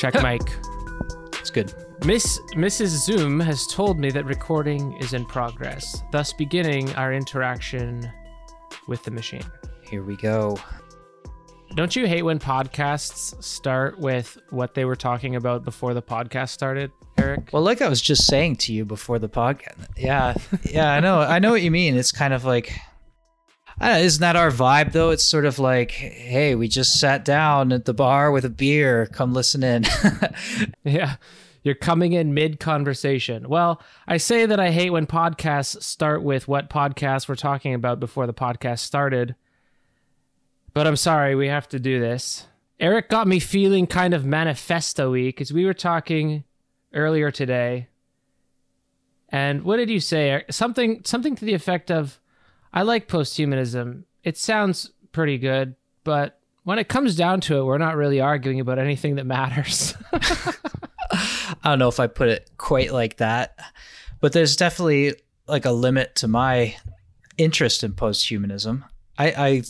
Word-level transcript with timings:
Check 0.00 0.14
Mike. 0.22 0.56
It's 1.40 1.50
good. 1.50 1.74
Miss 2.06 2.40
Mrs. 2.54 2.86
Zoom 2.86 3.38
has 3.38 3.66
told 3.66 3.98
me 3.98 4.10
that 4.12 4.24
recording 4.24 4.94
is 4.94 5.12
in 5.12 5.26
progress, 5.26 6.02
thus 6.10 6.32
beginning 6.32 6.90
our 6.94 7.12
interaction 7.12 8.10
with 8.88 9.04
the 9.04 9.10
machine. 9.10 9.44
Here 9.82 10.02
we 10.02 10.16
go. 10.16 10.56
Don't 11.74 11.94
you 11.94 12.06
hate 12.06 12.22
when 12.22 12.38
podcasts 12.38 13.44
start 13.44 13.98
with 13.98 14.38
what 14.48 14.72
they 14.72 14.86
were 14.86 14.96
talking 14.96 15.36
about 15.36 15.66
before 15.66 15.92
the 15.92 16.00
podcast 16.00 16.48
started, 16.48 16.92
Eric? 17.18 17.50
Well, 17.52 17.62
like 17.62 17.82
I 17.82 17.88
was 17.90 18.00
just 18.00 18.26
saying 18.26 18.56
to 18.56 18.72
you 18.72 18.86
before 18.86 19.18
the 19.18 19.28
podcast. 19.28 19.86
Yeah, 19.98 20.32
yeah, 20.62 20.94
I 20.94 21.00
know. 21.00 21.20
I 21.20 21.40
know 21.40 21.50
what 21.50 21.60
you 21.60 21.70
mean. 21.70 21.98
It's 21.98 22.10
kind 22.10 22.32
of 22.32 22.46
like, 22.46 22.74
know, 23.80 23.98
isn't 23.98 24.20
that 24.20 24.36
our 24.36 24.50
vibe 24.50 24.92
though? 24.92 25.10
It's 25.10 25.24
sort 25.24 25.46
of 25.46 25.58
like, 25.58 25.90
hey, 25.90 26.54
we 26.54 26.68
just 26.68 27.00
sat 27.00 27.24
down 27.24 27.72
at 27.72 27.84
the 27.84 27.94
bar 27.94 28.30
with 28.30 28.44
a 28.44 28.50
beer. 28.50 29.06
Come 29.06 29.32
listen 29.32 29.62
in. 29.62 29.84
Yeah. 30.84 31.16
You're 31.62 31.74
coming 31.74 32.14
in 32.14 32.32
mid 32.32 32.58
conversation. 32.58 33.48
Well, 33.48 33.82
I 34.08 34.16
say 34.16 34.46
that 34.46 34.58
I 34.58 34.70
hate 34.70 34.90
when 34.90 35.06
podcasts 35.06 35.82
start 35.82 36.22
with 36.22 36.48
what 36.48 36.70
podcast 36.70 37.28
we're 37.28 37.34
talking 37.34 37.74
about 37.74 38.00
before 38.00 38.26
the 38.26 38.32
podcast 38.32 38.78
started. 38.78 39.34
But 40.72 40.86
I'm 40.86 40.96
sorry, 40.96 41.34
we 41.34 41.48
have 41.48 41.68
to 41.68 41.78
do 41.78 42.00
this. 42.00 42.46
Eric 42.78 43.10
got 43.10 43.28
me 43.28 43.40
feeling 43.40 43.86
kind 43.86 44.14
of 44.14 44.24
manifesto 44.24 45.12
y 45.12 45.24
because 45.24 45.52
we 45.52 45.66
were 45.66 45.74
talking 45.74 46.44
earlier 46.94 47.30
today. 47.30 47.88
And 49.28 49.62
what 49.62 49.76
did 49.76 49.90
you 49.90 50.00
say? 50.00 50.44
Something 50.50 51.02
something 51.04 51.36
to 51.36 51.44
the 51.44 51.54
effect 51.54 51.90
of 51.90 52.19
I 52.72 52.82
like 52.82 53.08
posthumanism. 53.08 54.04
It 54.22 54.36
sounds 54.36 54.90
pretty 55.12 55.38
good, 55.38 55.74
but 56.04 56.38
when 56.64 56.78
it 56.78 56.88
comes 56.88 57.16
down 57.16 57.40
to 57.42 57.58
it, 57.58 57.64
we're 57.64 57.78
not 57.78 57.96
really 57.96 58.20
arguing 58.20 58.60
about 58.60 58.78
anything 58.78 59.16
that 59.16 59.26
matters. 59.26 59.94
I 60.12 61.56
don't 61.64 61.78
know 61.78 61.88
if 61.88 62.00
I 62.00 62.06
put 62.06 62.28
it 62.28 62.50
quite 62.58 62.92
like 62.92 63.16
that, 63.16 63.58
but 64.20 64.32
there's 64.32 64.56
definitely 64.56 65.14
like 65.48 65.64
a 65.64 65.72
limit 65.72 66.14
to 66.16 66.28
my 66.28 66.76
interest 67.36 67.82
in 67.82 67.92
posthumanism. 67.92 68.84
I, 69.18 69.26
I 69.36 69.62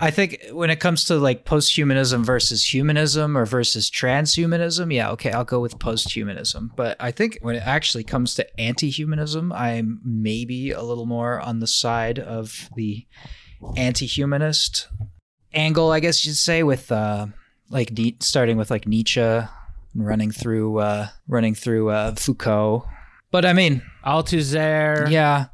I 0.00 0.10
think 0.10 0.38
when 0.52 0.70
it 0.70 0.78
comes 0.80 1.04
to 1.06 1.16
like 1.16 1.44
posthumanism 1.44 2.24
versus 2.24 2.72
humanism 2.72 3.36
or 3.36 3.44
versus 3.44 3.90
transhumanism, 3.90 4.94
yeah, 4.94 5.10
okay, 5.10 5.32
I'll 5.32 5.44
go 5.44 5.60
with 5.60 5.78
posthumanism. 5.78 6.70
But 6.76 6.96
I 7.00 7.10
think 7.10 7.38
when 7.40 7.56
it 7.56 7.62
actually 7.66 8.04
comes 8.04 8.34
to 8.36 8.60
anti-humanism, 8.60 9.52
I'm 9.52 10.00
maybe 10.04 10.70
a 10.70 10.82
little 10.82 11.06
more 11.06 11.40
on 11.40 11.58
the 11.58 11.66
side 11.66 12.18
of 12.18 12.68
the 12.76 13.06
anti-humanist 13.76 14.88
angle, 15.52 15.90
I 15.90 16.00
guess 16.00 16.24
you'd 16.24 16.36
say, 16.36 16.62
with 16.62 16.92
uh, 16.92 17.26
like 17.70 17.98
starting 18.20 18.56
with 18.56 18.70
like 18.70 18.86
Nietzsche 18.86 19.20
and 19.20 19.48
running 19.94 20.30
through 20.30 20.78
uh, 20.78 21.08
running 21.26 21.54
through 21.54 21.90
uh, 21.90 22.14
Foucault. 22.14 22.88
But 23.30 23.44
I 23.44 23.52
mean, 23.52 23.82
Althusser. 24.06 25.10
yeah, 25.10 25.46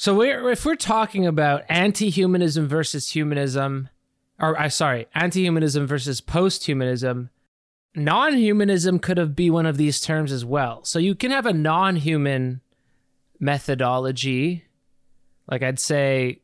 So 0.00 0.14
we're 0.14 0.48
if 0.48 0.64
we're 0.64 0.76
talking 0.76 1.26
about 1.26 1.64
anti-humanism 1.68 2.66
versus 2.66 3.10
humanism, 3.10 3.90
or 4.38 4.58
I 4.58 4.68
sorry, 4.68 5.08
anti-humanism 5.14 5.86
versus 5.86 6.22
post-humanism, 6.22 7.28
non-humanism 7.94 8.98
could 9.00 9.18
have 9.18 9.36
be 9.36 9.50
one 9.50 9.66
of 9.66 9.76
these 9.76 10.00
terms 10.00 10.32
as 10.32 10.42
well. 10.42 10.82
So 10.84 10.98
you 10.98 11.14
can 11.14 11.30
have 11.32 11.44
a 11.44 11.52
non-human 11.52 12.62
methodology. 13.38 14.64
Like 15.50 15.62
I'd 15.62 15.78
say 15.78 16.40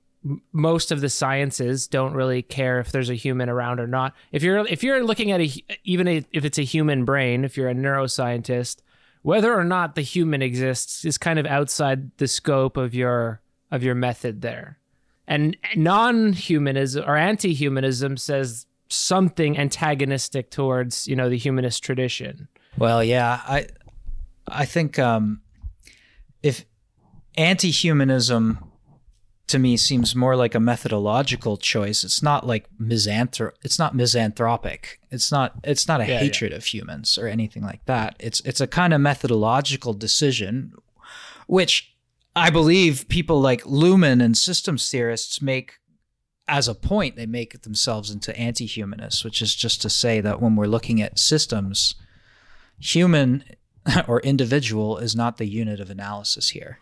most 0.52 0.92
of 0.92 1.00
the 1.00 1.08
sciences 1.08 1.86
don't 1.86 2.12
really 2.12 2.42
care 2.42 2.78
if 2.78 2.92
there's 2.92 3.08
a 3.08 3.14
human 3.14 3.48
around 3.48 3.80
or 3.80 3.86
not. 3.86 4.14
If 4.32 4.42
you're 4.42 4.66
if 4.66 4.84
you're 4.84 5.02
looking 5.02 5.32
at 5.32 5.40
a 5.40 5.50
even 5.82 6.06
a, 6.08 6.26
if 6.30 6.44
it's 6.44 6.58
a 6.58 6.62
human 6.62 7.06
brain, 7.06 7.42
if 7.42 7.56
you're 7.56 7.70
a 7.70 7.74
neuroscientist, 7.74 8.82
whether 9.22 9.54
or 9.54 9.64
not 9.64 9.94
the 9.94 10.02
human 10.02 10.42
exists 10.42 11.06
is 11.06 11.16
kind 11.16 11.38
of 11.38 11.46
outside 11.46 12.14
the 12.18 12.28
scope 12.28 12.76
of 12.76 12.94
your 12.94 13.40
of 13.70 13.82
your 13.82 13.94
method 13.94 14.42
there. 14.42 14.78
And 15.26 15.56
non-humanism 15.74 17.04
or 17.06 17.16
anti-humanism 17.16 18.16
says 18.16 18.66
something 18.88 19.58
antagonistic 19.58 20.50
towards, 20.50 21.08
you 21.08 21.16
know, 21.16 21.28
the 21.28 21.38
humanist 21.38 21.82
tradition. 21.82 22.48
Well, 22.78 23.02
yeah, 23.02 23.40
I 23.46 23.66
I 24.46 24.64
think 24.64 24.98
um, 24.98 25.40
if 26.42 26.64
anti-humanism 27.36 28.58
to 29.48 29.58
me 29.58 29.76
seems 29.76 30.14
more 30.16 30.34
like 30.34 30.54
a 30.54 30.60
methodological 30.60 31.56
choice. 31.56 32.02
It's 32.02 32.22
not 32.22 32.46
like 32.46 32.66
misanthro 32.78 33.52
It's 33.62 33.78
not 33.78 33.94
misanthropic. 33.94 35.00
It's 35.10 35.30
not. 35.30 35.54
It's 35.62 35.86
not 35.86 36.00
a 36.00 36.06
Yeah, 36.06 36.18
hatred 36.18 36.52
of 36.52 36.64
humans 36.64 37.16
or 37.16 37.28
anything 37.28 37.62
like 37.62 37.84
that. 37.86 38.16
It's 38.18 38.40
it's 38.40 38.60
a 38.60 38.66
kind 38.66 38.92
of 38.92 39.00
methodological 39.00 39.94
decision, 39.94 40.72
which 41.46 41.95
I 42.36 42.50
believe 42.50 43.08
people 43.08 43.40
like 43.40 43.64
Luhmann 43.64 44.22
and 44.22 44.36
systems 44.36 44.90
theorists 44.90 45.40
make 45.40 45.78
as 46.46 46.68
a 46.68 46.74
point. 46.74 47.16
They 47.16 47.24
make 47.24 47.62
themselves 47.62 48.10
into 48.10 48.38
anti-humanists, 48.38 49.24
which 49.24 49.40
is 49.40 49.54
just 49.54 49.80
to 49.82 49.90
say 49.90 50.20
that 50.20 50.40
when 50.40 50.54
we're 50.54 50.66
looking 50.66 51.00
at 51.00 51.18
systems, 51.18 51.94
human 52.78 53.42
or 54.06 54.20
individual 54.20 54.98
is 54.98 55.16
not 55.16 55.38
the 55.38 55.46
unit 55.46 55.80
of 55.80 55.88
analysis 55.88 56.50
here. 56.50 56.78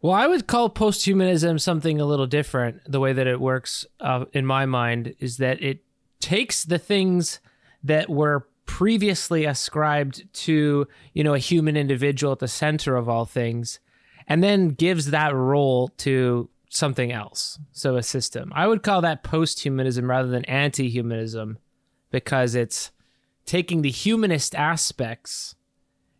Well, 0.00 0.14
I 0.14 0.26
would 0.26 0.46
call 0.46 0.70
posthumanism 0.70 1.60
something 1.60 2.00
a 2.00 2.06
little 2.06 2.26
different. 2.26 2.80
The 2.90 3.00
way 3.00 3.12
that 3.12 3.26
it 3.26 3.38
works, 3.38 3.84
uh, 4.00 4.24
in 4.32 4.46
my 4.46 4.64
mind, 4.64 5.14
is 5.18 5.36
that 5.36 5.62
it 5.62 5.80
takes 6.20 6.64
the 6.64 6.78
things 6.78 7.40
that 7.82 8.08
were 8.08 8.46
previously 8.64 9.44
ascribed 9.44 10.32
to, 10.32 10.88
you 11.12 11.22
know, 11.22 11.34
a 11.34 11.38
human 11.38 11.76
individual 11.76 12.32
at 12.32 12.38
the 12.38 12.48
center 12.48 12.96
of 12.96 13.08
all 13.10 13.26
things, 13.26 13.78
and 14.26 14.42
then 14.42 14.68
gives 14.68 15.10
that 15.10 15.34
role 15.34 15.88
to 15.98 16.48
something 16.68 17.12
else. 17.12 17.58
So 17.72 17.96
a 17.96 18.02
system. 18.02 18.52
I 18.54 18.66
would 18.66 18.82
call 18.82 19.00
that 19.02 19.22
post 19.22 19.60
humanism 19.60 20.10
rather 20.10 20.28
than 20.28 20.44
anti-humanism, 20.46 21.58
because 22.10 22.54
it's 22.54 22.90
taking 23.44 23.82
the 23.82 23.90
humanist 23.90 24.54
aspects 24.54 25.54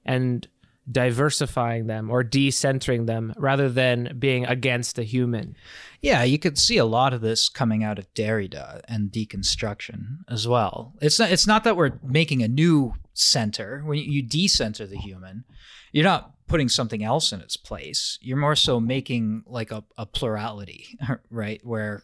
and 0.04 0.46
diversifying 0.90 1.88
them 1.88 2.08
or 2.08 2.22
decentering 2.22 3.06
them 3.06 3.34
rather 3.36 3.68
than 3.68 4.14
being 4.20 4.46
against 4.46 5.00
a 5.00 5.02
human. 5.02 5.56
Yeah, 6.00 6.22
you 6.22 6.38
could 6.38 6.56
see 6.56 6.76
a 6.76 6.84
lot 6.84 7.12
of 7.12 7.20
this 7.20 7.48
coming 7.48 7.82
out 7.82 7.98
of 7.98 8.12
Derrida 8.14 8.82
and 8.86 9.10
deconstruction 9.10 10.18
as 10.28 10.46
well. 10.46 10.94
It's 11.00 11.18
not 11.18 11.32
it's 11.32 11.46
not 11.46 11.64
that 11.64 11.76
we're 11.76 11.98
making 12.04 12.44
a 12.44 12.48
new 12.48 12.94
center. 13.14 13.82
When 13.84 13.98
you 13.98 14.22
decenter 14.22 14.86
the 14.86 14.98
human, 14.98 15.42
you're 15.90 16.04
not 16.04 16.35
putting 16.46 16.68
something 16.68 17.02
else 17.02 17.32
in 17.32 17.40
its 17.40 17.56
place. 17.56 18.18
You're 18.20 18.36
more 18.36 18.56
so 18.56 18.78
mm-hmm. 18.78 18.86
making 18.86 19.44
like 19.46 19.70
a, 19.70 19.84
a 19.96 20.06
plurality, 20.06 20.98
right? 21.30 21.60
Where 21.64 22.02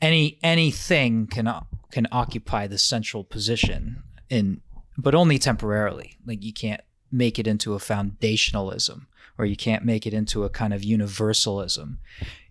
any 0.00 0.38
anything 0.42 1.26
can 1.26 1.52
can 1.90 2.06
occupy 2.12 2.66
the 2.66 2.78
central 2.78 3.24
position 3.24 4.02
in 4.28 4.60
but 4.98 5.14
only 5.14 5.38
temporarily. 5.38 6.16
Like 6.26 6.42
you 6.42 6.52
can't 6.52 6.80
make 7.12 7.38
it 7.38 7.46
into 7.46 7.74
a 7.74 7.78
foundationalism 7.78 9.06
or 9.38 9.44
you 9.44 9.56
can't 9.56 9.84
make 9.84 10.06
it 10.06 10.14
into 10.14 10.44
a 10.44 10.50
kind 10.50 10.72
of 10.72 10.82
universalism. 10.82 11.98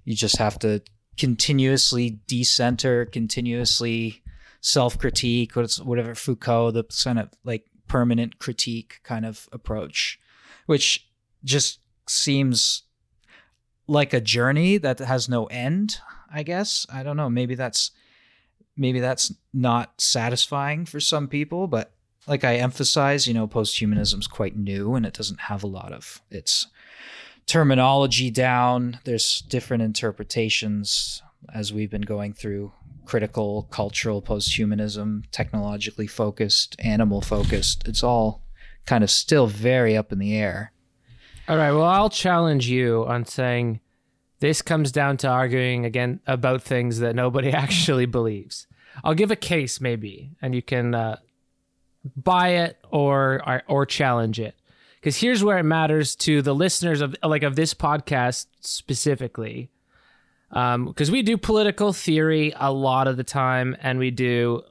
You 0.04 0.16
just 0.16 0.38
have 0.38 0.60
to 0.60 0.82
continuously 1.18 2.20
decenter, 2.28 3.06
continuously 3.06 4.22
self-critique, 4.62 5.54
whatever 5.56 6.16
Foucault, 6.16 6.72
the 6.72 6.84
kind 7.04 7.20
of 7.20 7.30
like 7.44 7.66
permanent 7.88 8.40
critique 8.40 9.00
kind 9.04 9.26
of 9.26 9.48
approach, 9.52 10.20
which 10.66 11.08
just 11.44 11.80
seems 12.08 12.84
like 13.88 14.14
a 14.14 14.22
journey 14.22 14.78
that 14.78 15.00
has 15.00 15.30
no 15.30 15.46
end. 15.46 16.00
I 16.32 16.44
guess 16.44 16.86
I 16.92 17.04
don't 17.04 17.18
know. 17.18 17.30
Maybe 17.30 17.56
that's 17.56 17.92
maybe 18.76 19.00
that's 19.00 19.34
not 19.54 20.02
satisfying 20.02 20.86
for 20.86 21.00
some 21.00 21.28
people, 21.28 21.68
but 21.68 21.92
like 22.28 22.44
I 22.44 22.56
emphasize, 22.56 23.28
you 23.28 23.34
know, 23.34 23.48
posthumanism 23.48 24.20
is 24.20 24.28
quite 24.28 24.58
new 24.58 24.96
and 24.96 25.06
it 25.06 25.14
doesn't 25.14 25.42
have 25.42 25.64
a 25.64 25.68
lot 25.68 25.94
of 25.94 26.22
its 26.30 26.68
terminology 27.46 28.32
down. 28.32 29.00
There's 29.04 29.42
different 29.42 29.84
interpretations 29.84 31.22
as 31.54 31.72
we've 31.72 31.92
been 31.92 32.02
going 32.02 32.34
through 32.34 32.72
critical, 33.06 33.68
cultural 33.70 34.22
posthumanism, 34.22 35.24
technologically 35.32 36.08
focused, 36.08 36.76
animal 36.80 37.22
focused. 37.22 37.88
It's 37.88 38.04
all 38.04 38.42
kind 38.86 39.04
of 39.04 39.10
still 39.10 39.48
very 39.48 39.98
up 39.98 40.12
in 40.12 40.20
the 40.20 40.36
air. 40.36 40.72
All 41.48 41.58
right, 41.58 41.72
well, 41.72 41.84
I'll 41.84 42.10
challenge 42.10 42.68
you 42.68 43.06
on 43.08 43.26
saying 43.26 43.80
this 44.40 44.62
comes 44.62 44.92
down 44.92 45.18
to 45.18 45.28
arguing 45.28 45.86
again 45.86 46.20
about 46.28 46.62
things 46.62 47.00
that 47.00 47.16
nobody 47.16 47.52
actually 47.64 48.06
believes. 48.06 48.68
I'll 49.04 49.14
give 49.14 49.32
a 49.32 49.36
case 49.36 49.82
maybe 49.82 50.32
and 50.42 50.56
you 50.56 50.62
can 50.62 50.96
uh, 50.96 51.18
buy 52.16 52.50
it 52.50 52.78
or 52.92 53.42
or, 53.46 53.64
or 53.68 53.86
challenge 53.86 54.40
it. 54.40 54.56
Cuz 55.02 55.18
here's 55.18 55.44
where 55.44 55.58
it 55.58 55.64
matters 55.64 56.16
to 56.18 56.42
the 56.42 56.56
listeners 56.56 57.02
of 57.02 57.16
like 57.24 57.44
of 57.44 57.56
this 57.56 57.74
podcast 57.74 58.48
specifically. 58.62 59.70
Um 60.52 60.94
cuz 60.94 61.12
we 61.12 61.22
do 61.22 61.38
political 61.38 61.94
theory 61.94 62.54
a 62.56 62.72
lot 62.72 63.08
of 63.08 63.18
the 63.18 63.24
time 63.24 63.76
and 63.82 64.00
we 64.00 64.12
do 64.12 64.64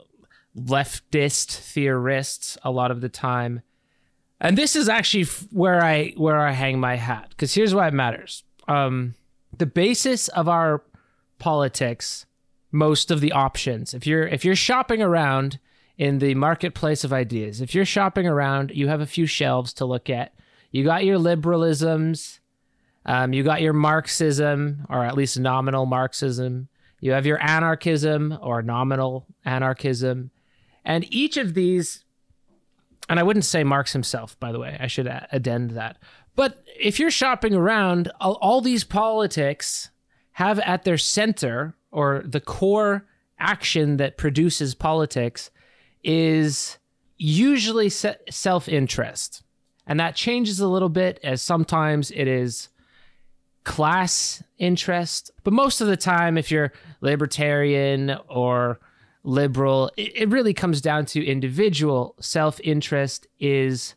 leftist 0.57 1.57
theorists 1.57 2.57
a 2.63 2.71
lot 2.71 2.91
of 2.91 3.01
the 3.01 3.09
time. 3.09 3.63
And 4.41 4.59
this 4.59 4.77
is 4.77 4.89
actually 4.89 5.25
where 5.51 5.83
I 5.83 6.13
where 6.17 6.41
I 6.41 6.53
hang 6.53 6.79
my 6.79 6.97
hat 6.97 7.31
because 7.31 7.55
here's 7.55 7.75
why 7.75 7.89
it 7.89 7.95
matters. 7.95 8.45
Um, 8.69 9.15
the 9.57 9.67
basis 9.67 10.29
of 10.29 10.49
our 10.49 10.83
politics, 11.39 12.27
most 12.73 13.11
of 13.11 13.21
the 13.21 13.33
options. 13.33 13.95
If 13.95 14.07
you're 14.07 14.27
if 14.27 14.45
you're 14.45 14.57
shopping 14.57 15.01
around 15.03 15.59
in 15.97 16.19
the 16.19 16.35
marketplace 16.35 17.05
of 17.05 17.13
ideas, 17.13 17.61
if 17.61 17.75
you're 17.75 17.85
shopping 17.85 18.27
around, 18.27 18.73
you 18.75 18.89
have 18.89 19.01
a 19.01 19.07
few 19.07 19.27
shelves 19.27 19.73
to 19.75 19.85
look 19.85 20.11
at. 20.11 20.35
You 20.71 20.83
got 20.83 21.05
your 21.05 21.19
liberalisms, 21.19 22.41
um, 23.07 23.33
you 23.33 23.43
got 23.43 23.61
your 23.61 23.73
Marxism, 23.73 24.87
or 24.89 25.05
at 25.05 25.17
least 25.17 25.39
nominal 25.39 25.87
Marxism. 25.87 26.69
You 27.01 27.13
have 27.13 27.27
your 27.27 27.43
anarchism 27.43 28.39
or 28.41 28.63
nominal 28.63 29.27
anarchism. 29.45 30.31
And 30.85 31.07
each 31.13 31.37
of 31.37 31.55
these, 31.55 32.04
and 33.09 33.21
I 33.21 33.23
wouldn't 33.23 33.45
say 33.45 33.65
Marx 33.65 33.93
himself, 33.93 34.39
by 34.41 34.53
the 34.53 34.59
way, 34.59 34.77
I 34.81 34.87
should 34.87 35.07
addend 35.31 35.73
that. 35.73 35.99
But 36.37 36.65
if 36.79 36.99
you're 36.99 37.11
shopping 37.11 37.55
around, 37.55 38.11
all, 38.21 38.39
all 38.41 38.61
these 38.61 38.85
politics 38.85 39.91
have 40.33 40.59
at 40.61 40.85
their 40.85 40.99
center 40.99 41.77
or 41.93 42.23
the 42.27 42.41
core 42.41 43.07
action 43.39 43.99
that 43.99 44.17
produces 44.17 44.75
politics 44.75 45.51
is 46.03 46.79
usually 47.17 47.89
self 47.89 48.69
interest. 48.69 49.43
And 49.87 50.01
that 50.01 50.17
changes 50.17 50.61
a 50.61 50.69
little 50.69 50.89
bit 50.89 51.21
as 51.23 51.43
sometimes 51.43 52.11
it 52.11 52.27
is 52.27 52.69
class 53.65 54.43
interest. 54.59 55.31
But 55.43 55.53
most 55.53 55.81
of 55.81 55.89
the 55.89 55.97
time, 55.97 56.39
if 56.39 56.51
you're 56.51 56.73
libertarian 57.01 58.17
or 58.29 58.81
liberal, 59.25 59.91
it, 59.97 60.29
really 60.29 60.55
comes 60.55 60.81
down 60.81 61.07
to 61.07 61.25
individual 61.25 62.15
self 62.21 62.61
interest 62.63 63.27
is 63.41 63.95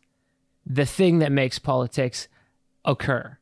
the 0.66 0.86
thing 0.86 1.18
that 1.20 1.30
makes 1.30 1.58
politics 1.58 2.28
occur. 2.84 3.38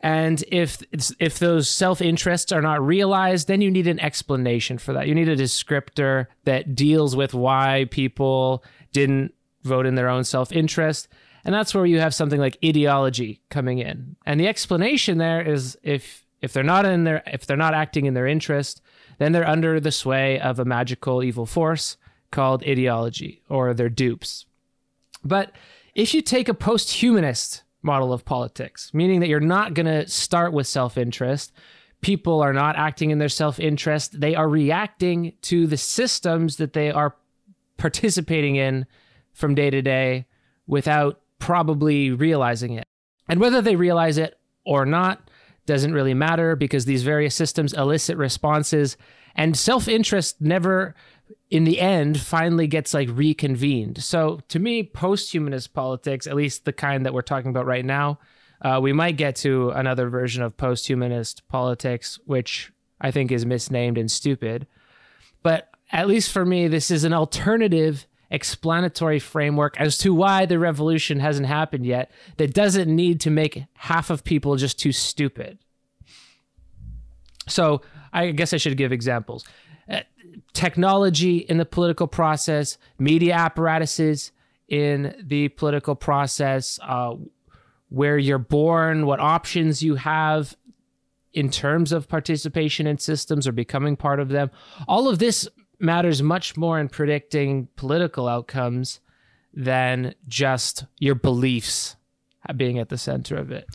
And 0.00 0.44
if 0.48 0.82
if 1.18 1.38
those 1.38 1.70
self 1.70 2.02
interests 2.02 2.52
are 2.52 2.60
not 2.60 2.84
realized, 2.84 3.48
then 3.48 3.62
you 3.62 3.70
need 3.70 3.86
an 3.86 4.00
explanation 4.00 4.76
for 4.76 4.92
that. 4.92 5.08
You 5.08 5.14
need 5.14 5.30
a 5.30 5.36
descriptor 5.36 6.26
that 6.44 6.74
deals 6.74 7.16
with 7.16 7.32
why 7.32 7.86
people 7.90 8.62
didn't 8.92 9.32
vote 9.62 9.86
in 9.86 9.94
their 9.94 10.10
own 10.10 10.24
self 10.24 10.52
interest. 10.52 11.08
And 11.44 11.54
that's 11.54 11.74
where 11.74 11.86
you 11.86 12.00
have 12.00 12.14
something 12.14 12.40
like 12.40 12.58
ideology 12.64 13.40
coming 13.48 13.78
in. 13.78 14.16
And 14.26 14.40
the 14.40 14.48
explanation 14.48 15.18
there 15.18 15.40
is 15.40 15.78
if 15.82 16.26
if 16.42 16.52
they're 16.52 16.62
not 16.62 16.84
in 16.84 17.04
their 17.04 17.22
if 17.26 17.46
they're 17.46 17.56
not 17.56 17.74
acting 17.74 18.04
in 18.04 18.12
their 18.12 18.26
interest, 18.26 18.82
then 19.18 19.32
they're 19.32 19.48
under 19.48 19.80
the 19.80 19.92
sway 19.92 20.38
of 20.38 20.58
a 20.58 20.64
magical 20.64 21.22
evil 21.22 21.46
force 21.46 21.96
called 22.30 22.64
ideology 22.64 23.42
or 23.48 23.74
their 23.74 23.88
dupes. 23.88 24.46
But 25.24 25.52
if 25.94 26.14
you 26.14 26.20
take 26.22 26.48
a 26.48 26.54
post-humanist 26.54 27.62
model 27.84 28.12
of 28.12 28.24
politics, 28.24 28.90
meaning 28.92 29.20
that 29.20 29.28
you're 29.28 29.38
not 29.38 29.74
going 29.74 29.86
to 29.86 30.08
start 30.08 30.52
with 30.52 30.66
self 30.66 30.98
interest. 30.98 31.52
People 32.00 32.40
are 32.40 32.52
not 32.52 32.76
acting 32.76 33.10
in 33.10 33.18
their 33.18 33.28
self 33.28 33.60
interest. 33.60 34.18
They 34.18 34.34
are 34.34 34.48
reacting 34.48 35.34
to 35.42 35.66
the 35.66 35.76
systems 35.76 36.56
that 36.56 36.72
they 36.72 36.90
are 36.90 37.14
participating 37.76 38.56
in 38.56 38.86
from 39.32 39.54
day 39.54 39.70
to 39.70 39.82
day 39.82 40.26
without 40.66 41.20
probably 41.38 42.10
realizing 42.10 42.72
it. 42.72 42.86
And 43.28 43.40
whether 43.40 43.60
they 43.60 43.76
realize 43.76 44.18
it 44.18 44.38
or 44.64 44.86
not 44.86 45.30
doesn't 45.66 45.94
really 45.94 46.14
matter 46.14 46.56
because 46.56 46.84
these 46.84 47.02
various 47.02 47.34
systems 47.34 47.72
elicit 47.72 48.16
responses 48.16 48.96
and 49.34 49.56
self 49.56 49.88
interest 49.88 50.40
never 50.40 50.94
in 51.50 51.64
the 51.64 51.80
end 51.80 52.20
finally 52.20 52.66
gets 52.66 52.94
like 52.94 53.08
reconvened. 53.12 54.02
So 54.02 54.40
to 54.48 54.58
me, 54.58 54.82
post-humanist 54.82 55.72
politics, 55.72 56.26
at 56.26 56.36
least 56.36 56.64
the 56.64 56.72
kind 56.72 57.06
that 57.06 57.14
we're 57.14 57.22
talking 57.22 57.50
about 57.50 57.66
right 57.66 57.84
now, 57.84 58.18
uh, 58.60 58.80
we 58.82 58.92
might 58.92 59.16
get 59.16 59.36
to 59.36 59.70
another 59.70 60.08
version 60.08 60.42
of 60.42 60.56
post-humanist 60.56 61.46
politics, 61.48 62.18
which 62.24 62.72
I 63.00 63.10
think 63.10 63.32
is 63.32 63.46
misnamed 63.46 63.98
and 63.98 64.10
stupid. 64.10 64.66
But 65.42 65.68
at 65.92 66.08
least 66.08 66.32
for 66.32 66.44
me, 66.44 66.68
this 66.68 66.90
is 66.90 67.04
an 67.04 67.12
alternative 67.12 68.06
explanatory 68.34 69.20
framework 69.20 69.80
as 69.80 69.96
to 69.98 70.12
why 70.12 70.44
the 70.44 70.58
revolution 70.58 71.20
hasn't 71.20 71.46
happened 71.46 71.86
yet 71.86 72.10
that 72.36 72.52
doesn't 72.52 72.94
need 72.94 73.20
to 73.20 73.30
make 73.30 73.64
half 73.74 74.10
of 74.10 74.24
people 74.24 74.56
just 74.56 74.78
too 74.78 74.92
stupid. 74.92 75.58
So 77.46 77.82
I 78.12 78.32
guess 78.32 78.52
I 78.52 78.56
should 78.56 78.76
give 78.76 78.92
examples. 78.92 79.44
Uh, 79.88 80.00
technology 80.52 81.38
in 81.38 81.58
the 81.58 81.64
political 81.64 82.08
process, 82.08 82.76
media 82.98 83.34
apparatuses 83.34 84.32
in 84.68 85.14
the 85.22 85.48
political 85.50 85.94
process, 85.94 86.80
uh, 86.82 87.14
where 87.88 88.18
you're 88.18 88.38
born, 88.38 89.06
what 89.06 89.20
options 89.20 89.82
you 89.82 89.94
have 89.94 90.56
in 91.32 91.50
terms 91.50 91.92
of 91.92 92.08
participation 92.08 92.86
in 92.86 92.98
systems 92.98 93.46
or 93.46 93.52
becoming 93.52 93.96
part 93.96 94.18
of 94.18 94.30
them. 94.30 94.50
All 94.88 95.08
of 95.08 95.18
this 95.18 95.48
matters 95.78 96.22
much 96.22 96.56
more 96.56 96.78
in 96.78 96.88
predicting 96.88 97.68
political 97.76 98.28
outcomes 98.28 99.00
than 99.52 100.14
just 100.26 100.84
your 100.98 101.14
beliefs 101.14 101.96
being 102.56 102.78
at 102.78 102.88
the 102.88 102.98
center 102.98 103.36
of 103.36 103.50
it. 103.50 103.66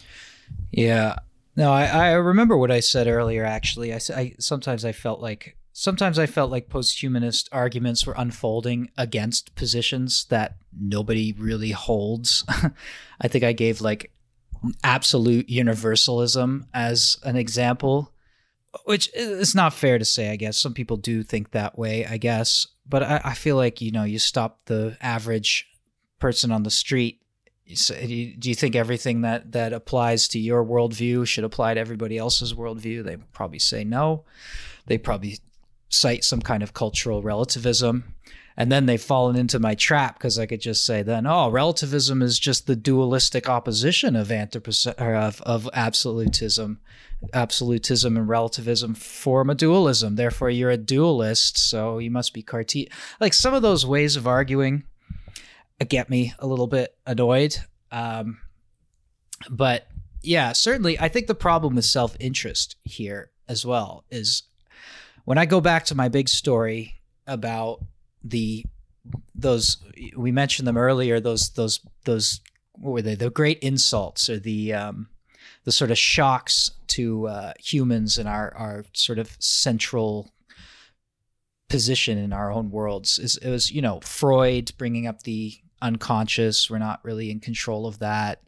Yeah. 0.71 1.15
No, 1.55 1.71
I, 1.71 1.85
I 1.85 2.11
remember 2.11 2.57
what 2.57 2.71
I 2.71 2.79
said 2.79 3.07
earlier. 3.07 3.43
Actually, 3.43 3.93
I, 3.93 3.99
I 4.15 4.35
sometimes 4.39 4.85
I 4.85 4.91
felt 4.91 5.19
like 5.19 5.57
sometimes 5.73 6.19
I 6.19 6.25
felt 6.25 6.51
like 6.51 6.69
post-humanist 6.69 7.49
arguments 7.51 8.05
were 8.05 8.15
unfolding 8.17 8.91
against 8.97 9.55
positions 9.55 10.25
that 10.25 10.57
nobody 10.77 11.33
really 11.37 11.71
holds. 11.71 12.43
I 13.21 13.27
think 13.27 13.43
I 13.43 13.53
gave 13.53 13.81
like 13.81 14.11
absolute 14.83 15.49
universalism 15.49 16.67
as 16.73 17.17
an 17.23 17.35
example, 17.35 18.13
which 18.85 19.09
it's 19.13 19.55
not 19.55 19.73
fair 19.73 19.97
to 19.97 20.05
say, 20.05 20.31
I 20.31 20.35
guess. 20.35 20.57
Some 20.57 20.73
people 20.73 20.97
do 20.97 21.23
think 21.23 21.51
that 21.51 21.77
way, 21.77 22.05
I 22.05 22.17
guess. 22.17 22.67
But 22.87 23.03
I, 23.03 23.21
I 23.23 23.33
feel 23.33 23.55
like, 23.55 23.81
you 23.81 23.91
know, 23.91 24.03
you 24.03 24.19
stop 24.19 24.61
the 24.65 24.97
average 25.01 25.67
person 26.19 26.51
on 26.51 26.63
the 26.63 26.71
street. 26.71 27.21
Do 27.67 28.05
you 28.05 28.55
think 28.55 28.75
everything 28.75 29.21
that, 29.21 29.51
that 29.51 29.73
applies 29.73 30.27
to 30.29 30.39
your 30.39 30.65
worldview 30.65 31.27
should 31.27 31.43
apply 31.43 31.75
to 31.75 31.79
everybody 31.79 32.17
else's 32.17 32.53
worldview? 32.53 33.03
They 33.03 33.17
probably 33.31 33.59
say 33.59 33.83
no. 33.83 34.25
They 34.87 34.97
probably 34.97 35.39
cite 35.89 36.23
some 36.23 36.41
kind 36.41 36.63
of 36.63 36.73
cultural 36.73 37.21
relativism. 37.21 38.15
And 38.59 38.69
then 38.69 38.87
they've 38.87 39.01
fallen 39.01 39.37
into 39.37 39.57
my 39.57 39.73
trap 39.73 40.15
because 40.15 40.37
I 40.37 40.45
could 40.45 40.59
just 40.59 40.85
say 40.85 41.01
then, 41.01 41.25
oh, 41.25 41.47
relativism 41.49 42.21
is 42.21 42.37
just 42.37 42.67
the 42.67 42.75
dualistic 42.75 43.47
opposition 43.47 44.17
of 44.17 44.33
anthropos- 44.33 44.85
of, 44.85 45.41
of 45.43 45.69
absolutism. 45.73 46.81
Absolutism 47.33 48.17
and 48.17 48.27
relativism 48.27 48.95
form 48.95 49.49
a 49.49 49.55
dualism. 49.55 50.17
Therefore, 50.17 50.49
you're 50.49 50.71
a 50.71 50.77
dualist, 50.77 51.57
so 51.57 51.99
you 51.99 52.11
must 52.11 52.33
be 52.33 52.41
Cartesian. 52.41 52.91
Like 53.21 53.33
some 53.33 53.53
of 53.53 53.61
those 53.61 53.85
ways 53.85 54.17
of 54.17 54.27
arguing 54.27 54.83
get 55.87 56.09
me 56.09 56.33
a 56.39 56.47
little 56.47 56.67
bit 56.67 56.97
annoyed. 57.07 57.55
Um, 57.93 58.39
but 59.49 59.87
yeah, 60.21 60.51
certainly, 60.51 60.99
I 60.99 61.07
think 61.07 61.27
the 61.27 61.35
problem 61.35 61.75
with 61.75 61.85
self 61.85 62.17
interest 62.19 62.75
here 62.83 63.31
as 63.47 63.65
well 63.65 64.03
is 64.09 64.43
when 65.23 65.37
I 65.37 65.45
go 65.45 65.61
back 65.61 65.85
to 65.85 65.95
my 65.95 66.09
big 66.09 66.27
story 66.27 66.95
about 67.25 67.81
the 68.23 68.65
those 69.33 69.77
we 70.15 70.31
mentioned 70.31 70.67
them 70.67 70.77
earlier 70.77 71.19
those 71.19 71.49
those 71.51 71.79
those 72.05 72.41
what 72.79 72.91
were 72.91 73.01
they? 73.01 73.15
The 73.15 73.29
great 73.29 73.59
insults 73.59 74.29
or 74.29 74.39
the 74.39 74.73
um, 74.73 75.09
the 75.65 75.71
sort 75.71 75.91
of 75.91 75.97
shocks 75.97 76.71
to 76.87 77.27
uh, 77.27 77.53
humans 77.59 78.17
and 78.17 78.27
our 78.27 78.53
our 78.55 78.85
sort 78.93 79.19
of 79.19 79.35
central 79.39 80.31
position 81.67 82.17
in 82.17 82.33
our 82.33 82.51
own 82.51 82.71
worlds. 82.71 83.19
Is 83.19 83.37
it 83.37 83.49
was 83.49 83.71
you 83.71 83.81
know 83.81 83.99
Freud 84.01 84.71
bringing 84.77 85.07
up 85.07 85.23
the 85.23 85.53
unconscious. 85.81 86.69
We're 86.69 86.79
not 86.79 87.03
really 87.03 87.31
in 87.31 87.39
control 87.39 87.85
of 87.85 87.99
that 87.99 88.41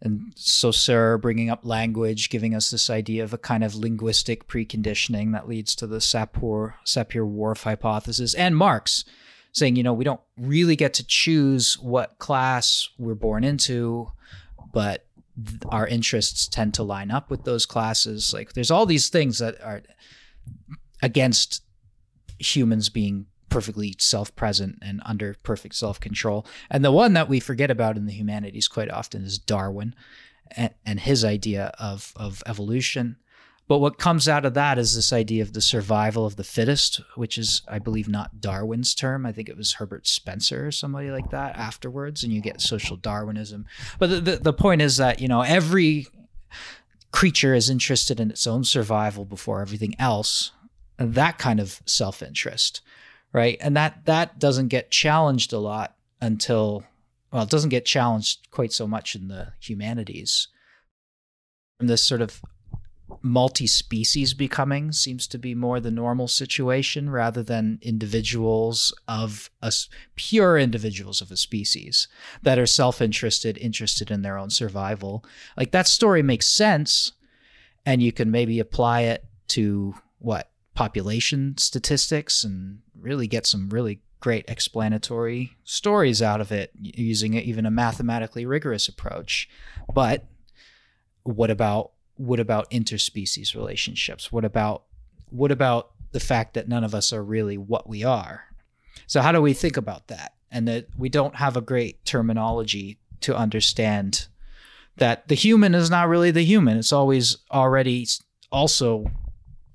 and 0.00 0.32
so, 0.36 0.70
Saussure 0.70 1.18
bringing 1.18 1.50
up 1.50 1.64
language, 1.64 2.30
giving 2.30 2.54
us 2.54 2.70
this 2.70 2.88
idea 2.88 3.24
of 3.24 3.32
a 3.32 3.38
kind 3.38 3.64
of 3.64 3.74
linguistic 3.74 4.46
preconditioning 4.46 5.32
that 5.32 5.48
leads 5.48 5.74
to 5.76 5.86
the 5.86 5.96
Sapir 5.98 6.74
Sapir 6.86 7.28
Whorf 7.28 7.64
hypothesis, 7.64 8.34
and 8.34 8.56
Marx 8.56 9.04
saying, 9.52 9.76
you 9.76 9.82
know, 9.82 9.94
we 9.94 10.04
don't 10.04 10.20
really 10.36 10.76
get 10.76 10.94
to 10.94 11.06
choose 11.06 11.78
what 11.80 12.18
class 12.18 12.88
we're 12.98 13.14
born 13.14 13.42
into, 13.42 14.12
but 14.72 15.06
our 15.68 15.86
interests 15.86 16.46
tend 16.46 16.74
to 16.74 16.82
line 16.82 17.10
up 17.10 17.30
with 17.30 17.44
those 17.44 17.66
classes. 17.66 18.32
Like, 18.32 18.52
there's 18.52 18.70
all 18.70 18.86
these 18.86 19.08
things 19.08 19.38
that 19.38 19.60
are 19.62 19.82
against 21.02 21.62
humans 22.38 22.88
being 22.88 23.26
perfectly 23.48 23.94
self-present 23.98 24.78
and 24.82 25.02
under 25.04 25.34
perfect 25.42 25.74
self-control. 25.74 26.46
And 26.70 26.84
the 26.84 26.92
one 26.92 27.12
that 27.14 27.28
we 27.28 27.40
forget 27.40 27.70
about 27.70 27.96
in 27.96 28.06
the 28.06 28.12
humanities 28.12 28.68
quite 28.68 28.90
often 28.90 29.24
is 29.24 29.38
Darwin 29.38 29.94
and, 30.56 30.74
and 30.84 31.00
his 31.00 31.24
idea 31.24 31.72
of 31.78 32.12
of 32.16 32.42
evolution. 32.46 33.16
But 33.68 33.80
what 33.80 33.98
comes 33.98 34.26
out 34.28 34.46
of 34.46 34.54
that 34.54 34.78
is 34.78 34.96
this 34.96 35.12
idea 35.12 35.42
of 35.42 35.52
the 35.52 35.60
survival 35.60 36.24
of 36.24 36.36
the 36.36 36.44
fittest, 36.44 37.02
which 37.16 37.36
is, 37.36 37.60
I 37.68 37.78
believe, 37.78 38.08
not 38.08 38.40
Darwin's 38.40 38.94
term. 38.94 39.26
I 39.26 39.32
think 39.32 39.50
it 39.50 39.58
was 39.58 39.74
Herbert 39.74 40.06
Spencer 40.06 40.66
or 40.66 40.72
somebody 40.72 41.10
like 41.10 41.30
that 41.30 41.54
afterwards, 41.54 42.24
and 42.24 42.32
you 42.32 42.40
get 42.40 42.62
social 42.62 42.96
Darwinism. 42.96 43.66
But 43.98 44.08
the, 44.08 44.20
the, 44.20 44.36
the 44.36 44.52
point 44.54 44.80
is 44.80 44.96
that, 44.96 45.20
you 45.20 45.28
know, 45.28 45.42
every 45.42 46.06
creature 47.12 47.54
is 47.54 47.68
interested 47.68 48.20
in 48.20 48.30
its 48.30 48.46
own 48.46 48.64
survival 48.64 49.26
before 49.26 49.60
everything 49.60 49.94
else. 49.98 50.52
That 50.96 51.36
kind 51.36 51.60
of 51.60 51.82
self 51.84 52.22
interest, 52.22 52.80
right? 53.32 53.58
And 53.60 53.76
that 53.76 54.04
that 54.06 54.38
doesn't 54.38 54.68
get 54.68 54.90
challenged 54.90 55.52
a 55.52 55.58
lot 55.58 55.96
until 56.20 56.84
well, 57.32 57.42
it 57.42 57.50
doesn't 57.50 57.70
get 57.70 57.84
challenged 57.84 58.50
quite 58.50 58.72
so 58.72 58.86
much 58.86 59.14
in 59.14 59.28
the 59.28 59.52
humanities. 59.60 60.48
And 61.78 61.88
this 61.88 62.02
sort 62.02 62.22
of 62.22 62.40
multi-species 63.22 64.34
becoming 64.34 64.92
seems 64.92 65.26
to 65.26 65.38
be 65.38 65.54
more 65.54 65.80
the 65.80 65.90
normal 65.90 66.28
situation 66.28 67.10
rather 67.10 67.42
than 67.42 67.78
individuals 67.82 68.92
of 69.08 69.50
us 69.62 69.88
pure 70.14 70.58
individuals 70.58 71.20
of 71.20 71.30
a 71.30 71.36
species 71.36 72.06
that 72.42 72.58
are 72.58 72.66
self-interested 72.66 73.56
interested 73.58 74.10
in 74.10 74.22
their 74.22 74.36
own 74.36 74.50
survival 74.50 75.24
like 75.56 75.70
that 75.70 75.88
story 75.88 76.22
makes 76.22 76.46
sense 76.46 77.12
and 77.86 78.02
you 78.02 78.12
can 78.12 78.30
maybe 78.30 78.60
apply 78.60 79.00
it 79.00 79.24
to 79.48 79.94
what 80.18 80.50
population 80.78 81.58
statistics 81.58 82.44
and 82.44 82.78
really 82.96 83.26
get 83.26 83.44
some 83.44 83.68
really 83.68 84.00
great 84.20 84.44
explanatory 84.46 85.56
stories 85.64 86.22
out 86.22 86.40
of 86.40 86.52
it 86.52 86.70
using 86.80 87.34
even 87.34 87.66
a 87.66 87.70
mathematically 87.70 88.46
rigorous 88.46 88.86
approach. 88.86 89.48
But 89.92 90.24
what 91.24 91.50
about 91.50 91.90
what 92.14 92.38
about 92.38 92.70
interspecies 92.70 93.56
relationships? 93.56 94.30
What 94.30 94.44
about 94.44 94.84
what 95.30 95.50
about 95.50 95.90
the 96.12 96.20
fact 96.20 96.54
that 96.54 96.68
none 96.68 96.84
of 96.84 96.94
us 96.94 97.12
are 97.12 97.24
really 97.24 97.58
what 97.58 97.88
we 97.88 98.04
are? 98.04 98.44
So 99.08 99.20
how 99.20 99.32
do 99.32 99.42
we 99.42 99.54
think 99.54 99.76
about 99.76 100.06
that? 100.06 100.34
And 100.48 100.68
that 100.68 100.86
we 100.96 101.08
don't 101.08 101.34
have 101.34 101.56
a 101.56 101.60
great 101.60 102.04
terminology 102.04 103.00
to 103.22 103.36
understand 103.36 104.28
that 104.98 105.26
the 105.26 105.34
human 105.34 105.74
is 105.74 105.90
not 105.90 106.06
really 106.06 106.30
the 106.30 106.44
human. 106.44 106.78
It's 106.78 106.92
always 106.92 107.38
already 107.50 108.06
also 108.52 109.10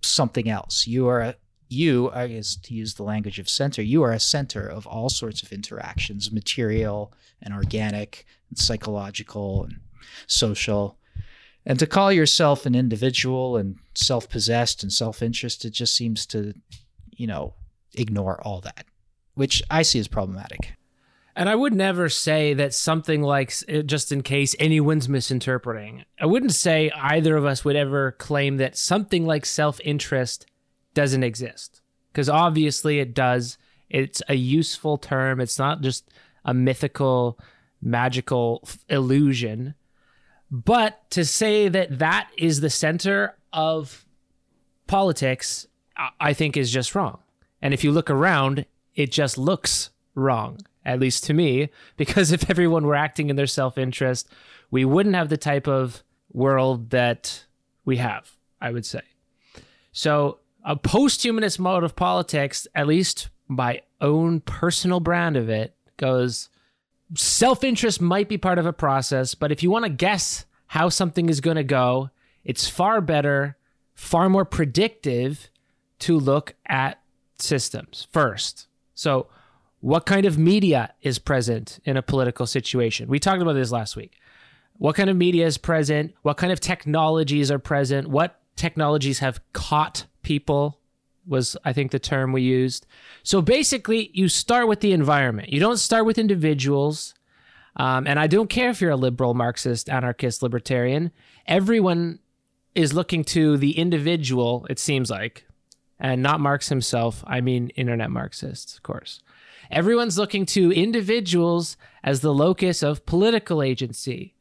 something 0.04 0.50
else. 0.50 0.88
You 0.88 1.08
are 1.08 1.22
a, 1.22 1.36
you, 1.70 2.12
I 2.12 2.28
guess 2.28 2.56
to 2.56 2.74
use 2.74 2.94
the 2.94 3.04
language 3.04 3.40
of 3.40 3.50
center, 3.50 3.82
you 3.82 4.04
are 4.04 4.12
a 4.12 4.20
center 4.20 4.68
of 4.68 4.86
all 4.86 5.10
sorts 5.10 5.42
of 5.42 5.52
interactions, 5.52 6.32
material 6.32 7.14
and 7.42 7.54
organic 7.54 8.26
and 8.50 8.58
psychological 8.58 9.64
and 9.64 9.80
social. 10.28 10.98
And 11.66 11.80
to 11.80 11.88
call 11.88 12.12
yourself 12.12 12.66
an 12.66 12.76
individual 12.76 13.58
and 13.58 13.78
self 13.96 14.30
possessed 14.30 14.84
and 14.84 14.92
self 14.92 15.22
interested 15.22 15.74
just 15.74 15.96
seems 15.96 16.26
to, 16.28 16.54
you 17.12 17.28
know, 17.28 17.56
ignore 17.96 18.42
all 18.46 18.62
that, 18.62 18.86
which 19.34 19.64
I 19.70 19.82
see 19.82 20.00
as 20.00 20.08
problematic. 20.08 20.74
And 21.36 21.50
I 21.50 21.56
would 21.56 21.74
never 21.74 22.10
say 22.10 22.54
that 22.54 22.74
something 22.74 23.22
like, 23.24 23.54
uh, 23.68 23.82
just 23.82 24.12
in 24.12 24.22
case 24.22 24.56
anyone's 24.60 25.10
misinterpreting, 25.10 26.06
I 26.20 26.28
wouldn't 26.28 26.54
say 26.54 26.92
either 26.96 27.36
of 27.36 27.46
us 27.46 27.66
would 27.66 27.76
ever 27.76 28.12
claim 28.14 28.58
that 28.58 28.78
something 28.78 29.26
like 29.26 29.46
self 29.46 29.80
interest 29.84 30.46
doesn't 30.94 31.24
exist 31.24 31.82
because 32.12 32.30
obviously 32.30 33.00
it 33.00 33.14
does. 33.14 33.58
It's 33.90 34.22
a 34.28 34.36
useful 34.36 34.98
term. 34.98 35.40
It's 35.40 35.58
not 35.58 35.82
just 35.82 36.10
a 36.46 36.54
mythical, 36.54 37.40
magical 37.82 38.68
illusion. 38.90 39.74
But 40.52 41.10
to 41.12 41.26
say 41.26 41.68
that 41.68 41.98
that 41.98 42.30
is 42.38 42.62
the 42.62 42.70
center 42.70 43.36
of 43.52 44.06
politics, 44.86 45.68
I 46.20 46.34
think 46.34 46.56
is 46.56 46.72
just 46.72 46.94
wrong. 46.94 47.20
And 47.62 47.74
if 47.74 47.84
you 47.84 47.92
look 47.92 48.10
around, 48.10 48.66
it 48.94 49.12
just 49.12 49.38
looks 49.38 49.90
wrong, 50.16 50.60
at 50.86 51.00
least 51.00 51.24
to 51.26 51.34
me, 51.34 51.70
because 51.98 52.32
if 52.32 52.50
everyone 52.50 52.86
were 52.86 52.96
acting 52.96 53.30
in 53.30 53.36
their 53.36 53.48
self 53.48 53.78
interest, 53.78 54.30
we 54.72 54.86
wouldn't 54.86 55.16
have 55.16 55.30
the 55.30 55.38
type 55.38 55.68
of 55.68 56.04
world 56.32 56.90
that 56.90 57.46
we 57.86 57.98
have, 57.98 58.32
I 58.60 58.72
would 58.72 58.86
say. 58.86 59.02
So 59.92 60.40
a 60.66 60.76
post-humanist 60.76 61.60
mode 61.60 61.84
of 61.84 61.96
politics, 61.96 62.68
at 62.74 62.88
least 62.88 63.30
my 63.48 63.82
own 64.02 64.42
personal 64.42 65.00
brand 65.00 65.38
of 65.38 65.50
it, 65.50 65.76
goes 65.98 66.50
self-interest 67.16 68.02
might 68.02 68.28
be 68.28 68.38
part 68.38 68.58
of 68.58 68.66
a 68.66 68.74
process, 68.74 69.36
but 69.36 69.52
if 69.52 69.62
you 69.62 69.70
want 69.70 69.86
to 69.86 69.92
guess 69.92 70.46
how 70.68 70.90
something 70.90 71.30
is 71.30 71.42
going 71.42 71.58
to 71.58 71.64
go, 71.64 72.10
it's 72.44 72.68
far 72.68 73.02
better, 73.02 73.58
far 73.94 74.30
more 74.30 74.46
predictive 74.46 75.50
to 76.00 76.18
look 76.18 76.56
at 76.66 77.00
systems 77.38 78.08
first. 78.12 78.68
So, 78.96 79.28
what 79.84 80.06
kind 80.06 80.26
of 80.26 80.38
media 80.38 80.94
is 81.02 81.20
present 81.20 81.82
in 81.84 81.98
a 81.98 82.02
political 82.02 82.48
situation? 82.48 83.10
We 83.10 83.20
talked 83.20 83.42
about 83.42 83.52
this 83.52 83.70
last 83.70 83.98
week. 83.98 84.18
What 84.78 84.96
kind 84.96 85.10
of 85.10 85.18
media 85.18 85.46
is 85.46 85.58
present? 85.58 86.14
What 86.22 86.38
kind 86.38 86.54
of 86.54 86.62
technologies 86.62 87.52
are 87.52 87.60
present? 87.60 88.08
What 88.08 88.40
technologies 88.56 89.20
have 89.20 89.42
caught 89.52 90.06
people 90.22 90.80
was 91.28 91.58
I 91.66 91.74
think 91.74 91.92
the 91.92 92.00
term 92.00 92.32
we 92.32 92.44
used. 92.44 92.86
So 93.24 93.42
basically, 93.42 94.10
you 94.14 94.30
start 94.30 94.70
with 94.70 94.80
the 94.80 94.94
environment. 94.94 95.50
You 95.50 95.60
don't 95.60 95.76
start 95.76 96.06
with 96.06 96.18
individuals. 96.18 97.14
Um, 97.76 98.08
and 98.08 98.18
I 98.18 98.28
don't 98.28 98.50
care 98.50 98.70
if 98.70 98.80
you're 98.80 98.92
a 98.92 98.96
liberal, 98.96 99.34
Marxist, 99.34 99.90
anarchist, 99.90 100.42
libertarian. 100.42 101.12
Everyone 101.46 102.20
is 102.74 102.94
looking 102.94 103.26
to 103.26 103.58
the 103.58 103.78
individual. 103.78 104.66
It 104.70 104.80
seems 104.80 105.12
like, 105.12 105.46
and 106.00 106.24
not 106.24 106.40
Marx 106.40 106.70
himself. 106.70 107.22
I 107.28 107.42
mean, 107.42 107.68
internet 107.72 108.12
Marxists, 108.12 108.78
of 108.78 108.84
course. 108.84 109.22
Everyone's 109.74 110.18
looking 110.18 110.46
to 110.48 110.72
individuals 110.72 111.78
as 112.04 112.22
the 112.22 112.34
locus 112.34 112.84
of 112.84 113.06
political 113.06 113.62
agency, 113.62 114.36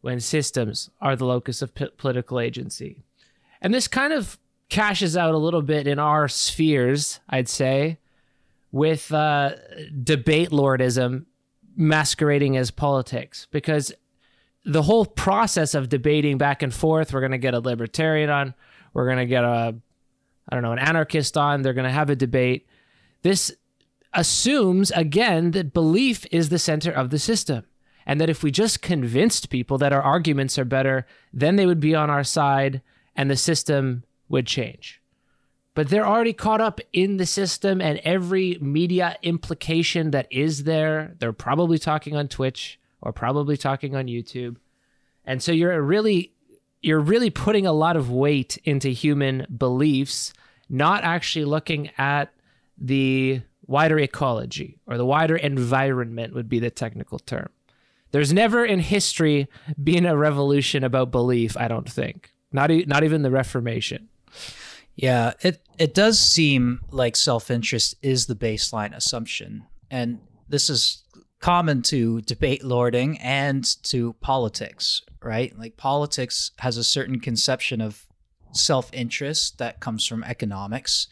when 0.00 0.20
systems 0.20 0.90
are 1.00 1.16
the 1.16 1.24
locus 1.24 1.62
of 1.62 1.74
p- 1.74 1.88
political 1.96 2.38
agency. 2.38 3.02
And 3.62 3.72
this 3.72 3.88
kind 3.88 4.12
of 4.12 4.38
cashes 4.68 5.16
out 5.16 5.34
a 5.34 5.38
little 5.38 5.62
bit 5.62 5.86
in 5.86 5.98
our 5.98 6.28
spheres, 6.28 7.20
I'd 7.28 7.48
say, 7.48 7.98
with 8.70 9.10
uh, 9.12 9.54
debate 10.02 10.50
lordism 10.50 11.24
masquerading 11.76 12.56
as 12.56 12.70
politics 12.70 13.46
because 13.50 13.92
the 14.64 14.82
whole 14.82 15.06
process 15.06 15.74
of 15.74 15.88
debating 15.88 16.38
back 16.38 16.62
and 16.62 16.74
forth, 16.74 17.12
we're 17.12 17.20
going 17.20 17.32
to 17.32 17.38
get 17.38 17.54
a 17.54 17.60
libertarian 17.60 18.30
on, 18.30 18.54
we're 18.92 19.06
going 19.06 19.18
to 19.18 19.26
get 19.26 19.44
a, 19.44 19.74
I 20.48 20.54
don't 20.54 20.62
know, 20.62 20.72
an 20.72 20.78
anarchist 20.78 21.36
on, 21.36 21.62
they're 21.62 21.72
going 21.72 21.86
to 21.86 21.90
have 21.90 22.10
a 22.10 22.16
debate. 22.16 22.66
This 23.22 23.54
assumes, 24.14 24.90
again, 24.92 25.52
that 25.52 25.72
belief 25.72 26.26
is 26.30 26.48
the 26.48 26.58
center 26.58 26.90
of 26.90 27.10
the 27.10 27.18
system. 27.18 27.64
And 28.06 28.20
that 28.20 28.30
if 28.30 28.42
we 28.42 28.50
just 28.50 28.82
convinced 28.82 29.50
people 29.50 29.78
that 29.78 29.92
our 29.92 30.02
arguments 30.02 30.58
are 30.58 30.64
better, 30.64 31.06
then 31.32 31.56
they 31.56 31.66
would 31.66 31.80
be 31.80 31.94
on 31.94 32.10
our 32.10 32.24
side 32.24 32.82
and 33.16 33.30
the 33.30 33.36
system 33.36 34.04
would 34.28 34.46
change. 34.46 35.00
But 35.74 35.88
they're 35.88 36.06
already 36.06 36.32
caught 36.32 36.60
up 36.60 36.80
in 36.92 37.16
the 37.16 37.26
system 37.26 37.80
and 37.80 37.98
every 38.04 38.58
media 38.60 39.16
implication 39.22 40.12
that 40.12 40.28
is 40.30 40.64
there. 40.64 41.14
They're 41.18 41.32
probably 41.32 41.78
talking 41.78 42.14
on 42.14 42.28
Twitch 42.28 42.78
or 43.00 43.12
probably 43.12 43.56
talking 43.56 43.96
on 43.96 44.06
YouTube. 44.06 44.56
And 45.24 45.42
so 45.42 45.50
you're 45.50 45.80
really 45.82 46.32
you're 46.82 47.00
really 47.00 47.30
putting 47.30 47.66
a 47.66 47.72
lot 47.72 47.96
of 47.96 48.10
weight 48.10 48.58
into 48.64 48.90
human 48.90 49.46
beliefs, 49.56 50.34
not 50.68 51.02
actually 51.02 51.46
looking 51.46 51.90
at 51.96 52.30
the 52.76 53.40
wider 53.66 53.98
ecology 53.98 54.78
or 54.86 54.96
the 54.96 55.04
wider 55.04 55.36
environment 55.36 56.34
would 56.34 56.48
be 56.48 56.58
the 56.58 56.70
technical 56.70 57.18
term. 57.18 57.48
There's 58.12 58.32
never 58.32 58.64
in 58.64 58.78
history 58.78 59.48
been 59.82 60.06
a 60.06 60.16
revolution 60.16 60.84
about 60.84 61.10
belief, 61.10 61.56
I 61.56 61.68
don't 61.68 61.90
think. 61.90 62.32
Not 62.52 62.70
e- 62.70 62.84
not 62.86 63.02
even 63.02 63.22
the 63.22 63.30
Reformation. 63.30 64.08
Yeah, 64.94 65.32
it 65.42 65.60
it 65.78 65.94
does 65.94 66.20
seem 66.20 66.80
like 66.90 67.16
self-interest 67.16 67.96
is 68.02 68.26
the 68.26 68.36
baseline 68.36 68.94
assumption. 68.94 69.64
And 69.90 70.20
this 70.48 70.70
is 70.70 71.02
common 71.40 71.82
to 71.82 72.20
debate 72.22 72.64
lording 72.64 73.18
and 73.18 73.64
to 73.82 74.12
politics, 74.20 75.02
right? 75.20 75.58
Like 75.58 75.76
politics 75.76 76.52
has 76.58 76.76
a 76.76 76.84
certain 76.84 77.18
conception 77.18 77.80
of 77.80 78.06
self-interest 78.52 79.58
that 79.58 79.80
comes 79.80 80.06
from 80.06 80.22
economics. 80.22 81.08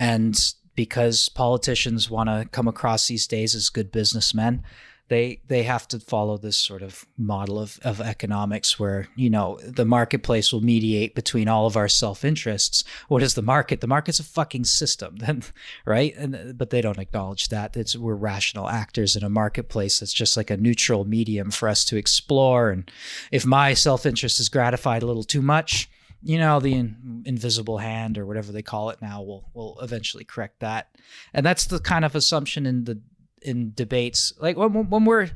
And 0.00 0.36
because 0.74 1.28
politicians 1.28 2.10
want 2.10 2.28
to 2.28 2.48
come 2.50 2.68
across 2.68 3.08
these 3.08 3.26
days 3.26 3.54
as 3.54 3.68
good 3.70 3.92
businessmen, 3.92 4.64
they 5.08 5.40
they 5.48 5.64
have 5.64 5.86
to 5.88 6.00
follow 6.00 6.38
this 6.38 6.56
sort 6.56 6.80
of 6.80 7.04
model 7.18 7.58
of, 7.58 7.78
of 7.82 8.00
economics 8.00 8.78
where 8.78 9.08
you 9.14 9.28
know 9.28 9.58
the 9.62 9.84
marketplace 9.84 10.52
will 10.52 10.62
mediate 10.62 11.14
between 11.14 11.46
all 11.46 11.66
of 11.66 11.76
our 11.76 11.88
self-interests. 11.88 12.84
What 13.08 13.22
is 13.22 13.34
the 13.34 13.42
market? 13.42 13.80
The 13.80 13.86
market's 13.86 14.18
a 14.18 14.24
fucking 14.24 14.64
system 14.64 15.18
right? 15.84 16.14
And 16.16 16.56
but 16.56 16.70
they 16.70 16.80
don't 16.80 16.98
acknowledge 16.98 17.48
that. 17.48 17.76
It's 17.76 17.96
we're 17.96 18.14
rational 18.14 18.68
actors 18.68 19.14
in 19.14 19.22
a 19.22 19.28
marketplace 19.28 20.00
that's 20.00 20.12
just 20.12 20.36
like 20.36 20.50
a 20.50 20.56
neutral 20.56 21.04
medium 21.04 21.50
for 21.50 21.68
us 21.68 21.84
to 21.86 21.96
explore. 21.96 22.70
And 22.70 22.90
if 23.30 23.44
my 23.44 23.74
self-interest 23.74 24.40
is 24.40 24.48
gratified 24.48 25.02
a 25.02 25.06
little 25.06 25.24
too 25.24 25.42
much 25.42 25.88
you 26.24 26.38
know 26.38 26.58
the 26.58 26.74
in, 26.74 27.22
invisible 27.26 27.78
hand 27.78 28.18
or 28.18 28.26
whatever 28.26 28.50
they 28.50 28.62
call 28.62 28.90
it 28.90 29.00
now 29.00 29.22
will 29.22 29.50
will 29.54 29.78
eventually 29.80 30.24
correct 30.24 30.60
that. 30.60 30.88
And 31.32 31.44
that's 31.44 31.66
the 31.66 31.78
kind 31.78 32.04
of 32.04 32.14
assumption 32.16 32.66
in 32.66 32.84
the 32.84 33.00
in 33.42 33.72
debates. 33.74 34.32
Like 34.40 34.56
when, 34.56 34.88
when 34.88 35.04
we're 35.04 35.30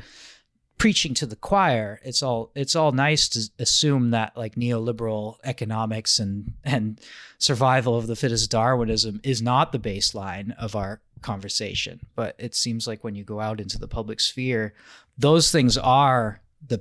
preaching 0.78 1.12
to 1.12 1.26
the 1.26 1.34
choir 1.34 2.00
it's 2.04 2.22
all 2.22 2.52
it's 2.54 2.76
all 2.76 2.92
nice 2.92 3.28
to 3.28 3.50
assume 3.58 4.12
that 4.12 4.36
like 4.36 4.54
neoliberal 4.54 5.36
economics 5.42 6.20
and 6.20 6.52
and 6.62 7.00
survival 7.36 7.98
of 7.98 8.06
the 8.06 8.14
fittest 8.14 8.48
darwinism 8.48 9.20
is 9.24 9.42
not 9.42 9.72
the 9.72 9.78
baseline 9.78 10.56
of 10.56 10.76
our 10.76 11.00
conversation. 11.20 11.98
But 12.14 12.36
it 12.38 12.54
seems 12.54 12.86
like 12.86 13.02
when 13.02 13.16
you 13.16 13.24
go 13.24 13.40
out 13.40 13.60
into 13.60 13.78
the 13.78 13.88
public 13.88 14.20
sphere 14.20 14.72
those 15.18 15.50
things 15.50 15.76
are 15.76 16.40
the 16.66 16.80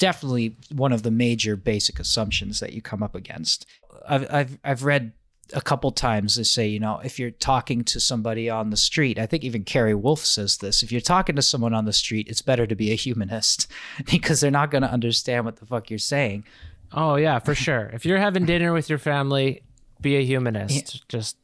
definitely 0.00 0.56
one 0.74 0.92
of 0.92 1.04
the 1.04 1.10
major 1.12 1.54
basic 1.54 2.00
assumptions 2.00 2.58
that 2.58 2.72
you 2.72 2.82
come 2.82 3.04
up 3.04 3.14
against 3.14 3.64
i've 4.08 4.26
i've, 4.32 4.58
I've 4.64 4.84
read 4.84 5.12
a 5.52 5.60
couple 5.60 5.90
times 5.90 6.36
they 6.36 6.42
say, 6.42 6.68
you 6.68 6.78
know, 6.78 7.00
if 7.04 7.18
you're 7.18 7.30
talking 7.30 7.84
to 7.84 8.00
somebody 8.00 8.48
on 8.48 8.70
the 8.70 8.76
street, 8.76 9.18
I 9.18 9.26
think 9.26 9.44
even 9.44 9.64
Cary 9.64 9.94
Wolfe 9.94 10.24
says 10.24 10.58
this. 10.58 10.82
If 10.82 10.92
you're 10.92 11.00
talking 11.00 11.36
to 11.36 11.42
someone 11.42 11.74
on 11.74 11.84
the 11.84 11.92
street, 11.92 12.28
it's 12.28 12.42
better 12.42 12.66
to 12.66 12.74
be 12.74 12.92
a 12.92 12.94
humanist 12.94 13.66
because 14.10 14.40
they're 14.40 14.50
not 14.50 14.70
going 14.70 14.82
to 14.82 14.90
understand 14.90 15.44
what 15.44 15.56
the 15.56 15.66
fuck 15.66 15.90
you're 15.90 15.98
saying. 15.98 16.44
Oh 16.92 17.16
yeah, 17.16 17.38
for 17.38 17.54
sure. 17.54 17.90
If 17.92 18.04
you're 18.04 18.18
having 18.18 18.46
dinner 18.46 18.72
with 18.72 18.88
your 18.88 18.98
family, 18.98 19.62
be 20.00 20.16
a 20.16 20.24
humanist. 20.24 20.94
Yeah. 20.94 21.00
Just 21.08 21.36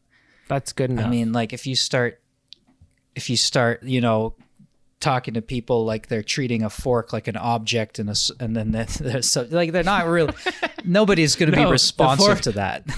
that's 0.49 0.73
good 0.73 0.91
enough. 0.91 1.07
I 1.07 1.11
mean, 1.11 1.33
like 1.33 1.53
if 1.53 1.67
you 1.67 1.77
start, 1.77 2.21
if 3.15 3.31
you 3.31 3.37
start, 3.37 3.83
you 3.85 4.01
know, 4.01 4.35
talking 5.00 5.35
to 5.35 5.43
people 5.43 5.85
like 5.85 6.09
they're 6.09 6.23
treating 6.23 6.62
a 6.62 6.71
fork 6.71 7.12
like 7.12 7.29
an 7.29 7.37
object 7.37 7.99
and 7.99 8.11
a, 8.11 8.17
and 8.41 8.57
then 8.57 8.73
they're, 8.73 8.85
they're 9.00 9.23
so 9.23 9.47
like 9.50 9.73
they're 9.73 9.83
not 9.83 10.07
really. 10.07 10.35
nobody's 10.85 11.37
going 11.37 11.50
to 11.50 11.57
no, 11.57 11.67
be 11.67 11.71
responsive 11.71 12.26
fork, 12.26 12.41
to 12.43 12.53
that. 12.53 12.85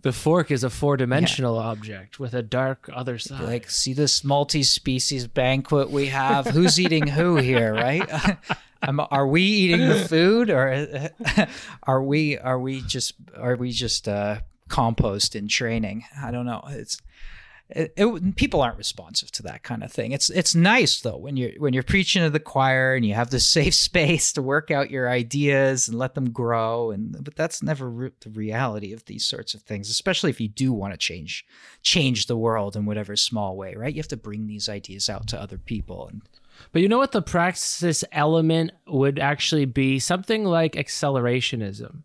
The 0.00 0.12
fork 0.12 0.52
is 0.52 0.62
a 0.62 0.70
four-dimensional 0.70 1.56
yeah. 1.56 1.66
object 1.66 2.20
with 2.20 2.32
a 2.32 2.40
dark 2.40 2.88
other 2.92 3.18
side. 3.18 3.40
Like, 3.40 3.68
see 3.68 3.92
this 3.92 4.22
multi-species 4.22 5.26
banquet 5.26 5.90
we 5.90 6.06
have? 6.06 6.46
Who's 6.46 6.78
eating 6.78 7.08
who 7.08 7.34
here, 7.34 7.74
right? 7.74 8.08
are 8.82 9.26
we 9.26 9.42
eating 9.42 9.88
the 9.88 10.06
food, 10.08 10.50
or 10.50 11.10
are 11.82 12.00
we 12.00 12.38
are 12.38 12.60
we 12.60 12.80
just 12.82 13.14
are 13.36 13.56
we 13.56 13.72
just 13.72 14.06
uh, 14.06 14.38
compost 14.68 15.34
in 15.34 15.48
training? 15.48 16.04
I 16.22 16.30
don't 16.30 16.46
know. 16.46 16.62
It's 16.68 16.98
it, 17.70 17.92
it, 17.96 18.36
people 18.36 18.62
aren't 18.62 18.78
responsive 18.78 19.30
to 19.32 19.42
that 19.42 19.62
kind 19.62 19.84
of 19.84 19.92
thing. 19.92 20.12
It's 20.12 20.30
it's 20.30 20.54
nice 20.54 21.00
though 21.00 21.18
when 21.18 21.36
you're 21.36 21.52
when 21.58 21.74
you're 21.74 21.82
preaching 21.82 22.22
to 22.22 22.30
the 22.30 22.40
choir 22.40 22.94
and 22.94 23.04
you 23.04 23.12
have 23.12 23.28
this 23.28 23.46
safe 23.58 23.74
space 23.74 24.32
to 24.32 24.42
work 24.42 24.70
out 24.70 24.90
your 24.90 25.10
ideas 25.10 25.88
and 25.88 25.98
let 25.98 26.14
them 26.14 26.30
grow. 26.30 26.90
And 26.90 27.22
but 27.22 27.36
that's 27.36 27.62
never 27.62 27.90
re- 27.90 28.10
the 28.20 28.30
reality 28.30 28.92
of 28.92 29.04
these 29.04 29.26
sorts 29.26 29.52
of 29.52 29.62
things, 29.62 29.90
especially 29.90 30.30
if 30.30 30.40
you 30.40 30.48
do 30.48 30.72
want 30.72 30.94
to 30.94 30.98
change 30.98 31.44
change 31.82 32.26
the 32.26 32.38
world 32.38 32.74
in 32.74 32.86
whatever 32.86 33.16
small 33.16 33.56
way, 33.56 33.74
right? 33.74 33.94
You 33.94 34.00
have 34.00 34.08
to 34.08 34.16
bring 34.16 34.46
these 34.46 34.68
ideas 34.68 35.10
out 35.10 35.26
to 35.28 35.40
other 35.40 35.58
people 35.58 36.08
and. 36.08 36.22
But 36.72 36.82
you 36.82 36.88
know 36.88 36.98
what 36.98 37.12
the 37.12 37.22
praxis 37.22 38.02
element 38.10 38.72
would 38.88 39.20
actually 39.20 39.64
be? 39.64 40.00
Something 40.00 40.44
like 40.44 40.72
accelerationism. 40.72 42.02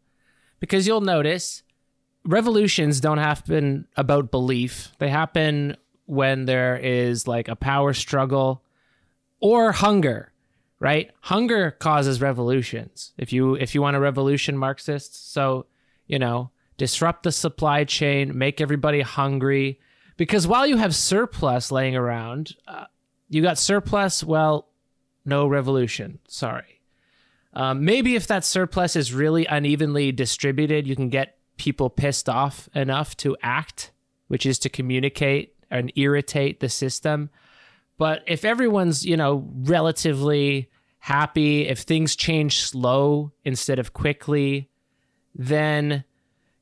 Because 0.59 0.85
you'll 0.85 1.01
notice 1.01 1.63
revolutions 2.25 2.99
don't 2.99 3.17
happen 3.17 3.87
about 3.95 4.31
belief. 4.31 4.91
They 4.99 5.09
happen 5.09 5.77
when 6.05 6.45
there 6.45 6.77
is 6.77 7.27
like 7.27 7.47
a 7.47 7.55
power 7.55 7.93
struggle 7.93 8.63
or 9.39 9.71
hunger, 9.71 10.31
right? 10.79 11.11
Hunger 11.21 11.71
causes 11.71 12.21
revolutions. 12.21 13.13
If 13.17 13.33
you 13.33 13.55
if 13.55 13.75
you 13.75 13.81
want 13.81 13.95
a 13.95 13.99
revolution 13.99 14.57
Marxists, 14.57 15.17
so, 15.17 15.65
you 16.07 16.19
know, 16.19 16.51
disrupt 16.77 17.23
the 17.23 17.31
supply 17.31 17.83
chain, 17.83 18.37
make 18.37 18.61
everybody 18.61 19.01
hungry 19.01 19.79
because 20.17 20.47
while 20.47 20.67
you 20.67 20.77
have 20.77 20.95
surplus 20.95 21.71
laying 21.71 21.95
around, 21.95 22.55
uh, 22.67 22.85
you 23.29 23.41
got 23.41 23.57
surplus, 23.57 24.23
well, 24.23 24.67
no 25.25 25.47
revolution. 25.47 26.19
Sorry. 26.27 26.81
Um, 27.53 27.85
maybe 27.85 28.15
if 28.15 28.27
that 28.27 28.43
surplus 28.43 28.95
is 28.95 29.13
really 29.13 29.45
unevenly 29.45 30.11
distributed, 30.11 30.87
you 30.87 30.95
can 30.95 31.09
get 31.09 31.37
people 31.57 31.89
pissed 31.89 32.27
off 32.27 32.69
enough 32.73 33.15
to 33.17 33.37
act, 33.41 33.91
which 34.27 34.45
is 34.45 34.59
to 34.59 34.69
communicate 34.69 35.55
and 35.69 35.91
irritate 35.95 36.59
the 36.59 36.69
system. 36.69 37.29
But 37.97 38.23
if 38.27 38.43
everyone's, 38.43 39.05
you 39.05 39.17
know, 39.17 39.47
relatively 39.53 40.69
happy, 40.99 41.67
if 41.67 41.79
things 41.79 42.15
change 42.15 42.61
slow 42.61 43.31
instead 43.43 43.79
of 43.79 43.93
quickly, 43.93 44.69
then 45.35 46.03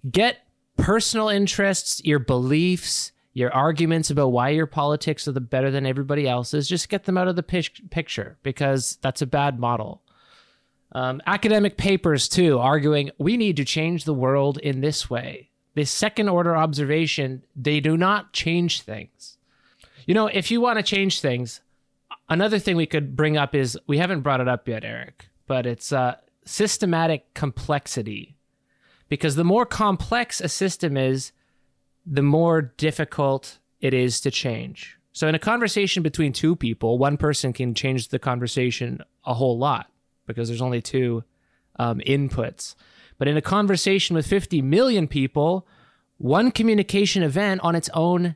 get 0.09 0.39
personal 0.77 1.29
interests, 1.29 2.01
your 2.03 2.19
beliefs, 2.19 3.11
your 3.33 3.53
arguments 3.53 4.09
about 4.09 4.29
why 4.29 4.49
your 4.49 4.65
politics 4.65 5.27
are 5.27 5.31
the 5.31 5.39
better 5.39 5.71
than 5.71 5.85
everybody 5.85 6.27
else's, 6.27 6.67
just 6.67 6.89
get 6.89 7.05
them 7.05 7.17
out 7.17 7.27
of 7.27 7.35
the 7.35 7.43
picture 7.43 8.37
because 8.43 8.97
that's 9.01 9.21
a 9.21 9.27
bad 9.27 9.59
model. 9.59 10.01
Um, 10.93 11.21
academic 11.25 11.77
papers, 11.77 12.27
too, 12.27 12.59
arguing 12.59 13.11
we 13.17 13.37
need 13.37 13.55
to 13.57 13.65
change 13.65 14.03
the 14.03 14.13
world 14.13 14.57
in 14.57 14.81
this 14.81 15.09
way. 15.09 15.49
This 15.73 15.89
second 15.89 16.27
order 16.27 16.55
observation, 16.55 17.43
they 17.55 17.79
do 17.79 17.95
not 17.95 18.33
change 18.33 18.81
things. 18.81 19.37
You 20.05 20.13
know, 20.13 20.27
if 20.27 20.51
you 20.51 20.59
want 20.59 20.79
to 20.79 20.83
change 20.83 21.21
things, 21.21 21.61
another 22.27 22.59
thing 22.59 22.75
we 22.75 22.85
could 22.85 23.15
bring 23.15 23.37
up 23.37 23.55
is 23.55 23.77
we 23.87 23.99
haven't 23.99 24.21
brought 24.21 24.41
it 24.41 24.49
up 24.49 24.67
yet, 24.67 24.83
Eric, 24.83 25.29
but 25.47 25.65
it's 25.65 25.93
uh, 25.93 26.15
systematic 26.43 27.33
complexity. 27.33 28.35
Because 29.07 29.35
the 29.35 29.43
more 29.45 29.65
complex 29.65 30.41
a 30.41 30.49
system 30.49 30.97
is, 30.97 31.31
the 32.05 32.21
more 32.21 32.61
difficult 32.61 33.59
it 33.79 33.93
is 33.93 34.19
to 34.21 34.31
change. 34.31 34.97
So, 35.13 35.27
in 35.27 35.35
a 35.35 35.39
conversation 35.39 36.03
between 36.03 36.31
two 36.31 36.55
people, 36.55 36.97
one 36.97 37.17
person 37.17 37.51
can 37.51 37.73
change 37.73 38.07
the 38.07 38.19
conversation 38.19 39.01
a 39.25 39.33
whole 39.33 39.57
lot 39.57 39.90
because 40.25 40.47
there's 40.47 40.61
only 40.61 40.81
two 40.81 41.23
um, 41.77 41.99
inputs. 41.99 42.75
But 43.17 43.27
in 43.27 43.37
a 43.37 43.41
conversation 43.41 44.15
with 44.15 44.25
50 44.25 44.61
million 44.61 45.07
people, 45.07 45.67
one 46.17 46.51
communication 46.51 47.23
event 47.23 47.61
on 47.61 47.75
its 47.75 47.89
own 47.93 48.35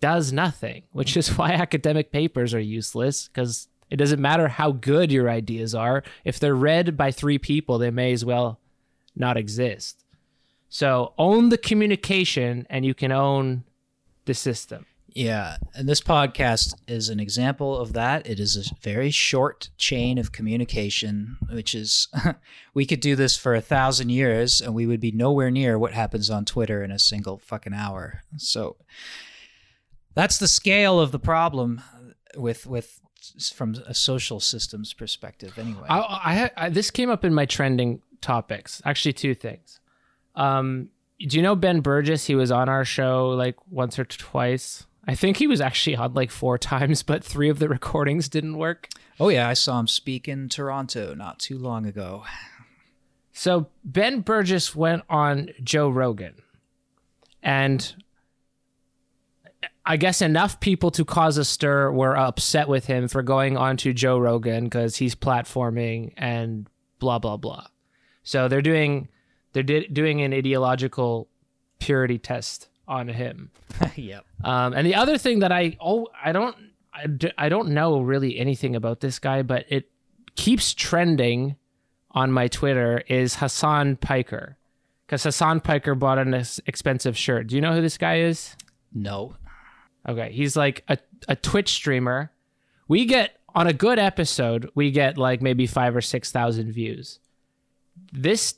does 0.00 0.32
nothing, 0.32 0.84
which 0.92 1.16
is 1.16 1.36
why 1.36 1.50
academic 1.52 2.12
papers 2.12 2.54
are 2.54 2.60
useless 2.60 3.28
because 3.28 3.68
it 3.90 3.96
doesn't 3.96 4.20
matter 4.20 4.48
how 4.48 4.72
good 4.72 5.10
your 5.10 5.30
ideas 5.30 5.74
are. 5.74 6.02
If 6.24 6.38
they're 6.38 6.54
read 6.54 6.96
by 6.96 7.10
three 7.10 7.38
people, 7.38 7.78
they 7.78 7.90
may 7.90 8.12
as 8.12 8.24
well 8.24 8.60
not 9.16 9.36
exist. 9.36 10.04
So 10.68 11.14
own 11.16 11.48
the 11.48 11.58
communication 11.58 12.66
and 12.68 12.84
you 12.84 12.94
can 12.94 13.12
own 13.12 13.64
the 14.26 14.34
system. 14.34 14.86
Yeah, 15.14 15.56
and 15.74 15.88
this 15.88 16.00
podcast 16.00 16.74
is 16.86 17.08
an 17.08 17.18
example 17.18 17.76
of 17.76 17.92
that. 17.94 18.28
It 18.28 18.38
is 18.38 18.56
a 18.56 18.74
very 18.82 19.10
short 19.10 19.70
chain 19.78 20.18
of 20.18 20.32
communication, 20.32 21.38
which 21.50 21.74
is 21.74 22.08
we 22.74 22.84
could 22.86 23.00
do 23.00 23.16
this 23.16 23.36
for 23.36 23.54
a 23.54 23.60
thousand 23.60 24.10
years 24.10 24.60
and 24.60 24.74
we 24.74 24.86
would 24.86 25.00
be 25.00 25.10
nowhere 25.10 25.50
near 25.50 25.78
what 25.78 25.92
happens 25.92 26.30
on 26.30 26.44
Twitter 26.44 26.84
in 26.84 26.90
a 26.90 26.98
single 26.98 27.38
fucking 27.38 27.74
hour. 27.74 28.22
So 28.36 28.76
that's 30.14 30.38
the 30.38 30.48
scale 30.48 31.00
of 31.00 31.10
the 31.10 31.18
problem 31.18 31.80
with 32.36 32.66
with 32.66 33.00
from 33.54 33.74
a 33.86 33.94
social 33.94 34.40
systems 34.40 34.92
perspective. 34.92 35.58
Anyway, 35.58 35.86
I, 35.88 36.50
I, 36.56 36.66
I 36.66 36.68
this 36.68 36.90
came 36.90 37.10
up 37.10 37.24
in 37.24 37.32
my 37.32 37.46
trending 37.46 38.02
topics. 38.20 38.82
Actually, 38.84 39.14
two 39.14 39.34
things. 39.34 39.80
Um, 40.34 40.90
do 41.20 41.36
you 41.36 41.42
know 41.42 41.56
Ben 41.56 41.82
Burgis? 41.82 42.26
He 42.26 42.34
was 42.34 42.50
on 42.50 42.68
our 42.68 42.84
show 42.84 43.30
like 43.30 43.56
once 43.70 43.98
or 43.98 44.04
twice. 44.04 44.86
I 45.08 45.14
think 45.14 45.38
he 45.38 45.46
was 45.46 45.62
actually 45.62 45.96
on 45.96 46.12
like 46.12 46.30
four 46.30 46.58
times, 46.58 47.02
but 47.02 47.24
three 47.24 47.48
of 47.48 47.58
the 47.58 47.68
recordings 47.68 48.28
didn't 48.28 48.58
work. 48.58 48.88
Oh, 49.18 49.30
yeah. 49.30 49.48
I 49.48 49.54
saw 49.54 49.80
him 49.80 49.88
speak 49.88 50.28
in 50.28 50.50
Toronto 50.50 51.14
not 51.14 51.38
too 51.38 51.56
long 51.58 51.86
ago. 51.86 52.24
So 53.32 53.68
Ben 53.84 54.22
Burgis 54.22 54.74
went 54.74 55.04
on 55.08 55.50
Joe 55.64 55.88
Rogan. 55.88 56.34
And 57.42 57.94
I 59.86 59.96
guess 59.96 60.20
enough 60.20 60.60
people 60.60 60.90
to 60.90 61.04
cause 61.06 61.38
a 61.38 61.44
stir 61.44 61.90
were 61.90 62.16
upset 62.16 62.68
with 62.68 62.84
him 62.84 63.08
for 63.08 63.22
going 63.22 63.56
on 63.56 63.78
to 63.78 63.94
Joe 63.94 64.18
Rogan 64.18 64.64
because 64.64 64.96
he's 64.96 65.14
platforming 65.14 66.12
and 66.18 66.68
blah, 66.98 67.18
blah, 67.18 67.38
blah. 67.38 67.64
So 68.24 68.48
they're 68.48 68.60
doing. 68.60 69.08
They're 69.54 69.62
di- 69.62 69.88
doing 69.88 70.20
an 70.20 70.34
ideological 70.34 71.28
purity 71.78 72.18
test 72.18 72.68
on 72.88 73.08
him. 73.08 73.50
yep. 73.96 74.24
Um, 74.42 74.72
and 74.72 74.86
the 74.86 74.96
other 74.96 75.18
thing 75.18 75.40
that 75.40 75.52
I 75.52 75.76
oh 75.80 76.08
I 76.22 76.32
don't 76.32 76.56
I, 76.92 77.06
I 77.36 77.48
don't 77.48 77.68
know 77.68 78.00
really 78.00 78.38
anything 78.38 78.74
about 78.74 79.00
this 79.00 79.18
guy, 79.18 79.42
but 79.42 79.66
it 79.68 79.90
keeps 80.34 80.74
trending 80.74 81.56
on 82.12 82.32
my 82.32 82.48
Twitter 82.48 83.02
is 83.06 83.36
Hassan 83.36 83.96
Piker 83.96 84.56
because 85.06 85.22
Hassan 85.22 85.60
Piker 85.60 85.94
bought 85.94 86.18
an 86.18 86.34
expensive 86.66 87.16
shirt. 87.16 87.48
Do 87.48 87.54
you 87.54 87.60
know 87.60 87.74
who 87.74 87.82
this 87.82 87.98
guy 87.98 88.20
is? 88.20 88.56
No. 88.92 89.36
Okay, 90.08 90.32
he's 90.32 90.56
like 90.56 90.84
a 90.88 90.98
a 91.28 91.36
Twitch 91.36 91.70
streamer. 91.70 92.32
We 92.88 93.04
get 93.04 93.38
on 93.54 93.66
a 93.66 93.72
good 93.72 93.98
episode, 93.98 94.70
we 94.74 94.90
get 94.90 95.18
like 95.18 95.42
maybe 95.42 95.66
five 95.66 95.94
or 95.94 96.00
six 96.00 96.32
thousand 96.32 96.72
views. 96.72 97.18
This 98.12 98.54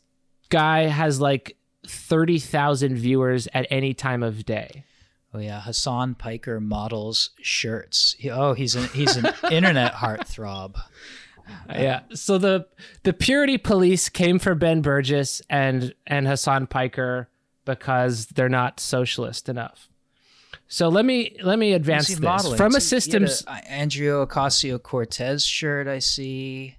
guy 0.50 0.82
has 0.82 1.20
like 1.20 1.56
30,000 1.90 2.96
viewers 2.96 3.48
at 3.52 3.66
any 3.70 3.94
time 3.94 4.22
of 4.22 4.44
day. 4.44 4.84
Oh 5.32 5.38
yeah, 5.38 5.60
Hassan 5.60 6.16
Piker 6.16 6.60
models 6.60 7.30
shirts. 7.40 8.16
He, 8.18 8.30
oh, 8.30 8.52
he's 8.52 8.74
an 8.74 8.88
he's 8.88 9.16
an 9.16 9.28
internet 9.50 9.94
heartthrob. 9.94 10.80
Yeah. 11.68 12.00
So 12.14 12.36
the 12.38 12.66
the 13.04 13.12
purity 13.12 13.56
police 13.58 14.08
came 14.08 14.38
for 14.40 14.54
Ben 14.56 14.82
Burgis 14.82 15.40
and 15.48 15.94
and 16.06 16.26
Hassan 16.26 16.66
Piker 16.66 17.28
because 17.64 18.26
they're 18.26 18.48
not 18.48 18.80
socialist 18.80 19.48
enough. 19.48 19.88
So 20.66 20.88
let 20.88 21.04
me 21.04 21.36
let 21.42 21.58
me 21.58 21.72
advance 21.74 22.08
this 22.08 22.18
modeling? 22.20 22.56
from 22.56 22.74
a 22.74 22.80
systems. 22.80 23.44
a- 23.46 23.50
uh, 23.52 23.60
Andrea 23.68 24.26
Ocasio 24.26 24.82
Cortez 24.82 25.44
shirt. 25.44 25.86
I 25.86 26.00
see 26.00 26.76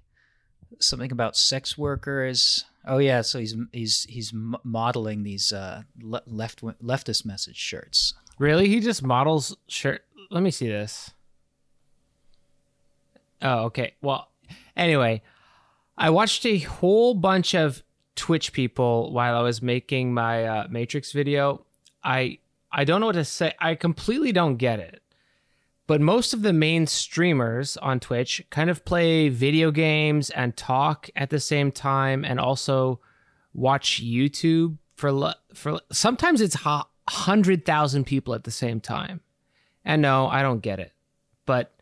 something 0.80 1.12
about 1.12 1.38
sex 1.38 1.78
workers. 1.78 2.66
Oh 2.86 2.98
yeah, 2.98 3.22
so 3.22 3.40
he's 3.40 3.56
he's 3.72 4.04
he's 4.04 4.34
modeling 4.34 5.24
these 5.24 5.54
uh, 5.54 5.84
left 6.02 6.62
leftist 6.62 7.26
message 7.26 7.58
shirts. 7.58 8.16
Really, 8.40 8.68
he 8.68 8.80
just 8.80 9.04
models 9.04 9.56
shirt. 9.68 10.04
Let 10.32 10.42
me 10.42 10.50
see 10.52 10.68
this. 10.68 11.12
Oh, 13.42 13.66
okay. 13.66 13.96
Well, 14.02 14.30
anyway, 14.76 15.22
I 15.98 16.10
watched 16.10 16.46
a 16.46 16.60
whole 16.60 17.14
bunch 17.14 17.54
of 17.54 17.84
Twitch 18.16 18.54
people 18.54 19.12
while 19.14 19.36
I 19.36 19.42
was 19.42 19.62
making 19.62 20.14
my 20.14 20.46
uh, 20.46 20.68
Matrix 20.70 21.12
video. 21.12 21.66
I 22.04 22.40
I 22.72 22.84
don't 22.84 23.00
know 23.00 23.08
what 23.08 23.14
to 23.14 23.26
say. 23.26 23.54
I 23.60 23.76
completely 23.76 24.32
don't 24.32 24.56
get 24.58 24.80
it. 24.80 25.01
But 25.92 26.00
most 26.00 26.34
of 26.34 26.42
the 26.42 26.54
main 26.54 26.88
streamers 26.88 27.76
on 27.76 28.00
Twitch 28.00 28.42
kind 28.50 28.70
of 28.70 28.86
play 28.86 29.28
video 29.28 29.72
games 29.72 30.30
and 30.30 30.56
talk 30.56 31.10
at 31.18 31.32
the 31.32 31.40
same 31.42 31.70
time, 31.70 32.24
and 32.24 32.40
also 32.40 33.02
watch 33.54 34.02
YouTube 34.02 34.78
for 34.96 35.34
for. 35.54 35.82
Sometimes 35.92 36.40
it's 36.40 36.56
hundred 37.10 37.66
thousand 37.66 38.06
people 38.06 38.34
at 38.34 38.46
the 38.46 38.52
same 38.52 38.80
time, 38.80 39.20
and 39.84 40.02
no, 40.02 40.30
I 40.30 40.44
don't 40.44 40.62
get 40.62 40.80
it. 40.80 40.94
But 41.46 41.74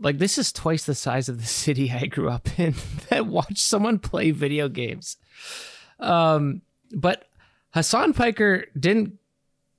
like, 0.00 0.16
this 0.16 0.38
is 0.38 0.50
twice 0.50 0.86
the 0.86 0.94
size 0.94 1.28
of 1.28 1.38
the 1.38 1.46
city 1.62 1.92
I 1.92 2.06
grew 2.06 2.30
up 2.30 2.58
in 2.58 2.74
that 3.10 3.26
watched 3.26 3.58
someone 3.58 3.98
play 3.98 4.30
video 4.30 4.70
games. 4.70 5.18
Um, 6.00 6.62
but 6.92 7.28
Hassan 7.74 8.14
Piker 8.14 8.64
didn't 8.74 9.18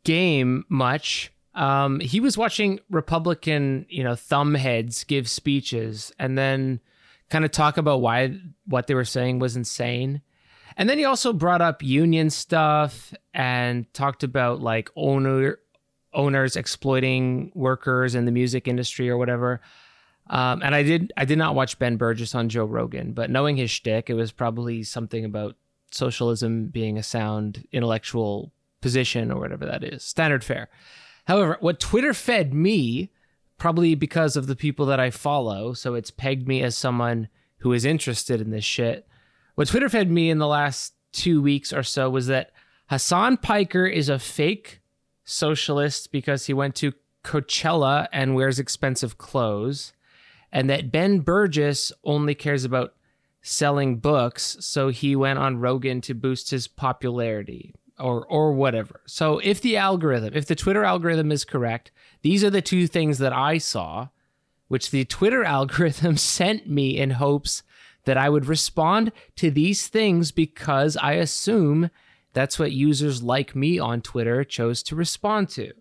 game 0.03 0.65
much. 0.69 1.31
Um, 1.55 2.01
he 2.01 2.19
was 2.19 2.37
watching 2.37 2.79
Republican, 2.89 3.85
you 3.89 4.03
know, 4.03 4.13
thumbheads 4.13 5.07
give 5.07 5.29
speeches 5.29 6.11
and 6.19 6.37
then 6.37 6.81
kind 7.29 7.45
of 7.45 7.51
talk 7.51 7.77
about 7.77 8.01
why 8.01 8.37
what 8.65 8.87
they 8.87 8.93
were 8.93 9.05
saying 9.05 9.39
was 9.39 9.55
insane. 9.55 10.21
And 10.77 10.89
then 10.89 10.97
he 10.97 11.05
also 11.05 11.31
brought 11.31 11.61
up 11.61 11.81
union 11.81 12.29
stuff 12.29 13.13
and 13.33 13.91
talked 13.93 14.23
about 14.23 14.61
like 14.61 14.89
owner 14.95 15.59
owners 16.13 16.55
exploiting 16.55 17.51
workers 17.55 18.15
in 18.15 18.25
the 18.25 18.31
music 18.31 18.67
industry 18.67 19.09
or 19.09 19.17
whatever. 19.17 19.61
Um, 20.29 20.61
and 20.63 20.73
I 20.75 20.83
did 20.83 21.13
I 21.15 21.23
did 21.25 21.37
not 21.37 21.55
watch 21.55 21.79
Ben 21.79 21.97
Burgis 21.97 22.35
on 22.35 22.49
Joe 22.49 22.65
Rogan, 22.65 23.13
but 23.13 23.29
knowing 23.29 23.55
his 23.55 23.71
shtick, 23.71 24.09
it 24.09 24.15
was 24.15 24.31
probably 24.31 24.83
something 24.83 25.23
about 25.23 25.55
socialism 25.91 26.67
being 26.67 26.97
a 26.97 27.03
sound 27.03 27.65
intellectual 27.71 28.51
position 28.81 29.31
or 29.31 29.39
whatever 29.39 29.65
that 29.65 29.83
is. 29.83 30.03
Standard 30.03 30.43
fare. 30.43 30.69
However, 31.25 31.57
what 31.59 31.79
Twitter 31.79 32.13
fed 32.13 32.53
me, 32.53 33.11
probably 33.57 33.95
because 33.95 34.35
of 34.35 34.47
the 34.47 34.55
people 34.55 34.85
that 34.87 34.99
I 34.99 35.09
follow, 35.09 35.73
so 35.73 35.95
it's 35.95 36.11
pegged 36.11 36.47
me 36.47 36.61
as 36.61 36.77
someone 36.77 37.29
who 37.59 37.73
is 37.73 37.85
interested 37.85 38.41
in 38.41 38.51
this 38.51 38.65
shit. 38.65 39.07
What 39.55 39.67
Twitter 39.67 39.89
fed 39.89 40.11
me 40.11 40.29
in 40.29 40.37
the 40.37 40.47
last 40.47 40.93
two 41.11 41.41
weeks 41.41 41.73
or 41.73 41.83
so 41.83 42.09
was 42.09 42.27
that 42.27 42.51
Hassan 42.89 43.37
Piker 43.37 43.87
is 43.87 44.09
a 44.09 44.19
fake 44.19 44.81
socialist 45.23 46.11
because 46.11 46.45
he 46.45 46.53
went 46.53 46.75
to 46.75 46.93
Coachella 47.23 48.07
and 48.13 48.35
wears 48.35 48.59
expensive 48.59 49.17
clothes, 49.17 49.93
and 50.51 50.69
that 50.69 50.91
Ben 50.91 51.21
Burgis 51.21 51.91
only 52.03 52.35
cares 52.35 52.63
about 52.63 52.93
selling 53.41 53.97
books, 53.97 54.57
so 54.59 54.89
he 54.89 55.15
went 55.15 55.39
on 55.39 55.59
Rogan 55.59 56.01
to 56.01 56.13
boost 56.13 56.51
his 56.51 56.67
popularity 56.67 57.73
or 57.99 58.25
or 58.25 58.53
whatever. 58.53 59.01
So 59.05 59.39
if 59.39 59.61
the 59.61 59.77
algorithm, 59.77 60.33
if 60.33 60.45
the 60.45 60.55
Twitter 60.55 60.83
algorithm 60.83 61.31
is 61.31 61.45
correct, 61.45 61.91
these 62.21 62.43
are 62.43 62.49
the 62.49 62.61
two 62.61 62.87
things 62.87 63.17
that 63.19 63.33
I 63.33 63.57
saw, 63.57 64.09
which 64.67 64.91
the 64.91 65.05
Twitter 65.05 65.43
algorithm 65.57 66.17
sent 66.17 66.69
me 66.69 66.97
in 66.97 67.11
hopes 67.11 67.63
that 68.05 68.17
I 68.17 68.29
would 68.29 68.45
respond 68.45 69.11
to 69.37 69.49
these 69.49 69.87
things 69.87 70.31
because 70.31 70.95
I 70.97 71.13
assume 71.13 71.89
that's 72.33 72.59
what 72.59 72.71
users 72.71 73.23
like 73.23 73.55
me 73.55 73.79
on 73.79 74.01
Twitter 74.01 74.43
chose 74.43 74.83
to 74.83 74.95
respond 74.95 75.49
to. 75.49 75.73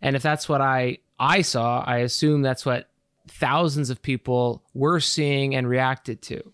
And 0.00 0.16
if 0.16 0.22
that's 0.22 0.48
what 0.48 0.60
I 0.60 0.98
I 1.18 1.42
saw, 1.42 1.84
I 1.86 1.98
assume 1.98 2.42
that's 2.42 2.64
what 2.64 2.88
thousands 3.28 3.90
of 3.90 4.02
people 4.02 4.62
were 4.72 5.00
seeing 5.00 5.54
and 5.54 5.68
reacted 5.68 6.22
to. 6.22 6.52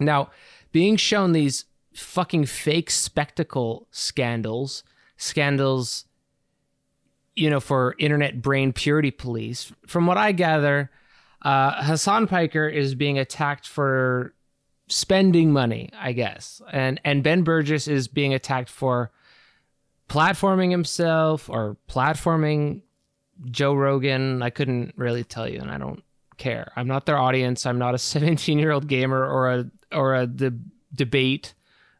Now, 0.00 0.30
being 0.72 0.96
shown 0.96 1.32
these 1.32 1.64
fucking 1.98 2.46
fake 2.46 2.90
spectacle 2.90 3.86
scandals, 3.90 4.84
scandals, 5.16 6.04
you 7.36 7.50
know, 7.50 7.60
for 7.60 7.94
internet 7.98 8.42
brain 8.42 8.72
purity 8.72 9.10
police. 9.10 9.72
From 9.86 10.06
what 10.06 10.16
I 10.16 10.32
gather, 10.32 10.90
uh, 11.42 11.82
Hassan 11.84 12.26
Piker 12.26 12.68
is 12.68 12.94
being 12.94 13.18
attacked 13.18 13.66
for 13.66 14.34
spending 14.88 15.52
money, 15.52 15.90
I 15.98 16.12
guess, 16.12 16.60
and 16.72 17.00
and 17.04 17.22
Ben 17.22 17.44
Burgis 17.44 17.88
is 17.88 18.08
being 18.08 18.34
attacked 18.34 18.70
for 18.70 19.10
platforming 20.08 20.70
himself 20.70 21.48
or 21.48 21.76
platforming 21.88 22.82
Joe 23.50 23.74
Rogan. 23.74 24.42
I 24.42 24.50
couldn't 24.50 24.94
really 24.96 25.24
tell 25.24 25.48
you, 25.48 25.60
and 25.60 25.70
I 25.70 25.78
don't 25.78 26.02
care. 26.38 26.72
I'm 26.76 26.88
not 26.88 27.06
their 27.06 27.18
audience. 27.18 27.66
I'm 27.66 27.78
not 27.78 27.94
a 27.94 27.98
17 28.14 28.58
year 28.58 28.72
old 28.72 28.88
gamer 28.88 29.24
or 29.24 29.52
a 29.52 29.70
or 29.92 30.14
a 30.14 30.26
de- 30.26 30.58
debate 30.94 31.54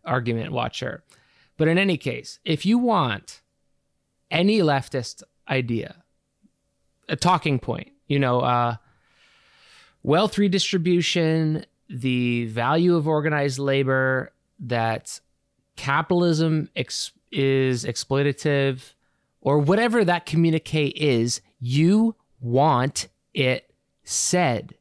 argument 0.09 0.53
watcher. 0.53 1.05
But 1.57 1.69
in 1.69 1.79
any 1.79 1.97
case, 1.97 2.39
if 2.45 2.65
you 2.65 2.79
want 2.79 3.43
any 4.31 4.59
leftist 4.61 5.23
idea, 5.49 6.03
a 7.09 7.17
talking 7.17 7.59
point, 7.59 7.93
you 8.07 8.19
know, 8.19 8.41
uh, 8.41 8.77
wealth 10.03 10.39
redistribution, 10.39 11.65
the 11.89 12.47
value 12.47 12.97
of 12.97 13.09
organized 13.09 13.59
labor, 13.59 14.33
that 14.61 15.21
capitalism 15.77 16.69
ex- 16.77 17.13
is 17.31 17.85
exploitative, 17.85 18.95
or 19.41 19.59
whatever 19.59 20.05
that 20.05 20.27
communique 20.27 20.89
is, 20.89 21.41
you 21.61 22.15
want 22.41 23.09
it 23.35 23.73
said. 24.05 24.75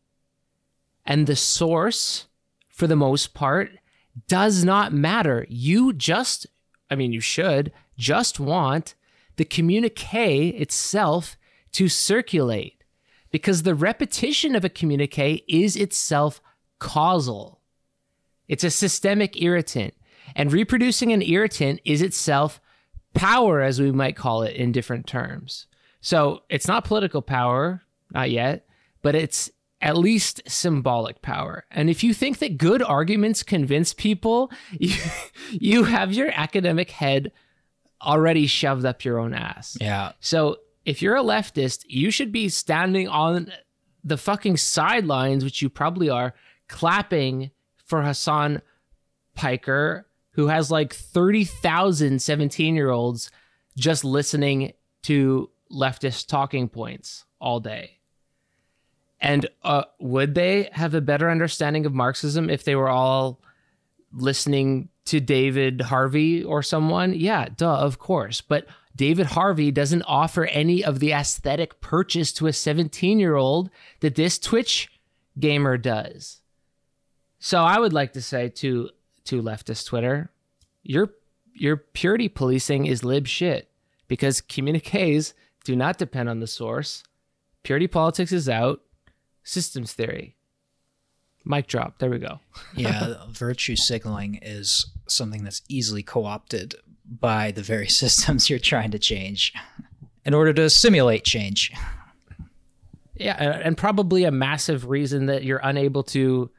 And 1.06 1.28
the 1.28 1.36
source, 1.36 2.28
for 2.70 2.88
the 2.88 2.96
most 2.96 3.34
part, 3.34 3.72
does 4.28 4.64
not 4.64 4.94
matter. 4.94 5.46
You 5.50 5.94
just, 5.94 6.48
I 6.90 6.96
mean, 6.96 7.14
you 7.14 7.22
should 7.22 7.72
just 7.98 8.40
want 8.40 8.96
the 9.36 9.46
communique 9.46 10.50
itself 10.50 11.38
to 11.74 11.88
circulate 11.88 12.84
because 13.32 13.64
the 13.64 13.76
repetition 13.76 14.56
of 14.56 14.66
a 14.66 14.70
communique 14.70 15.44
is 15.48 15.76
itself 15.76 16.42
causal. 16.80 17.62
It's 18.48 18.64
a 18.64 18.72
systemic 18.72 19.42
irritant, 19.42 19.94
and 20.36 20.52
reproducing 20.52 21.12
an 21.12 21.22
irritant 21.22 21.82
is 21.84 22.02
itself 22.02 22.62
power, 23.14 23.62
as 23.62 23.80
we 23.82 23.92
might 23.92 24.16
call 24.16 24.44
it 24.44 24.56
in 24.56 24.72
different 24.72 25.06
terms. 25.06 25.68
So 26.02 26.44
it's 26.50 26.68
not 26.68 26.86
political 26.86 27.22
power, 27.22 27.84
not 28.12 28.32
yet, 28.32 28.66
but 29.02 29.16
it's 29.16 29.52
at 29.82 29.98
least 29.98 30.42
symbolic 30.48 31.22
power. 31.22 31.66
And 31.70 31.90
if 31.90 32.04
you 32.04 32.14
think 32.14 32.40
that 32.40 32.58
good 32.58 32.82
arguments 32.82 33.44
convince 33.44 33.94
people, 33.94 34.52
you, 34.72 34.96
you 35.52 35.84
have 35.84 36.14
your 36.14 36.32
academic 36.34 36.92
head 36.92 37.32
already 38.02 38.48
shoved 38.48 38.86
up 38.86 39.04
your 39.04 39.20
own 39.20 39.34
ass. 39.34 39.78
Yeah. 39.80 40.14
So 40.20 40.58
if 40.86 41.02
you're 41.02 41.18
a 41.18 41.24
leftist, 41.24 41.84
you 41.88 42.12
should 42.12 42.32
be 42.32 42.50
standing 42.50 43.08
on 43.08 43.52
the 44.04 44.18
fucking 44.18 44.58
sidelines, 44.58 45.44
which 45.44 45.62
you 45.62 45.70
probably 45.70 46.10
are, 46.10 46.34
clapping 46.68 47.52
for 47.86 48.04
Hassan 48.04 48.62
Piker, 49.36 50.08
who 50.32 50.48
has 50.48 50.72
like 50.72 50.94
30,000 50.94 52.22
17 52.22 52.76
year 52.76 52.90
olds 52.90 53.32
just 53.78 54.04
listening 54.04 54.74
to 55.04 55.50
leftist 55.72 56.28
talking 56.28 56.70
points 56.70 57.26
all 57.40 57.60
day. 57.60 57.97
And 59.20 59.48
uh, 59.64 59.84
would 60.00 60.36
they 60.36 60.70
have 60.74 60.94
a 60.94 61.02
better 61.02 61.30
understanding 61.30 61.86
of 61.86 61.94
Marxism 61.94 62.50
if 62.50 62.64
they 62.64 62.76
were 62.76 62.90
all 62.90 63.40
listening 64.14 64.90
to 65.06 65.20
David 65.20 65.82
Harvey 65.82 66.44
or 66.44 66.62
someone? 66.62 67.14
Yeah, 67.14 67.48
duh, 67.56 67.78
of 67.78 67.98
course. 67.98 68.42
But 68.42 68.68
David 68.96 69.28
Harvey 69.28 69.72
doesn't 69.72 70.04
offer 70.04 70.46
any 70.46 70.84
of 70.84 71.00
the 71.00 71.14
aesthetic 71.14 71.80
purchase 71.82 72.32
to 72.34 72.48
a 72.48 72.54
17 72.54 73.20
year 73.20 73.36
old 73.36 73.70
that 74.00 74.16
this 74.16 74.38
Twitch 74.40 74.90
gamer 75.40 75.78
does. 75.78 76.42
So 77.40 77.64
I 77.64 77.80
would 77.80 77.94
like 77.94 78.14
to 78.14 78.22
say 78.22 78.50
to 78.50 78.90
to 79.26 79.42
leftist 79.42 79.88
Twitter, 79.88 80.32
your 80.84 81.14
your 81.54 81.78
purity 81.78 82.28
policing 82.28 82.86
is 82.86 83.04
lib 83.04 83.28
shit 83.28 83.70
because 84.08 84.42
communiques 84.42 85.34
do 85.64 85.76
not 85.76 85.98
depend 85.98 86.30
on 86.30 86.40
the 86.40 86.48
source. 86.48 87.04
Purity 87.64 87.88
politics 87.88 88.32
is 88.32 88.48
out. 88.48 88.82
Systems 89.48 89.94
theory. 89.94 90.36
Mic 91.46 91.68
drop. 91.68 92.00
There 92.00 92.10
we 92.10 92.20
go. 92.20 92.42
yeah, 92.76 93.16
virtue 93.30 93.78
signaling 93.78 94.40
is 94.42 94.86
something 95.08 95.46
that's 95.46 95.62
easily 95.70 96.04
co-opted 96.04 96.76
by 97.06 97.52
the 97.52 97.62
very 97.62 97.88
systems 98.04 98.50
you're 98.50 98.60
trying 98.60 98.92
to 98.92 99.00
change 99.00 99.54
in 100.26 100.34
order 100.34 100.52
to 100.52 100.70
simulate 100.70 101.24
change. 101.24 101.72
Yeah, 103.16 103.62
and 103.64 103.78
probably 103.78 104.26
a 104.26 104.32
massive 104.32 104.90
reason 104.90 105.28
that 105.28 105.46
you're 105.46 105.62
unable 105.64 106.04
to 106.04 106.52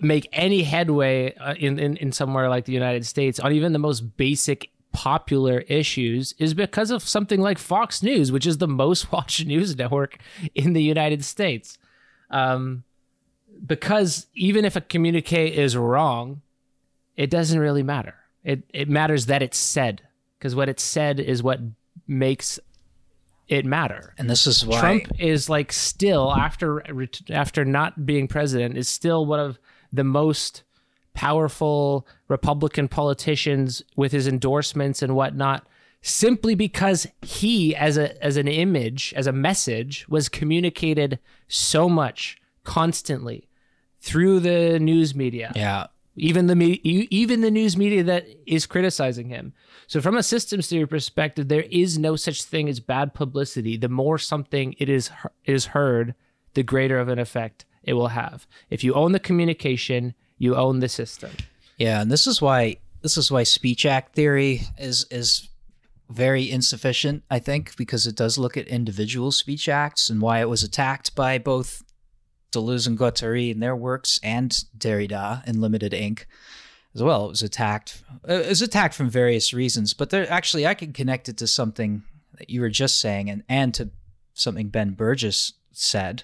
make 0.00 0.28
any 0.32 0.64
headway 0.64 1.32
uh, 1.36 1.54
in, 1.54 1.78
in 1.78 1.96
in 1.98 2.10
somewhere 2.10 2.48
like 2.48 2.64
the 2.64 2.72
United 2.72 3.06
States 3.06 3.38
on 3.38 3.52
even 3.52 3.72
the 3.72 3.78
most 3.78 4.16
basic 4.16 4.70
popular 4.96 5.58
issues 5.68 6.34
is 6.38 6.54
because 6.54 6.90
of 6.90 7.02
something 7.02 7.38
like 7.38 7.58
Fox 7.58 8.02
News, 8.02 8.32
which 8.32 8.46
is 8.46 8.56
the 8.56 8.66
most 8.66 9.12
watched 9.12 9.44
news 9.44 9.76
network 9.76 10.16
in 10.54 10.72
the 10.72 10.82
United 10.82 11.22
States. 11.22 11.76
Um, 12.30 12.82
because 13.64 14.26
even 14.34 14.64
if 14.64 14.74
a 14.74 14.80
communique 14.80 15.54
is 15.54 15.76
wrong, 15.76 16.40
it 17.14 17.28
doesn't 17.28 17.58
really 17.58 17.82
matter. 17.82 18.14
It 18.42 18.62
it 18.72 18.88
matters 18.88 19.26
that 19.26 19.42
it's 19.42 19.58
said 19.58 20.00
because 20.38 20.54
what 20.54 20.70
it's 20.70 20.82
said 20.82 21.20
is 21.20 21.42
what 21.42 21.60
makes 22.06 22.58
it 23.48 23.66
matter. 23.66 24.14
And 24.16 24.30
this 24.30 24.46
is 24.46 24.64
why 24.64 24.80
Trump 24.80 25.20
is 25.20 25.50
like 25.50 25.72
still 25.72 26.32
after 26.32 26.82
after 27.30 27.66
not 27.66 28.06
being 28.06 28.28
president 28.28 28.78
is 28.78 28.88
still 28.88 29.26
one 29.26 29.40
of 29.40 29.58
the 29.92 30.04
most 30.04 30.62
powerful 31.16 32.06
Republican 32.28 32.86
politicians 32.86 33.82
with 33.96 34.12
his 34.12 34.28
endorsements 34.28 35.02
and 35.02 35.16
whatnot, 35.16 35.66
simply 36.02 36.54
because 36.54 37.06
he, 37.22 37.74
as 37.74 37.96
a 37.96 38.22
as 38.22 38.36
an 38.36 38.46
image, 38.46 39.12
as 39.16 39.26
a 39.26 39.32
message, 39.32 40.06
was 40.08 40.28
communicated 40.28 41.18
so 41.48 41.88
much 41.88 42.38
constantly 42.62 43.48
through 44.00 44.38
the 44.40 44.78
news 44.78 45.14
media. 45.14 45.52
Yeah. 45.56 45.86
Even 46.16 46.46
the 46.46 46.54
me- 46.54 46.80
even 46.84 47.40
the 47.40 47.50
news 47.50 47.76
media 47.76 48.02
that 48.04 48.26
is 48.46 48.66
criticizing 48.66 49.28
him. 49.28 49.54
So 49.86 50.00
from 50.00 50.16
a 50.16 50.22
systems 50.22 50.68
theory 50.68 50.86
perspective, 50.86 51.48
there 51.48 51.66
is 51.70 51.98
no 51.98 52.16
such 52.16 52.42
thing 52.42 52.68
as 52.68 52.78
bad 52.78 53.14
publicity. 53.14 53.76
The 53.76 53.88
more 53.88 54.18
something 54.18 54.74
it 54.78 54.88
is 54.88 55.10
is 55.44 55.66
heard, 55.66 56.14
the 56.54 56.62
greater 56.62 56.98
of 56.98 57.08
an 57.08 57.18
effect 57.18 57.64
it 57.82 57.94
will 57.94 58.08
have. 58.08 58.46
If 58.68 58.84
you 58.84 58.92
own 58.94 59.12
the 59.12 59.20
communication, 59.20 60.14
you 60.38 60.54
own 60.56 60.80
the 60.80 60.88
system. 60.88 61.30
Yeah, 61.78 62.00
and 62.00 62.10
this 62.10 62.26
is 62.26 62.40
why 62.40 62.76
this 63.02 63.16
is 63.16 63.30
why 63.30 63.42
speech 63.42 63.86
act 63.86 64.14
theory 64.14 64.62
is 64.78 65.06
is 65.10 65.48
very 66.08 66.50
insufficient, 66.50 67.24
I 67.30 67.38
think, 67.38 67.76
because 67.76 68.06
it 68.06 68.14
does 68.16 68.38
look 68.38 68.56
at 68.56 68.68
individual 68.68 69.32
speech 69.32 69.68
acts 69.68 70.08
and 70.08 70.20
why 70.20 70.40
it 70.40 70.48
was 70.48 70.62
attacked 70.62 71.14
by 71.14 71.38
both 71.38 71.82
Deleuze 72.52 72.86
and 72.86 72.98
Guattari 72.98 73.50
in 73.50 73.60
their 73.60 73.74
works 73.74 74.20
and 74.22 74.50
Derrida 74.76 75.46
in 75.48 75.60
Limited 75.60 75.92
Inc. 75.92 76.24
as 76.94 77.02
well. 77.02 77.26
It 77.26 77.30
was 77.30 77.42
attacked. 77.42 78.02
It 78.26 78.48
was 78.48 78.62
attacked 78.62 78.94
from 78.94 79.10
various 79.10 79.52
reasons, 79.52 79.94
but 79.94 80.10
there 80.10 80.30
actually 80.30 80.66
I 80.66 80.74
can 80.74 80.92
connect 80.92 81.28
it 81.28 81.36
to 81.38 81.46
something 81.46 82.02
that 82.38 82.50
you 82.50 82.60
were 82.60 82.70
just 82.70 83.00
saying 83.00 83.28
and 83.28 83.42
and 83.48 83.74
to 83.74 83.90
something 84.32 84.68
Ben 84.68 84.94
Burgis 84.94 85.54
said, 85.72 86.22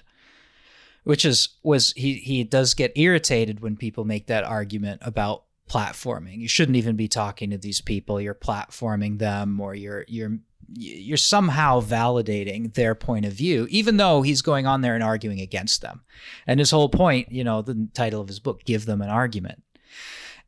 which 1.03 1.25
is 1.25 1.49
was 1.63 1.93
he 1.95 2.15
he 2.15 2.43
does 2.43 2.73
get 2.73 2.91
irritated 2.95 3.59
when 3.59 3.75
people 3.75 4.05
make 4.05 4.27
that 4.27 4.43
argument 4.43 5.01
about 5.03 5.43
platforming. 5.69 6.39
You 6.39 6.47
shouldn't 6.47 6.77
even 6.77 6.95
be 6.95 7.07
talking 7.07 7.49
to 7.51 7.57
these 7.57 7.81
people. 7.81 8.19
You're 8.19 8.35
platforming 8.35 9.19
them 9.19 9.59
or 9.59 9.75
you're 9.75 10.05
you're 10.07 10.39
you're 10.75 11.17
somehow 11.17 11.81
validating 11.81 12.73
their 12.73 12.95
point 12.95 13.25
of 13.25 13.33
view, 13.33 13.67
even 13.69 13.97
though 13.97 14.21
he's 14.21 14.41
going 14.41 14.65
on 14.65 14.81
there 14.81 14.95
and 14.95 15.03
arguing 15.03 15.39
against 15.39 15.81
them. 15.81 16.01
And 16.47 16.59
his 16.59 16.71
whole 16.71 16.89
point, 16.89 17.31
you 17.31 17.43
know, 17.43 17.61
the 17.61 17.87
title 17.93 18.21
of 18.21 18.27
his 18.27 18.39
book, 18.39 18.63
Give 18.63 18.85
Them 18.85 19.01
an 19.01 19.09
Argument. 19.09 19.61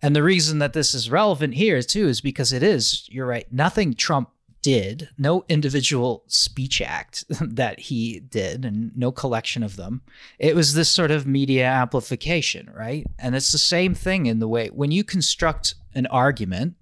And 0.01 0.15
the 0.15 0.23
reason 0.23 0.59
that 0.59 0.73
this 0.73 0.93
is 0.93 1.09
relevant 1.09 1.55
here 1.55 1.81
too 1.81 2.07
is 2.07 2.21
because 2.21 2.53
it 2.53 2.63
is, 2.63 3.07
you're 3.09 3.27
right, 3.27 3.51
nothing 3.51 3.93
Trump 3.93 4.29
did, 4.65 5.09
no 5.15 5.45
individual 5.47 6.23
speech 6.25 6.81
act 6.81 7.23
that 7.29 7.81
he 7.81 8.19
did, 8.19 8.65
and 8.65 8.91
no 8.97 9.11
collection 9.11 9.61
of 9.61 9.75
them. 9.75 10.01
It 10.39 10.55
was 10.55 10.73
this 10.73 10.89
sort 10.89 11.11
of 11.11 11.27
media 11.27 11.67
amplification, 11.67 12.71
right? 12.75 13.05
And 13.19 13.35
it's 13.35 13.51
the 13.51 13.59
same 13.59 13.93
thing 13.93 14.25
in 14.25 14.39
the 14.39 14.47
way 14.47 14.69
when 14.69 14.89
you 14.89 15.03
construct 15.03 15.75
an 15.93 16.07
argument, 16.07 16.73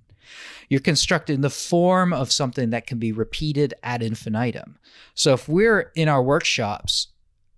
you're 0.69 0.79
constructing 0.79 1.41
the 1.41 1.49
form 1.49 2.13
of 2.13 2.31
something 2.31 2.69
that 2.69 2.87
can 2.87 2.99
be 2.99 3.11
repeated 3.11 3.73
ad 3.83 4.01
infinitum. 4.01 4.79
So 5.13 5.33
if 5.33 5.49
we're 5.49 5.91
in 5.93 6.07
our 6.07 6.23
workshops 6.23 7.09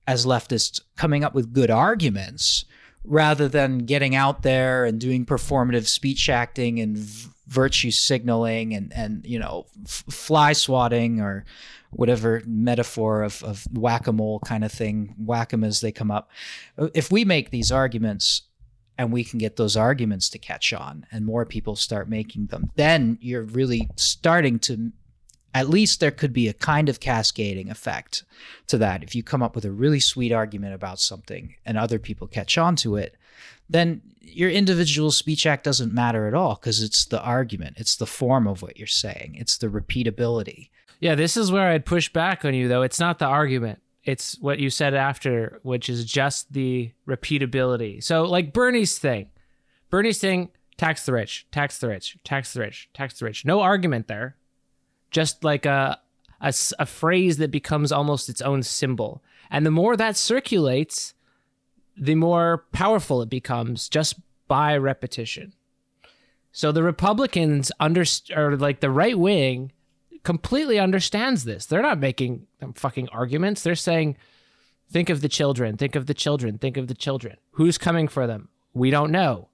as 0.08 0.26
leftists 0.26 0.82
coming 0.98 1.24
up 1.24 1.36
with 1.36 1.54
good 1.54 1.70
arguments, 1.70 2.66
rather 3.08 3.48
than 3.48 3.80
getting 3.80 4.16
out 4.16 4.42
there 4.44 4.86
and 4.86 5.00
doing 5.00 5.26
performative 5.26 5.88
speech 5.88 6.30
acting 6.30 6.80
and 6.80 6.98
v- 6.98 7.30
virtue 7.48 7.92
signaling 7.92 8.74
and 8.74 8.92
and 8.94 9.26
you 9.26 9.38
know 9.38 9.66
f- 9.86 10.04
fly 10.10 10.52
swatting 10.54 11.22
or 11.22 11.46
whatever 11.92 12.42
metaphor 12.46 13.22
of, 13.22 13.44
of 13.44 13.66
whack-a-mole 13.72 14.40
kind 14.40 14.66
of 14.66 14.72
thing 14.72 15.14
whack 15.18 15.54
'em 15.54 15.64
as 15.64 15.80
they 15.82 15.92
come 15.92 16.12
up. 16.12 16.30
Uh, 16.78 16.90
if 16.94 17.12
we 17.12 17.24
make 17.24 17.52
these 17.52 17.72
arguments 17.72 18.44
and 18.98 19.12
we 19.12 19.24
can 19.24 19.40
get 19.40 19.58
those 19.58 19.78
arguments 19.78 20.30
to 20.30 20.38
catch 20.38 20.74
on 20.74 21.06
and 21.12 21.26
more 21.26 21.46
people 21.46 21.76
start 21.76 22.10
making 22.10 22.48
them 22.48 22.72
then 22.76 23.18
you're 23.22 23.44
really 23.44 23.90
starting 23.96 24.58
to 24.58 24.92
at 25.56 25.70
least 25.70 26.02
there 26.02 26.12
could 26.12 26.34
be 26.34 26.50
a 26.50 26.54
kind 26.54 26.90
of 26.90 27.00
cascading 27.00 27.72
effect 27.72 28.26
to 28.68 28.78
that. 28.78 29.02
If 29.02 29.16
you 29.16 29.24
come 29.24 29.42
up 29.42 29.56
with 29.56 29.64
a 29.64 29.72
really 29.72 30.02
sweet 30.02 30.34
argument 30.34 30.74
about 30.74 31.00
something 31.00 31.56
and 31.66 31.78
other 31.78 31.98
people 31.98 32.28
catch 32.28 32.58
on 32.58 32.76
to 32.78 32.98
it, 32.98 33.16
then 33.70 34.02
your 34.20 34.50
individual 34.50 35.12
speech 35.12 35.46
act 35.46 35.64
doesn't 35.64 35.94
matter 35.94 36.28
at 36.28 36.34
all 36.34 36.56
because 36.56 36.84
it's 36.84 37.06
the 37.06 37.22
argument, 37.22 37.78
it's 37.78 37.96
the 37.96 38.06
form 38.06 38.48
of 38.48 38.62
what 38.62 38.78
you're 38.78 38.86
saying, 38.86 39.36
it's 39.40 39.58
the 39.58 39.68
repeatability. 39.68 40.72
Yeah, 41.00 41.16
this 41.16 41.38
is 41.38 41.54
where 41.54 41.70
I'd 41.70 41.86
push 41.86 42.10
back 42.10 42.44
on 42.44 42.54
you, 42.54 42.68
though. 42.68 42.82
It's 42.82 43.00
not 43.00 43.20
the 43.20 43.26
argument. 43.26 43.82
It's 44.04 44.38
what 44.40 44.60
you 44.60 44.70
said 44.70 44.94
after, 44.94 45.62
which 45.64 45.90
is 45.90 46.04
just 46.04 46.52
the 46.52 46.92
repeatability. 47.08 48.04
So, 48.04 48.26
like 48.26 48.52
Bernie's 48.52 49.00
thing, 49.00 49.30
Bernie's 49.90 50.20
thing, 50.20 50.50
tax 50.78 51.06
the 51.06 51.14
rich, 51.14 51.48
tax 51.52 51.80
the 51.80 51.88
rich, 51.88 52.18
tax 52.26 52.54
the 52.54 52.60
rich, 52.60 52.90
tax 52.94 53.20
the 53.20 53.26
rich. 53.26 53.46
No 53.46 53.62
argument 53.62 54.08
there 54.08 54.36
just 55.12 55.44
like 55.44 55.66
a, 55.66 56.00
a, 56.42 56.54
a 56.80 56.86
phrase 56.86 57.38
that 57.38 57.52
becomes 57.52 57.92
almost 57.92 58.30
its 58.30 58.42
own 58.42 58.64
symbol. 58.64 59.24
And 59.50 59.66
the 59.66 59.72
more 59.72 59.96
that 59.96 60.18
circulates, 60.18 61.14
the 61.98 62.16
more 62.16 62.66
powerful 62.72 63.22
it 63.22 63.30
becomes 63.30 63.90
just 63.90 64.16
by 64.48 64.76
repetition. 64.78 65.54
So 66.52 66.72
the 66.72 66.84
Republicans 66.84 67.72
under 67.80 68.04
or 68.36 68.56
like 68.56 68.80
the 68.80 68.90
right 68.90 69.18
wing 69.18 69.72
completely 70.24 70.80
understands 70.80 71.44
this. 71.44 71.66
They're 71.66 71.82
not 71.82 72.00
making 72.00 72.48
fucking 72.76 73.10
arguments. 73.10 73.62
They're 73.62 73.76
saying, 73.76 74.18
think 74.90 75.10
of 75.10 75.22
the 75.22 75.30
children, 75.30 75.78
think 75.78 75.96
of 75.96 76.06
the 76.06 76.14
children, 76.14 76.58
think 76.58 76.78
of 76.78 76.88
the 76.88 76.96
children. 76.96 77.38
Who's 77.52 77.78
coming 77.78 78.08
for 78.08 78.26
them? 78.26 78.50
We 78.74 78.90
don't 78.90 79.12
know. 79.12 79.50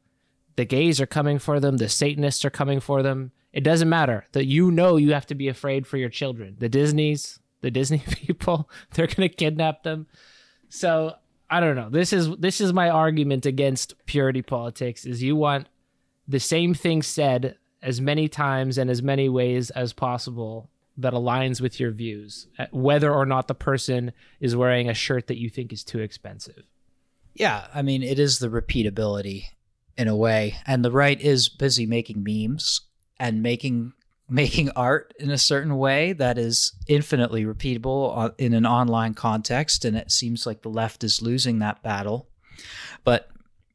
The 0.55 0.65
gays 0.65 1.01
are 1.01 1.07
coming 1.07 1.39
for 1.39 1.59
them. 1.59 1.77
The 1.77 1.89
Satanists 1.89 2.45
are 2.45 2.49
coming 2.49 2.79
for 2.79 3.01
them. 3.01 3.31
It 3.53 3.63
doesn't 3.63 3.89
matter 3.89 4.25
that 4.31 4.45
you 4.45 4.71
know 4.71 4.95
you 4.95 5.13
have 5.13 5.25
to 5.27 5.35
be 5.35 5.47
afraid 5.47 5.85
for 5.85 5.97
your 5.97 6.09
children. 6.09 6.55
The 6.59 6.69
Disney's, 6.69 7.39
the 7.61 7.71
Disney 7.71 8.03
people, 8.09 8.69
they're 8.93 9.07
going 9.07 9.29
to 9.29 9.35
kidnap 9.35 9.83
them. 9.83 10.07
So 10.69 11.15
I 11.49 11.59
don't 11.59 11.75
know. 11.75 11.89
This 11.89 12.13
is 12.13 12.29
this 12.37 12.61
is 12.61 12.71
my 12.71 12.89
argument 12.89 13.45
against 13.45 13.93
purity 14.05 14.41
politics. 14.41 15.05
Is 15.05 15.21
you 15.21 15.35
want 15.35 15.67
the 16.27 16.39
same 16.39 16.73
thing 16.73 17.01
said 17.01 17.57
as 17.81 17.99
many 17.99 18.29
times 18.29 18.77
and 18.77 18.89
as 18.89 19.01
many 19.01 19.27
ways 19.27 19.69
as 19.71 19.91
possible 19.91 20.69
that 20.97 21.13
aligns 21.13 21.59
with 21.59 21.79
your 21.79 21.91
views, 21.91 22.47
uh, 22.59 22.67
whether 22.71 23.11
or 23.13 23.25
not 23.25 23.47
the 23.47 23.55
person 23.55 24.11
is 24.39 24.55
wearing 24.55 24.89
a 24.89 24.93
shirt 24.93 25.27
that 25.27 25.39
you 25.39 25.49
think 25.49 25.73
is 25.73 25.83
too 25.83 25.99
expensive. 25.99 26.63
Yeah, 27.33 27.67
I 27.73 27.81
mean, 27.81 28.03
it 28.03 28.19
is 28.19 28.39
the 28.39 28.49
repeatability 28.49 29.45
in 29.97 30.07
a 30.07 30.15
way, 30.15 30.55
and 30.65 30.85
the 30.85 30.91
right 30.91 31.19
is 31.19 31.49
busy 31.49 31.85
making 31.85 32.23
memes 32.23 32.81
and 33.21 33.43
making 33.43 33.93
making 34.27 34.71
art 34.71 35.13
in 35.19 35.29
a 35.29 35.37
certain 35.37 35.77
way 35.77 36.13
that 36.13 36.37
is 36.37 36.73
infinitely 36.87 37.43
repeatable 37.43 38.17
uh, 38.17 38.29
in 38.37 38.53
an 38.53 38.65
online 38.65 39.13
context 39.13 39.85
and 39.85 39.95
it 39.95 40.09
seems 40.09 40.45
like 40.45 40.61
the 40.61 40.69
left 40.69 41.03
is 41.03 41.21
losing 41.21 41.59
that 41.59 41.83
battle. 41.83 42.27
But 43.03 43.29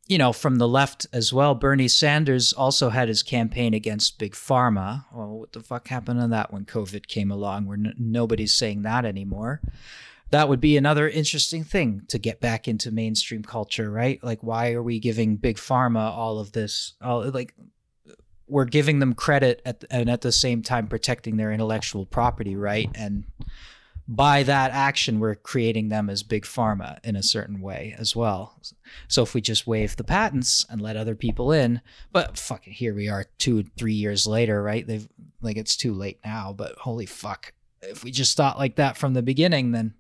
you 0.08 0.18
know 0.18 0.32
from 0.32 0.56
the 0.56 0.68
left 0.68 1.06
as 1.12 1.32
well 1.32 1.54
bernie 1.54 1.88
sanders 1.88 2.52
also 2.52 2.90
had 2.90 3.08
his 3.08 3.22
campaign 3.22 3.72
against 3.72 4.18
big 4.18 4.32
pharma. 4.32 5.04
Well 5.14 5.38
what 5.38 5.52
the 5.52 5.60
fuck 5.60 5.88
happened 5.88 6.20
to 6.20 6.28
that 6.28 6.52
when 6.52 6.64
covid 6.64 7.06
came 7.06 7.30
along? 7.30 7.66
Where 7.66 7.78
n- 7.78 7.94
nobody's 7.98 8.54
saying 8.54 8.82
that 8.82 9.04
anymore. 9.04 9.60
That 10.30 10.48
would 10.48 10.60
be 10.60 10.76
another 10.76 11.08
interesting 11.08 11.62
thing 11.62 12.02
to 12.08 12.18
get 12.18 12.40
back 12.40 12.66
into 12.66 12.90
mainstream 12.90 13.44
culture 13.44 13.90
right? 13.90 14.18
Like 14.24 14.42
why 14.42 14.72
are 14.72 14.82
we 14.82 14.98
giving 14.98 15.36
big 15.36 15.56
pharma 15.56 16.10
all 16.10 16.40
of 16.40 16.52
this 16.52 16.94
all 17.00 17.30
like 17.30 17.54
we're 18.48 18.64
giving 18.64 18.98
them 18.98 19.14
credit 19.14 19.60
at, 19.64 19.84
and 19.90 20.08
at 20.08 20.20
the 20.20 20.32
same 20.32 20.62
time 20.62 20.86
protecting 20.86 21.36
their 21.36 21.52
intellectual 21.52 22.06
property 22.06 22.56
right? 22.56 22.90
And 22.94 23.24
by 24.08 24.44
that 24.44 24.70
action 24.70 25.18
we're 25.18 25.34
creating 25.34 25.88
them 25.88 26.08
as 26.08 26.22
big 26.22 26.44
pharma 26.44 26.98
in 27.04 27.16
a 27.16 27.22
certain 27.22 27.60
way 27.60 27.94
as 27.98 28.14
well. 28.14 28.60
So 29.08 29.22
if 29.22 29.34
we 29.34 29.40
just 29.40 29.66
waive 29.66 29.96
the 29.96 30.04
patents 30.04 30.64
and 30.70 30.80
let 30.80 30.96
other 30.96 31.14
people 31.14 31.52
in 31.52 31.80
but 32.12 32.38
fucking 32.38 32.72
here 32.72 32.94
we 32.94 33.08
are 33.08 33.26
two 33.38 33.64
three 33.76 33.94
years 33.94 34.26
later 34.26 34.62
right? 34.62 34.86
They've 34.86 35.08
like 35.40 35.56
it's 35.56 35.76
too 35.76 35.92
late 35.92 36.20
now 36.24 36.52
but 36.52 36.78
holy 36.78 37.06
fuck 37.06 37.52
if 37.82 38.04
we 38.04 38.10
just 38.10 38.36
thought 38.36 38.58
like 38.58 38.76
that 38.76 38.96
from 38.96 39.14
the 39.14 39.22
beginning 39.22 39.72
then 39.72 39.94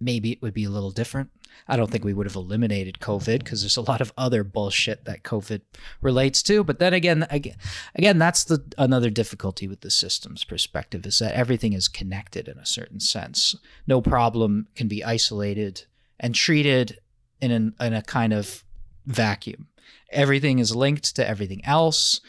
maybe 0.00 0.32
it 0.32 0.42
would 0.42 0.54
be 0.54 0.64
a 0.64 0.70
little 0.70 0.90
different 0.90 1.30
I 1.68 1.76
don't 1.76 1.90
think 1.90 2.04
we 2.04 2.12
would 2.12 2.26
have 2.26 2.36
eliminated 2.36 2.98
COVID 3.00 3.38
because 3.38 3.62
there's 3.62 3.76
a 3.76 3.82
lot 3.82 4.00
of 4.00 4.12
other 4.16 4.44
bullshit 4.44 5.04
that 5.04 5.22
COVID 5.22 5.62
relates 6.00 6.42
to. 6.44 6.62
But 6.64 6.78
then 6.78 6.94
again, 6.94 7.26
again, 7.30 7.56
again, 7.94 8.18
that's 8.18 8.44
the 8.44 8.64
another 8.76 9.10
difficulty 9.10 9.66
with 9.66 9.80
the 9.80 9.90
systems 9.90 10.44
perspective 10.44 11.06
is 11.06 11.18
that 11.18 11.34
everything 11.34 11.72
is 11.72 11.88
connected 11.88 12.48
in 12.48 12.58
a 12.58 12.66
certain 12.66 13.00
sense. 13.00 13.56
No 13.86 14.00
problem 14.00 14.68
can 14.74 14.88
be 14.88 15.04
isolated 15.04 15.84
and 16.20 16.34
treated 16.34 16.98
in 17.40 17.50
an, 17.50 17.74
in 17.80 17.92
a 17.92 18.02
kind 18.02 18.32
of 18.32 18.64
vacuum. 19.06 19.68
Everything 20.10 20.58
is 20.58 20.74
linked 20.74 21.16
to 21.16 21.28
everything 21.28 21.64
else 21.64 22.20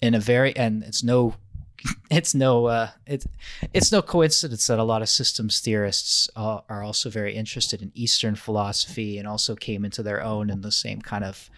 in 0.00 0.14
a 0.14 0.20
very 0.20 0.56
and 0.56 0.82
it's 0.82 1.02
no 1.02 1.34
it's 2.10 2.34
no 2.34 2.66
uh, 2.66 2.90
it's 3.06 3.26
it's 3.72 3.92
no 3.92 4.02
coincidence 4.02 4.66
that 4.66 4.78
a 4.78 4.84
lot 4.84 5.02
of 5.02 5.08
systems 5.08 5.60
theorists 5.60 6.28
uh, 6.36 6.60
are 6.68 6.82
also 6.82 7.10
very 7.10 7.34
interested 7.34 7.82
in 7.82 7.92
Eastern 7.94 8.34
philosophy 8.34 9.18
and 9.18 9.26
also 9.26 9.54
came 9.54 9.84
into 9.84 10.02
their 10.02 10.22
own 10.22 10.50
in 10.50 10.60
the 10.60 10.72
same 10.72 11.00
kind 11.00 11.24
of 11.24 11.50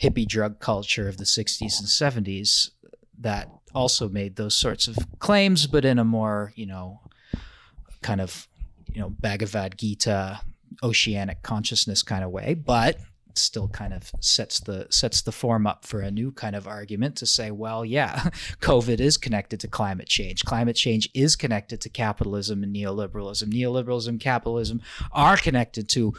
hippie 0.00 0.26
drug 0.26 0.60
culture 0.60 1.08
of 1.08 1.16
the 1.16 1.24
60s 1.24 1.78
and 1.78 1.88
70s 1.88 2.70
that 3.18 3.50
also 3.74 4.08
made 4.08 4.36
those 4.36 4.54
sorts 4.54 4.88
of 4.88 4.96
claims, 5.18 5.66
but 5.66 5.84
in 5.84 5.98
a 5.98 6.04
more 6.04 6.52
you 6.56 6.66
know 6.66 7.00
kind 8.02 8.20
of 8.20 8.48
you 8.92 9.00
know 9.00 9.10
Bhagavad 9.10 9.78
Gita 9.78 10.40
oceanic 10.82 11.42
consciousness 11.42 12.02
kind 12.02 12.24
of 12.24 12.30
way, 12.30 12.54
but 12.54 12.98
still 13.38 13.68
kind 13.68 13.92
of 13.92 14.10
sets 14.20 14.60
the 14.60 14.86
sets 14.90 15.22
the 15.22 15.32
form 15.32 15.66
up 15.66 15.84
for 15.84 16.00
a 16.00 16.10
new 16.10 16.32
kind 16.32 16.56
of 16.56 16.66
argument 16.66 17.16
to 17.16 17.26
say, 17.26 17.50
well, 17.50 17.84
yeah, 17.84 18.16
COVID 18.60 19.00
is 19.00 19.16
connected 19.16 19.60
to 19.60 19.68
climate 19.68 20.08
change. 20.08 20.44
Climate 20.44 20.76
change 20.76 21.08
is 21.14 21.36
connected 21.36 21.80
to 21.82 21.88
capitalism 21.88 22.62
and 22.62 22.74
neoliberalism. 22.74 23.52
Neoliberalism, 23.52 24.20
capitalism 24.20 24.80
are 25.12 25.36
connected 25.36 25.88
to 25.90 26.14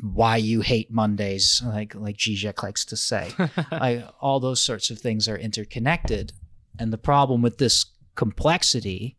why 0.00 0.36
you 0.36 0.60
hate 0.60 0.90
Mondays, 0.90 1.62
like 1.64 1.94
like 1.94 2.16
Zizek 2.16 2.62
likes 2.62 2.84
to 2.86 2.96
say. 2.96 3.30
like, 3.72 4.06
all 4.20 4.40
those 4.40 4.62
sorts 4.62 4.90
of 4.90 4.98
things 4.98 5.28
are 5.28 5.36
interconnected, 5.36 6.32
and 6.78 6.92
the 6.92 6.98
problem 6.98 7.42
with 7.42 7.58
this 7.58 7.86
complexity 8.14 9.16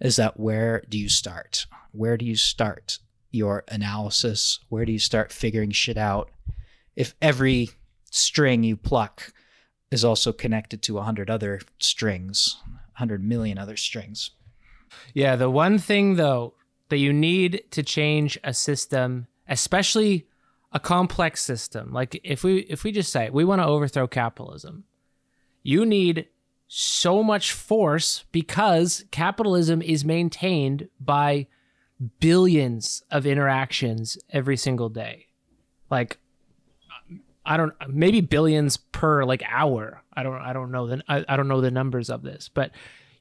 is 0.00 0.16
that 0.16 0.38
where 0.38 0.82
do 0.88 0.98
you 0.98 1.08
start? 1.08 1.66
Where 1.92 2.16
do 2.16 2.24
you 2.24 2.36
start 2.36 2.98
your 3.30 3.64
analysis? 3.68 4.60
Where 4.68 4.84
do 4.84 4.92
you 4.92 4.98
start 4.98 5.32
figuring 5.32 5.70
shit 5.70 5.96
out? 5.96 6.30
If 6.98 7.14
every 7.22 7.70
string 8.10 8.64
you 8.64 8.76
pluck 8.76 9.32
is 9.92 10.04
also 10.04 10.32
connected 10.32 10.82
to 10.82 10.94
100 10.94 11.30
other 11.30 11.60
strings, 11.78 12.56
100 12.96 13.22
million 13.22 13.56
other 13.56 13.76
strings. 13.76 14.32
Yeah, 15.14 15.36
the 15.36 15.48
one 15.48 15.78
thing 15.78 16.16
though 16.16 16.54
that 16.88 16.98
you 16.98 17.12
need 17.12 17.62
to 17.70 17.84
change 17.84 18.36
a 18.42 18.52
system, 18.52 19.28
especially 19.48 20.26
a 20.72 20.80
complex 20.80 21.40
system, 21.40 21.92
like 21.92 22.20
if 22.24 22.42
we 22.42 22.58
if 22.62 22.82
we 22.82 22.90
just 22.90 23.12
say 23.12 23.30
we 23.30 23.44
want 23.44 23.62
to 23.62 23.66
overthrow 23.66 24.08
capitalism, 24.08 24.82
you 25.62 25.86
need 25.86 26.26
so 26.66 27.22
much 27.22 27.52
force 27.52 28.24
because 28.32 29.04
capitalism 29.12 29.80
is 29.82 30.04
maintained 30.04 30.88
by 30.98 31.46
billions 32.18 33.04
of 33.08 33.24
interactions 33.24 34.18
every 34.30 34.56
single 34.56 34.88
day. 34.88 35.26
Like 35.90 36.18
I 37.48 37.56
don't 37.56 37.72
maybe 37.88 38.20
billions 38.20 38.76
per 38.76 39.24
like 39.24 39.42
hour. 39.48 40.02
I 40.12 40.22
don't 40.22 40.40
I 40.40 40.52
don't 40.52 40.70
know 40.70 40.86
the 40.86 41.02
I, 41.08 41.24
I 41.26 41.36
don't 41.36 41.48
know 41.48 41.62
the 41.62 41.70
numbers 41.70 42.10
of 42.10 42.22
this, 42.22 42.50
but 42.52 42.72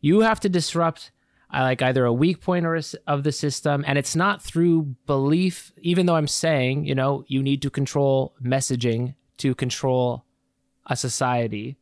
you 0.02 0.20
have 0.20 0.42
to 0.42 0.50
disrupt 0.50 1.12
uh, 1.54 1.62
like 1.62 1.82
either 1.82 2.04
a 2.04 2.12
weak 2.12 2.42
point 2.42 2.66
or 2.66 2.76
a, 2.76 2.84
of 3.08 3.24
the 3.24 3.32
system, 3.32 3.86
and 3.88 3.98
it's 3.98 4.18
not 4.18 4.44
through 4.44 4.96
belief. 5.06 5.72
Even 5.78 6.06
though 6.06 6.18
I'm 6.18 6.28
saying 6.28 6.86
you 6.86 6.94
know 6.94 7.24
you 7.28 7.42
need 7.42 7.62
to 7.62 7.70
control 7.70 8.36
messaging 8.44 9.16
to 9.38 9.56
control 9.56 10.26
a 10.88 10.98
society, 10.98 11.78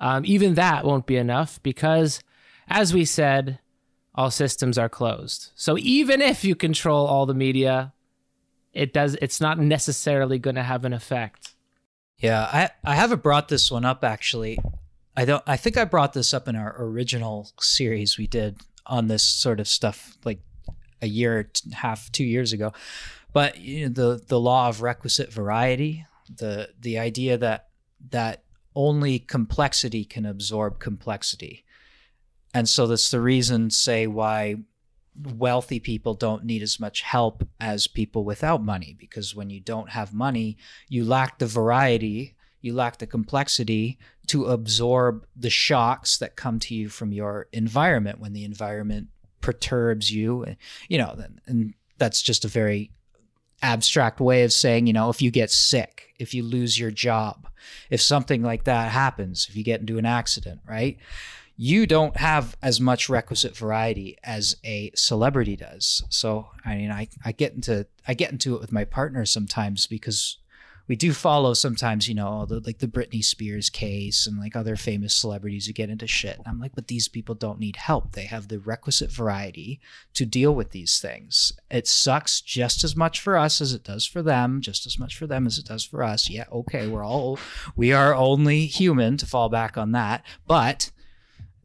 um, 0.00 0.24
even 0.26 0.54
that 0.54 0.84
won't 0.84 1.06
be 1.06 1.16
enough 1.16 1.62
because, 1.62 2.18
as 2.66 2.92
we 2.92 3.04
said, 3.04 3.60
all 4.16 4.32
systems 4.32 4.78
are 4.78 4.88
closed. 4.88 5.52
So 5.54 5.78
even 5.78 6.20
if 6.20 6.44
you 6.44 6.56
control 6.56 7.06
all 7.06 7.24
the 7.24 7.34
media, 7.34 7.92
it 8.72 8.92
does. 8.92 9.16
It's 9.22 9.40
not 9.40 9.60
necessarily 9.60 10.40
going 10.40 10.56
to 10.56 10.64
have 10.64 10.84
an 10.84 10.92
effect. 10.92 11.53
Yeah, 12.24 12.48
I 12.50 12.70
I 12.82 12.94
haven't 12.94 13.22
brought 13.22 13.48
this 13.48 13.70
one 13.70 13.84
up 13.84 14.02
actually. 14.02 14.58
I 15.14 15.26
don't. 15.26 15.42
I 15.46 15.58
think 15.58 15.76
I 15.76 15.84
brought 15.84 16.14
this 16.14 16.32
up 16.32 16.48
in 16.48 16.56
our 16.56 16.74
original 16.78 17.50
series 17.60 18.16
we 18.16 18.26
did 18.26 18.62
on 18.86 19.08
this 19.08 19.22
sort 19.22 19.60
of 19.60 19.68
stuff 19.68 20.16
like 20.24 20.40
a 21.02 21.06
year 21.06 21.50
and 21.64 21.74
half, 21.74 22.10
two 22.12 22.24
years 22.24 22.54
ago. 22.54 22.72
But 23.34 23.58
you 23.58 23.90
know, 23.90 23.92
the 23.92 24.24
the 24.26 24.40
law 24.40 24.70
of 24.70 24.80
requisite 24.80 25.30
variety, 25.30 26.06
the 26.34 26.70
the 26.80 26.98
idea 26.98 27.36
that 27.36 27.68
that 28.08 28.44
only 28.74 29.18
complexity 29.18 30.06
can 30.06 30.24
absorb 30.24 30.78
complexity, 30.78 31.62
and 32.54 32.66
so 32.66 32.86
that's 32.86 33.10
the 33.10 33.20
reason, 33.20 33.68
say, 33.68 34.06
why 34.06 34.56
wealthy 35.36 35.78
people 35.78 36.14
don't 36.14 36.44
need 36.44 36.62
as 36.62 36.80
much 36.80 37.02
help 37.02 37.46
as 37.60 37.86
people 37.86 38.24
without 38.24 38.62
money 38.62 38.96
because 38.98 39.34
when 39.34 39.50
you 39.50 39.60
don't 39.60 39.90
have 39.90 40.12
money, 40.12 40.56
you 40.88 41.04
lack 41.04 41.38
the 41.38 41.46
variety, 41.46 42.34
you 42.60 42.74
lack 42.74 42.98
the 42.98 43.06
complexity 43.06 43.98
to 44.26 44.46
absorb 44.46 45.26
the 45.36 45.50
shocks 45.50 46.16
that 46.18 46.36
come 46.36 46.58
to 46.58 46.74
you 46.74 46.88
from 46.88 47.12
your 47.12 47.46
environment 47.52 48.18
when 48.18 48.32
the 48.32 48.44
environment 48.44 49.08
perturbs 49.40 50.10
you. 50.10 50.44
You 50.88 50.98
know, 50.98 51.16
and 51.46 51.74
that's 51.98 52.22
just 52.22 52.44
a 52.44 52.48
very 52.48 52.90
abstract 53.62 54.20
way 54.20 54.42
of 54.42 54.52
saying, 54.52 54.86
you 54.86 54.92
know, 54.92 55.10
if 55.10 55.22
you 55.22 55.30
get 55.30 55.50
sick, 55.50 56.14
if 56.18 56.34
you 56.34 56.42
lose 56.42 56.78
your 56.78 56.90
job, 56.90 57.48
if 57.90 58.00
something 58.00 58.42
like 58.42 58.64
that 58.64 58.90
happens, 58.92 59.46
if 59.48 59.56
you 59.56 59.64
get 59.64 59.80
into 59.80 59.98
an 59.98 60.06
accident, 60.06 60.60
right? 60.68 60.98
You 61.56 61.86
don't 61.86 62.16
have 62.16 62.56
as 62.62 62.80
much 62.80 63.08
requisite 63.08 63.56
variety 63.56 64.18
as 64.24 64.56
a 64.64 64.90
celebrity 64.94 65.56
does. 65.56 66.02
So 66.08 66.48
I 66.64 66.76
mean, 66.76 66.90
I, 66.90 67.08
I 67.24 67.32
get 67.32 67.54
into 67.54 67.86
I 68.06 68.14
get 68.14 68.32
into 68.32 68.54
it 68.54 68.60
with 68.60 68.72
my 68.72 68.84
partner 68.84 69.24
sometimes 69.24 69.86
because 69.86 70.38
we 70.86 70.96
do 70.96 71.12
follow 71.14 71.54
sometimes, 71.54 72.08
you 72.08 72.14
know, 72.14 72.44
the, 72.44 72.60
like 72.60 72.78
the 72.78 72.86
Britney 72.86 73.24
Spears 73.24 73.70
case 73.70 74.26
and 74.26 74.38
like 74.38 74.54
other 74.54 74.76
famous 74.76 75.14
celebrities 75.14 75.66
who 75.66 75.72
get 75.72 75.88
into 75.88 76.06
shit. 76.06 76.36
And 76.36 76.46
I'm 76.46 76.60
like, 76.60 76.74
but 76.74 76.88
these 76.88 77.08
people 77.08 77.34
don't 77.34 77.58
need 77.58 77.76
help. 77.76 78.12
They 78.12 78.26
have 78.26 78.48
the 78.48 78.58
requisite 78.58 79.10
variety 79.10 79.80
to 80.12 80.26
deal 80.26 80.54
with 80.54 80.72
these 80.72 81.00
things. 81.00 81.52
It 81.70 81.88
sucks 81.88 82.42
just 82.42 82.84
as 82.84 82.94
much 82.94 83.20
for 83.20 83.38
us 83.38 83.62
as 83.62 83.72
it 83.72 83.82
does 83.82 84.04
for 84.04 84.22
them, 84.22 84.60
just 84.60 84.84
as 84.84 84.98
much 84.98 85.16
for 85.16 85.26
them 85.26 85.46
as 85.46 85.58
it 85.58 85.64
does 85.64 85.84
for 85.84 86.02
us. 86.02 86.28
Yeah, 86.28 86.44
okay, 86.52 86.86
we're 86.86 87.04
all 87.04 87.38
we 87.74 87.92
are 87.92 88.14
only 88.14 88.66
human 88.66 89.16
to 89.18 89.26
fall 89.26 89.48
back 89.48 89.78
on 89.78 89.92
that, 89.92 90.22
but 90.46 90.90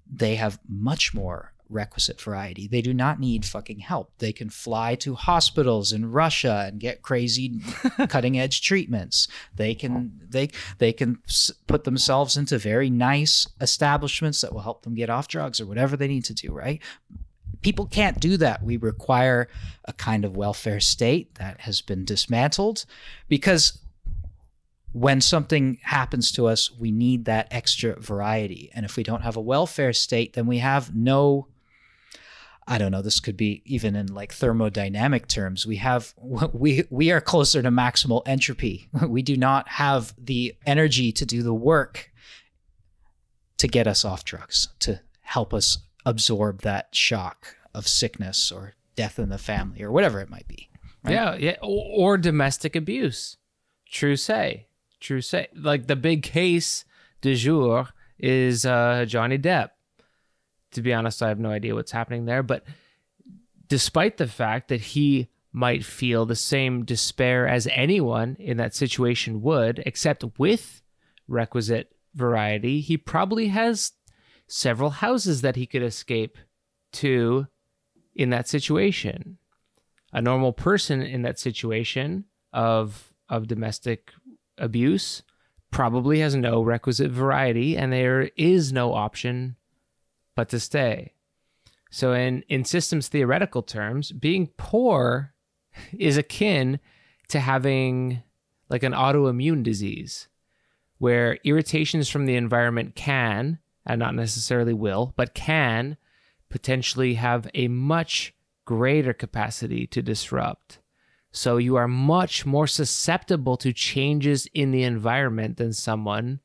they 0.10 0.36
have 0.36 0.60
much 0.68 1.14
more 1.14 1.54
requisite 1.70 2.20
variety. 2.20 2.68
They 2.68 2.82
do 2.82 2.94
not 2.94 3.20
need 3.20 3.46
fucking 3.46 3.80
help. 3.80 4.12
They 4.18 4.34
can 4.34 4.50
fly 4.50 4.96
to 4.96 5.14
hospitals 5.14 5.92
in 5.94 6.12
Russia 6.12 6.66
and 6.68 6.80
get 6.80 7.04
crazy 7.04 7.62
cutting 8.10 8.40
edge 8.40 8.62
treatments. 8.62 9.28
They 9.56 9.76
can 9.76 10.20
they 10.28 10.50
they 10.80 10.92
can 10.92 11.20
put 11.68 11.84
themselves 11.84 12.36
into 12.36 12.58
very 12.58 12.90
nice 12.90 13.48
establishments 13.62 14.42
that 14.42 14.52
will 14.52 14.62
help 14.62 14.82
them 14.82 14.96
get 14.96 15.10
off 15.10 15.28
drugs 15.28 15.62
or 15.62 15.68
whatever 15.68 15.96
they 15.96 16.08
need 16.08 16.26
to 16.26 16.34
do, 16.34 16.52
right? 16.52 16.82
People 17.62 17.86
can't 17.86 18.20
do 18.20 18.38
that. 18.38 18.64
We 18.64 18.78
require 18.78 19.48
a 19.86 19.94
kind 19.94 20.26
of 20.26 20.36
welfare 20.36 20.80
state 20.80 21.36
that 21.36 21.62
has 21.62 21.82
been 21.82 22.06
dismantled 22.06 22.86
because 23.28 23.80
when 24.92 25.22
something 25.22 25.78
happens 25.84 26.32
to 26.34 26.48
us, 26.48 26.72
we 26.72 26.92
need 26.92 27.26
that 27.26 27.48
extra 27.52 28.00
variety. 28.00 28.72
And 28.74 28.86
if 28.86 28.98
we 28.98 29.04
don't 29.04 29.22
have 29.22 29.36
a 29.36 29.42
welfare 29.42 29.94
state, 29.94 30.34
then 30.34 30.48
we 30.48 30.60
have 30.60 30.96
no 30.96 31.48
I 32.72 32.78
don't 32.78 32.92
know, 32.92 33.02
this 33.02 33.20
could 33.20 33.36
be 33.36 33.64
even 33.66 33.96
in 33.96 34.14
like 34.14 34.32
thermodynamic 34.32 35.26
terms. 35.28 35.66
We 35.66 35.78
have 35.78 36.14
we 36.54 36.84
we 36.92 37.12
are 37.12 37.20
closer 37.20 37.62
to 37.64 37.72
maximal 37.72 38.22
entropy. 38.26 38.90
We 39.08 39.24
do 39.24 39.36
not 39.36 39.68
have 39.68 40.14
the 40.18 40.56
energy 40.68 41.12
to 41.14 41.26
do 41.26 41.42
the 41.42 41.54
work 41.54 42.12
to 43.58 43.68
get 43.68 43.88
us 43.88 44.06
off 44.06 44.24
drugs, 44.24 44.70
to 44.80 45.02
help 45.22 45.54
us 45.54 45.80
absorb 46.06 46.62
that 46.62 46.96
shock 46.96 47.56
of 47.74 47.88
sickness 47.88 48.52
or 48.52 48.76
death 48.96 49.18
in 49.18 49.30
the 49.30 49.38
family 49.40 49.82
or 49.82 49.92
whatever 49.92 50.20
it 50.22 50.30
might 50.30 50.48
be. 50.48 50.70
Right? 51.04 51.14
Yeah, 51.14 51.36
yeah, 51.36 51.56
or, 51.62 52.14
or 52.14 52.18
domestic 52.18 52.76
abuse. 52.76 53.38
True 53.90 54.16
say. 54.16 54.68
True 55.00 55.22
say. 55.22 55.48
Like 55.56 55.88
the 55.88 55.96
big 55.96 56.24
case 56.24 56.86
du 57.22 57.36
jour 57.36 57.90
is 58.18 58.66
uh, 58.66 59.06
Johnny 59.08 59.38
Depp. 59.38 59.70
To 60.72 60.82
be 60.82 60.94
honest, 60.94 61.24
I 61.24 61.30
have 61.30 61.40
no 61.40 61.50
idea 61.50 61.76
what's 61.76 61.92
happening 61.92 62.26
there. 62.26 62.44
But 62.44 62.64
despite 63.68 64.18
the 64.18 64.28
fact 64.28 64.68
that 64.68 64.82
he 64.82 65.30
might 65.52 65.84
feel 65.84 66.26
the 66.26 66.36
same 66.36 66.86
despair 66.86 67.48
as 67.48 67.68
anyone 67.72 68.36
in 68.40 68.58
that 68.58 68.76
situation 68.76 69.42
would, 69.42 69.82
except 69.86 70.24
with 70.38 70.82
requisite 71.28 71.92
variety, 72.14 72.82
he 72.82 72.98
probably 72.98 73.48
has 73.48 73.94
several 74.48 74.90
houses 74.90 75.42
that 75.42 75.56
he 75.56 75.66
could 75.66 75.84
escape 75.84 76.38
to 76.92 77.48
in 78.16 78.30
that 78.30 78.48
situation. 78.48 79.38
A 80.12 80.22
normal 80.22 80.54
person 80.54 81.02
in 81.02 81.22
that 81.22 81.40
situation 81.40 82.26
of 82.52 83.14
of 83.30 83.48
domestic 83.48 84.12
abuse 84.60 85.24
probably 85.72 86.20
has 86.20 86.36
no 86.36 86.62
requisite 86.62 87.12
variety 87.12 87.78
and 87.78 87.94
there 87.94 88.30
is 88.36 88.74
no 88.74 88.94
option 88.94 89.56
but 90.36 90.50
to 90.50 90.60
stay. 90.60 91.14
So 91.92 92.14
in 92.14 92.44
in 92.48 92.66
systems 92.66 93.08
theoretical 93.08 93.64
terms, 93.64 94.12
being 94.12 94.50
poor 94.58 95.34
is 95.98 96.18
akin 96.18 96.80
to 97.30 97.40
having 97.40 98.24
like 98.70 98.84
an 98.84 98.94
autoimmune 98.94 99.64
disease 99.64 100.28
where 101.00 101.40
irritations 101.44 102.10
from 102.10 102.26
the 102.26 102.36
environment 102.36 102.96
can 102.96 103.60
and 103.86 104.00
not 104.00 104.14
necessarily 104.14 104.74
will, 104.74 105.14
but 105.16 105.34
can 105.34 105.98
potentially 106.50 107.16
have 107.16 107.50
a 107.54 107.68
much 107.68 108.34
greater 108.66 109.14
capacity 109.14 109.88
to 109.88 110.02
disrupt. 110.02 110.80
So 111.32 111.58
you 111.58 111.76
are 111.76 111.88
much 111.88 112.46
more 112.46 112.68
susceptible 112.68 113.56
to 113.58 113.72
changes 113.72 114.48
in 114.54 114.72
the 114.72 114.84
environment 114.84 115.58
than 115.58 115.74
someone 115.74 116.40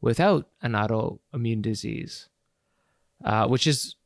without 0.00 0.48
an 0.62 0.72
autoimmune 0.72 1.62
disease, 1.62 2.28
uh, 3.24 3.48
which 3.48 3.66
is 3.66 3.96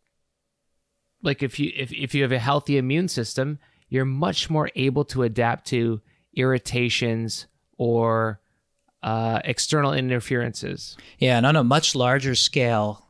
like 1.22 1.42
if 1.42 1.58
you 1.60 1.70
if, 1.76 1.92
if 1.92 2.14
you 2.14 2.22
have 2.22 2.32
a 2.32 2.38
healthy 2.38 2.78
immune 2.78 3.08
system, 3.08 3.58
you're 3.88 4.06
much 4.06 4.48
more 4.48 4.70
able 4.74 5.04
to 5.06 5.22
adapt 5.22 5.66
to 5.68 6.00
irritations 6.34 7.46
or 7.76 8.40
uh, 9.02 9.40
external 9.44 9.92
interferences. 9.92 10.96
Yeah, 11.18 11.36
and 11.36 11.44
on 11.44 11.56
a 11.56 11.64
much 11.64 11.94
larger 11.94 12.34
scale, 12.34 13.08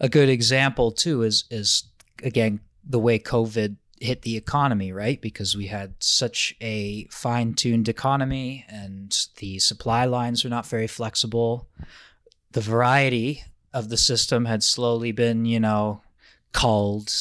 a 0.00 0.08
good 0.08 0.30
example 0.30 0.92
too 0.92 1.22
is 1.22 1.44
is 1.50 1.84
again 2.22 2.60
the 2.88 2.98
way 2.98 3.18
COVID 3.18 3.76
hit 4.00 4.22
the 4.22 4.36
economy, 4.36 4.92
right? 4.92 5.20
Because 5.20 5.56
we 5.56 5.66
had 5.66 5.94
such 5.98 6.54
a 6.60 7.06
fine-tuned 7.10 7.88
economy 7.88 8.64
and 8.68 9.16
the 9.36 9.58
supply 9.58 10.04
lines 10.04 10.44
were 10.44 10.50
not 10.50 10.66
very 10.66 10.86
flexible. 10.86 11.68
The 12.52 12.60
variety 12.60 13.44
of 13.72 13.88
the 13.88 13.96
system 13.96 14.44
had 14.44 14.62
slowly 14.62 15.12
been, 15.12 15.44
you 15.44 15.60
know, 15.60 16.02
culled 16.52 17.12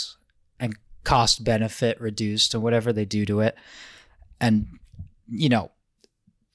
and 0.59 0.78
cost 1.03 1.43
benefit 1.43 1.99
reduced 1.99 2.53
and 2.53 2.63
whatever 2.63 2.93
they 2.93 3.05
do 3.05 3.26
to 3.26 3.39
it. 3.39 3.55
And 4.39 4.80
you 5.30 5.49
know, 5.49 5.71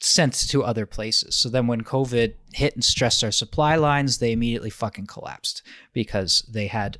sent 0.00 0.34
to 0.34 0.62
other 0.62 0.86
places. 0.86 1.34
So 1.34 1.48
then 1.48 1.66
when 1.66 1.82
COVID 1.82 2.34
hit 2.52 2.74
and 2.74 2.84
stressed 2.84 3.24
our 3.24 3.32
supply 3.32 3.76
lines, 3.76 4.18
they 4.18 4.32
immediately 4.32 4.70
fucking 4.70 5.06
collapsed 5.06 5.62
because 5.92 6.44
they 6.48 6.68
had 6.68 6.98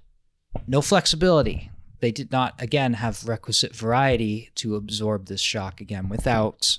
no 0.66 0.81
flexibility. 0.81 1.71
They 2.01 2.12
did 2.12 2.30
not 2.30 2.55
again 2.59 2.94
have 2.94 3.26
requisite 3.26 3.74
variety 3.74 4.51
to 4.57 4.76
absorb 4.76 5.26
this 5.26 5.40
shock 5.40 5.80
again 5.80 6.09
without, 6.09 6.78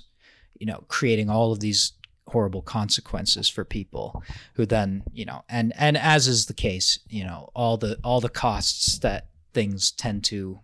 you 0.58 0.66
know, 0.66 0.84
creating 0.88 1.28
all 1.28 1.52
of 1.52 1.60
these 1.60 1.92
horrible 2.28 2.62
consequences 2.62 3.48
for 3.48 3.64
people 3.64 4.22
who 4.54 4.64
then, 4.64 5.02
you 5.12 5.24
know, 5.24 5.42
and 5.48 5.72
and 5.76 5.96
as 5.96 6.28
is 6.28 6.46
the 6.46 6.54
case, 6.54 6.98
you 7.08 7.24
know, 7.24 7.50
all 7.54 7.76
the 7.76 7.98
all 8.02 8.20
the 8.20 8.28
costs 8.28 8.98
that 9.00 9.28
things 9.52 9.90
tend 9.90 10.24
to 10.24 10.60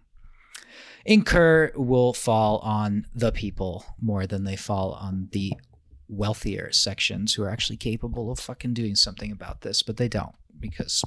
incur 1.05 1.73
will 1.75 2.13
fall 2.13 2.59
on 2.59 3.07
the 3.15 3.33
people 3.33 3.85
more 4.01 4.27
than 4.27 4.45
they 4.45 4.57
fall 4.57 4.93
on 4.93 5.29
the 5.33 5.53
wealthier 6.09 6.71
sections 6.73 7.35
who 7.35 7.43
are 7.43 7.51
actually 7.51 7.77
capable 7.77 8.31
of 8.31 8.39
fucking 8.39 8.75
doing 8.75 8.95
something 8.95 9.33
about 9.33 9.63
this, 9.63 9.83
but 9.83 9.97
they 9.97 10.09
don't 10.09 10.35
because 10.59 11.05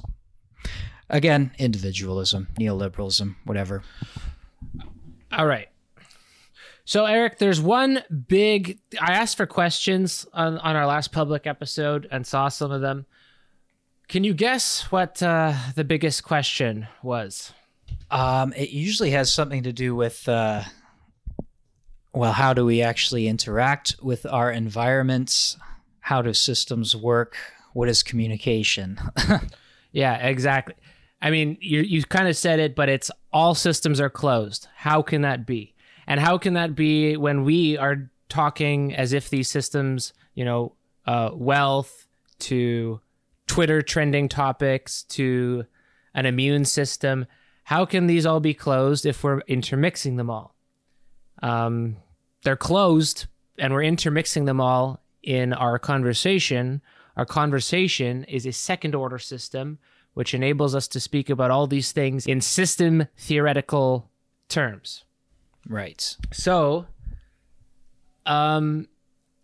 again, 1.10 1.52
individualism, 1.58 2.48
neoliberalism, 2.58 3.36
whatever. 3.44 3.82
All 5.32 5.46
right. 5.46 5.68
So 6.84 7.04
Eric, 7.04 7.38
there's 7.38 7.60
one 7.60 8.02
big 8.26 8.80
I 9.00 9.12
asked 9.12 9.36
for 9.36 9.46
questions 9.46 10.26
on, 10.32 10.58
on 10.58 10.74
our 10.74 10.86
last 10.86 11.12
public 11.12 11.46
episode 11.46 12.08
and 12.10 12.26
saw 12.26 12.48
some 12.48 12.72
of 12.72 12.80
them. 12.80 13.06
Can 14.08 14.24
you 14.24 14.34
guess 14.34 14.90
what 14.90 15.22
uh, 15.22 15.54
the 15.76 15.84
biggest 15.84 16.24
question 16.24 16.88
was? 17.00 17.52
Um, 18.10 18.52
it 18.54 18.70
usually 18.70 19.10
has 19.10 19.32
something 19.32 19.62
to 19.62 19.72
do 19.72 19.94
with, 19.94 20.28
uh, 20.28 20.64
well, 22.12 22.32
how 22.32 22.54
do 22.54 22.64
we 22.64 22.82
actually 22.82 23.28
interact 23.28 23.94
with 24.02 24.26
our 24.26 24.50
environments? 24.50 25.56
How 26.00 26.22
do 26.22 26.34
systems 26.34 26.96
work? 26.96 27.36
What 27.72 27.88
is 27.88 28.02
communication? 28.02 28.98
yeah, 29.92 30.16
exactly. 30.26 30.74
I 31.22 31.30
mean, 31.30 31.58
you 31.60 31.80
you 31.80 32.02
kind 32.04 32.28
of 32.28 32.36
said 32.36 32.60
it, 32.60 32.74
but 32.74 32.88
it's 32.88 33.10
all 33.32 33.54
systems 33.54 34.00
are 34.00 34.10
closed. 34.10 34.68
How 34.74 35.02
can 35.02 35.22
that 35.22 35.46
be? 35.46 35.74
And 36.06 36.18
how 36.18 36.38
can 36.38 36.54
that 36.54 36.74
be 36.74 37.16
when 37.16 37.44
we 37.44 37.76
are 37.76 38.10
talking 38.28 38.94
as 38.94 39.12
if 39.12 39.28
these 39.28 39.48
systems, 39.48 40.12
you 40.34 40.44
know, 40.44 40.74
uh, 41.06 41.30
wealth 41.32 42.06
to 42.40 43.00
Twitter 43.46 43.82
trending 43.82 44.28
topics 44.28 45.02
to 45.04 45.66
an 46.14 46.26
immune 46.26 46.64
system? 46.64 47.26
How 47.64 47.84
can 47.84 48.06
these 48.06 48.26
all 48.26 48.40
be 48.40 48.54
closed 48.54 49.06
if 49.06 49.22
we're 49.22 49.40
intermixing 49.40 50.16
them 50.16 50.30
all? 50.30 50.54
Um, 51.42 51.96
they're 52.42 52.56
closed 52.56 53.26
and 53.58 53.72
we're 53.72 53.82
intermixing 53.82 54.46
them 54.46 54.60
all 54.60 55.00
in 55.22 55.52
our 55.52 55.78
conversation. 55.78 56.80
Our 57.16 57.26
conversation 57.26 58.24
is 58.24 58.46
a 58.46 58.52
second 58.52 58.94
order 58.94 59.18
system 59.18 59.78
which 60.14 60.34
enables 60.34 60.74
us 60.74 60.88
to 60.88 61.00
speak 61.00 61.30
about 61.30 61.50
all 61.50 61.66
these 61.66 61.92
things 61.92 62.26
in 62.26 62.40
system 62.40 63.06
theoretical 63.16 64.10
terms. 64.48 65.04
Right. 65.68 66.16
So, 66.32 66.86
um, 68.26 68.88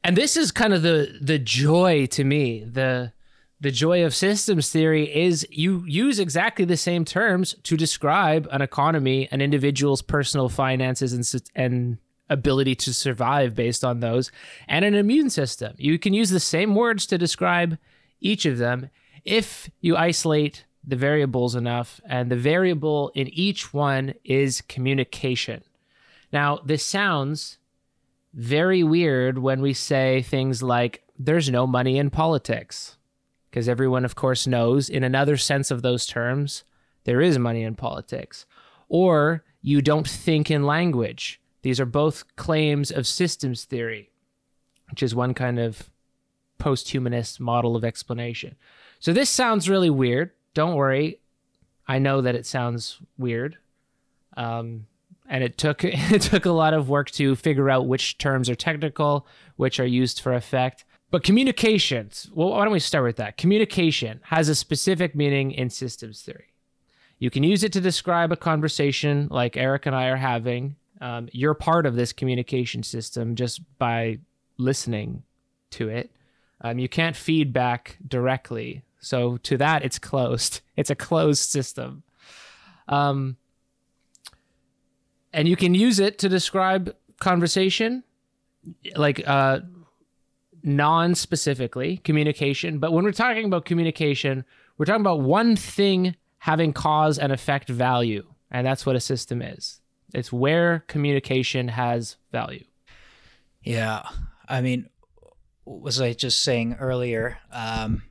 and 0.02 0.16
this 0.16 0.36
is 0.36 0.52
kind 0.52 0.72
of 0.72 0.82
the 0.82 1.18
the 1.20 1.38
joy 1.38 2.06
to 2.06 2.24
me. 2.24 2.64
The 2.64 3.12
the 3.60 3.70
joy 3.70 4.04
of 4.04 4.14
systems 4.14 4.70
theory 4.70 5.04
is 5.14 5.46
you 5.50 5.84
use 5.86 6.18
exactly 6.18 6.64
the 6.64 6.76
same 6.76 7.04
terms 7.04 7.54
to 7.62 7.76
describe 7.76 8.46
an 8.50 8.60
economy, 8.60 9.28
an 9.30 9.40
individual's 9.40 10.02
personal 10.02 10.48
finances 10.48 11.12
and 11.12 11.42
and 11.54 11.98
ability 12.28 12.74
to 12.74 12.92
survive 12.92 13.54
based 13.54 13.84
on 13.84 14.00
those, 14.00 14.32
and 14.68 14.84
an 14.84 14.94
immune 14.94 15.30
system. 15.30 15.74
You 15.78 15.98
can 15.98 16.12
use 16.12 16.30
the 16.30 16.40
same 16.40 16.74
words 16.74 17.06
to 17.06 17.18
describe 17.18 17.78
each 18.20 18.46
of 18.46 18.58
them 18.58 18.90
if 19.26 19.68
you 19.80 19.96
isolate 19.96 20.64
the 20.86 20.96
variables 20.96 21.56
enough, 21.56 22.00
and 22.08 22.30
the 22.30 22.36
variable 22.36 23.10
in 23.14 23.28
each 23.28 23.74
one 23.74 24.14
is 24.24 24.60
communication. 24.62 25.64
Now, 26.32 26.60
this 26.64 26.86
sounds 26.86 27.58
very 28.32 28.84
weird 28.84 29.38
when 29.38 29.60
we 29.60 29.72
say 29.72 30.22
things 30.22 30.62
like, 30.62 31.02
there's 31.18 31.50
no 31.50 31.66
money 31.66 31.98
in 31.98 32.10
politics 32.10 32.96
because 33.50 33.68
everyone, 33.68 34.04
of 34.04 34.14
course, 34.14 34.46
knows 34.46 34.88
in 34.88 35.02
another 35.02 35.36
sense 35.36 35.70
of 35.70 35.82
those 35.82 36.06
terms, 36.06 36.62
there 37.04 37.20
is 37.20 37.38
money 37.38 37.62
in 37.62 37.74
politics. 37.74 38.46
Or 38.88 39.42
you 39.62 39.80
don't 39.82 40.06
think 40.06 40.50
in 40.50 40.64
language. 40.64 41.40
These 41.62 41.80
are 41.80 41.86
both 41.86 42.36
claims 42.36 42.92
of 42.92 43.06
systems 43.06 43.64
theory, 43.64 44.10
which 44.90 45.02
is 45.02 45.14
one 45.14 45.34
kind 45.34 45.58
of 45.58 45.90
post 46.58 46.90
humanist 46.90 47.40
model 47.40 47.74
of 47.74 47.84
explanation. 47.84 48.56
So 49.00 49.12
this 49.12 49.30
sounds 49.30 49.68
really 49.68 49.90
weird. 49.90 50.30
Don't 50.54 50.74
worry. 50.74 51.20
I 51.88 51.98
know 51.98 52.20
that 52.20 52.34
it 52.34 52.46
sounds 52.46 52.98
weird. 53.18 53.58
Um, 54.36 54.86
and 55.28 55.42
it 55.42 55.58
took 55.58 55.84
it 55.84 56.22
took 56.22 56.46
a 56.46 56.52
lot 56.52 56.74
of 56.74 56.88
work 56.88 57.10
to 57.12 57.36
figure 57.36 57.70
out 57.70 57.86
which 57.86 58.18
terms 58.18 58.48
are 58.48 58.54
technical, 58.54 59.26
which 59.56 59.80
are 59.80 59.86
used 59.86 60.20
for 60.20 60.32
effect. 60.32 60.84
But 61.10 61.22
communications, 61.22 62.28
well, 62.34 62.50
why 62.50 62.64
don't 62.64 62.72
we 62.72 62.80
start 62.80 63.04
with 63.04 63.16
that? 63.16 63.36
Communication 63.36 64.20
has 64.24 64.48
a 64.48 64.54
specific 64.54 65.14
meaning 65.14 65.52
in 65.52 65.70
systems 65.70 66.22
theory. 66.22 66.52
You 67.18 67.30
can 67.30 67.44
use 67.44 67.62
it 67.64 67.72
to 67.72 67.80
describe 67.80 68.32
a 68.32 68.36
conversation 68.36 69.28
like 69.30 69.56
Eric 69.56 69.86
and 69.86 69.94
I 69.94 70.06
are 70.08 70.16
having. 70.16 70.76
Um, 71.00 71.28
you're 71.32 71.54
part 71.54 71.86
of 71.86 71.94
this 71.94 72.12
communication 72.12 72.82
system 72.82 73.36
just 73.36 73.60
by 73.78 74.18
listening 74.58 75.22
to 75.70 75.88
it. 75.88 76.10
Um, 76.60 76.78
you 76.78 76.88
can't 76.88 77.16
feedback 77.16 77.98
directly. 78.06 78.82
So, 78.98 79.36
to 79.38 79.56
that, 79.58 79.84
it's 79.84 79.98
closed. 79.98 80.60
It's 80.76 80.90
a 80.90 80.94
closed 80.94 81.50
system. 81.50 82.02
Um, 82.86 83.38
and 85.32 85.48
you 85.48 85.56
can 85.56 85.74
use 85.74 85.98
it 85.98 86.18
to 86.18 86.28
describe 86.28 86.94
conversation 87.18 88.04
like 88.94 89.26
uh, 89.26 89.60
non 90.62 91.14
specifically 91.14 91.96
communication, 91.98 92.78
but 92.78 92.92
when 92.92 93.04
we're 93.04 93.12
talking 93.12 93.46
about 93.46 93.64
communication, 93.64 94.44
We're 94.76 94.84
talking 94.84 95.00
about 95.00 95.20
one 95.20 95.56
thing 95.56 96.16
having 96.38 96.72
cause 96.72 97.18
and 97.18 97.32
effect 97.32 97.68
value, 97.68 98.26
and 98.50 98.66
that's 98.66 98.84
what 98.84 98.96
a 98.96 99.00
system 99.00 99.40
is. 99.40 99.80
It's 100.12 100.32
where 100.32 100.84
communication 100.86 101.68
has 101.68 102.16
value. 102.30 102.64
Yeah. 103.62 104.02
I 104.48 104.60
mean, 104.60 104.88
was 105.66 106.00
I 106.00 106.12
just 106.12 106.42
saying 106.42 106.76
earlier? 106.80 107.38
Um, 107.52 108.02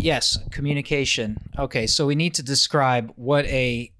yes, 0.00 0.38
communication. 0.50 1.36
Okay, 1.58 1.86
so 1.86 2.06
we 2.06 2.14
need 2.14 2.34
to 2.34 2.42
describe 2.42 3.12
what 3.16 3.44
a 3.46 3.92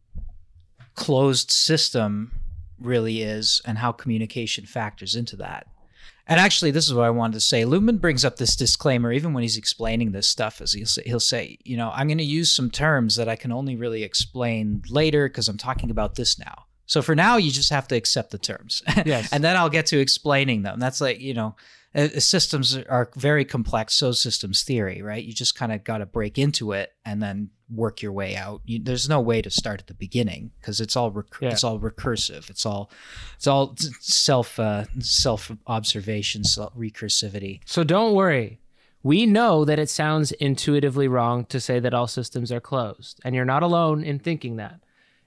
closed 0.94 1.50
system 1.50 2.32
really 2.78 3.22
is 3.22 3.60
and 3.64 3.78
how 3.78 3.92
communication 3.92 4.66
factors 4.66 5.14
into 5.14 5.36
that. 5.36 5.66
And 6.28 6.40
actually, 6.40 6.72
this 6.72 6.88
is 6.88 6.94
what 6.94 7.04
I 7.04 7.10
wanted 7.10 7.34
to 7.34 7.40
say. 7.40 7.62
Luhmann 7.64 8.00
brings 8.00 8.24
up 8.24 8.36
this 8.36 8.56
disclaimer 8.56 9.12
even 9.12 9.32
when 9.32 9.42
he's 9.42 9.56
explaining 9.56 10.10
this 10.10 10.26
stuff. 10.26 10.60
As 10.60 10.72
he'll 10.72 10.86
say, 10.86 11.02
he'll 11.06 11.20
say, 11.20 11.56
you 11.64 11.76
know, 11.76 11.92
I'm 11.94 12.08
going 12.08 12.18
to 12.18 12.24
use 12.24 12.50
some 12.50 12.68
terms 12.70 13.14
that 13.14 13.28
I 13.28 13.36
can 13.36 13.52
only 13.52 13.76
really 13.76 14.02
explain 14.02 14.82
later 14.90 15.28
because 15.28 15.48
I'm 15.48 15.56
talking 15.56 15.90
about 15.90 16.16
this 16.16 16.36
now. 16.36 16.64
So 16.86 17.00
for 17.00 17.14
now, 17.14 17.36
you 17.36 17.52
just 17.52 17.70
have 17.70 17.86
to 17.88 17.96
accept 17.96 18.30
the 18.30 18.38
terms, 18.38 18.82
Yes. 19.06 19.32
and 19.32 19.42
then 19.44 19.56
I'll 19.56 19.68
get 19.68 19.86
to 19.86 19.98
explaining 20.00 20.62
them. 20.62 20.78
That's 20.80 21.00
like 21.00 21.20
you 21.20 21.34
know, 21.34 21.54
uh, 21.96 22.08
systems 22.20 22.76
are 22.76 23.10
very 23.16 23.44
complex. 23.44 23.94
So 23.94 24.12
systems 24.12 24.62
theory, 24.62 25.00
right? 25.02 25.24
You 25.24 25.32
just 25.32 25.54
kind 25.54 25.72
of 25.72 25.82
got 25.82 25.98
to 25.98 26.06
break 26.06 26.38
into 26.38 26.72
it 26.72 26.92
and 27.04 27.22
then 27.22 27.50
work 27.68 28.02
your 28.02 28.12
way 28.12 28.36
out. 28.36 28.60
You, 28.64 28.78
there's 28.82 29.08
no 29.08 29.20
way 29.20 29.42
to 29.42 29.50
start 29.50 29.80
at 29.80 29.86
the 29.86 29.94
beginning 29.94 30.52
because 30.60 30.80
it's 30.80 30.94
all 30.96 31.10
recur- 31.10 31.46
Yeah. 31.46 31.52
it's 31.52 31.64
all 31.64 31.80
recursive. 31.80 32.50
It's 32.50 32.64
all 32.66 32.90
it's 33.36 33.46
all 33.46 33.74
self 34.00 34.58
uh, 34.60 34.84
self 35.00 35.50
observation, 35.66 36.44
self 36.44 36.74
recursivity. 36.76 37.60
So 37.64 37.82
don't 37.84 38.14
worry. 38.14 38.60
We 39.02 39.24
know 39.24 39.64
that 39.64 39.78
it 39.78 39.88
sounds 39.88 40.32
intuitively 40.32 41.06
wrong 41.08 41.44
to 41.46 41.60
say 41.60 41.78
that 41.80 41.94
all 41.94 42.08
systems 42.08 42.50
are 42.50 42.60
closed, 42.60 43.20
and 43.24 43.34
you're 43.34 43.44
not 43.44 43.62
alone 43.62 44.02
in 44.02 44.18
thinking 44.18 44.56
that. 44.56 44.80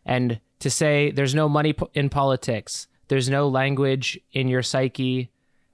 And 0.05 0.41
to 0.59 0.69
say 0.69 1.11
there's 1.11 1.33
no 1.33 1.47
money 1.47 1.71
po- 1.73 1.89
in 1.93 2.09
politics, 2.09 2.87
there's 3.07 3.29
no 3.29 3.47
language 3.47 4.19
in 4.33 4.49
your 4.49 4.63
psyche, 4.63 5.31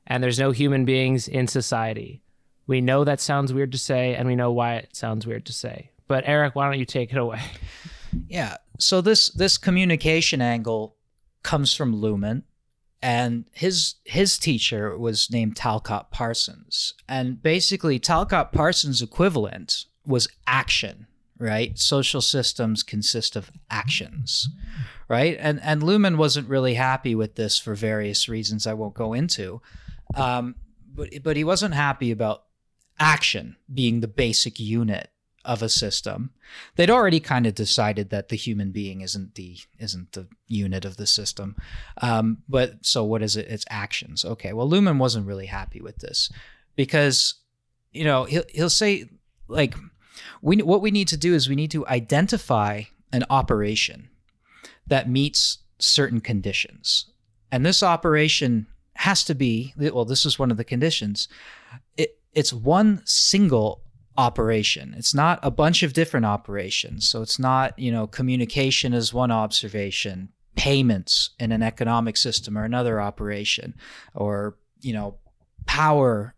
and 0.07 0.23
there's 0.23 0.39
no 0.39 0.51
human 0.51 0.85
beings 0.85 1.27
in 1.27 1.47
society. 1.47 2.21
We 2.67 2.81
know 2.81 3.03
that 3.03 3.21
sounds 3.21 3.53
weird 3.53 3.71
to 3.73 3.77
say, 3.77 4.15
and 4.15 4.27
we 4.27 4.35
know 4.35 4.51
why 4.51 4.75
it 4.75 4.95
sounds 4.95 5.27
weird 5.27 5.45
to 5.45 5.53
say. 5.53 5.91
But 6.07 6.23
Eric, 6.27 6.55
why 6.55 6.65
don't 6.65 6.79
you 6.79 6.85
take 6.85 7.11
it 7.11 7.17
away? 7.17 7.41
Yeah. 8.29 8.57
So 8.79 9.01
this 9.01 9.29
this 9.29 9.57
communication 9.57 10.41
angle 10.41 10.95
comes 11.43 11.75
from 11.75 11.93
Luhmann, 11.93 12.43
and 13.01 13.45
his 13.51 13.95
his 14.03 14.37
teacher 14.37 14.97
was 14.97 15.29
named 15.29 15.55
Talcott 15.55 16.11
Parsons. 16.11 16.93
And 17.07 17.41
basically, 17.41 17.99
Talcott 17.99 18.51
Parsons' 18.51 19.01
equivalent 19.01 19.85
was 20.05 20.27
action. 20.47 21.07
Right. 21.37 21.77
Social 21.77 22.21
systems 22.21 22.83
consist 22.83 23.35
of 23.35 23.51
actions. 23.69 24.47
Right. 25.09 25.35
And 25.39 25.59
and 25.61 25.81
Luhmann 25.81 26.15
wasn't 26.15 26.47
really 26.47 26.75
happy 26.75 27.15
with 27.15 27.35
this 27.35 27.59
for 27.59 27.75
various 27.75 28.29
reasons 28.29 28.65
I 28.65 28.73
won't 28.73 28.93
go 28.93 29.13
into. 29.13 29.61
Um, 30.15 30.55
but 30.93 31.09
but 31.23 31.37
he 31.37 31.43
wasn't 31.43 31.73
happy 31.73 32.11
about 32.11 32.43
action 32.99 33.57
being 33.73 33.99
the 33.99 34.07
basic 34.07 34.59
unit 34.59 35.09
of 35.43 35.61
a 35.61 35.69
system. 35.69 36.31
They'd 36.75 36.89
already 36.89 37.19
kind 37.19 37.45
of 37.45 37.53
decided 37.53 38.09
that 38.09 38.29
the 38.29 38.35
human 38.35 38.71
being 38.71 39.01
isn't 39.01 39.35
the 39.35 39.57
isn't 39.77 40.13
the 40.13 40.27
unit 40.47 40.85
of 40.85 40.97
the 40.97 41.05
system. 41.05 41.55
Um, 42.01 42.39
but 42.49 42.85
so 42.85 43.03
what 43.03 43.21
is 43.21 43.35
it? 43.35 43.47
It's 43.47 43.65
actions. 43.69 44.25
Okay 44.25 44.53
well 44.53 44.69
Luhmann 44.69 44.97
wasn't 44.97 45.27
really 45.27 45.45
happy 45.45 45.81
with 45.81 45.97
this 45.97 46.31
because 46.75 47.35
you 47.91 48.03
know 48.03 48.23
he'll, 48.23 48.43
he'll 48.49 48.69
say 48.69 49.09
like 49.47 49.75
we 50.41 50.57
what 50.57 50.81
we 50.81 50.91
need 50.91 51.07
to 51.09 51.17
do 51.17 51.33
is 51.33 51.47
we 51.47 51.55
need 51.55 51.71
to 51.71 51.87
identify 51.87 52.83
an 53.11 53.23
operation 53.29 54.09
that 54.87 55.09
meets 55.09 55.59
certain 55.77 56.21
conditions. 56.21 57.07
And 57.51 57.65
this 57.65 57.83
operation 57.83 58.67
has 58.95 59.23
to 59.25 59.35
be 59.35 59.73
well 59.77 60.05
this 60.05 60.25
is 60.25 60.39
one 60.39 60.51
of 60.51 60.57
the 60.57 60.63
conditions. 60.63 61.27
It, 61.97 62.17
it's 62.33 62.53
one 62.53 63.01
single 63.05 63.81
operation. 64.17 64.93
It's 64.97 65.13
not 65.13 65.39
a 65.43 65.51
bunch 65.51 65.83
of 65.83 65.93
different 65.93 66.25
operations. 66.25 67.07
So 67.07 67.21
it's 67.21 67.39
not 67.39 67.77
you 67.77 67.91
know 67.91 68.07
communication 68.07 68.93
is 68.93 69.13
one 69.13 69.31
observation 69.31 70.29
payments 70.55 71.31
in 71.39 71.51
an 71.51 71.61
economic 71.61 72.15
system 72.17 72.57
are 72.57 72.63
another 72.63 73.01
operation 73.01 73.75
or 74.13 74.57
you 74.79 74.93
know 74.93 75.17
power 75.65 76.33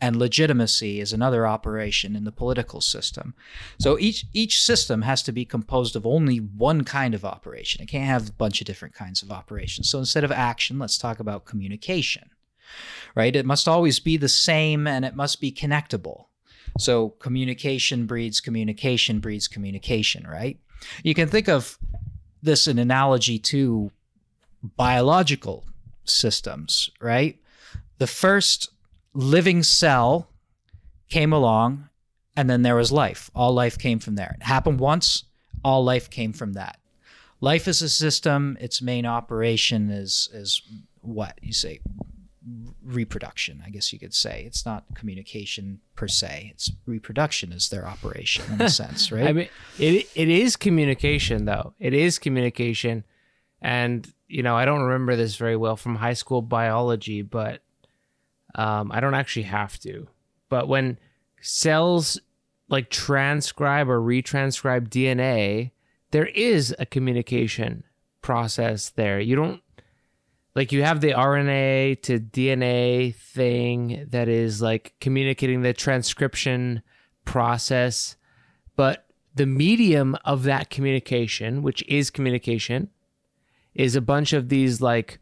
and 0.00 0.16
legitimacy 0.16 1.00
is 1.00 1.12
another 1.12 1.46
operation 1.46 2.14
in 2.14 2.24
the 2.24 2.32
political 2.32 2.80
system. 2.80 3.34
So 3.78 3.98
each 3.98 4.26
each 4.32 4.62
system 4.62 5.02
has 5.02 5.22
to 5.24 5.32
be 5.32 5.44
composed 5.44 5.96
of 5.96 6.06
only 6.06 6.38
one 6.38 6.84
kind 6.84 7.14
of 7.14 7.24
operation. 7.24 7.82
It 7.82 7.88
can't 7.88 8.04
have 8.04 8.28
a 8.28 8.32
bunch 8.32 8.60
of 8.60 8.66
different 8.66 8.94
kinds 8.94 9.22
of 9.22 9.32
operations. 9.32 9.90
So 9.90 9.98
instead 9.98 10.24
of 10.24 10.32
action 10.32 10.78
let's 10.78 10.98
talk 10.98 11.20
about 11.20 11.44
communication 11.44 12.30
right? 13.14 13.34
It 13.34 13.46
must 13.46 13.68
always 13.68 14.00
be 14.00 14.16
the 14.16 14.28
same 14.28 14.86
and 14.86 15.04
it 15.04 15.16
must 15.16 15.40
be 15.40 15.52
connectable. 15.52 16.26
So 16.78 17.10
communication 17.10 18.06
breeds 18.06 18.40
communication 18.40 19.20
breeds 19.20 19.48
communication, 19.48 20.26
right? 20.26 20.58
You 21.02 21.14
can 21.14 21.28
think 21.28 21.48
of 21.48 21.78
this 22.42 22.66
an 22.66 22.78
analogy 22.78 23.38
to 23.38 23.90
biological 24.62 25.64
systems, 26.04 26.90
right? 27.00 27.40
The 27.98 28.06
first 28.06 28.70
living 29.18 29.64
cell 29.64 30.28
came 31.08 31.32
along 31.32 31.88
and 32.36 32.48
then 32.48 32.62
there 32.62 32.76
was 32.76 32.92
life. 32.92 33.32
All 33.34 33.52
life 33.52 33.76
came 33.76 33.98
from 33.98 34.14
there. 34.14 34.36
It 34.40 34.44
happened 34.44 34.78
once, 34.78 35.24
all 35.64 35.82
life 35.82 36.08
came 36.08 36.32
from 36.32 36.52
that. 36.52 36.78
Life 37.40 37.66
is 37.66 37.82
a 37.82 37.88
system, 37.88 38.56
its 38.60 38.80
main 38.80 39.06
operation 39.06 39.90
is 39.90 40.28
is 40.32 40.62
what 41.00 41.36
you 41.42 41.52
say 41.52 41.80
reproduction, 42.82 43.62
I 43.66 43.70
guess 43.70 43.92
you 43.92 43.98
could 43.98 44.14
say. 44.14 44.44
It's 44.46 44.64
not 44.64 44.84
communication 44.94 45.80
per 45.96 46.06
se. 46.06 46.52
It's 46.54 46.70
reproduction 46.86 47.52
is 47.52 47.68
their 47.68 47.86
operation 47.86 48.44
in 48.52 48.62
a 48.62 48.70
sense, 48.82 49.10
right? 49.10 49.26
I 49.26 49.32
mean, 49.32 49.48
it 49.80 50.08
it 50.14 50.28
is 50.28 50.54
communication 50.54 51.44
though. 51.44 51.74
It 51.80 51.92
is 51.92 52.20
communication, 52.20 53.04
and 53.60 54.08
you 54.28 54.44
know 54.44 54.56
I 54.56 54.64
don't 54.64 54.82
remember 54.82 55.16
this 55.16 55.34
very 55.34 55.56
well 55.56 55.76
from 55.76 55.96
high 55.96 56.14
school 56.14 56.40
biology, 56.40 57.22
but 57.22 57.62
um, 58.54 58.90
I 58.92 59.00
don't 59.00 59.14
actually 59.14 59.44
have 59.44 59.78
to. 59.80 60.08
But 60.48 60.68
when 60.68 60.98
cells 61.40 62.20
like 62.68 62.90
transcribe 62.90 63.88
or 63.88 64.00
retranscribe 64.00 64.88
DNA, 64.88 65.72
there 66.10 66.26
is 66.26 66.74
a 66.78 66.86
communication 66.86 67.84
process 68.22 68.90
there. 68.90 69.20
You 69.20 69.36
don't 69.36 69.62
like 70.54 70.72
you 70.72 70.82
have 70.82 71.00
the 71.00 71.12
RNA 71.12 72.02
to 72.02 72.18
DNA 72.18 73.14
thing 73.14 74.06
that 74.10 74.28
is 74.28 74.60
like 74.60 74.94
communicating 75.00 75.62
the 75.62 75.72
transcription 75.72 76.82
process, 77.24 78.16
but 78.74 79.06
the 79.34 79.46
medium 79.46 80.16
of 80.24 80.42
that 80.42 80.68
communication, 80.68 81.62
which 81.62 81.84
is 81.86 82.10
communication, 82.10 82.90
is 83.74 83.94
a 83.94 84.00
bunch 84.00 84.32
of 84.32 84.48
these 84.48 84.80
like 84.80 85.20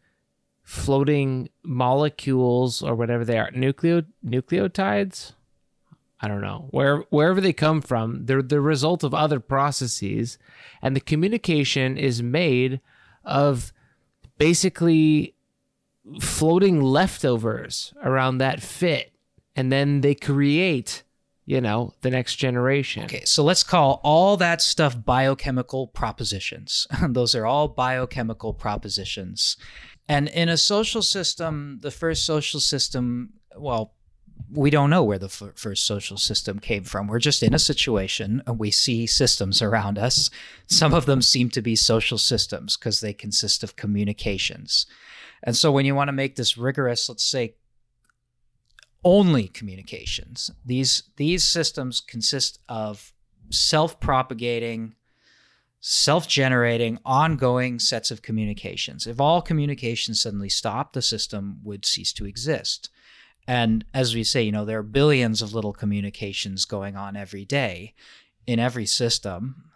floating 0.66 1.48
molecules 1.62 2.82
or 2.82 2.96
whatever 2.96 3.24
they 3.24 3.38
are, 3.38 3.50
nucleo 3.52 4.04
nucleotides. 4.24 5.32
I 6.20 6.28
don't 6.28 6.40
know 6.40 6.66
where 6.70 7.04
wherever 7.10 7.40
they 7.40 7.52
come 7.52 7.80
from. 7.80 8.26
They're 8.26 8.42
the 8.42 8.60
result 8.60 9.04
of 9.04 9.14
other 9.14 9.38
processes, 9.38 10.38
and 10.82 10.96
the 10.96 11.00
communication 11.00 11.96
is 11.96 12.22
made 12.22 12.80
of 13.24 13.72
basically 14.38 15.34
floating 16.20 16.80
leftovers 16.80 17.94
around 18.02 18.38
that 18.38 18.62
fit 18.62 19.12
and 19.56 19.72
then 19.72 20.02
they 20.02 20.14
create 20.14 21.02
you 21.46 21.60
know 21.60 21.94
the 22.02 22.10
next 22.10 22.36
generation 22.36 23.04
Okay, 23.04 23.24
so 23.24 23.42
let's 23.42 23.62
call 23.62 24.00
all 24.04 24.36
that 24.36 24.60
stuff 24.60 24.96
biochemical 25.04 25.88
propositions. 25.88 26.86
Those 27.08 27.34
are 27.34 27.46
all 27.46 27.68
biochemical 27.68 28.54
propositions. 28.54 29.56
And 30.08 30.28
in 30.28 30.48
a 30.48 30.56
social 30.56 31.02
system, 31.02 31.78
the 31.82 31.90
first 31.90 32.24
social 32.24 32.60
system, 32.60 33.34
well, 33.56 33.94
we 34.52 34.70
don't 34.70 34.90
know 34.90 35.02
where 35.02 35.18
the 35.18 35.26
f- 35.26 35.52
first 35.56 35.86
social 35.86 36.16
system 36.16 36.58
came 36.60 36.84
from. 36.84 37.08
We're 37.08 37.18
just 37.18 37.42
in 37.42 37.54
a 37.54 37.58
situation 37.58 38.42
and 38.46 38.58
we 38.58 38.70
see 38.70 39.06
systems 39.06 39.60
around 39.60 39.98
us. 39.98 40.30
Some 40.66 40.94
of 40.94 41.06
them 41.06 41.22
seem 41.22 41.50
to 41.50 41.62
be 41.62 41.74
social 41.74 42.18
systems 42.18 42.76
because 42.76 43.00
they 43.00 43.12
consist 43.12 43.64
of 43.64 43.76
communications. 43.76 44.86
And 45.42 45.56
so 45.56 45.72
when 45.72 45.86
you 45.86 45.94
want 45.94 46.08
to 46.08 46.12
make 46.12 46.36
this 46.36 46.56
rigorous, 46.56 47.08
let's 47.08 47.24
say 47.24 47.56
only 49.04 49.48
communications. 49.48 50.50
These 50.64 51.04
these 51.16 51.44
systems 51.44 52.00
consist 52.00 52.58
of 52.68 53.12
self-propagating, 53.50 54.94
self-generating, 55.80 56.98
ongoing 57.04 57.78
sets 57.78 58.10
of 58.10 58.22
communications. 58.22 59.06
If 59.06 59.20
all 59.20 59.42
communications 59.42 60.20
suddenly 60.20 60.48
stopped, 60.48 60.94
the 60.94 61.02
system 61.02 61.60
would 61.62 61.84
cease 61.84 62.12
to 62.14 62.26
exist. 62.26 62.90
And 63.46 63.84
as 63.94 64.14
we 64.14 64.24
say, 64.24 64.42
you 64.42 64.52
know, 64.52 64.64
there 64.64 64.80
are 64.80 64.82
billions 64.82 65.40
of 65.40 65.54
little 65.54 65.72
communications 65.72 66.64
going 66.64 66.96
on 66.96 67.16
every 67.16 67.44
day. 67.44 67.94
in 68.46 68.58
every 68.60 68.86
system. 68.86 69.72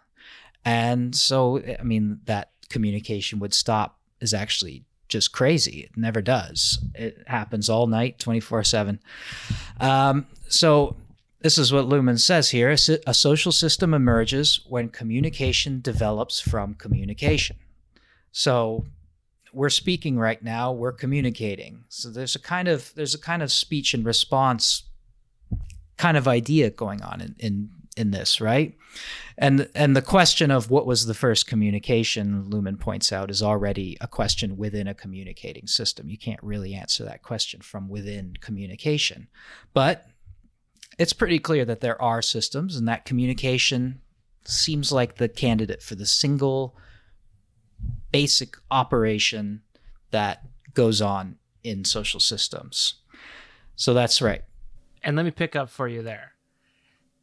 And 0.63 1.15
so, 1.15 1.61
I 1.79 1.83
mean, 1.83 2.21
that 2.25 2.51
communication 2.69 3.39
would 3.39 3.53
stop 3.53 3.99
is 4.21 4.33
actually 4.33 4.85
just 5.09 5.33
crazy. 5.33 5.81
It 5.81 5.97
never 5.97 6.21
does. 6.21 6.79
It 6.95 7.23
happens 7.27 7.69
all 7.69 7.87
night, 7.87 8.17
24 8.19 8.63
7. 8.63 8.99
Um, 9.79 10.25
so, 10.47 10.95
this 11.41 11.57
is 11.57 11.73
what 11.73 11.85
Luhmann 11.85 12.19
says 12.19 12.51
here. 12.51 12.69
A 12.69 13.13
social 13.13 13.51
system 13.51 13.93
emerges 13.93 14.65
when 14.67 14.89
communication 14.89 15.81
develops 15.81 16.39
from 16.39 16.75
communication. 16.75 17.57
So, 18.31 18.85
we're 19.53 19.69
speaking 19.69 20.17
right 20.17 20.41
now 20.41 20.71
we're 20.71 20.91
communicating. 20.91 21.83
So 21.89 22.09
there's 22.09 22.35
a 22.35 22.39
kind 22.39 22.67
of 22.67 22.93
there's 22.95 23.13
a 23.13 23.19
kind 23.19 23.43
of 23.43 23.51
speech 23.51 23.93
and 23.93 24.05
response 24.05 24.83
kind 25.97 26.17
of 26.17 26.27
idea 26.27 26.69
going 26.69 27.01
on 27.01 27.21
in 27.21 27.35
in 27.39 27.69
in 27.97 28.11
this 28.11 28.39
right? 28.39 28.77
And 29.37 29.69
and 29.75 29.95
the 29.95 30.01
question 30.01 30.51
of 30.51 30.69
what 30.69 30.85
was 30.85 31.05
the 31.05 31.13
first 31.13 31.47
communication 31.47 32.45
luhmann 32.49 32.79
points 32.79 33.11
out 33.11 33.29
is 33.29 33.43
already 33.43 33.97
a 33.99 34.07
question 34.07 34.57
within 34.57 34.87
a 34.87 34.93
communicating 34.93 35.67
system. 35.67 36.09
You 36.09 36.17
can't 36.17 36.41
really 36.41 36.73
answer 36.73 37.03
that 37.03 37.23
question 37.23 37.61
from 37.61 37.89
within 37.89 38.35
communication. 38.39 39.27
But 39.73 40.07
it's 40.97 41.13
pretty 41.13 41.39
clear 41.39 41.65
that 41.65 41.81
there 41.81 42.01
are 42.01 42.21
systems 42.21 42.75
and 42.75 42.87
that 42.87 43.05
communication 43.05 44.01
seems 44.43 44.91
like 44.91 45.15
the 45.15 45.29
candidate 45.29 45.81
for 45.81 45.95
the 45.95 46.05
single 46.05 46.75
basic 48.11 48.55
operation 48.69 49.61
that 50.11 50.43
goes 50.73 51.01
on 51.01 51.37
in 51.63 51.85
social 51.85 52.19
systems. 52.19 52.95
So 53.75 53.93
that's 53.93 54.21
right. 54.21 54.43
And 55.03 55.15
let 55.15 55.25
me 55.25 55.31
pick 55.31 55.55
up 55.55 55.69
for 55.69 55.87
you 55.87 56.03
there. 56.03 56.33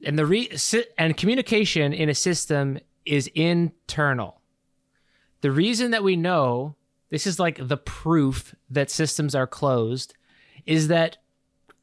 And 0.04 0.18
the 0.18 0.26
re- 0.26 0.50
and 0.96 1.16
communication 1.16 1.92
in 1.92 2.08
a 2.08 2.14
system 2.14 2.78
is 3.04 3.28
internal. 3.34 4.40
The 5.40 5.50
reason 5.50 5.90
that 5.92 6.04
we 6.04 6.16
know 6.16 6.76
this 7.10 7.26
is 7.26 7.38
like 7.38 7.58
the 7.60 7.76
proof 7.76 8.54
that 8.70 8.90
systems 8.90 9.34
are 9.34 9.46
closed 9.46 10.14
is 10.66 10.88
that 10.88 11.16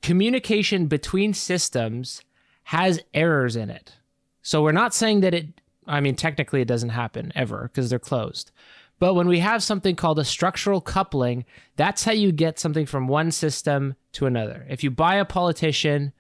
communication 0.02 0.88
between 0.88 1.34
systems 1.34 2.22
has 2.64 3.00
errors 3.14 3.56
in 3.56 3.70
it. 3.70 3.96
So 4.42 4.62
we're 4.62 4.72
not 4.72 4.94
saying 4.94 5.22
that 5.22 5.34
it 5.34 5.48
I 5.88 6.00
mean 6.00 6.16
technically 6.16 6.62
it 6.62 6.68
doesn't 6.68 6.90
happen 6.90 7.32
ever 7.36 7.70
because 7.72 7.90
they're 7.90 8.00
closed. 8.00 8.52
But 8.98 9.14
when 9.14 9.28
we 9.28 9.40
have 9.40 9.62
something 9.62 9.96
called 9.96 10.20
a 10.20 10.26
structural 10.26 10.80
coupling, 10.80 11.46
that's 11.76 12.06
how 12.06 12.14
you 12.14 12.32
get 12.32 12.60
something 12.60 12.86
from 12.86 13.08
one 13.08 13.32
system 13.32 13.96
to 14.14 14.26
another. 14.26 14.66
If 14.70 14.84
you 14.84 14.92
buy 14.92 15.16
a 15.16 15.26
politician, 15.26 16.14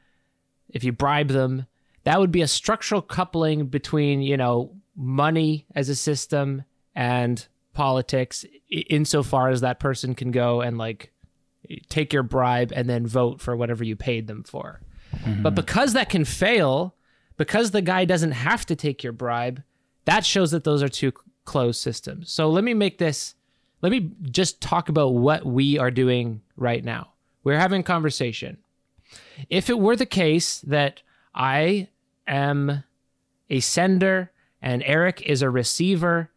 if 0.69 0.83
you 0.83 0.91
bribe 0.91 1.29
them, 1.29 1.67
that 2.03 2.19
would 2.19 2.31
be 2.31 2.41
a 2.41 2.47
structural 2.47 3.01
coupling 3.01 3.67
between, 3.67 4.21
you 4.21 4.35
know, 4.37 4.75
money 4.95 5.65
as 5.73 5.89
a 5.89 5.95
system 5.95 6.63
and 6.93 7.47
politics 7.73 8.45
insofar 8.69 9.49
as 9.49 9.61
that 9.61 9.79
person 9.79 10.15
can 10.15 10.31
go 10.31 10.61
and 10.61 10.77
like 10.77 11.11
take 11.89 12.13
your 12.13 12.23
bribe 12.23 12.71
and 12.75 12.89
then 12.89 13.05
vote 13.07 13.41
for 13.41 13.55
whatever 13.55 13.83
you 13.83 13.95
paid 13.95 14.27
them 14.27 14.43
for. 14.43 14.81
Mm-hmm. 15.17 15.43
But 15.43 15.55
because 15.55 15.93
that 15.93 16.09
can 16.09 16.25
fail, 16.25 16.95
because 17.37 17.71
the 17.71 17.81
guy 17.81 18.05
doesn't 18.05 18.31
have 18.31 18.65
to 18.67 18.75
take 18.75 19.03
your 19.03 19.13
bribe, 19.13 19.63
that 20.05 20.25
shows 20.25 20.51
that 20.51 20.63
those 20.63 20.83
are 20.83 20.89
two 20.89 21.13
closed 21.45 21.81
systems. 21.81 22.31
So 22.31 22.49
let 22.49 22.63
me 22.63 22.73
make 22.73 22.97
this, 22.97 23.35
let 23.81 23.91
me 23.91 24.11
just 24.23 24.61
talk 24.61 24.89
about 24.89 25.13
what 25.13 25.45
we 25.45 25.77
are 25.77 25.91
doing 25.91 26.41
right 26.55 26.83
now. 26.83 27.11
We're 27.43 27.59
having 27.59 27.83
conversation. 27.83 28.57
If 29.49 29.69
it 29.69 29.79
were 29.79 29.95
the 29.95 30.05
case 30.05 30.59
that 30.61 31.01
I 31.33 31.89
am 32.27 32.83
a 33.49 33.59
sender 33.59 34.31
and 34.61 34.81
Eric 34.83 35.21
is 35.21 35.41
a 35.41 35.49
receiver, 35.49 36.31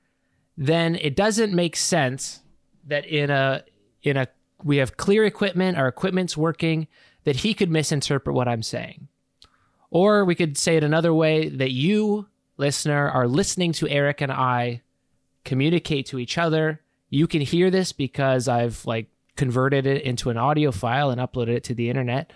then 0.57 0.97
it 0.97 1.17
doesn't 1.17 1.55
make 1.55 1.77
sense 1.77 2.43
that 2.87 3.07
in 3.07 3.31
a 3.31 3.65
in 4.03 4.17
a 4.17 4.29
we 4.63 4.79
have 4.79 4.97
clear 4.97 5.25
equipment, 5.25 5.79
our 5.79 5.89
equipment's 5.89 6.37
working, 6.37 6.89
that 7.25 7.37
he 7.37 7.55
could 7.55 7.71
misinterpret 7.71 8.35
what 8.35 8.49
I'm 8.49 8.63
saying. 8.63 9.09
Or 9.91 10.25
we 10.25 10.35
could 10.35 10.59
say 10.59 10.77
it 10.77 10.85
another 10.85 11.15
way 11.15 11.49
that 11.49 11.73
you, 11.73 12.27
listener, 12.57 13.09
are 13.09 13.29
listening 13.29 13.73
to 13.73 13.89
Eric 13.89 14.21
and 14.21 14.33
I 14.33 14.83
communicate 15.45 16.07
to 16.07 16.19
each 16.19 16.37
other. 16.37 16.81
You 17.09 17.27
can 17.27 17.41
hear 17.41 17.71
this 17.71 17.93
because 17.93 18.49
I've 18.49 18.85
like 18.85 19.09
converted 19.37 19.87
it 19.87 20.03
into 20.03 20.31
an 20.31 20.37
audio 20.37 20.73
file 20.73 21.11
and 21.11 21.21
uploaded 21.21 21.57
it 21.57 21.65
to 21.65 21.75
the 21.75 21.89
internet. 21.89 22.33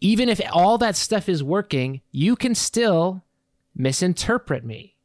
Even 0.00 0.28
if 0.28 0.40
all 0.52 0.78
that 0.78 0.96
stuff 0.96 1.28
is 1.28 1.42
working, 1.42 2.00
you 2.10 2.34
can 2.34 2.54
still 2.54 3.22
misinterpret 3.76 4.64
me. 4.64 4.96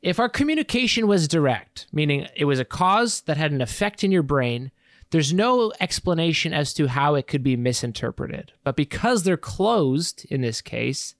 If 0.00 0.18
our 0.18 0.28
communication 0.28 1.06
was 1.06 1.28
direct, 1.28 1.86
meaning 1.92 2.26
it 2.36 2.44
was 2.44 2.58
a 2.58 2.64
cause 2.64 3.22
that 3.22 3.36
had 3.36 3.52
an 3.52 3.60
effect 3.60 4.04
in 4.04 4.12
your 4.12 4.22
brain, 4.22 4.70
there's 5.10 5.32
no 5.32 5.72
explanation 5.80 6.52
as 6.52 6.74
to 6.74 6.88
how 6.88 7.14
it 7.14 7.26
could 7.26 7.42
be 7.42 7.56
misinterpreted. 7.56 8.52
But 8.64 8.76
because 8.76 9.22
they're 9.22 9.36
closed 9.36 10.26
in 10.30 10.42
this 10.42 10.60
case, 10.60 11.14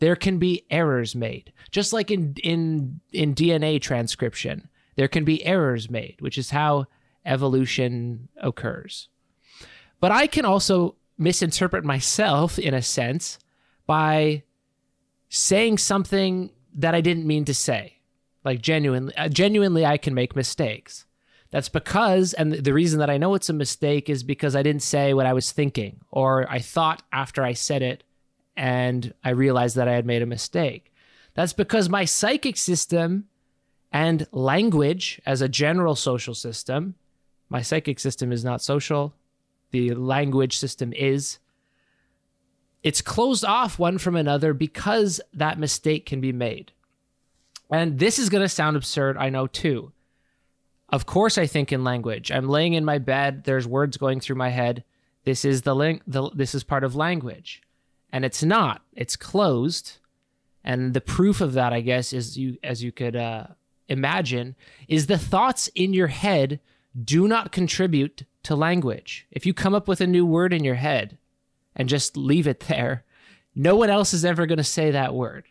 there 0.00 0.16
can 0.16 0.38
be 0.38 0.64
errors 0.70 1.14
made. 1.14 1.52
Just 1.70 1.92
like 1.92 2.10
in 2.10 2.34
in 2.42 3.00
in 3.12 3.34
DNA 3.34 3.80
transcription, 3.80 4.68
there 4.96 5.08
can 5.08 5.24
be 5.24 5.44
errors 5.44 5.90
made, 5.90 6.16
which 6.20 6.38
is 6.38 6.50
how 6.50 6.86
evolution 7.24 8.28
occurs. 8.38 9.08
But 10.00 10.10
I 10.10 10.26
can 10.26 10.44
also 10.44 10.96
misinterpret 11.18 11.84
myself 11.84 12.58
in 12.58 12.74
a 12.74 12.82
sense 12.82 13.38
by 13.86 14.42
saying 15.28 15.78
something 15.78 16.50
that 16.74 16.94
I 16.94 17.02
didn't 17.02 17.26
mean 17.26 17.44
to 17.44 17.54
say. 17.54 17.98
Like 18.42 18.62
genuinely 18.62 19.14
uh, 19.16 19.28
genuinely 19.28 19.84
I 19.84 19.98
can 19.98 20.14
make 20.14 20.34
mistakes. 20.34 21.04
That's 21.50 21.68
because, 21.68 22.32
and 22.32 22.52
the 22.52 22.72
reason 22.72 23.00
that 23.00 23.10
I 23.10 23.18
know 23.18 23.34
it's 23.34 23.48
a 23.48 23.54
mistake 23.54 24.08
is 24.08 24.22
because 24.22 24.54
I 24.54 24.62
didn't 24.62 24.82
say 24.82 25.14
what 25.14 25.26
I 25.26 25.32
was 25.32 25.50
thinking, 25.50 26.00
or 26.10 26.48
I 26.48 26.60
thought 26.60 27.02
after 27.12 27.42
I 27.42 27.54
said 27.54 27.82
it 27.82 28.04
and 28.56 29.12
I 29.24 29.30
realized 29.30 29.76
that 29.76 29.88
I 29.88 29.94
had 29.94 30.06
made 30.06 30.22
a 30.22 30.26
mistake. 30.26 30.92
That's 31.34 31.52
because 31.52 31.88
my 31.88 32.04
psychic 32.04 32.56
system 32.56 33.26
and 33.92 34.26
language 34.30 35.20
as 35.26 35.40
a 35.40 35.48
general 35.48 35.96
social 35.96 36.34
system, 36.34 36.94
my 37.48 37.62
psychic 37.62 37.98
system 37.98 38.30
is 38.30 38.44
not 38.44 38.62
social, 38.62 39.14
the 39.72 39.94
language 39.94 40.56
system 40.56 40.92
is. 40.92 41.38
It's 42.82 43.02
closed 43.02 43.44
off 43.44 43.78
one 43.78 43.98
from 43.98 44.16
another 44.16 44.54
because 44.54 45.20
that 45.34 45.58
mistake 45.58 46.06
can 46.06 46.20
be 46.20 46.32
made. 46.32 46.72
And 47.70 47.98
this 47.98 48.18
is 48.18 48.28
going 48.28 48.42
to 48.42 48.48
sound 48.48 48.76
absurd, 48.76 49.16
I 49.16 49.30
know 49.30 49.46
too. 49.46 49.92
Of 50.92 51.06
course, 51.06 51.38
I 51.38 51.46
think 51.46 51.72
in 51.72 51.84
language. 51.84 52.30
I'm 52.32 52.48
laying 52.48 52.74
in 52.74 52.84
my 52.84 52.98
bed, 52.98 53.44
there's 53.44 53.66
words 53.66 53.96
going 53.96 54.20
through 54.20 54.36
my 54.36 54.50
head. 54.50 54.84
This 55.24 55.44
is 55.44 55.62
the 55.62 55.74
link, 55.74 56.02
the, 56.06 56.30
this 56.30 56.54
is 56.54 56.64
part 56.64 56.84
of 56.84 56.96
language 56.96 57.62
and 58.12 58.24
it's 58.24 58.42
not. 58.42 58.82
It's 58.92 59.16
closed, 59.16 59.98
and 60.64 60.94
the 60.94 61.00
proof 61.00 61.40
of 61.40 61.54
that, 61.54 61.72
I 61.72 61.80
guess, 61.80 62.12
is 62.12 62.36
you 62.36 62.58
as 62.62 62.82
you 62.82 62.92
could 62.92 63.16
uh, 63.16 63.46
imagine, 63.88 64.56
is 64.88 65.06
the 65.06 65.18
thoughts 65.18 65.68
in 65.74 65.94
your 65.94 66.08
head 66.08 66.60
do 67.02 67.28
not 67.28 67.52
contribute 67.52 68.24
to 68.42 68.56
language. 68.56 69.26
If 69.30 69.46
you 69.46 69.54
come 69.54 69.74
up 69.74 69.86
with 69.86 70.00
a 70.00 70.06
new 70.06 70.26
word 70.26 70.52
in 70.52 70.64
your 70.64 70.74
head 70.74 71.18
and 71.76 71.88
just 71.88 72.16
leave 72.16 72.46
it 72.46 72.60
there, 72.60 73.04
no 73.54 73.76
one 73.76 73.90
else 73.90 74.12
is 74.12 74.24
ever 74.24 74.46
going 74.46 74.58
to 74.58 74.64
say 74.64 74.90
that 74.90 75.14
word, 75.14 75.46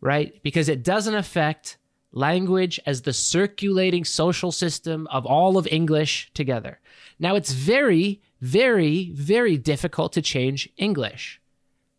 right? 0.00 0.40
Because 0.42 0.68
it 0.68 0.82
doesn't 0.82 1.14
affect 1.14 1.78
language 2.12 2.80
as 2.86 3.02
the 3.02 3.12
circulating 3.12 4.04
social 4.04 4.52
system 4.52 5.06
of 5.08 5.26
all 5.26 5.58
of 5.58 5.66
English 5.66 6.30
together. 6.34 6.80
Now, 7.18 7.34
it's 7.36 7.52
very, 7.52 8.20
very, 8.40 9.10
very 9.12 9.56
difficult 9.56 10.12
to 10.14 10.22
change 10.22 10.68
English. 10.76 11.40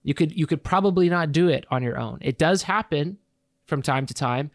You 0.03 0.13
could 0.13 0.35
you 0.35 0.47
could 0.47 0.63
probably 0.63 1.09
not 1.09 1.31
do 1.31 1.49
it 1.49 1.65
on 1.69 1.83
your 1.83 1.99
own. 1.99 2.19
It 2.21 2.37
does 2.37 2.63
happen 2.63 3.17
from 3.65 3.81
time 3.81 4.05
to 4.07 4.13
time. 4.13 4.49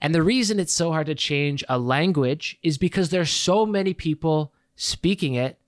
And 0.00 0.14
the 0.14 0.22
reason 0.22 0.58
it's 0.58 0.72
so 0.72 0.90
hard 0.92 1.06
to 1.06 1.14
change 1.14 1.64
a 1.68 1.78
language 1.78 2.58
is 2.62 2.76
because 2.78 3.10
there's 3.10 3.30
so 3.30 3.64
many 3.64 3.94
people 3.94 4.52
speaking 4.74 5.34
it. 5.34 5.58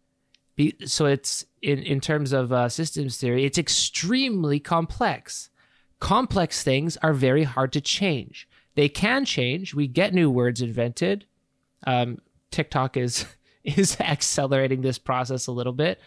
So 0.87 1.07
it's 1.07 1.47
in, 1.63 1.79
in 1.83 2.01
terms 2.01 2.33
of 2.33 2.53
uh, 2.53 2.69
systems 2.69 3.17
theory, 3.17 3.45
it's 3.45 3.59
extremely 3.59 4.59
complex. 4.59 5.51
Complex 6.01 6.63
things 6.63 6.97
are 6.99 7.13
very 7.13 7.45
hard 7.45 7.73
to 7.73 7.81
change. 7.81 8.48
They 8.79 8.89
can 8.89 9.25
change. 9.25 9.75
We 9.75 9.89
get 9.89 10.15
new 10.15 10.31
words 10.31 10.63
invented. 10.63 11.25
Um, 11.85 12.19
TikTok 12.53 12.97
is 12.97 13.27
is 13.65 13.99
accelerating 13.99 14.83
this 14.83 15.01
process 15.01 15.49
a 15.49 15.53
little 15.53 15.73
bit. 15.73 16.01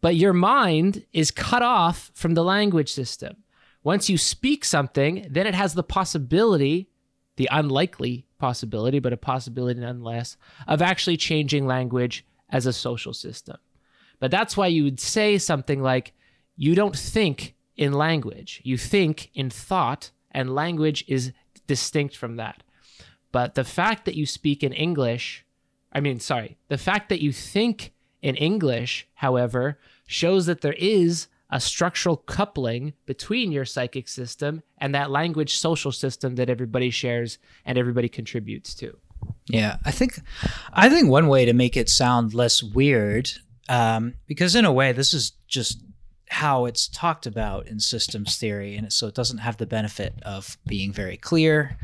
But 0.00 0.16
your 0.16 0.32
mind 0.32 1.04
is 1.12 1.30
cut 1.30 1.60
off 1.60 2.10
from 2.14 2.32
the 2.32 2.42
language 2.42 2.90
system. 2.90 3.44
Once 3.82 4.08
you 4.08 4.16
speak 4.16 4.64
something, 4.64 5.26
then 5.28 5.46
it 5.46 5.54
has 5.54 5.74
the 5.74 5.82
possibility, 5.82 6.88
the 7.36 7.46
unlikely 7.52 8.24
possibility, 8.38 9.00
but 9.00 9.12
a 9.12 9.18
possibility 9.18 9.80
nonetheless, 9.80 10.38
of 10.66 10.80
actually 10.80 11.18
changing 11.18 11.66
language 11.66 12.24
as 12.48 12.64
a 12.64 12.72
social 12.72 13.12
system. 13.12 13.58
But 14.18 14.30
that's 14.30 14.56
why 14.56 14.68
you 14.68 14.84
would 14.84 14.98
say 14.98 15.36
something 15.36 15.82
like, 15.82 16.14
you 16.56 16.74
don't 16.74 16.96
think 16.96 17.54
in 17.76 17.92
language. 17.92 18.62
You 18.64 18.78
think 18.78 19.30
in 19.34 19.50
thought, 19.50 20.10
and 20.30 20.54
language 20.54 21.04
is 21.06 21.34
distinct 21.66 22.16
from 22.16 22.36
that. 22.36 22.62
But 23.32 23.54
the 23.54 23.64
fact 23.64 24.04
that 24.04 24.14
you 24.14 24.26
speak 24.26 24.62
in 24.62 24.72
English, 24.72 25.44
I 25.92 26.00
mean, 26.00 26.20
sorry, 26.20 26.56
the 26.68 26.78
fact 26.78 27.08
that 27.08 27.20
you 27.20 27.32
think 27.32 27.92
in 28.22 28.36
English, 28.36 29.08
however, 29.14 29.78
shows 30.06 30.46
that 30.46 30.60
there 30.60 30.74
is 30.74 31.28
a 31.50 31.60
structural 31.60 32.16
coupling 32.16 32.94
between 33.06 33.52
your 33.52 33.64
psychic 33.64 34.08
system 34.08 34.62
and 34.78 34.94
that 34.94 35.10
language 35.10 35.56
social 35.56 35.92
system 35.92 36.36
that 36.36 36.50
everybody 36.50 36.90
shares 36.90 37.38
and 37.64 37.78
everybody 37.78 38.08
contributes 38.08 38.74
to. 38.74 38.96
Yeah, 39.46 39.76
I 39.84 39.90
think 39.90 40.20
I 40.72 40.88
think 40.88 41.08
one 41.08 41.28
way 41.28 41.44
to 41.44 41.52
make 41.52 41.76
it 41.76 41.88
sound 41.88 42.34
less 42.34 42.62
weird, 42.62 43.30
um, 43.68 44.14
because 44.26 44.54
in 44.54 44.64
a 44.64 44.72
way 44.72 44.92
this 44.92 45.12
is 45.12 45.32
just 45.46 45.82
how 46.28 46.64
it's 46.64 46.88
talked 46.88 47.26
about 47.26 47.66
in 47.66 47.80
systems 47.80 48.36
theory, 48.36 48.76
and 48.76 48.92
so 48.92 49.06
it 49.06 49.14
doesn't 49.14 49.38
have 49.38 49.56
the 49.56 49.66
benefit 49.66 50.14
of 50.22 50.56
being 50.66 50.92
very 50.92 51.16
clear. 51.16 51.76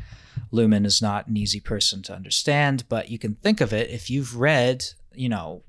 Luhmann 0.53 0.87
is 0.87 1.01
not 1.01 1.29
an 1.29 1.37
easy 1.37 1.61
person 1.61 2.03
to 2.03 2.15
understand, 2.15 2.85
but 2.89 3.11
you 3.11 3.19
can 3.19 3.35
think 3.37 3.61
of 3.61 3.73
it 3.73 3.91
if 3.91 4.11
you've 4.11 4.37
read, 4.37 4.85
you 5.15 5.29
know, 5.29 5.63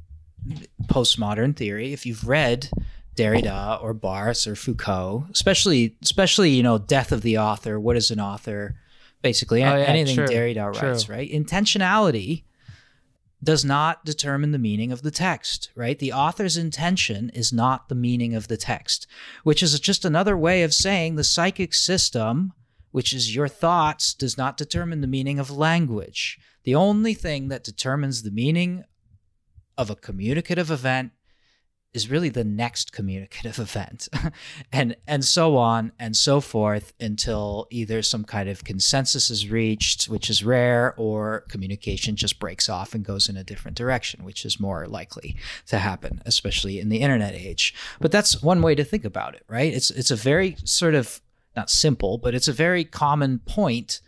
postmodern 0.87 1.55
theory, 1.55 1.93
if 1.93 2.05
you've 2.05 2.27
read 2.27 2.69
Derrida 3.15 3.81
or 3.83 3.93
Barthes 3.93 4.47
or 4.47 4.55
Foucault, 4.55 5.27
especially 5.31 5.95
especially 6.01 6.51
you 6.51 6.63
know 6.63 6.77
Death 6.77 7.11
of 7.11 7.21
the 7.21 7.37
Author. 7.37 7.79
What 7.79 7.97
is 7.97 8.11
an 8.11 8.19
author? 8.19 8.75
Basically, 9.21 9.63
oh, 9.63 9.75
yeah, 9.75 9.83
anything 9.83 10.15
true, 10.15 10.25
Derrida 10.25 10.81
writes, 10.81 11.03
true. 11.03 11.15
right? 11.15 11.31
Intentionality 11.31 12.43
does 13.43 13.65
not 13.65 14.05
determine 14.05 14.51
the 14.51 14.59
meaning 14.59 14.91
of 14.91 15.01
the 15.01 15.11
text, 15.11 15.71
right? 15.75 15.97
The 15.97 16.13
author's 16.13 16.57
intention 16.57 17.29
is 17.31 17.51
not 17.51 17.89
the 17.89 17.95
meaning 17.95 18.35
of 18.35 18.47
the 18.47 18.57
text, 18.57 19.07
which 19.43 19.63
is 19.63 19.79
just 19.79 20.05
another 20.05 20.37
way 20.37 20.63
of 20.63 20.73
saying 20.73 21.15
the 21.15 21.23
psychic 21.23 21.73
system, 21.73 22.53
which 22.91 23.13
is 23.13 23.35
your 23.35 23.47
thoughts, 23.47 24.13
does 24.13 24.37
not 24.37 24.57
determine 24.57 25.01
the 25.01 25.07
meaning 25.07 25.39
of 25.39 25.49
language. 25.49 26.39
The 26.63 26.75
only 26.75 27.15
thing 27.15 27.47
that 27.47 27.63
determines 27.63 28.21
the 28.21 28.31
meaning 28.31 28.83
of 29.77 29.89
a 29.89 29.95
communicative 29.95 30.69
event 30.69 31.11
is 31.93 32.09
really 32.09 32.29
the 32.29 32.43
next 32.43 32.91
communicative 32.91 33.59
event 33.59 34.07
and 34.71 34.95
and 35.07 35.25
so 35.25 35.57
on 35.57 35.91
and 35.99 36.15
so 36.15 36.39
forth 36.39 36.93
until 36.99 37.67
either 37.69 38.01
some 38.01 38.23
kind 38.23 38.47
of 38.49 38.63
consensus 38.63 39.29
is 39.29 39.49
reached 39.49 40.05
which 40.05 40.29
is 40.29 40.43
rare 40.43 40.93
or 40.97 41.41
communication 41.49 42.15
just 42.15 42.39
breaks 42.39 42.69
off 42.69 42.93
and 42.93 43.03
goes 43.03 43.27
in 43.27 43.37
a 43.37 43.43
different 43.43 43.77
direction 43.77 44.23
which 44.23 44.45
is 44.45 44.59
more 44.59 44.87
likely 44.87 45.35
to 45.65 45.77
happen 45.79 46.21
especially 46.25 46.79
in 46.79 46.89
the 46.89 46.97
internet 46.97 47.33
age. 47.33 47.73
But 47.99 48.11
that's 48.11 48.41
one 48.41 48.61
way 48.61 48.75
to 48.75 48.83
think 48.83 49.05
about 49.05 49.35
it 49.35 49.43
right? 49.47 49.73
It's 49.73 49.91
it's 49.91 50.11
a 50.11 50.15
very 50.15 50.55
sort 50.63 50.95
of 50.95 51.21
not 51.55 51.69
simple 51.69 52.17
but 52.17 52.33
it's 52.33 52.47
a 52.47 52.53
very 52.53 52.83
common 52.83 53.39
point 53.39 54.01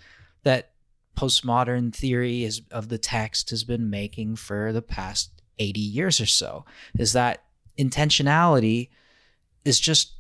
that 0.44 0.72
postmodern 1.16 1.94
theory 1.94 2.44
is, 2.44 2.62
of 2.72 2.90
the 2.90 2.98
text 2.98 3.52
has 3.52 3.64
been 3.64 3.90
making 3.90 4.36
for 4.36 4.74
the 4.74 4.82
past 4.82 5.30
80 5.60 5.80
years 5.80 6.20
or 6.20 6.26
so 6.26 6.66
is 6.98 7.14
that 7.14 7.43
intentionality 7.78 8.90
is 9.66 9.80
just 9.80 10.14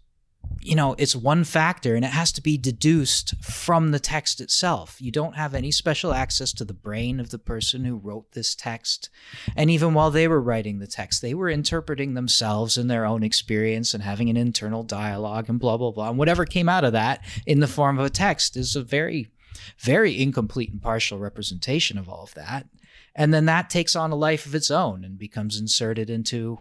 you 0.59 0.75
know 0.75 0.95
it's 0.97 1.15
one 1.15 1.43
factor 1.43 1.95
and 1.95 2.03
it 2.03 2.11
has 2.11 2.31
to 2.31 2.41
be 2.41 2.57
deduced 2.57 3.35
from 3.43 3.91
the 3.91 3.99
text 3.99 4.41
itself. 4.41 5.01
You 5.01 5.11
don't 5.11 5.35
have 5.35 5.53
any 5.53 5.71
special 5.71 6.13
access 6.13 6.53
to 6.53 6.65
the 6.65 6.73
brain 6.73 7.19
of 7.19 7.29
the 7.29 7.39
person 7.39 7.85
who 7.85 7.97
wrote 7.97 8.31
this 8.31 8.55
text. 8.55 9.09
And 9.55 9.69
even 9.69 9.93
while 9.93 10.11
they 10.11 10.27
were 10.27 10.41
writing 10.41 10.79
the 10.79 10.87
text 10.87 11.21
they 11.21 11.33
were 11.33 11.49
interpreting 11.49 12.13
themselves 12.13 12.77
in 12.77 12.87
their 12.87 13.05
own 13.05 13.23
experience 13.23 13.93
and 13.93 14.03
having 14.03 14.29
an 14.29 14.37
internal 14.37 14.83
dialogue 14.83 15.49
and 15.49 15.59
blah 15.59 15.77
blah 15.77 15.91
blah. 15.91 16.09
And 16.09 16.17
whatever 16.17 16.45
came 16.45 16.69
out 16.69 16.83
of 16.83 16.93
that 16.93 17.23
in 17.45 17.59
the 17.59 17.67
form 17.67 17.99
of 17.99 18.05
a 18.05 18.09
text 18.09 18.55
is 18.57 18.75
a 18.75 18.83
very 18.83 19.29
very 19.77 20.21
incomplete 20.21 20.71
and 20.71 20.81
partial 20.81 21.19
representation 21.19 21.97
of 21.97 22.09
all 22.09 22.23
of 22.23 22.33
that. 22.33 22.67
And 23.15 23.33
then 23.33 23.45
that 23.45 23.69
takes 23.69 23.95
on 23.95 24.11
a 24.11 24.15
life 24.15 24.45
of 24.45 24.55
its 24.55 24.71
own 24.71 25.03
and 25.03 25.17
becomes 25.17 25.59
inserted 25.59 26.09
into 26.09 26.59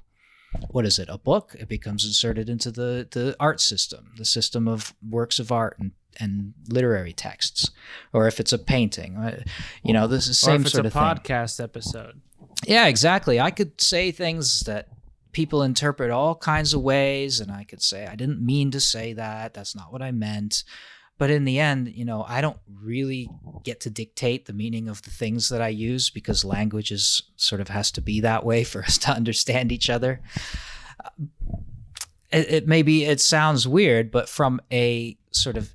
what 0.70 0.84
is 0.84 0.98
it 0.98 1.08
a 1.08 1.18
book? 1.18 1.54
It 1.58 1.68
becomes 1.68 2.04
inserted 2.04 2.48
into 2.48 2.70
the 2.70 3.06
the 3.10 3.36
art 3.38 3.60
system 3.60 4.12
the 4.16 4.24
system 4.24 4.68
of 4.68 4.94
works 5.08 5.38
of 5.38 5.52
art 5.52 5.76
and 5.78 5.92
and 6.20 6.54
literary 6.68 7.12
texts. 7.12 7.70
Or 8.12 8.26
if 8.26 8.38
it's 8.38 8.52
a 8.52 8.58
painting 8.58 9.16
uh, 9.16 9.42
you 9.82 9.92
know 9.92 10.06
this 10.06 10.28
is 10.28 10.40
the 10.40 10.46
same 10.46 10.64
sort 10.66 10.86
of 10.86 10.92
podcast 10.92 11.56
thing. 11.56 11.64
episode. 11.64 12.20
Yeah 12.66 12.86
exactly. 12.86 13.40
I 13.40 13.50
could 13.50 13.80
say 13.80 14.10
things 14.10 14.60
that 14.60 14.88
people 15.32 15.62
interpret 15.62 16.10
all 16.10 16.34
kinds 16.34 16.74
of 16.74 16.82
ways 16.82 17.40
and 17.40 17.50
i 17.50 17.64
could 17.64 17.80
say 17.80 18.06
i 18.06 18.14
didn't 18.14 18.44
mean 18.44 18.70
to 18.70 18.80
say 18.80 19.14
that. 19.14 19.54
That's 19.54 19.74
not 19.74 19.92
what 19.92 20.02
i 20.02 20.10
meant 20.10 20.64
but 21.18 21.30
in 21.30 21.44
the 21.44 21.58
end 21.58 21.88
you 21.88 22.04
know 22.04 22.24
i 22.28 22.40
don't 22.40 22.58
really 22.80 23.28
get 23.64 23.80
to 23.80 23.90
dictate 23.90 24.46
the 24.46 24.52
meaning 24.52 24.88
of 24.88 25.02
the 25.02 25.10
things 25.10 25.48
that 25.48 25.62
i 25.62 25.68
use 25.68 26.10
because 26.10 26.44
language 26.44 26.90
is 26.90 27.22
sort 27.36 27.60
of 27.60 27.68
has 27.68 27.90
to 27.90 28.00
be 28.00 28.20
that 28.20 28.44
way 28.44 28.64
for 28.72 28.82
us 28.82 28.98
to 28.98 29.10
understand 29.10 29.72
each 29.72 29.90
other. 29.90 30.20
Uh, 31.04 31.10
it, 32.30 32.52
it 32.52 32.68
maybe 32.68 33.04
it 33.04 33.20
sounds 33.20 33.68
weird 33.68 34.10
but 34.10 34.28
from 34.28 34.60
a 34.72 35.16
sort 35.32 35.56
of 35.56 35.74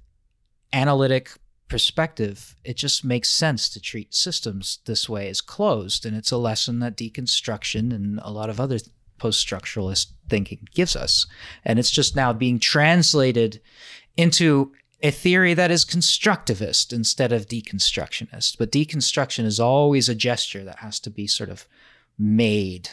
analytic 0.74 1.32
perspective 1.68 2.56
it 2.64 2.78
just 2.78 3.04
makes 3.04 3.30
sense 3.30 3.70
to 3.70 3.80
treat 3.80 4.14
systems 4.14 4.80
this 4.86 5.08
way 5.08 5.30
as 5.30 5.42
closed 5.42 6.06
and 6.06 6.16
it's 6.16 6.32
a 6.32 6.38
lesson 6.38 6.80
that 6.80 6.96
deconstruction 6.96 7.94
and 7.94 8.20
a 8.24 8.32
lot 8.32 8.50
of 8.50 8.60
other 8.60 8.80
post-structuralist 9.18 10.08
thinking 10.30 10.68
gives 10.74 10.96
us. 10.96 11.28
And 11.66 11.80
it's 11.80 11.92
just 11.92 12.16
now 12.16 12.34
being 12.34 12.60
translated 12.60 13.62
into 14.16 14.72
a 15.02 15.12
theory 15.12 15.54
that 15.54 15.72
is 15.72 15.86
constructivist 15.86 16.92
instead 16.92 17.32
of 17.32 17.48
deconstructionist. 17.48 18.58
But 18.58 18.72
deconstruction 18.72 19.46
is 19.46 19.60
always 19.60 20.10
a 20.10 20.16
gesture 20.16 20.64
that 20.64 20.80
has 20.80 21.00
to 21.02 21.10
be 21.10 21.28
sort 21.28 21.50
of 21.50 21.68
made. 22.18 22.90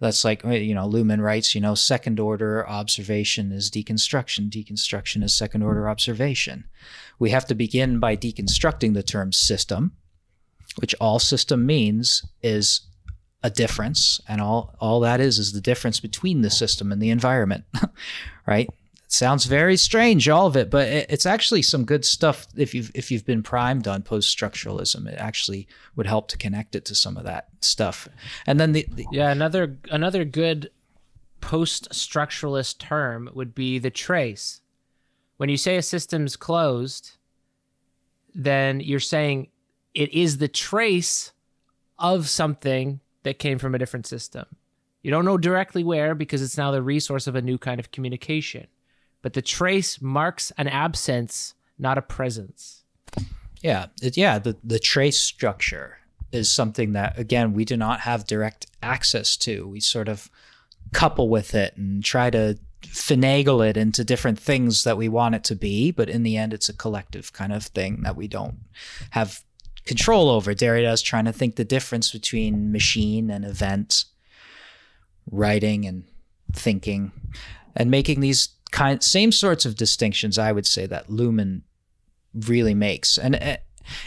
That's 0.00 0.24
like, 0.24 0.44
eh, 0.44 0.54
you 0.56 0.74
know, 0.74 0.88
Luhmann 0.88 1.22
writes, 1.22 1.54
you 1.54 1.60
know, 1.60 1.74
second 1.74 2.18
order 2.18 2.68
observation 2.68 3.52
is 3.52 3.70
deconstruction, 3.70 4.50
deconstruction 4.50 5.22
is 5.22 5.32
second 5.32 5.62
order 5.62 5.88
observation. 5.88 6.64
We 7.18 7.30
have 7.30 7.46
to 7.46 7.54
begin 7.54 8.00
by 8.00 8.16
deconstructing 8.16 8.94
the 8.94 9.04
term 9.04 9.32
system, 9.32 9.92
which 10.80 10.94
all 11.00 11.20
system 11.20 11.64
means 11.64 12.24
is 12.42 12.80
a 13.44 13.50
difference. 13.50 14.20
And 14.26 14.40
all, 14.40 14.74
all 14.80 14.98
that 15.00 15.20
is 15.20 15.38
is 15.38 15.52
the 15.52 15.60
difference 15.60 16.00
between 16.00 16.42
the 16.42 16.50
system 16.50 16.90
and 16.90 17.00
the 17.00 17.10
environment, 17.10 17.64
right? 18.46 18.68
Sounds 19.14 19.44
very 19.44 19.76
strange, 19.76 20.28
all 20.28 20.46
of 20.46 20.56
it, 20.56 20.70
but 20.70 20.88
it's 20.88 21.26
actually 21.26 21.62
some 21.62 21.84
good 21.84 22.04
stuff. 22.04 22.46
If 22.56 22.74
you've 22.74 22.90
if 22.94 23.10
you've 23.10 23.24
been 23.24 23.42
primed 23.42 23.86
on 23.86 24.02
post 24.02 24.36
structuralism, 24.36 25.08
it 25.08 25.16
actually 25.18 25.68
would 25.96 26.06
help 26.06 26.28
to 26.28 26.38
connect 26.38 26.74
it 26.74 26.84
to 26.86 26.94
some 26.94 27.16
of 27.16 27.24
that 27.24 27.48
stuff. 27.60 28.08
And 28.46 28.58
then 28.58 28.72
the, 28.72 28.86
the 28.90 29.06
yeah, 29.12 29.30
another 29.30 29.78
another 29.90 30.24
good 30.24 30.70
post 31.40 31.90
structuralist 31.90 32.78
term 32.78 33.30
would 33.34 33.54
be 33.54 33.78
the 33.78 33.90
trace. 33.90 34.60
When 35.36 35.48
you 35.48 35.56
say 35.56 35.76
a 35.76 35.82
system's 35.82 36.36
closed, 36.36 37.12
then 38.34 38.80
you're 38.80 39.00
saying 39.00 39.48
it 39.94 40.12
is 40.12 40.38
the 40.38 40.48
trace 40.48 41.32
of 41.98 42.28
something 42.28 43.00
that 43.22 43.38
came 43.38 43.58
from 43.58 43.74
a 43.74 43.78
different 43.78 44.06
system. 44.06 44.46
You 45.02 45.10
don't 45.10 45.24
know 45.24 45.38
directly 45.38 45.84
where 45.84 46.14
because 46.14 46.40
it's 46.40 46.56
now 46.56 46.70
the 46.70 46.82
resource 46.82 47.26
of 47.26 47.36
a 47.36 47.42
new 47.42 47.58
kind 47.58 47.78
of 47.78 47.90
communication 47.90 48.66
but 49.24 49.32
the 49.32 49.40
trace 49.40 50.02
marks 50.02 50.52
an 50.58 50.68
absence, 50.68 51.54
not 51.78 51.96
a 51.96 52.02
presence. 52.02 52.84
Yeah, 53.62 53.86
it, 54.02 54.18
yeah. 54.18 54.38
The 54.38 54.54
the 54.62 54.78
trace 54.78 55.18
structure 55.18 55.96
is 56.30 56.50
something 56.50 56.92
that 56.92 57.18
again 57.18 57.54
we 57.54 57.64
do 57.64 57.74
not 57.74 58.00
have 58.00 58.26
direct 58.26 58.66
access 58.82 59.38
to. 59.38 59.66
We 59.66 59.80
sort 59.80 60.10
of 60.10 60.30
couple 60.92 61.30
with 61.30 61.54
it 61.54 61.74
and 61.78 62.04
try 62.04 62.28
to 62.28 62.58
finagle 62.82 63.66
it 63.66 63.78
into 63.78 64.04
different 64.04 64.38
things 64.38 64.84
that 64.84 64.98
we 64.98 65.08
want 65.08 65.36
it 65.36 65.44
to 65.44 65.56
be, 65.56 65.90
but 65.90 66.10
in 66.10 66.22
the 66.22 66.36
end, 66.36 66.52
it's 66.52 66.68
a 66.68 66.74
collective 66.74 67.32
kind 67.32 67.54
of 67.54 67.64
thing 67.64 68.02
that 68.02 68.16
we 68.16 68.28
don't 68.28 68.58
have 69.12 69.40
control 69.86 70.28
over. 70.28 70.52
Derrida 70.52 70.92
is 70.92 71.00
trying 71.00 71.24
to 71.24 71.32
think 71.32 71.56
the 71.56 71.64
difference 71.64 72.12
between 72.12 72.72
machine 72.72 73.30
and 73.30 73.42
event, 73.42 74.04
writing 75.30 75.86
and 75.86 76.04
thinking, 76.52 77.10
and 77.74 77.90
making 77.90 78.20
these 78.20 78.50
kind 78.74 79.04
same 79.04 79.30
sorts 79.30 79.64
of 79.64 79.76
distinctions 79.76 80.36
I 80.36 80.50
would 80.50 80.66
say 80.66 80.84
that 80.86 81.08
Luhmann 81.08 81.62
really 82.34 82.74
makes. 82.74 83.16
And 83.16 83.36
uh, 83.36 83.58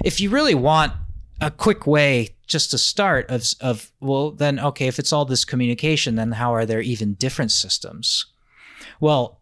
if 0.03 0.19
you 0.19 0.29
really 0.29 0.55
want 0.55 0.91
a 1.39 1.49
quick 1.49 1.87
way 1.87 2.35
just 2.47 2.71
to 2.71 2.77
start 2.77 3.29
of 3.29 3.45
of 3.61 3.93
well 4.01 4.31
then 4.31 4.59
okay 4.59 4.87
if 4.87 4.99
it's 4.99 5.13
all 5.13 5.23
this 5.23 5.45
communication 5.45 6.15
then 6.15 6.33
how 6.33 6.53
are 6.53 6.65
there 6.65 6.81
even 6.81 7.13
different 7.13 7.51
systems? 7.51 8.25
Well, 8.99 9.39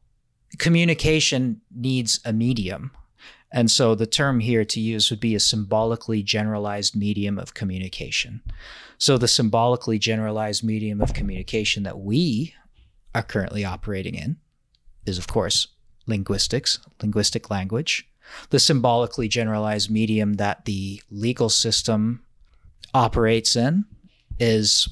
communication 0.59 1.61
needs 1.75 2.19
a 2.23 2.31
medium. 2.31 2.91
And 3.51 3.71
so 3.71 3.95
the 3.95 4.05
term 4.05 4.41
here 4.41 4.65
to 4.65 4.79
use 4.79 5.09
would 5.09 5.19
be 5.19 5.33
a 5.33 5.39
symbolically 5.39 6.21
generalized 6.21 6.95
medium 6.95 7.39
of 7.39 7.55
communication. 7.55 8.43
So 8.99 9.17
the 9.17 9.27
symbolically 9.27 9.97
generalized 9.97 10.63
medium 10.63 11.01
of 11.01 11.15
communication 11.15 11.81
that 11.83 11.99
we 11.99 12.53
are 13.15 13.23
currently 13.23 13.65
operating 13.65 14.13
in 14.13 14.37
is, 15.05 15.17
of 15.17 15.27
course, 15.27 15.67
linguistics, 16.07 16.79
linguistic 17.01 17.49
language, 17.49 18.07
the 18.49 18.59
symbolically 18.59 19.27
generalized 19.27 19.89
medium 19.89 20.35
that 20.35 20.65
the 20.65 21.01
legal 21.11 21.49
system 21.49 22.23
operates 22.93 23.55
in 23.55 23.85
is 24.39 24.89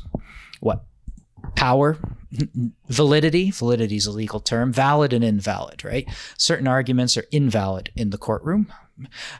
what 0.59 0.83
power? 1.55 1.97
Validity? 2.87 3.51
Validity 3.51 3.95
is 3.95 4.05
a 4.05 4.11
legal 4.11 4.39
term. 4.39 4.71
Valid 4.71 5.13
and 5.13 5.23
invalid 5.23 5.83
right? 5.83 6.07
Certain 6.37 6.67
arguments 6.67 7.17
are 7.17 7.25
invalid 7.31 7.91
in 7.95 8.09
the 8.09 8.17
courtroom 8.17 8.71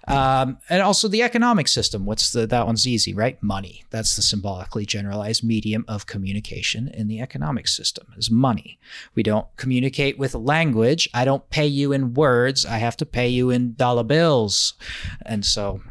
um, 0.08 0.58
and 0.70 0.82
also 0.82 1.08
the 1.08 1.22
economic 1.22 1.68
system. 1.68 2.06
What's 2.06 2.32
the 2.32 2.48
that 2.48 2.66
one's 2.66 2.88
easy 2.88 3.14
right? 3.14 3.42
Money. 3.42 3.84
That's 3.90 4.16
the 4.16 4.22
symbolically 4.22 4.86
generalized 4.86 5.44
medium 5.44 5.86
of 5.88 6.06
communication 6.06 6.88
in 6.88 7.08
the 7.08 7.20
economic 7.22 7.68
system 7.68 8.08
is 8.18 8.30
money. 8.30 8.80
We 9.16 9.24
don't 9.24 9.48
communicate 9.58 10.18
with 10.18 10.34
language. 10.34 11.10
I 11.14 11.26
don't 11.26 11.50
pay 11.50 11.68
you 11.68 11.92
in 11.92 12.14
words. 12.14 12.66
I 12.66 12.78
have 12.78 12.98
to 12.98 13.06
pay 13.06 13.28
you 13.28 13.50
in 13.50 13.74
dollar 13.76 14.04
bills. 14.04 14.74
And 15.26 15.46
so 15.46 15.82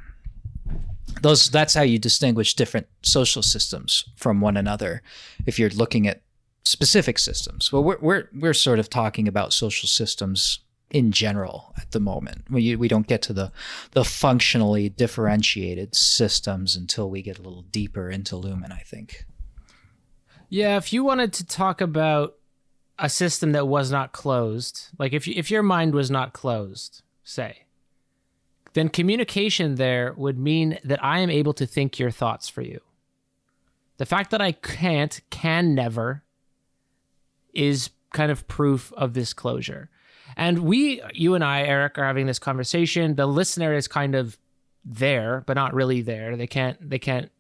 those 1.20 1.50
that's 1.50 1.74
how 1.74 1.82
you 1.82 1.98
distinguish 1.98 2.54
different 2.54 2.86
social 3.02 3.42
systems 3.42 4.04
from 4.16 4.40
one 4.40 4.56
another 4.56 5.02
if 5.46 5.58
you're 5.58 5.70
looking 5.70 6.06
at 6.06 6.22
specific 6.64 7.18
systems. 7.18 7.72
Well 7.72 7.84
we're 7.84 7.98
we're, 8.00 8.28
we're 8.34 8.54
sort 8.54 8.78
of 8.78 8.88
talking 8.88 9.28
about 9.28 9.52
social 9.52 9.88
systems 9.88 10.60
in 10.92 11.10
general 11.10 11.72
at 11.76 11.90
the 11.90 11.98
moment 11.98 12.44
we, 12.48 12.76
we 12.76 12.86
don't 12.86 13.08
get 13.08 13.20
to 13.22 13.32
the 13.32 13.50
the 13.92 14.04
functionally 14.04 14.88
differentiated 14.88 15.94
systems 15.94 16.76
until 16.76 17.10
we 17.10 17.22
get 17.22 17.38
a 17.38 17.42
little 17.42 17.62
deeper 17.62 18.08
into 18.08 18.36
Luhmann 18.36 18.72
i 18.72 18.82
think 18.84 19.26
yeah 20.48 20.76
if 20.76 20.92
you 20.92 21.02
wanted 21.02 21.32
to 21.32 21.44
talk 21.44 21.80
about 21.80 22.36
a 22.98 23.08
system 23.08 23.52
that 23.52 23.66
was 23.66 23.90
not 23.90 24.12
closed 24.12 24.88
like 24.98 25.12
if 25.12 25.26
you, 25.26 25.34
if 25.36 25.50
your 25.50 25.62
mind 25.62 25.94
was 25.94 26.10
not 26.10 26.32
closed 26.32 27.02
say 27.24 27.62
then 28.72 28.88
communication 28.88 29.74
there 29.74 30.14
would 30.16 30.38
mean 30.38 30.78
that 30.84 31.02
I 31.04 31.18
am 31.20 31.30
able 31.30 31.52
to 31.54 31.66
think 31.66 31.98
your 31.98 32.10
thoughts 32.10 32.48
for 32.48 32.62
you. 32.62 32.80
The 33.98 34.06
fact 34.06 34.30
that 34.30 34.40
I 34.40 34.52
can't, 34.52 35.20
can 35.30 35.74
never, 35.74 36.22
is 37.52 37.90
kind 38.12 38.32
of 38.32 38.48
proof 38.48 38.92
of 38.94 39.14
this 39.14 39.32
closure. 39.32 39.90
And 40.36 40.60
we, 40.60 41.02
you 41.12 41.34
and 41.34 41.44
I, 41.44 41.62
Eric, 41.62 41.98
are 41.98 42.04
having 42.04 42.26
this 42.26 42.38
conversation. 42.38 43.14
The 43.14 43.26
listener 43.26 43.74
is 43.74 43.88
kind 43.88 44.14
of 44.14 44.38
there, 44.84 45.42
but 45.46 45.54
not 45.54 45.74
really 45.74 46.02
there. 46.02 46.36
They 46.36 46.46
can't, 46.46 46.78
they 46.88 46.98
can't 46.98 47.30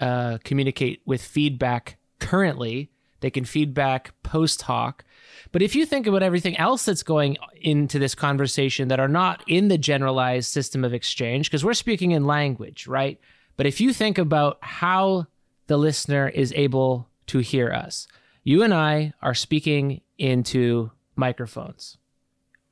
uh, 0.00 0.38
communicate 0.44 1.02
with 1.04 1.22
feedback 1.22 1.98
currently. 2.18 2.90
They 3.20 3.30
can 3.30 3.44
feedback 3.44 4.12
post 4.22 4.62
hoc, 4.62 5.02
but 5.50 5.62
if 5.62 5.74
you 5.74 5.86
think 5.86 6.06
about 6.06 6.22
everything 6.22 6.56
else 6.56 6.84
that's 6.84 7.02
going 7.02 7.36
into 7.60 7.98
this 7.98 8.14
conversation 8.14 8.88
that 8.88 9.00
are 9.00 9.08
not 9.08 9.42
in 9.46 9.68
the 9.68 9.78
generalized 9.78 10.50
system 10.50 10.84
of 10.84 10.92
exchange, 10.92 11.48
because 11.48 11.64
we're 11.64 11.74
speaking 11.74 12.10
in 12.10 12.26
language, 12.26 12.86
right? 12.86 13.20
But 13.56 13.66
if 13.66 13.80
you 13.80 13.92
think 13.92 14.18
about 14.18 14.58
how 14.60 15.26
the 15.68 15.76
listener 15.76 16.28
is 16.28 16.52
able 16.56 17.08
to 17.28 17.38
hear 17.38 17.72
us, 17.72 18.08
you 18.42 18.62
and 18.62 18.74
I 18.74 19.14
are 19.22 19.32
speaking 19.32 20.00
into 20.18 20.90
microphones, 21.16 21.96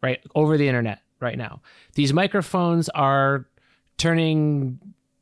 right? 0.02 0.20
Over 0.34 0.56
the 0.56 0.68
internet 0.68 1.00
right 1.20 1.38
now. 1.38 1.60
These 1.94 2.12
microphones 2.12 2.88
are 2.90 3.46
turning 3.96 4.80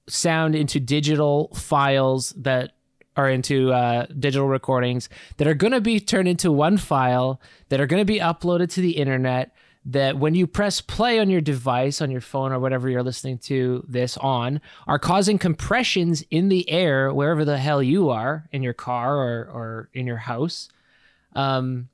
sound 0.08 0.54
into 0.54 0.80
digital 0.80 1.48
files 1.54 2.30
that 2.36 2.72
are 3.16 3.28
into 3.28 3.72
uh, 3.72 4.06
digital 4.18 4.48
recordings 4.48 5.08
that 5.36 5.46
are 5.46 5.54
going 5.54 5.72
to 5.72 5.80
be 5.80 6.00
turned 6.00 6.28
into 6.28 6.50
one 6.50 6.76
file 6.76 7.40
that 7.68 7.80
are 7.80 7.86
going 7.86 8.00
to 8.00 8.04
be 8.04 8.18
uploaded 8.18 8.70
to 8.70 8.80
the 8.80 8.92
internet 8.92 9.54
that 9.84 10.18
when 10.18 10.34
you 10.34 10.46
press 10.46 10.80
play 10.80 11.18
on 11.18 11.30
your 11.30 11.40
device 11.40 12.00
on 12.00 12.10
your 12.10 12.20
phone 12.20 12.52
or 12.52 12.58
whatever 12.58 12.88
you're 12.88 13.02
listening 13.02 13.38
to 13.38 13.84
this 13.88 14.16
on 14.18 14.60
are 14.86 14.98
causing 14.98 15.38
compressions 15.38 16.22
in 16.30 16.48
the 16.48 16.68
air 16.70 17.12
wherever 17.12 17.44
the 17.44 17.58
hell 17.58 17.82
you 17.82 18.10
are 18.10 18.48
in 18.52 18.62
your 18.62 18.74
car 18.74 19.16
or, 19.16 19.50
or 19.52 19.88
in 19.94 20.06
your 20.06 20.18
house 20.18 20.68
um, 21.34 21.88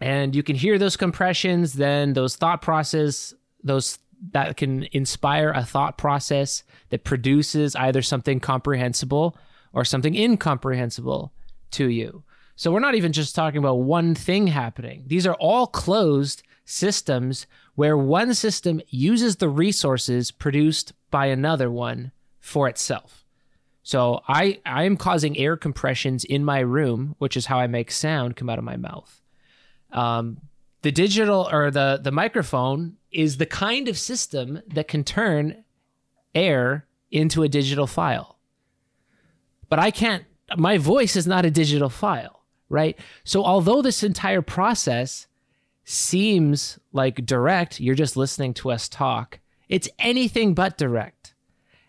and 0.00 0.34
you 0.34 0.42
can 0.42 0.56
hear 0.56 0.78
those 0.78 0.96
compressions 0.96 1.74
then 1.74 2.12
those 2.14 2.36
thought 2.36 2.62
process 2.62 3.34
those 3.62 3.98
that 4.32 4.56
can 4.56 4.86
inspire 4.92 5.50
a 5.50 5.64
thought 5.64 5.96
process 5.96 6.62
that 6.90 7.04
produces 7.04 7.74
either 7.76 8.02
something 8.02 8.40
comprehensible 8.40 9.36
or 9.72 9.84
something 9.84 10.14
incomprehensible 10.14 11.32
to 11.70 11.88
you. 11.88 12.22
So 12.56 12.70
we're 12.70 12.80
not 12.80 12.94
even 12.94 13.12
just 13.12 13.34
talking 13.34 13.58
about 13.58 13.76
one 13.76 14.14
thing 14.14 14.48
happening. 14.48 15.04
These 15.06 15.26
are 15.26 15.34
all 15.34 15.66
closed 15.66 16.42
systems 16.64 17.46
where 17.74 17.96
one 17.96 18.34
system 18.34 18.80
uses 18.88 19.36
the 19.36 19.48
resources 19.48 20.30
produced 20.30 20.92
by 21.10 21.26
another 21.26 21.70
one 21.70 22.12
for 22.38 22.68
itself. 22.68 23.24
So 23.82 24.20
I 24.28 24.60
I 24.66 24.84
am 24.84 24.98
causing 24.98 25.38
air 25.38 25.56
compressions 25.56 26.24
in 26.24 26.44
my 26.44 26.60
room, 26.60 27.14
which 27.18 27.36
is 27.36 27.46
how 27.46 27.58
I 27.58 27.66
make 27.66 27.90
sound 27.90 28.36
come 28.36 28.50
out 28.50 28.58
of 28.58 28.64
my 28.64 28.76
mouth. 28.76 29.19
Um, 29.92 30.40
the 30.82 30.92
digital 30.92 31.48
or 31.50 31.70
the 31.70 32.00
the 32.02 32.12
microphone 32.12 32.96
is 33.10 33.36
the 33.36 33.46
kind 33.46 33.88
of 33.88 33.98
system 33.98 34.62
that 34.68 34.88
can 34.88 35.04
turn 35.04 35.64
air 36.34 36.86
into 37.10 37.42
a 37.42 37.48
digital 37.48 37.86
file 37.86 38.38
but 39.70 39.78
I 39.78 39.90
can't, 39.90 40.24
my 40.58 40.76
voice 40.76 41.16
is 41.16 41.26
not 41.26 41.46
a 41.46 41.50
digital 41.50 41.88
file, 41.88 42.42
right? 42.68 42.98
So 43.24 43.42
although 43.44 43.80
this 43.80 44.02
entire 44.02 44.42
process 44.42 45.28
seems 45.84 46.78
like 46.92 47.24
direct, 47.24 47.80
you're 47.80 47.94
just 47.94 48.16
listening 48.16 48.52
to 48.54 48.70
us 48.70 48.88
talk, 48.88 49.38
it's 49.68 49.88
anything 49.98 50.52
but 50.54 50.76
direct. 50.76 51.34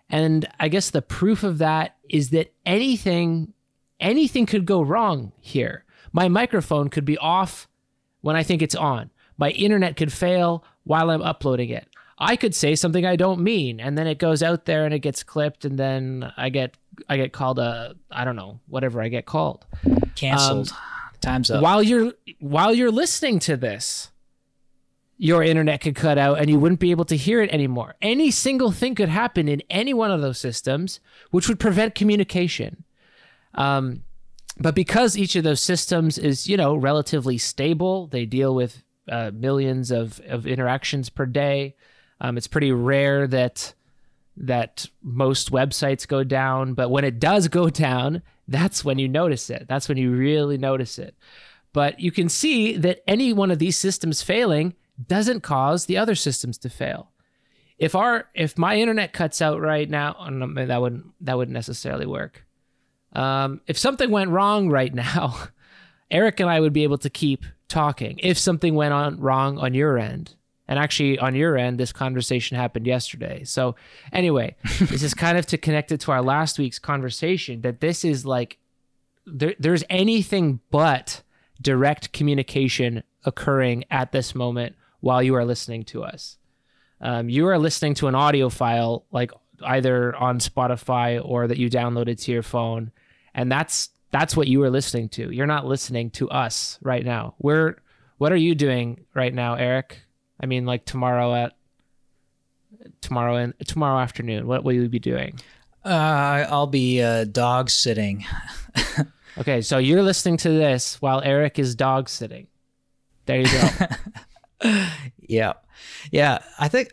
And 0.09 0.47
I 0.59 0.67
guess 0.67 0.91
the 0.91 1.01
proof 1.01 1.43
of 1.43 1.57
that 1.57 1.97
is 2.07 2.29
that 2.29 2.53
anything, 2.65 3.53
anything 3.99 4.45
could 4.45 4.65
go 4.65 4.81
wrong 4.81 5.31
here. 5.39 5.83
My 6.13 6.27
microphone 6.27 6.89
could 6.89 7.05
be 7.05 7.17
off 7.17 7.67
when 8.22 8.36
I 8.36 8.43
think 8.43 8.61
it's 8.61 8.76
on. 8.76 9.09
My 9.38 9.49
internet 9.51 9.97
could 9.97 10.13
fail 10.13 10.63
while 10.84 11.09
I'm 11.09 11.22
uploading 11.22 11.69
it. 11.69 11.88
I 12.17 12.36
could 12.36 12.53
say 12.53 12.76
something 12.76 13.05
I 13.05 13.15
don't 13.15 13.41
mean, 13.41 13.80
and 13.80 13.97
then 13.97 14.05
it 14.05 14.19
goes 14.19 14.43
out 14.43 14.65
there 14.65 14.86
and 14.86 14.93
it 14.93 14.99
gets 14.99 15.24
clipped, 15.24 15.65
and 15.65 15.78
then 15.78 16.32
I 16.38 16.49
get 16.49 16.78
I 17.09 17.17
get 17.17 17.34
called 17.34 17.57
a 17.57 17.95
I 18.11 18.26
don't 18.26 18.36
know 18.36 18.59
whatever 18.67 19.01
I 19.01 19.07
get 19.07 19.26
called 19.26 19.65
canceled. 20.15 20.69
Um, 20.69 20.78
Time's 21.22 21.51
up. 21.51 21.61
While 21.61 21.84
you're 21.84 22.13
while 22.39 22.74
you're 22.74 22.91
listening 22.91 23.39
to 23.39 23.55
this, 23.55 24.11
your 25.17 25.43
internet 25.43 25.82
could 25.82 25.95
cut 25.95 26.17
out 26.17 26.39
and 26.39 26.49
you 26.49 26.59
wouldn't 26.59 26.80
be 26.80 26.89
able 26.89 27.05
to 27.05 27.15
hear 27.15 27.41
it 27.41 27.51
anymore. 27.51 27.95
Any 28.01 28.32
single 28.32 28.72
thing 28.72 28.95
could 28.95 29.09
happen 29.09 29.47
in 29.47 29.61
any 29.69 29.93
one 29.93 30.09
of 30.09 30.22
those 30.22 30.39
systems, 30.39 30.99
which 31.30 31.47
would 31.47 31.59
prevent 31.59 31.93
communication. 31.93 32.84
Um, 33.53 34.03
but 34.62 34.76
because 34.76 35.18
each 35.18 35.36
of 35.36 35.43
those 35.43 35.62
systems 35.62 36.18
is 36.18 36.47
you 36.47 36.57
know 36.57 36.76
relatively 36.76 37.38
stable, 37.38 38.07
they 38.07 38.26
deal 38.26 38.53
with 38.55 38.84
uh, 39.09 39.32
millions 39.34 39.91
of 39.91 40.20
of 40.28 40.45
interactions 40.47 41.09
per 41.09 41.26
day. 41.26 41.76
Um, 42.20 42.38
it's 42.38 42.47
pretty 42.47 42.72
rare 42.72 43.28
that 43.28 43.74
that 44.38 44.88
most 45.01 45.51
websites 45.51 46.07
go 46.07 46.24
down, 46.24 46.74
but 46.74 46.89
when 46.89 47.03
it 47.03 47.20
does 47.20 47.47
go 47.47 47.70
down, 47.70 48.22
that's 48.47 48.84
when 48.84 48.97
you 48.97 49.07
notice 49.07 49.49
it. 49.49 49.66
That's 49.68 49.89
when 49.89 49.97
you 49.97 50.12
really 50.12 50.57
notice 50.57 50.97
it. 50.97 51.16
But 51.74 51.99
you 51.99 52.12
can 52.12 52.30
see 52.30 52.76
that 52.78 53.01
any 53.07 53.34
one 53.34 53.51
of 53.51 53.59
these 53.59 53.78
systems 53.78 54.22
failing 54.22 54.76
doesn't 55.07 55.41
cause 55.41 55.86
the 55.86 55.97
other 55.97 56.16
systems 56.16 56.57
to 56.59 56.70
fail. 56.70 57.12
If 57.78 57.95
our 57.95 58.30
if 58.36 58.57
my 58.57 58.76
internet 58.76 59.14
cuts 59.14 59.41
out 59.41 59.59
right 59.59 59.89
now, 59.89 60.16
that 60.30 60.82
wouldn't 60.82 61.05
that 61.22 61.38
wouldn't 61.38 61.53
necessarily 61.53 62.05
work. 62.05 62.45
Um, 63.14 63.62
if 63.68 63.78
something 63.78 64.09
went 64.09 64.30
wrong 64.30 64.70
right 64.70 64.93
now, 64.93 65.36
Eric 66.12 66.39
and 66.39 66.49
I 66.49 66.59
would 66.59 66.74
be 66.74 66.84
able 66.84 66.97
to 66.99 67.09
keep 67.09 67.45
talking. 67.68 68.20
If 68.22 68.38
something 68.38 68.76
went 68.76 68.93
on 68.93 69.20
wrong 69.20 69.57
on 69.57 69.74
your 69.74 69.97
end, 69.97 70.36
and 70.68 70.80
actually, 70.80 71.20
on 71.20 71.36
your 71.36 71.57
end, 71.57 71.78
this 71.78 71.91
conversation 71.91 72.55
happened 72.55 72.88
yesterday. 72.88 73.43
So, 73.43 73.76
anyway, 74.14 74.55
this 74.80 75.03
is 75.03 75.14
kind 75.14 75.38
of 75.38 75.45
to 75.47 75.57
connect 75.57 75.91
it 75.91 75.99
to 76.01 76.14
our 76.14 76.22
last 76.22 76.57
week's 76.57 76.80
conversation 76.80 77.59
that 77.62 77.82
this 77.82 78.05
is 78.05 78.26
like 78.26 78.57
there, 79.26 79.53
there's 79.59 79.84
anything 79.89 80.62
but 80.72 81.24
direct 81.62 82.14
communication 82.14 83.03
occurring 83.26 83.84
at 83.91 84.14
this 84.14 84.34
moment 84.34 84.76
while 85.01 85.22
you 85.22 85.36
are 85.36 85.43
listening 85.43 85.84
to 85.84 86.03
us. 86.03 86.38
Um, 87.01 87.30
you 87.30 87.47
are 87.47 87.57
listening 87.57 87.95
to 87.95 88.07
an 88.07 88.16
audio 88.16 88.47
file, 88.47 89.03
like 89.12 89.32
either 89.64 90.16
on 90.16 90.39
Spotify 90.39 91.22
or 91.24 91.47
that 91.47 91.57
you 91.57 91.70
downloaded 91.70 92.22
to 92.24 92.32
your 92.32 92.43
phone, 92.43 92.91
and 93.34 93.51
that's 93.51 93.89
that's 94.11 94.36
what 94.36 94.47
you 94.47 94.63
are 94.63 94.69
listening 94.69 95.09
to. 95.09 95.32
You're 95.32 95.47
not 95.47 95.65
listening 95.65 96.09
to 96.11 96.29
us 96.29 96.77
right 96.82 97.05
now. 97.05 97.36
We're 97.39 97.77
what 98.17 98.32
are 98.32 98.38
you 98.38 98.55
doing 98.55 99.05
right 99.13 99.34
now, 99.34 99.55
Eric? 99.55 99.99
I 100.39 100.45
mean, 100.45 100.65
like 100.65 100.86
tomorrow 100.86 101.34
at 101.34 101.53
tomorrow 103.01 103.36
and 103.36 103.53
tomorrow 103.65 103.99
afternoon. 103.99 104.47
What 104.47 104.63
will 104.63 104.73
you 104.73 104.89
be 104.89 104.99
doing? 104.99 105.39
Uh, 105.84 106.45
I'll 106.49 106.67
be 106.67 107.01
uh, 107.01 107.25
dog 107.25 107.69
sitting. 107.69 108.25
okay, 109.38 109.61
so 109.61 109.77
you're 109.77 110.03
listening 110.03 110.38
to 110.38 110.49
this 110.49 111.01
while 111.01 111.21
Eric 111.21 111.57
is 111.57 111.75
dog 111.75 112.09
sitting. 112.09 112.47
There 113.25 113.39
you 113.39 113.47
go. 114.61 114.86
yeah. 115.19 115.53
Yeah. 116.11 116.39
I 116.59 116.67
think 116.67 116.91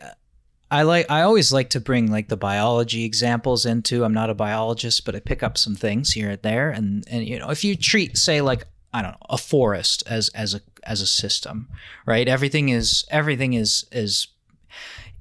I 0.71 0.83
like 0.83 1.09
I 1.09 1.21
always 1.21 1.51
like 1.51 1.69
to 1.71 1.79
bring 1.79 2.11
like 2.11 2.27
the 2.27 2.37
biology 2.37 3.03
examples 3.03 3.65
into. 3.65 4.03
I'm 4.03 4.13
not 4.13 4.29
a 4.29 4.35
biologist, 4.35 5.05
but 5.05 5.15
I 5.15 5.19
pick 5.19 5.41
up 5.41 5.57
some 5.57 5.75
things 5.75 6.11
here 6.11 6.29
and 6.29 6.41
there. 6.41 6.69
And 6.69 7.03
and 7.09 7.25
you 7.25 7.39
know, 7.39 7.49
if 7.49 7.63
you 7.63 7.75
treat 7.75 8.17
say 8.17 8.41
like 8.41 8.65
I 8.93 9.01
don't 9.01 9.11
know, 9.11 9.27
a 9.29 9.37
forest 9.37 10.03
as 10.07 10.29
as 10.29 10.53
a 10.53 10.61
as 10.83 11.01
a 11.01 11.07
system, 11.07 11.69
right? 12.05 12.27
Everything 12.27 12.69
is 12.69 13.05
everything 13.09 13.53
is 13.53 13.85
is 13.91 14.27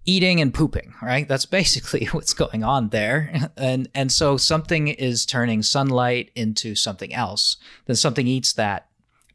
eating 0.04 0.40
and 0.40 0.54
pooping, 0.54 0.94
right? 1.02 1.28
That's 1.28 1.46
basically 1.46 2.06
what's 2.12 2.34
going 2.34 2.64
on 2.64 2.88
there. 2.88 3.50
And 3.56 3.88
and 3.94 4.10
so 4.12 4.36
something 4.36 4.88
is 4.88 5.24
turning 5.24 5.62
sunlight 5.62 6.30
into 6.34 6.74
something 6.74 7.14
else. 7.14 7.56
Then 7.86 7.96
something 7.96 8.26
eats 8.26 8.52
that, 8.54 8.87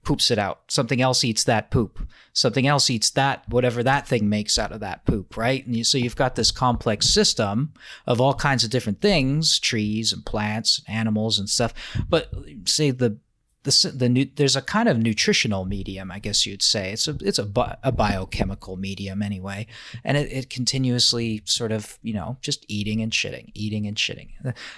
poops 0.03 0.31
it 0.31 0.37
out. 0.37 0.61
Something 0.69 1.01
else 1.01 1.23
eats 1.23 1.43
that 1.45 1.71
poop. 1.71 2.07
Something 2.33 2.67
else 2.67 2.89
eats 2.89 3.09
that 3.11 3.47
whatever 3.49 3.83
that 3.83 4.07
thing 4.07 4.27
makes 4.29 4.57
out 4.57 4.71
of 4.71 4.79
that 4.81 5.05
poop, 5.05 5.37
right? 5.37 5.65
And 5.65 5.75
you, 5.75 5.83
so 5.83 5.97
you've 5.97 6.15
got 6.15 6.35
this 6.35 6.51
complex 6.51 7.07
system 7.07 7.73
of 8.05 8.19
all 8.19 8.33
kinds 8.33 8.63
of 8.63 8.69
different 8.69 9.01
things, 9.01 9.59
trees 9.59 10.11
and 10.11 10.25
plants 10.25 10.81
and 10.87 10.97
animals 10.97 11.39
and 11.39 11.49
stuff. 11.49 11.73
But 12.09 12.31
say 12.65 12.91
the 12.91 13.17
the, 13.63 13.93
the 13.95 14.09
new, 14.09 14.27
there's 14.35 14.55
a 14.55 14.61
kind 14.61 14.89
of 14.89 14.97
nutritional 14.97 15.65
medium, 15.65 16.11
I 16.11 16.19
guess 16.19 16.45
you'd 16.45 16.61
say. 16.61 16.91
It's 16.91 17.07
a 17.07 17.17
it's 17.21 17.39
a, 17.39 17.45
bi- 17.45 17.77
a 17.83 17.91
biochemical 17.91 18.77
medium 18.77 19.21
anyway, 19.21 19.67
and 20.03 20.17
it, 20.17 20.31
it 20.31 20.49
continuously 20.49 21.41
sort 21.45 21.71
of 21.71 21.97
you 22.01 22.13
know 22.13 22.37
just 22.41 22.65
eating 22.67 23.01
and 23.01 23.11
shitting, 23.11 23.51
eating 23.53 23.87
and 23.87 23.97
shitting. 23.97 24.29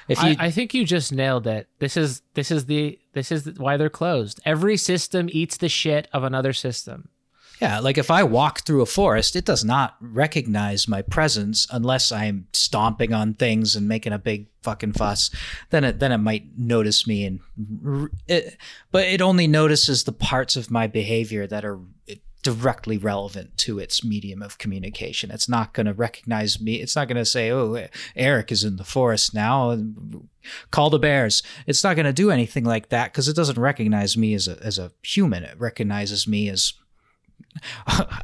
If 0.08 0.22
you, 0.22 0.30
I, 0.30 0.38
I 0.40 0.52
think 0.52 0.74
you 0.74 0.86
just 0.86 1.12
nailed 1.12 1.48
it. 1.48 1.68
This 1.80 1.98
is 1.98 2.22
this 2.36 2.52
is 2.52 2.66
the 2.66 3.00
this 3.14 3.32
is 3.32 3.58
why 3.58 3.78
they're 3.78 3.90
closed. 3.90 4.40
Every 4.46 4.78
system 4.78 5.30
eats 5.32 5.58
the 5.58 5.70
shit 5.70 6.08
of 6.14 6.24
another 6.24 6.54
system. 6.54 7.10
Yeah, 7.62 7.80
like 7.80 7.98
if 7.98 8.12
I 8.12 8.24
walk 8.24 8.62
through 8.62 8.82
a 8.82 8.86
forest, 8.86 9.36
it 9.36 9.46
does 9.46 9.64
not 9.64 9.96
recognize 10.02 10.88
my 10.88 11.02
presence 11.02 11.68
unless 11.72 12.12
I'm 12.12 12.48
stomping 12.54 13.14
on 13.14 13.34
things 13.34 13.76
and 13.76 13.88
making 13.88 14.14
a 14.14 14.20
big 14.20 14.48
fucking 14.62 14.94
fuss. 14.94 15.30
Then 15.70 15.84
it 15.84 16.00
then 16.00 16.12
it 16.12 16.18
might 16.18 16.58
notice 16.58 17.08
me 17.08 17.26
and 17.26 18.10
it, 18.28 18.58
but 18.92 19.06
it 19.06 19.22
only 19.22 19.48
notices 19.48 20.04
the 20.04 20.12
parts 20.12 20.56
of 20.56 20.70
my 20.70 20.88
behavior 20.88 21.48
that 21.48 21.64
are 21.64 21.80
directly 22.46 22.96
relevant 22.96 23.58
to 23.58 23.80
its 23.80 24.04
medium 24.04 24.44
of 24.44 24.60
communication. 24.60 25.32
It's 25.32 25.50
not 25.50 25.74
going 25.74 25.88
to 25.88 25.94
recognize 25.94 26.62
me. 26.62 26.76
It's 26.76 26.96
not 26.96 27.08
going 27.08 27.18
to 27.18 27.26
say, 27.26 27.52
"Oh, 27.52 27.88
Eric 28.16 28.52
is 28.52 28.64
in 28.64 28.76
the 28.76 28.84
forest 28.84 29.34
now. 29.34 29.76
Call 30.70 30.92
the 30.92 31.00
bears." 31.00 31.42
It's 31.66 31.84
not 31.84 31.96
going 31.96 32.06
to 32.06 32.14
do 32.14 32.30
anything 32.30 32.64
like 32.64 32.90
that 32.90 33.12
because 33.12 33.28
it 33.28 33.36
doesn't 33.36 33.58
recognize 33.58 34.16
me 34.16 34.34
as 34.36 34.48
a 34.48 34.62
as 34.62 34.78
a 34.78 34.92
human. 35.04 35.44
It 35.44 35.60
recognizes 35.60 36.28
me 36.28 36.50
as 36.50 36.74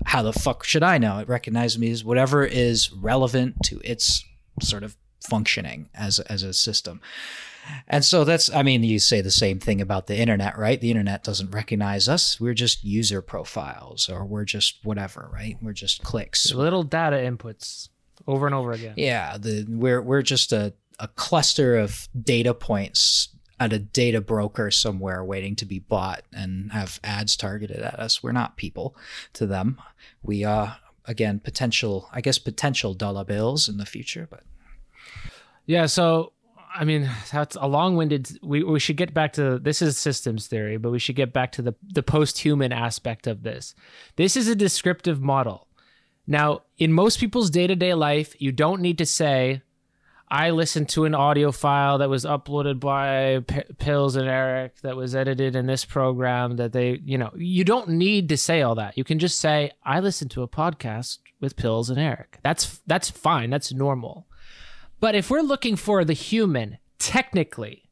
how 0.05 0.21
the 0.21 0.33
fuck 0.33 0.63
should 0.63 0.83
I 0.83 0.97
know? 0.97 1.19
It 1.19 1.27
recognizes 1.27 1.79
me 1.79 1.91
as 1.91 2.03
whatever 2.03 2.43
is 2.45 2.91
relevant 2.91 3.57
to 3.65 3.79
its 3.83 4.23
sort 4.61 4.83
of 4.83 4.95
functioning 5.27 5.89
as 5.93 6.19
as 6.19 6.43
a 6.43 6.53
system. 6.53 7.01
And 7.87 8.03
so 8.03 8.23
that's 8.23 8.53
I 8.53 8.63
mean 8.63 8.83
you 8.83 8.99
say 8.99 9.21
the 9.21 9.31
same 9.31 9.59
thing 9.59 9.81
about 9.81 10.07
the 10.07 10.17
internet, 10.17 10.57
right? 10.57 10.81
The 10.81 10.89
internet 10.89 11.23
doesn't 11.23 11.51
recognize 11.51 12.09
us. 12.09 12.39
We're 12.39 12.53
just 12.53 12.83
user 12.83 13.21
profiles 13.21 14.09
or 14.09 14.25
we're 14.25 14.45
just 14.45 14.79
whatever, 14.83 15.29
right? 15.31 15.57
We're 15.61 15.73
just 15.73 16.03
clicks. 16.03 16.51
Little 16.53 16.83
data 16.83 17.17
inputs 17.17 17.89
over 18.27 18.45
and 18.45 18.55
over 18.55 18.71
again. 18.71 18.93
Yeah, 18.97 19.37
the 19.37 19.65
we're 19.67 20.01
we're 20.01 20.21
just 20.21 20.51
a 20.51 20.73
a 20.99 21.07
cluster 21.07 21.77
of 21.77 22.07
data 22.19 22.53
points 22.53 23.29
at 23.61 23.71
a 23.71 23.77
data 23.77 24.19
broker 24.19 24.71
somewhere 24.71 25.23
waiting 25.23 25.55
to 25.55 25.65
be 25.65 25.77
bought 25.77 26.23
and 26.33 26.71
have 26.71 26.99
ads 27.03 27.37
targeted 27.37 27.77
at 27.77 27.99
us. 27.99 28.23
We're 28.23 28.31
not 28.31 28.57
people 28.57 28.95
to 29.33 29.45
them. 29.45 29.79
We 30.23 30.43
are 30.43 30.77
again 31.05 31.39
potential, 31.39 32.09
I 32.11 32.21
guess 32.21 32.39
potential 32.39 32.95
dollar 32.95 33.23
bills 33.23 33.69
in 33.69 33.77
the 33.77 33.85
future, 33.85 34.27
but 34.27 34.41
yeah. 35.67 35.85
So 35.85 36.33
I 36.73 36.85
mean, 36.85 37.07
that's 37.31 37.55
a 37.55 37.67
long-winded. 37.67 38.39
We 38.41 38.63
we 38.63 38.79
should 38.79 38.97
get 38.97 39.13
back 39.13 39.33
to 39.33 39.59
this 39.59 39.83
is 39.83 39.95
systems 39.95 40.47
theory, 40.47 40.77
but 40.77 40.89
we 40.89 40.97
should 40.97 41.15
get 41.15 41.31
back 41.31 41.51
to 41.53 41.61
the 41.61 41.75
the 41.83 42.01
post-human 42.01 42.71
aspect 42.71 43.27
of 43.27 43.43
this. 43.43 43.75
This 44.15 44.35
is 44.35 44.47
a 44.47 44.55
descriptive 44.55 45.21
model. 45.21 45.67
Now, 46.25 46.61
in 46.79 46.93
most 46.93 47.19
people's 47.19 47.51
day-to-day 47.51 47.93
life, 47.93 48.35
you 48.39 48.51
don't 48.51 48.81
need 48.81 48.97
to 48.97 49.05
say 49.05 49.61
I 50.31 50.51
listened 50.51 50.87
to 50.89 51.03
an 51.03 51.13
audio 51.13 51.51
file 51.51 51.97
that 51.97 52.09
was 52.09 52.23
uploaded 52.23 52.79
by 52.79 53.43
P- 53.45 53.73
Pills 53.77 54.15
and 54.15 54.29
Eric 54.29 54.79
that 54.79 54.95
was 54.95 55.13
edited 55.13 55.57
in 55.57 55.65
this 55.65 55.83
program 55.83 56.55
that 56.55 56.71
they, 56.71 57.01
you 57.03 57.17
know, 57.17 57.31
you 57.35 57.65
don't 57.65 57.89
need 57.89 58.29
to 58.29 58.37
say 58.37 58.61
all 58.61 58.75
that. 58.75 58.97
You 58.97 59.03
can 59.03 59.19
just 59.19 59.39
say 59.39 59.71
I 59.83 59.99
listened 59.99 60.31
to 60.31 60.41
a 60.41 60.47
podcast 60.47 61.17
with 61.41 61.57
Pills 61.57 61.89
and 61.89 61.99
Eric. 61.99 62.39
That's 62.43 62.79
that's 62.87 63.09
fine. 63.09 63.49
That's 63.49 63.73
normal. 63.73 64.25
But 65.01 65.15
if 65.15 65.29
we're 65.29 65.41
looking 65.41 65.75
for 65.75 66.05
the 66.05 66.13
human, 66.13 66.77
technically, 66.97 67.89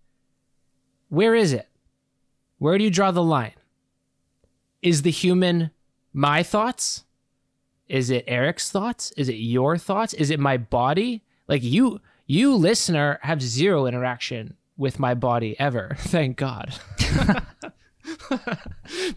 where 1.09 1.35
is 1.35 1.51
it? 1.51 1.67
Where 2.57 2.77
do 2.77 2.85
you 2.85 2.89
draw 2.89 3.11
the 3.11 3.21
line? 3.21 3.55
Is 4.81 5.01
the 5.01 5.11
human 5.11 5.71
my 6.13 6.43
thoughts? 6.43 7.03
Is 7.89 8.09
it 8.09 8.23
Eric's 8.29 8.71
thoughts? 8.71 9.11
Is 9.17 9.27
it 9.27 9.33
your 9.35 9.77
thoughts? 9.77 10.13
Is 10.13 10.29
it 10.29 10.39
my 10.39 10.55
body? 10.55 11.25
Like 11.49 11.63
you 11.63 11.99
you, 12.29 12.53
listener, 12.53 13.17
have 13.23 13.41
zero 13.41 13.87
interaction 13.87 14.55
with 14.77 14.99
my 14.99 15.15
body 15.15 15.59
ever. 15.59 15.95
Thank 15.97 16.37
God. 16.37 16.75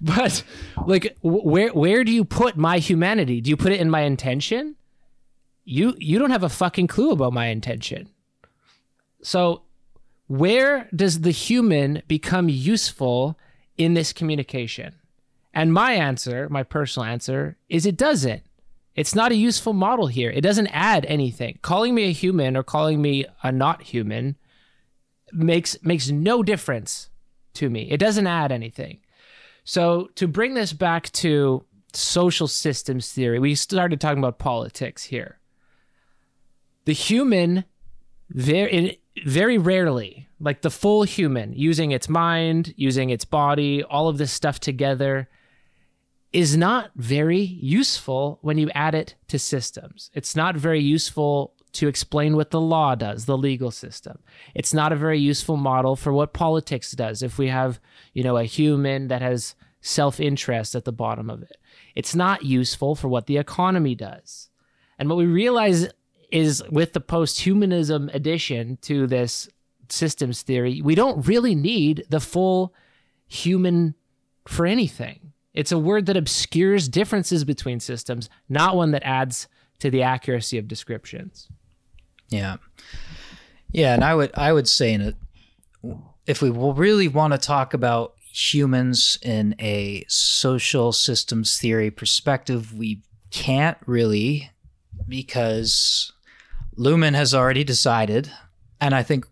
but 0.00 0.42
like 0.86 1.14
where 1.22 1.68
where 1.68 2.04
do 2.04 2.10
you 2.10 2.24
put 2.24 2.56
my 2.56 2.78
humanity? 2.78 3.42
Do 3.42 3.50
you 3.50 3.56
put 3.58 3.72
it 3.72 3.80
in 3.80 3.90
my 3.90 4.00
intention? 4.00 4.76
You 5.64 5.94
you 5.98 6.18
don't 6.18 6.30
have 6.30 6.42
a 6.42 6.48
fucking 6.48 6.86
clue 6.86 7.10
about 7.10 7.34
my 7.34 7.48
intention. 7.48 8.08
So 9.22 9.64
where 10.26 10.88
does 10.96 11.20
the 11.20 11.32
human 11.32 12.02
become 12.08 12.48
useful 12.48 13.38
in 13.76 13.92
this 13.92 14.14
communication? 14.14 14.94
And 15.52 15.70
my 15.70 15.92
answer, 15.92 16.48
my 16.48 16.62
personal 16.62 17.04
answer, 17.04 17.58
is 17.68 17.84
it 17.84 17.98
doesn't. 17.98 18.42
It's 18.94 19.14
not 19.14 19.32
a 19.32 19.36
useful 19.36 19.72
model 19.72 20.06
here. 20.06 20.30
It 20.30 20.42
doesn't 20.42 20.68
add 20.68 21.06
anything. 21.06 21.58
Calling 21.62 21.94
me 21.94 22.04
a 22.04 22.12
human 22.12 22.56
or 22.56 22.62
calling 22.62 23.00
me 23.00 23.24
a 23.42 23.50
not 23.50 23.82
human 23.82 24.36
makes 25.32 25.82
makes 25.82 26.10
no 26.10 26.42
difference 26.42 27.08
to 27.54 27.70
me. 27.70 27.90
It 27.90 27.98
doesn't 27.98 28.26
add 28.26 28.52
anything. 28.52 28.98
So 29.64 30.10
to 30.16 30.28
bring 30.28 30.54
this 30.54 30.72
back 30.72 31.10
to 31.12 31.64
social 31.94 32.48
systems 32.48 33.10
theory, 33.12 33.38
we 33.38 33.54
started 33.54 34.00
talking 34.00 34.18
about 34.18 34.38
politics 34.38 35.04
here. 35.04 35.38
The 36.84 36.92
human 36.92 37.64
very 38.28 39.00
very 39.24 39.58
rarely, 39.58 40.28
like 40.40 40.62
the 40.62 40.70
full 40.70 41.02
human, 41.02 41.52
using 41.54 41.92
its 41.92 42.08
mind, 42.08 42.74
using 42.76 43.10
its 43.10 43.24
body, 43.24 43.82
all 43.84 44.08
of 44.08 44.18
this 44.18 44.32
stuff 44.32 44.58
together 44.58 45.28
is 46.32 46.56
not 46.56 46.90
very 46.96 47.40
useful 47.40 48.38
when 48.42 48.58
you 48.58 48.70
add 48.74 48.94
it 48.94 49.14
to 49.28 49.38
systems. 49.38 50.10
It's 50.14 50.34
not 50.34 50.56
very 50.56 50.80
useful 50.80 51.54
to 51.72 51.88
explain 51.88 52.36
what 52.36 52.50
the 52.50 52.60
law 52.60 52.94
does, 52.94 53.24
the 53.24 53.36
legal 53.36 53.70
system. 53.70 54.18
It's 54.54 54.74
not 54.74 54.92
a 54.92 54.96
very 54.96 55.18
useful 55.18 55.56
model 55.56 55.96
for 55.96 56.12
what 56.12 56.32
politics 56.32 56.92
does 56.92 57.22
if 57.22 57.38
we 57.38 57.48
have, 57.48 57.80
you 58.12 58.22
know, 58.22 58.36
a 58.36 58.44
human 58.44 59.08
that 59.08 59.22
has 59.22 59.54
self-interest 59.80 60.74
at 60.74 60.84
the 60.84 60.92
bottom 60.92 61.28
of 61.28 61.42
it. 61.42 61.56
It's 61.94 62.14
not 62.14 62.44
useful 62.44 62.94
for 62.94 63.08
what 63.08 63.26
the 63.26 63.38
economy 63.38 63.94
does. 63.94 64.48
And 64.98 65.08
what 65.08 65.18
we 65.18 65.26
realize 65.26 65.88
is 66.30 66.62
with 66.70 66.92
the 66.92 67.00
post-humanism 67.00 68.10
addition 68.12 68.78
to 68.82 69.06
this 69.06 69.48
systems 69.88 70.42
theory, 70.42 70.80
we 70.82 70.94
don't 70.94 71.26
really 71.26 71.54
need 71.54 72.04
the 72.08 72.20
full 72.20 72.74
human 73.26 73.94
for 74.46 74.66
anything. 74.66 75.21
It's 75.54 75.72
a 75.72 75.78
word 75.78 76.06
that 76.06 76.16
obscures 76.16 76.88
differences 76.88 77.44
between 77.44 77.80
systems, 77.80 78.30
not 78.48 78.76
one 78.76 78.90
that 78.92 79.02
adds 79.04 79.48
to 79.80 79.90
the 79.90 80.02
accuracy 80.02 80.58
of 80.58 80.68
descriptions. 80.68 81.48
Yeah. 82.28 82.56
Yeah, 83.72 83.94
and 83.94 84.04
I 84.04 84.14
would 84.14 84.30
I 84.34 84.52
would 84.52 84.68
say 84.68 84.92
in 84.92 85.00
a, 85.00 85.14
if 86.26 86.42
we 86.42 86.50
really 86.50 87.08
want 87.08 87.32
to 87.32 87.38
talk 87.38 87.74
about 87.74 88.14
humans 88.32 89.18
in 89.22 89.54
a 89.58 90.04
social 90.08 90.92
systems 90.92 91.58
theory 91.58 91.90
perspective, 91.90 92.72
we 92.74 93.02
can't 93.30 93.78
really 93.86 94.50
because 95.08 96.12
Luhmann 96.76 97.14
has 97.14 97.34
already 97.34 97.64
decided, 97.64 98.30
and 98.80 98.94
I 98.94 99.02
think 99.02 99.26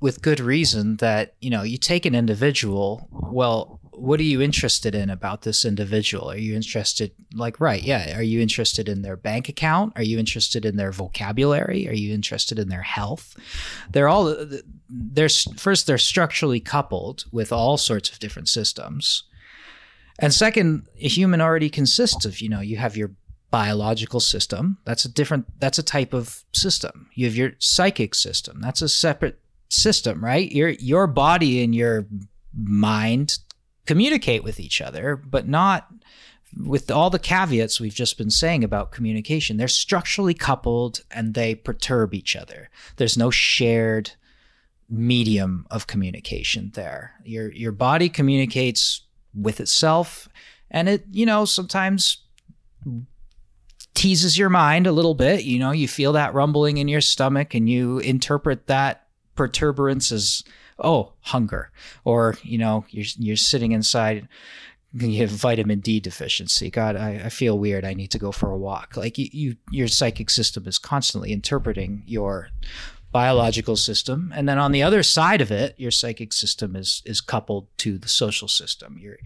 with 0.00 0.22
good 0.22 0.40
reason, 0.40 0.96
that 0.96 1.34
you 1.40 1.50
know 1.50 1.62
you 1.62 1.78
take 1.78 2.04
an 2.04 2.14
individual. 2.14 3.08
Well, 3.10 3.73
what 3.96 4.20
are 4.20 4.24
you 4.24 4.40
interested 4.40 4.94
in 4.94 5.10
about 5.10 5.42
this 5.42 5.64
individual? 5.64 6.30
Are 6.30 6.36
you 6.36 6.54
interested, 6.54 7.12
like, 7.34 7.60
right? 7.60 7.82
Yeah. 7.82 8.16
Are 8.16 8.22
you 8.22 8.40
interested 8.40 8.88
in 8.88 9.02
their 9.02 9.16
bank 9.16 9.48
account? 9.48 9.92
Are 9.96 10.02
you 10.02 10.18
interested 10.18 10.64
in 10.64 10.76
their 10.76 10.92
vocabulary? 10.92 11.88
Are 11.88 11.94
you 11.94 12.12
interested 12.14 12.58
in 12.58 12.68
their 12.68 12.82
health? 12.82 13.36
They're 13.90 14.08
all, 14.08 14.28
uh, 14.28 14.46
they're 14.88 15.28
first, 15.28 15.86
they're 15.86 15.98
structurally 15.98 16.60
coupled 16.60 17.24
with 17.32 17.52
all 17.52 17.76
sorts 17.76 18.10
of 18.10 18.18
different 18.18 18.48
systems. 18.48 19.24
And 20.18 20.32
second, 20.32 20.86
a 21.00 21.08
human 21.08 21.40
already 21.40 21.70
consists 21.70 22.24
of, 22.24 22.40
you 22.40 22.48
know, 22.48 22.60
you 22.60 22.76
have 22.76 22.96
your 22.96 23.10
biological 23.50 24.18
system. 24.18 24.78
That's 24.84 25.04
a 25.04 25.08
different 25.08 25.46
that's 25.60 25.78
a 25.78 25.82
type 25.82 26.12
of 26.12 26.44
system. 26.52 27.08
You 27.14 27.26
have 27.26 27.36
your 27.36 27.52
psychic 27.60 28.16
system. 28.16 28.60
That's 28.60 28.82
a 28.82 28.88
separate 28.88 29.38
system, 29.68 30.24
right? 30.24 30.50
Your 30.50 30.70
your 30.70 31.06
body 31.06 31.62
and 31.62 31.72
your 31.72 32.06
mind 32.56 33.38
communicate 33.86 34.44
with 34.44 34.60
each 34.60 34.80
other, 34.80 35.16
but 35.16 35.48
not 35.48 35.88
with 36.56 36.90
all 36.90 37.10
the 37.10 37.18
caveats 37.18 37.80
we've 37.80 37.94
just 37.94 38.16
been 38.16 38.30
saying 38.30 38.62
about 38.62 38.92
communication. 38.92 39.56
They're 39.56 39.68
structurally 39.68 40.34
coupled 40.34 41.02
and 41.10 41.34
they 41.34 41.54
perturb 41.54 42.14
each 42.14 42.36
other. 42.36 42.70
There's 42.96 43.18
no 43.18 43.30
shared 43.30 44.12
medium 44.88 45.66
of 45.70 45.86
communication 45.86 46.70
there. 46.74 47.14
Your 47.24 47.50
your 47.52 47.72
body 47.72 48.08
communicates 48.08 49.02
with 49.34 49.60
itself 49.60 50.28
and 50.70 50.88
it, 50.88 51.04
you 51.10 51.26
know, 51.26 51.44
sometimes 51.44 52.18
teases 53.94 54.36
your 54.36 54.50
mind 54.50 54.86
a 54.86 54.92
little 54.92 55.14
bit. 55.14 55.44
You 55.44 55.58
know, 55.58 55.70
you 55.70 55.88
feel 55.88 56.12
that 56.12 56.34
rumbling 56.34 56.78
in 56.78 56.88
your 56.88 57.00
stomach 57.00 57.54
and 57.54 57.68
you 57.68 57.98
interpret 58.00 58.66
that 58.66 59.06
perturbance 59.36 60.12
as 60.12 60.44
oh, 60.78 61.12
hunger 61.20 61.70
or, 62.04 62.36
you 62.42 62.58
know, 62.58 62.84
you're 62.90 63.06
you're 63.18 63.36
sitting 63.36 63.72
inside 63.72 64.28
you 64.96 65.20
have 65.22 65.30
vitamin 65.30 65.80
D 65.80 65.98
deficiency. 65.98 66.70
God, 66.70 66.94
I, 66.94 67.22
I 67.24 67.28
feel 67.28 67.58
weird. 67.58 67.84
I 67.84 67.94
need 67.94 68.12
to 68.12 68.18
go 68.18 68.30
for 68.30 68.52
a 68.52 68.56
walk. 68.56 68.96
Like 68.96 69.18
you, 69.18 69.28
you, 69.32 69.56
your 69.72 69.88
psychic 69.88 70.30
system 70.30 70.68
is 70.68 70.78
constantly 70.78 71.32
interpreting 71.32 72.04
your 72.06 72.50
biological 73.14 73.76
system 73.76 74.32
and 74.34 74.48
then 74.48 74.58
on 74.58 74.72
the 74.72 74.82
other 74.82 75.00
side 75.00 75.40
of 75.40 75.52
it 75.52 75.72
your 75.78 75.92
psychic 75.92 76.32
system 76.32 76.74
is 76.74 77.00
is 77.06 77.20
coupled 77.20 77.68
to 77.78 77.96
the 77.96 78.08
social 78.08 78.48
system 78.48 78.98
you're 79.00 79.18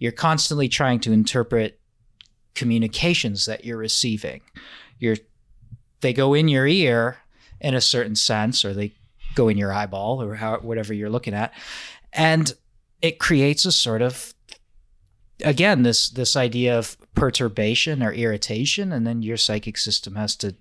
you're 0.00 0.10
constantly 0.10 0.68
trying 0.68 0.98
to 0.98 1.12
interpret 1.12 1.78
communications 2.56 3.44
that 3.44 3.64
you're 3.64 3.76
receiving 3.78 4.40
you're 4.98 5.14
they 6.00 6.12
go 6.12 6.34
in 6.34 6.48
your 6.48 6.66
ear 6.66 7.18
in 7.60 7.76
a 7.76 7.80
certain 7.80 8.16
sense 8.16 8.64
or 8.64 8.74
they 8.74 8.92
go 9.38 9.48
in 9.48 9.56
your 9.56 9.72
eyeball 9.72 10.22
or 10.22 10.34
how 10.34 10.58
whatever 10.58 10.92
you're 10.92 11.10
looking 11.10 11.34
at 11.34 11.52
and 12.12 12.54
it 13.00 13.18
creates 13.18 13.64
a 13.64 13.72
sort 13.72 14.02
of 14.02 14.34
again 15.44 15.82
this 15.82 16.08
this 16.10 16.36
idea 16.36 16.78
of 16.78 16.96
perturbation 17.14 18.02
or 18.02 18.12
irritation 18.12 18.92
and 18.92 19.06
then 19.06 19.22
your 19.22 19.36
psychic 19.36 19.78
system 19.78 20.14
has 20.16 20.36
to 20.36 20.54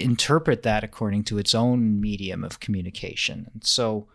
interpret 0.00 0.62
that 0.62 0.82
according 0.82 1.24
to 1.24 1.38
its 1.38 1.54
own 1.54 2.00
medium 2.00 2.42
of 2.42 2.60
communication. 2.60 3.50
And 3.52 3.64
so 3.64 4.08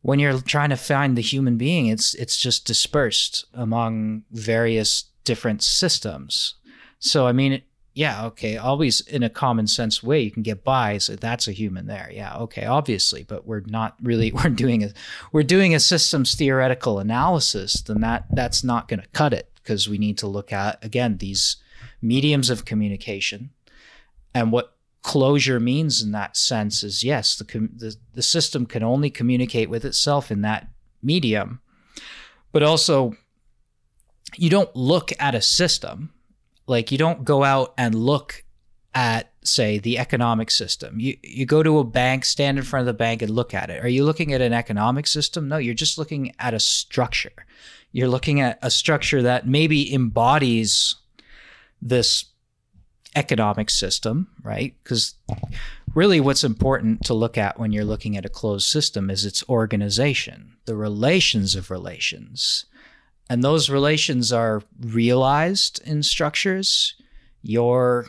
when 0.00 0.18
you're 0.18 0.40
trying 0.40 0.70
to 0.70 0.76
find 0.76 1.16
the 1.16 1.22
human 1.22 1.56
being, 1.56 1.86
it's 1.86 2.14
it's 2.14 2.36
just 2.36 2.66
dispersed 2.66 3.44
among 3.54 4.24
various 4.32 5.04
different 5.24 5.62
systems. 5.62 6.54
So 6.98 7.26
I 7.26 7.32
mean, 7.32 7.62
yeah, 7.94 8.24
okay, 8.26 8.56
always 8.56 9.00
in 9.02 9.22
a 9.22 9.28
common 9.28 9.66
sense 9.66 10.02
way, 10.02 10.20
you 10.20 10.30
can 10.30 10.42
get 10.42 10.64
by. 10.64 10.98
So 10.98 11.14
that's 11.14 11.46
a 11.46 11.52
human 11.52 11.86
there. 11.86 12.10
Yeah, 12.12 12.36
okay, 12.38 12.64
obviously, 12.64 13.22
but 13.22 13.46
we're 13.46 13.62
not 13.66 13.96
really 14.02 14.32
we're 14.44 14.50
doing 14.50 14.84
a 14.84 14.92
we're 15.32 15.42
doing 15.42 15.74
a 15.74 15.80
systems 15.80 16.34
theoretical 16.34 16.98
analysis. 16.98 17.82
Then 17.82 18.00
that 18.00 18.26
that's 18.30 18.64
not 18.64 18.88
going 18.88 19.00
to 19.00 19.08
cut 19.08 19.32
it 19.32 19.50
because 19.56 19.88
we 19.88 19.98
need 19.98 20.18
to 20.18 20.26
look 20.26 20.52
at 20.52 20.82
again 20.84 21.18
these 21.18 21.56
mediums 22.00 22.50
of 22.50 22.64
communication 22.64 23.50
and 24.34 24.50
what 24.52 24.76
closure 25.02 25.60
means 25.60 26.02
in 26.02 26.12
that 26.12 26.36
sense 26.36 26.82
is 26.82 27.04
yes, 27.04 27.36
the, 27.36 27.44
the, 27.44 27.96
the 28.14 28.22
system 28.22 28.66
can 28.66 28.82
only 28.82 29.10
communicate 29.10 29.68
with 29.68 29.84
itself 29.84 30.30
in 30.30 30.42
that 30.42 30.68
medium, 31.02 31.60
but 32.52 32.62
also 32.62 33.14
you 34.36 34.48
don't 34.48 34.74
look 34.74 35.10
at 35.18 35.34
a 35.34 35.42
system 35.42 36.12
like 36.66 36.92
you 36.92 36.98
don't 36.98 37.24
go 37.24 37.44
out 37.44 37.74
and 37.76 37.94
look 37.94 38.44
at 38.94 39.32
say 39.42 39.78
the 39.78 39.98
economic 39.98 40.50
system 40.50 41.00
you 41.00 41.16
you 41.22 41.46
go 41.46 41.62
to 41.62 41.78
a 41.78 41.84
bank 41.84 42.24
stand 42.24 42.58
in 42.58 42.64
front 42.64 42.82
of 42.82 42.86
the 42.86 42.92
bank 42.92 43.22
and 43.22 43.30
look 43.30 43.54
at 43.54 43.70
it 43.70 43.82
are 43.82 43.88
you 43.88 44.04
looking 44.04 44.32
at 44.32 44.40
an 44.40 44.52
economic 44.52 45.06
system 45.06 45.48
no 45.48 45.56
you're 45.56 45.74
just 45.74 45.96
looking 45.96 46.34
at 46.38 46.52
a 46.52 46.60
structure 46.60 47.46
you're 47.92 48.08
looking 48.08 48.40
at 48.40 48.58
a 48.62 48.70
structure 48.70 49.22
that 49.22 49.46
maybe 49.46 49.92
embodies 49.94 50.96
this 51.80 52.26
economic 53.14 53.68
system, 53.70 54.28
right? 54.42 54.74
Because 54.82 55.14
really 55.94 56.20
what's 56.20 56.44
important 56.44 57.04
to 57.04 57.14
look 57.14 57.36
at 57.36 57.58
when 57.58 57.72
you're 57.72 57.84
looking 57.84 58.16
at 58.16 58.24
a 58.24 58.30
closed 58.30 58.66
system 58.66 59.10
is 59.10 59.24
its 59.24 59.46
organization, 59.48 60.56
the 60.64 60.76
relations 60.76 61.54
of 61.54 61.70
relations. 61.70 62.64
And 63.32 63.42
those 63.42 63.70
relations 63.70 64.30
are 64.30 64.62
realized 64.78 65.80
in 65.86 66.02
structures. 66.02 66.96
Your 67.40 68.08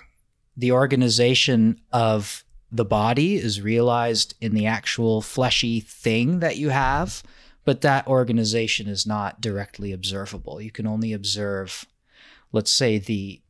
the 0.57 0.74
organization 0.74 1.80
of 1.93 2.43
the 2.69 2.84
body 2.84 3.36
is 3.36 3.61
realized 3.61 4.36
in 4.41 4.53
the 4.53 4.65
actual 4.65 5.21
fleshy 5.21 5.80
thing 5.80 6.41
that 6.41 6.57
you 6.57 6.71
have, 6.71 7.24
but 7.63 7.80
that 7.80 8.05
organization 8.05 8.89
is 8.89 9.07
not 9.07 9.39
directly 9.39 9.93
observable. 9.93 10.59
You 10.59 10.71
can 10.71 10.86
only 10.86 11.13
observe, 11.13 11.86
let's 12.51 12.71
say, 12.71 12.97
the 12.97 13.41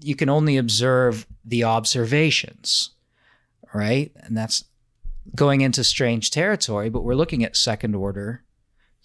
you 0.00 0.14
can 0.14 0.28
only 0.28 0.56
observe 0.56 1.26
the 1.44 1.64
observations, 1.64 2.90
right? 3.74 4.12
And 4.14 4.36
that's 4.36 4.62
going 5.34 5.62
into 5.62 5.82
strange 5.82 6.30
territory, 6.30 6.88
but 6.88 7.02
we're 7.02 7.16
looking 7.16 7.42
at 7.42 7.56
second 7.56 7.96
order 7.96 8.44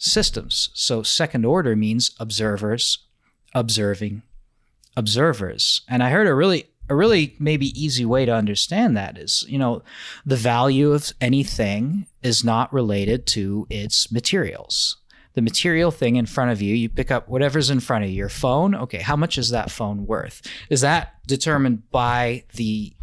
systems. 0.02 0.70
So, 0.74 1.04
second 1.04 1.45
order 1.45 1.76
means 1.76 2.12
observers 2.20 2.99
observing 3.54 4.24
observers. 4.97 5.82
And 5.88 6.02
I 6.04 6.10
heard 6.10 6.28
a 6.28 6.34
really 6.34 6.68
a 6.89 6.95
really 6.95 7.36
maybe 7.39 7.68
easy 7.82 8.04
way 8.04 8.26
to 8.26 8.36
understand 8.36 8.97
that 8.97 9.18
is, 9.18 9.45
you 9.47 9.58
know, 9.58 9.82
the 10.26 10.36
value 10.36 10.91
of 10.91 11.14
anything 11.22 12.08
is 12.22 12.43
not 12.43 12.74
related 12.74 13.26
to 13.28 13.66
its 13.70 14.12
materials 14.12 14.97
the 15.34 15.41
material 15.41 15.91
thing 15.91 16.18
in 16.18 16.26
front 16.26 16.52
of 16.52 16.62
you. 16.62 16.76
You 16.76 16.89
pick 16.89 17.10
up 17.10 17.30
whatever's 17.30 17.70
in 17.70 17.80
front 17.80 18.04
of 18.04 18.10
you. 18.10 18.18
Your 18.18 18.30
phone. 18.30 18.76
Okay, 18.76 18.99
how 18.99 19.16
much 19.16 19.38
is 19.38 19.52
that 19.52 19.72
phone 19.72 20.06
worth? 20.06 20.41
Is 20.70 20.82
that 20.82 21.16
determined 21.26 21.89
by 21.89 22.43
the 22.56 22.93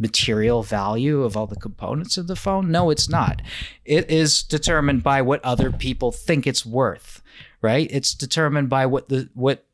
material 0.00 0.62
value 0.62 1.22
of 1.22 1.36
all 1.36 1.46
the 1.46 1.56
components 1.56 2.16
of 2.16 2.26
the 2.26 2.36
phone? 2.36 2.70
No, 2.70 2.90
it's 2.90 3.08
not. 3.08 3.42
It 3.84 4.10
is 4.10 4.42
determined 4.42 5.02
by 5.02 5.22
what 5.22 5.44
other 5.44 5.70
people 5.70 6.10
think 6.10 6.46
it's 6.46 6.66
worth, 6.66 7.22
right? 7.60 7.88
It's 7.90 8.14
determined 8.14 8.68
by 8.68 8.86
what 8.86 9.08
the 9.08 9.28
what 9.34 9.64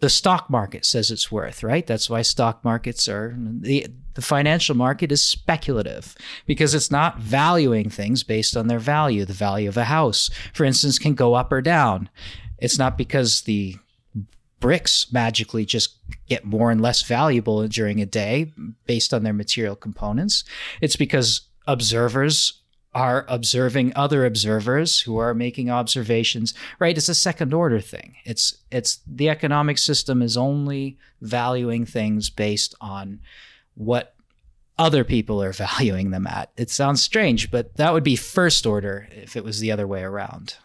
the 0.00 0.10
stock 0.10 0.48
market 0.48 0.84
says 0.84 1.10
it's 1.10 1.30
worth, 1.30 1.62
right? 1.62 1.86
That's 1.86 2.10
why 2.10 2.22
stock 2.22 2.64
markets 2.64 3.08
are 3.08 3.36
the 3.38 3.86
the 4.14 4.22
financial 4.22 4.74
market 4.74 5.12
is 5.12 5.22
speculative 5.22 6.16
because 6.46 6.74
it's 6.74 6.90
not 6.90 7.20
valuing 7.20 7.88
things 7.88 8.22
based 8.22 8.56
on 8.56 8.66
their 8.66 8.78
value. 8.78 9.24
The 9.24 9.32
value 9.32 9.68
of 9.68 9.76
a 9.76 9.84
house, 9.84 10.30
for 10.52 10.64
instance, 10.64 10.98
can 10.98 11.14
go 11.14 11.34
up 11.34 11.52
or 11.52 11.62
down. 11.62 12.10
It's 12.58 12.78
not 12.78 12.98
because 12.98 13.42
the 13.42 13.76
bricks 14.60 15.10
magically 15.10 15.64
just 15.64 15.96
get 16.28 16.44
more 16.44 16.70
and 16.70 16.80
less 16.80 17.02
valuable 17.02 17.66
during 17.66 18.00
a 18.00 18.06
day 18.06 18.52
based 18.86 19.12
on 19.12 19.24
their 19.24 19.32
material 19.32 19.74
components. 19.74 20.44
It's 20.80 20.96
because 20.96 21.42
observers 21.66 22.60
are 22.92 23.24
observing 23.28 23.92
other 23.94 24.26
observers 24.26 25.00
who 25.00 25.16
are 25.16 25.32
making 25.32 25.70
observations 25.70 26.54
right? 26.80 26.98
It's 26.98 27.08
a 27.08 27.14
second 27.14 27.54
order 27.54 27.80
thing. 27.80 28.16
It's 28.24 28.56
it's 28.70 28.98
the 29.06 29.28
economic 29.28 29.78
system 29.78 30.22
is 30.22 30.36
only 30.36 30.98
valuing 31.20 31.86
things 31.86 32.30
based 32.30 32.74
on 32.80 33.20
what 33.74 34.14
other 34.76 35.04
people 35.04 35.42
are 35.42 35.52
valuing 35.78 36.10
them 36.10 36.26
at. 36.26 36.50
It 36.56 36.70
sounds 36.70 37.02
strange 37.02 37.50
but 37.50 37.76
that 37.76 37.92
would 37.92 38.04
be 38.04 38.16
first 38.16 38.66
order 38.66 39.08
if 39.12 39.36
it 39.36 39.44
was 39.44 39.60
the 39.60 39.72
other 39.72 39.86
way 39.86 40.02
around 40.02 40.56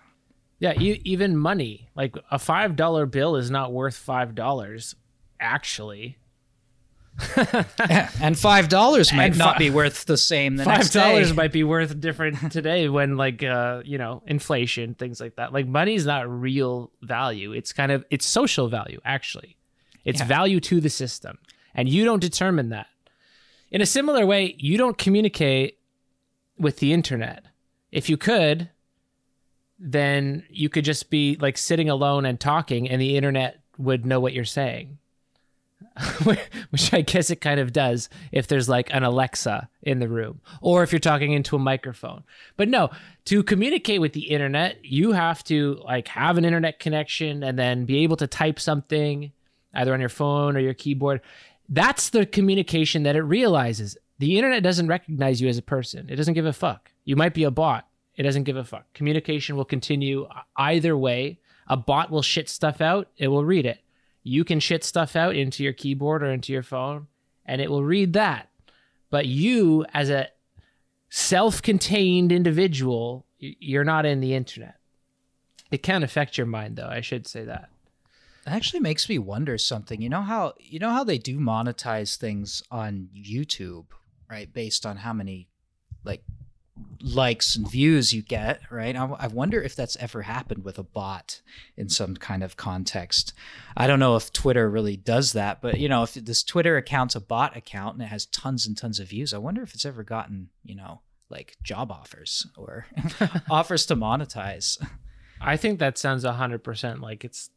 yeah 0.59 0.73
you, 0.79 0.99
even 1.03 1.37
money 1.37 1.89
like 1.95 2.15
a 2.31 2.39
five 2.39 2.75
dollar 2.75 3.05
bill 3.05 3.35
is 3.35 3.51
not 3.51 3.71
worth 3.71 3.95
five 3.95 4.35
dollars 4.35 4.95
actually 5.39 6.17
yeah, 7.37 8.09
and 8.21 8.37
five 8.37 8.69
dollars 8.69 9.13
might 9.13 9.31
and 9.31 9.37
not 9.37 9.57
be 9.57 9.69
worth 9.69 10.05
the 10.05 10.17
same. 10.17 10.57
The 10.57 10.65
five 10.65 10.91
dollars 10.91 11.33
might 11.33 11.51
be 11.51 11.63
worth 11.63 11.99
different 11.99 12.51
today 12.51 12.89
when 12.89 13.17
like 13.17 13.43
uh 13.43 13.81
you 13.85 13.97
know 13.97 14.21
inflation 14.27 14.95
things 14.95 15.21
like 15.21 15.35
that. 15.37 15.53
Like 15.53 15.67
money 15.67 15.95
is 15.95 16.05
not 16.05 16.29
real 16.29 16.91
value. 17.01 17.53
It's 17.53 17.71
kind 17.71 17.91
of 17.91 18.05
it's 18.09 18.25
social 18.25 18.67
value 18.67 18.99
actually. 19.05 19.57
It's 20.03 20.19
yeah. 20.19 20.27
value 20.27 20.59
to 20.61 20.81
the 20.81 20.89
system, 20.89 21.37
and 21.73 21.87
you 21.87 22.05
don't 22.05 22.19
determine 22.19 22.69
that. 22.69 22.87
In 23.71 23.81
a 23.81 23.85
similar 23.85 24.25
way, 24.25 24.55
you 24.57 24.77
don't 24.77 24.97
communicate 24.97 25.79
with 26.57 26.77
the 26.77 26.93
internet. 26.93 27.45
If 27.91 28.09
you 28.09 28.17
could, 28.17 28.69
then 29.77 30.43
you 30.49 30.69
could 30.69 30.85
just 30.85 31.09
be 31.09 31.37
like 31.39 31.57
sitting 31.57 31.89
alone 31.89 32.25
and 32.25 32.39
talking, 32.39 32.89
and 32.89 33.01
the 33.01 33.17
internet 33.17 33.61
would 33.77 34.05
know 34.05 34.19
what 34.19 34.33
you're 34.33 34.45
saying 34.45 34.97
which 36.69 36.93
I 36.93 37.01
guess 37.01 37.29
it 37.29 37.41
kind 37.41 37.59
of 37.59 37.71
does 37.71 38.09
if 38.31 38.47
there's 38.47 38.67
like 38.67 38.93
an 38.93 39.03
Alexa 39.03 39.69
in 39.81 39.99
the 39.99 40.07
room 40.07 40.41
or 40.61 40.83
if 40.83 40.91
you're 40.91 40.99
talking 40.99 41.31
into 41.31 41.55
a 41.55 41.59
microphone. 41.59 42.23
But 42.57 42.67
no, 42.67 42.89
to 43.25 43.43
communicate 43.43 44.01
with 44.01 44.13
the 44.13 44.29
internet, 44.29 44.83
you 44.83 45.13
have 45.13 45.43
to 45.45 45.81
like 45.85 46.07
have 46.09 46.37
an 46.37 46.45
internet 46.45 46.79
connection 46.79 47.43
and 47.43 47.57
then 47.57 47.85
be 47.85 48.03
able 48.03 48.17
to 48.17 48.27
type 48.27 48.59
something 48.59 49.31
either 49.73 49.93
on 49.93 49.99
your 49.99 50.09
phone 50.09 50.57
or 50.57 50.59
your 50.59 50.73
keyboard. 50.73 51.21
That's 51.69 52.09
the 52.09 52.25
communication 52.25 53.03
that 53.03 53.15
it 53.15 53.23
realizes. 53.23 53.97
The 54.19 54.37
internet 54.37 54.63
doesn't 54.63 54.87
recognize 54.87 55.41
you 55.41 55.47
as 55.47 55.57
a 55.57 55.63
person. 55.63 56.09
It 56.09 56.15
doesn't 56.15 56.33
give 56.35 56.45
a 56.45 56.53
fuck. 56.53 56.91
You 57.05 57.15
might 57.15 57.33
be 57.33 57.43
a 57.43 57.51
bot. 57.51 57.87
It 58.17 58.23
doesn't 58.23 58.43
give 58.43 58.55
a 58.55 58.63
fuck. 58.63 58.91
Communication 58.93 59.55
will 59.55 59.65
continue 59.65 60.27
either 60.55 60.97
way. 60.97 61.39
A 61.67 61.75
bot 61.75 62.11
will 62.11 62.21
shit 62.21 62.49
stuff 62.49 62.79
out. 62.79 63.09
It 63.17 63.27
will 63.27 63.45
read 63.45 63.65
it. 63.65 63.79
You 64.23 64.43
can 64.43 64.59
shit 64.59 64.83
stuff 64.83 65.15
out 65.15 65.35
into 65.35 65.63
your 65.63 65.73
keyboard 65.73 66.23
or 66.23 66.31
into 66.31 66.51
your 66.51 66.63
phone, 66.63 67.07
and 67.45 67.61
it 67.61 67.69
will 67.69 67.83
read 67.83 68.13
that. 68.13 68.49
But 69.09 69.27
you, 69.27 69.85
as 69.93 70.09
a 70.09 70.29
self 71.09 71.61
contained 71.61 72.31
individual, 72.31 73.25
you're 73.37 73.83
not 73.83 74.05
in 74.05 74.21
the 74.21 74.33
internet. 74.33 74.75
It 75.71 75.83
can 75.83 76.03
affect 76.03 76.37
your 76.37 76.47
mind, 76.47 76.75
though. 76.77 76.87
I 76.87 77.01
should 77.01 77.27
say 77.27 77.43
that. 77.45 77.69
It 78.45 78.51
actually 78.51 78.79
makes 78.79 79.09
me 79.09 79.17
wonder 79.17 79.57
something. 79.57 80.01
You 80.01 80.09
know 80.09 80.21
how 80.21 80.53
you 80.59 80.79
know 80.79 80.91
how 80.91 81.03
they 81.03 81.17
do 81.17 81.39
monetize 81.39 82.15
things 82.15 82.63
on 82.69 83.09
YouTube, 83.15 83.85
right? 84.29 84.51
Based 84.51 84.85
on 84.85 84.97
how 84.97 85.13
many 85.13 85.49
like 86.03 86.23
likes 87.01 87.55
and 87.55 87.69
views 87.69 88.13
you 88.13 88.21
get, 88.21 88.61
right? 88.69 88.95
I, 88.95 89.05
I, 89.05 89.27
wonder 89.27 89.61
if 89.61 89.75
that's 89.75 89.95
ever 89.97 90.23
happened 90.23 90.65
with 90.65 90.77
a 90.77 90.83
bot 90.83 91.41
in 91.77 91.87
some 91.87 92.15
kind 92.15 92.43
of 92.43 92.57
context. 92.57 93.33
I 93.77 93.87
don't 93.87 93.99
know 93.99 94.15
if 94.15 94.33
Twitter 94.33 94.69
really 94.69 94.97
does 94.97 95.33
that, 95.33 95.61
but 95.61 95.79
you 95.79 95.87
know, 95.87 96.03
if 96.03 96.15
this 96.15 96.43
Twitter 96.43 96.75
account's 96.77 97.15
a 97.15 97.21
bot 97.21 97.55
account 97.55 97.95
and 97.95 98.03
it 98.03 98.07
has 98.07 98.25
tons 98.25 98.65
and 98.65 98.77
tons 98.77 98.99
of 98.99 99.09
views, 99.09 99.33
I 99.33 99.37
wonder 99.37 99.61
if 99.61 99.73
it's 99.73 99.85
ever 99.85 100.03
gotten, 100.03 100.49
you 100.63 100.75
know, 100.75 101.01
like 101.29 101.55
job 101.63 101.91
offers 101.91 102.47
or 102.57 102.87
offers 103.49 103.85
to 103.87 103.95
monetize. 103.95 104.77
I 105.39 105.57
think 105.57 105.79
that 105.79 105.97
sounds 105.97 106.23
100% 106.23 107.01
like 107.01 107.23
it's 107.23 107.49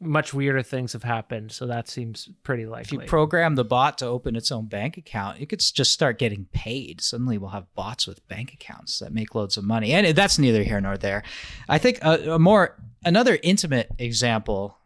much 0.00 0.32
weirder 0.32 0.62
things 0.62 0.94
have 0.94 1.02
happened, 1.02 1.52
so 1.52 1.66
that 1.66 1.88
seems 1.88 2.28
pretty 2.42 2.66
likely. 2.66 2.96
If 2.98 3.02
you 3.02 3.08
program 3.08 3.54
the 3.54 3.64
bot 3.64 3.98
to 3.98 4.06
open 4.06 4.34
its 4.34 4.50
own 4.50 4.66
bank 4.66 4.96
account, 4.96 5.40
it 5.40 5.46
could 5.46 5.60
just 5.60 5.92
start 5.92 6.18
getting 6.18 6.46
paid. 6.52 7.00
Suddenly, 7.00 7.38
we'll 7.38 7.50
have 7.50 7.72
bots 7.74 8.06
with 8.06 8.26
bank 8.26 8.52
accounts 8.54 8.98
that 8.98 9.12
make 9.12 9.34
loads 9.34 9.56
of 9.56 9.64
money, 9.64 9.92
and 9.92 10.16
that's 10.16 10.38
neither 10.38 10.62
here 10.62 10.80
nor 10.80 10.96
there. 10.96 11.22
I 11.68 11.78
think 11.78 11.98
a, 12.02 12.34
a 12.34 12.38
more 12.38 12.76
another 13.04 13.38
intimate 13.42 13.90
example, 13.98 14.78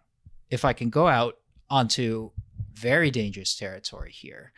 if 0.50 0.64
I 0.64 0.72
can 0.72 0.90
go 0.90 1.06
out 1.06 1.38
onto 1.70 2.30
very 2.74 3.10
dangerous 3.10 3.56
territory 3.56 4.10
here 4.12 4.52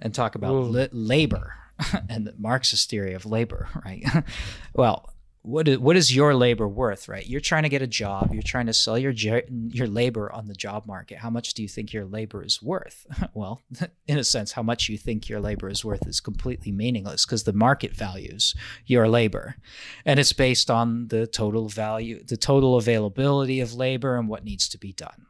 and 0.00 0.14
talk 0.14 0.34
about 0.34 0.54
li- 0.54 0.88
labor 0.92 1.54
and 2.08 2.26
the 2.26 2.34
Marxist 2.36 2.90
theory 2.90 3.14
of 3.14 3.26
labor, 3.26 3.68
right? 3.84 4.04
well, 4.74 5.14
what 5.42 5.68
is, 5.68 5.78
what 5.78 5.96
is 5.96 6.14
your 6.14 6.34
labor 6.34 6.68
worth, 6.68 7.08
right? 7.08 7.26
You're 7.26 7.40
trying 7.40 7.62
to 7.62 7.70
get 7.70 7.80
a 7.80 7.86
job, 7.86 8.30
you're 8.32 8.42
trying 8.42 8.66
to 8.66 8.74
sell 8.74 8.98
your 8.98 9.12
your 9.12 9.86
labor 9.86 10.30
on 10.30 10.46
the 10.46 10.54
job 10.54 10.86
market. 10.86 11.18
How 11.18 11.30
much 11.30 11.54
do 11.54 11.62
you 11.62 11.68
think 11.68 11.92
your 11.92 12.04
labor 12.04 12.44
is 12.44 12.62
worth? 12.62 13.06
well, 13.34 13.62
in 14.06 14.18
a 14.18 14.24
sense, 14.24 14.52
how 14.52 14.62
much 14.62 14.88
you 14.88 14.98
think 14.98 15.28
your 15.28 15.40
labor 15.40 15.68
is 15.68 15.84
worth 15.84 16.06
is 16.06 16.20
completely 16.20 16.72
meaningless 16.72 17.24
because 17.24 17.44
the 17.44 17.54
market 17.54 17.94
values 17.94 18.54
your 18.84 19.08
labor, 19.08 19.56
and 20.04 20.20
it's 20.20 20.34
based 20.34 20.70
on 20.70 21.08
the 21.08 21.26
total 21.26 21.68
value, 21.68 22.22
the 22.22 22.36
total 22.36 22.76
availability 22.76 23.60
of 23.60 23.72
labor, 23.72 24.16
and 24.16 24.28
what 24.28 24.44
needs 24.44 24.68
to 24.68 24.78
be 24.78 24.92
done. 24.92 25.26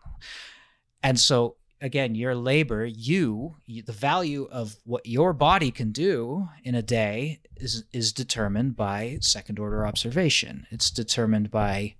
And 1.02 1.18
so 1.18 1.56
again 1.80 2.14
your 2.14 2.34
labor 2.34 2.84
you 2.84 3.56
the 3.66 3.92
value 3.92 4.48
of 4.50 4.76
what 4.84 5.06
your 5.06 5.32
body 5.32 5.70
can 5.70 5.92
do 5.92 6.48
in 6.64 6.74
a 6.74 6.82
day 6.82 7.40
is 7.56 7.84
is 7.92 8.12
determined 8.12 8.76
by 8.76 9.18
second 9.20 9.58
order 9.58 9.86
observation. 9.86 10.66
It's 10.70 10.90
determined 10.90 11.50
by 11.50 11.94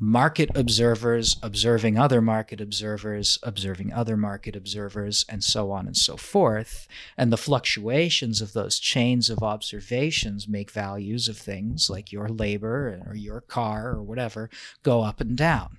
market 0.00 0.50
observers 0.54 1.36
observing 1.42 1.98
other 1.98 2.20
market 2.20 2.60
observers 2.60 3.38
observing 3.42 3.92
other 3.92 4.16
market 4.16 4.54
observers 4.54 5.24
and 5.28 5.42
so 5.42 5.70
on 5.70 5.86
and 5.86 5.96
so 5.96 6.16
forth. 6.16 6.86
And 7.16 7.32
the 7.32 7.36
fluctuations 7.36 8.40
of 8.40 8.52
those 8.52 8.78
chains 8.78 9.28
of 9.28 9.42
observations 9.42 10.48
make 10.48 10.70
values 10.70 11.28
of 11.28 11.36
things 11.36 11.90
like 11.90 12.12
your 12.12 12.28
labor 12.28 13.02
or 13.06 13.14
your 13.14 13.40
car 13.40 13.90
or 13.90 14.02
whatever 14.02 14.50
go 14.82 15.02
up 15.02 15.20
and 15.20 15.36
down. 15.36 15.78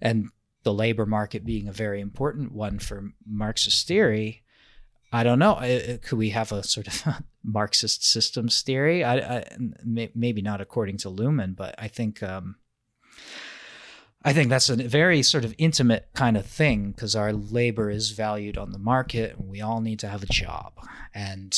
And 0.00 0.30
the 0.66 0.74
labor 0.74 1.06
market 1.06 1.44
being 1.44 1.68
a 1.68 1.72
very 1.72 2.00
important 2.00 2.50
one 2.50 2.80
for 2.80 3.12
Marxist 3.24 3.86
theory, 3.86 4.42
I 5.12 5.22
don't 5.22 5.38
know. 5.38 5.60
Could 6.02 6.18
we 6.18 6.30
have 6.30 6.50
a 6.50 6.64
sort 6.64 6.88
of 6.88 7.22
Marxist 7.44 8.04
systems 8.04 8.62
theory? 8.62 9.04
I, 9.04 9.18
I, 9.18 9.44
maybe 9.84 10.42
not 10.42 10.60
according 10.60 10.96
to 10.98 11.08
Luhmann, 11.08 11.54
but 11.54 11.76
I 11.78 11.86
think 11.86 12.20
um, 12.20 12.56
I 14.24 14.32
think 14.32 14.48
that's 14.48 14.68
a 14.68 14.74
very 14.74 15.22
sort 15.22 15.44
of 15.44 15.54
intimate 15.56 16.08
kind 16.14 16.36
of 16.36 16.44
thing 16.44 16.90
because 16.90 17.14
our 17.14 17.32
labor 17.32 17.88
is 17.88 18.10
valued 18.10 18.58
on 18.58 18.72
the 18.72 18.78
market. 18.78 19.36
And 19.38 19.48
we 19.48 19.60
all 19.60 19.80
need 19.80 20.00
to 20.00 20.08
have 20.08 20.24
a 20.24 20.26
job, 20.26 20.72
and 21.14 21.56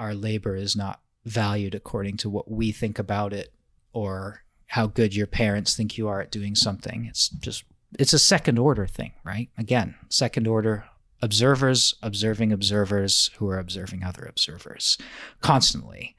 our 0.00 0.14
labor 0.14 0.56
is 0.56 0.74
not 0.74 1.00
valued 1.24 1.76
according 1.76 2.16
to 2.16 2.28
what 2.28 2.50
we 2.50 2.72
think 2.72 2.98
about 2.98 3.32
it 3.32 3.54
or 3.92 4.42
how 4.66 4.88
good 4.88 5.14
your 5.14 5.28
parents 5.28 5.76
think 5.76 5.96
you 5.96 6.08
are 6.08 6.20
at 6.20 6.32
doing 6.32 6.56
something. 6.56 7.06
It's 7.08 7.28
just 7.28 7.62
it's 7.98 8.12
a 8.12 8.18
second 8.18 8.58
order 8.58 8.86
thing, 8.86 9.12
right? 9.24 9.48
Again, 9.56 9.94
second 10.08 10.46
order 10.46 10.84
observers 11.20 11.94
observing 12.02 12.52
observers 12.52 13.30
who 13.36 13.48
are 13.48 13.58
observing 13.58 14.04
other 14.04 14.24
observers 14.24 14.98
constantly. 15.40 16.14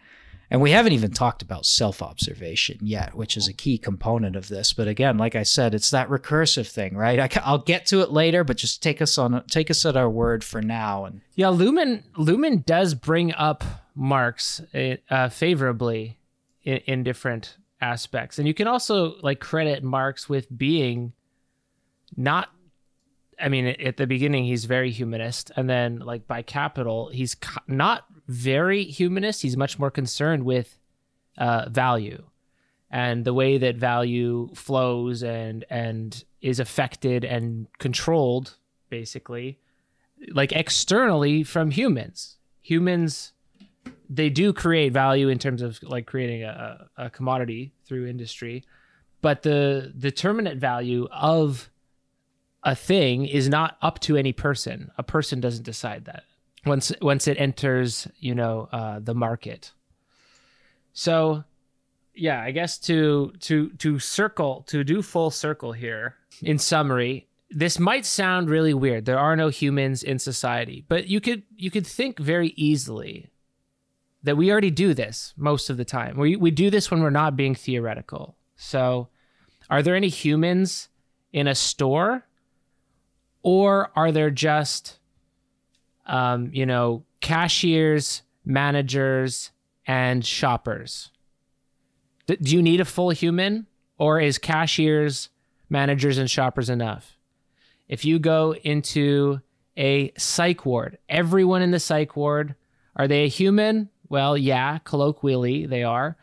And 0.51 0.61
we 0.61 0.71
haven't 0.71 0.93
even 0.93 1.11
talked 1.11 1.43
about 1.43 1.65
self 1.65 2.01
observation 2.01 2.79
yet, 2.81 3.13
which 3.13 3.37
is 3.37 3.47
a 3.47 3.53
key 3.53 3.77
component 3.77 4.35
of 4.35 4.47
this. 4.47 4.73
But 4.73 4.87
again, 4.87 5.17
like 5.17 5.35
I 5.35 5.43
said, 5.43 5.75
it's 5.75 5.91
that 5.91 6.09
recursive 6.09 6.67
thing, 6.67 6.97
right? 6.97 7.19
I, 7.37 7.51
will 7.51 7.59
get 7.59 7.85
to 7.87 8.01
it 8.01 8.11
later, 8.11 8.43
but 8.43 8.57
just 8.57 8.81
take 8.81 8.99
us 8.99 9.17
on, 9.19 9.43
take 9.45 9.69
us 9.69 9.85
at 9.85 9.95
our 9.95 10.09
word 10.09 10.43
for 10.43 10.61
now. 10.61 11.05
And 11.05 11.21
yeah, 11.35 11.47
Luhmann 11.47 12.03
Luhmann 12.17 12.65
does 12.65 12.95
bring 12.95 13.31
up 13.33 13.63
Marx 13.93 14.61
uh, 14.73 15.29
favorably 15.29 16.17
in, 16.63 16.77
in 16.77 17.03
different 17.03 17.55
aspects, 17.79 18.39
and 18.39 18.47
you 18.47 18.55
can 18.55 18.67
also 18.67 19.17
like 19.21 19.39
credit 19.39 19.83
Marx 19.83 20.27
with 20.27 20.47
being 20.57 21.13
not 22.15 22.49
I 23.41 23.47
mean, 23.47 23.67
at 23.67 23.97
the 23.97 24.05
beginning, 24.05 24.43
he's 24.45 24.65
very 24.65 24.91
humanist. 24.91 25.51
And 25.55 25.69
then, 25.69 25.99
like, 25.99 26.27
by 26.27 26.41
capital, 26.41 27.09
he's 27.09 27.37
not 27.67 28.05
very 28.27 28.83
humanist. 28.83 29.41
He's 29.41 29.55
much 29.55 29.79
more 29.79 29.89
concerned 29.89 30.43
with 30.43 30.77
uh, 31.37 31.69
value 31.69 32.23
and 32.91 33.23
the 33.23 33.33
way 33.33 33.57
that 33.57 33.75
value 33.77 34.49
flows 34.55 35.23
and, 35.23 35.63
and 35.69 36.23
is 36.41 36.59
affected 36.59 37.23
and 37.23 37.67
controlled, 37.77 38.55
basically, 38.89 39.59
like 40.33 40.51
externally 40.51 41.43
from 41.43 41.71
humans. 41.71 42.37
Humans, 42.61 43.33
they 44.09 44.29
do 44.29 44.51
create 44.53 44.91
value 44.91 45.29
in 45.29 45.39
terms 45.39 45.61
of 45.61 45.81
like 45.83 46.07
creating 46.07 46.43
a, 46.43 46.87
a 46.97 47.09
commodity 47.09 47.73
through 47.85 48.07
industry. 48.07 48.65
But 49.21 49.43
the 49.43 49.93
determinate 49.97 50.57
value 50.57 51.07
of 51.11 51.69
a 52.63 52.75
thing 52.75 53.25
is 53.25 53.47
not 53.47 53.77
up 53.81 53.99
to 53.99 54.17
any 54.17 54.33
person. 54.33 54.91
A 54.97 55.03
person 55.03 55.39
doesn't 55.39 55.63
decide 55.63 56.05
that 56.05 56.23
once 56.65 56.91
once 57.01 57.27
it 57.27 57.39
enters, 57.39 58.07
you 58.19 58.35
know, 58.35 58.67
uh, 58.71 58.99
the 58.99 59.15
market. 59.15 59.71
So, 60.93 61.43
yeah, 62.13 62.41
I 62.41 62.51
guess 62.51 62.77
to 62.79 63.33
to 63.41 63.69
to 63.71 63.99
circle 63.99 64.63
to 64.67 64.83
do 64.83 65.01
full 65.01 65.31
circle 65.31 65.73
here. 65.73 66.15
In 66.41 66.57
summary, 66.57 67.27
this 67.49 67.79
might 67.79 68.05
sound 68.05 68.49
really 68.49 68.73
weird. 68.73 69.05
There 69.05 69.19
are 69.19 69.35
no 69.35 69.49
humans 69.49 70.03
in 70.03 70.19
society, 70.19 70.85
but 70.87 71.07
you 71.07 71.19
could 71.19 71.43
you 71.55 71.71
could 71.71 71.87
think 71.87 72.19
very 72.19 72.49
easily 72.49 73.29
that 74.23 74.37
we 74.37 74.51
already 74.51 74.71
do 74.71 74.93
this 74.93 75.33
most 75.37 75.69
of 75.69 75.77
the 75.77 75.85
time. 75.85 76.17
We 76.17 76.35
we 76.35 76.51
do 76.51 76.69
this 76.69 76.91
when 76.91 77.01
we're 77.01 77.09
not 77.09 77.35
being 77.35 77.55
theoretical. 77.55 78.35
So, 78.55 79.07
are 79.69 79.81
there 79.81 79.95
any 79.95 80.09
humans 80.09 80.89
in 81.31 81.47
a 81.47 81.55
store? 81.55 82.25
Or 83.43 83.91
are 83.95 84.11
there 84.11 84.29
just 84.29 84.99
um, 86.05 86.49
you 86.53 86.65
know 86.65 87.03
cashiers 87.21 88.23
managers 88.45 89.51
and 89.85 90.25
shoppers? 90.25 91.11
Do 92.27 92.55
you 92.55 92.61
need 92.61 92.79
a 92.79 92.85
full 92.85 93.09
human? 93.09 93.65
Or 93.97 94.19
is 94.19 94.37
cashiers 94.37 95.29
managers 95.69 96.17
and 96.17 96.29
shoppers 96.29 96.69
enough? 96.69 97.17
If 97.87 98.05
you 98.05 98.19
go 98.19 98.53
into 98.55 99.41
a 99.77 100.11
psych 100.17 100.65
ward 100.65 100.97
everyone 101.07 101.61
in 101.61 101.71
the 101.71 101.79
psych 101.79 102.15
ward 102.15 102.53
are 102.95 103.07
they 103.07 103.23
a 103.23 103.29
human? 103.29 103.89
Well 104.09 104.37
yeah 104.37 104.79
colloquially 104.79 105.65
they 105.65 105.83
are. 105.83 106.17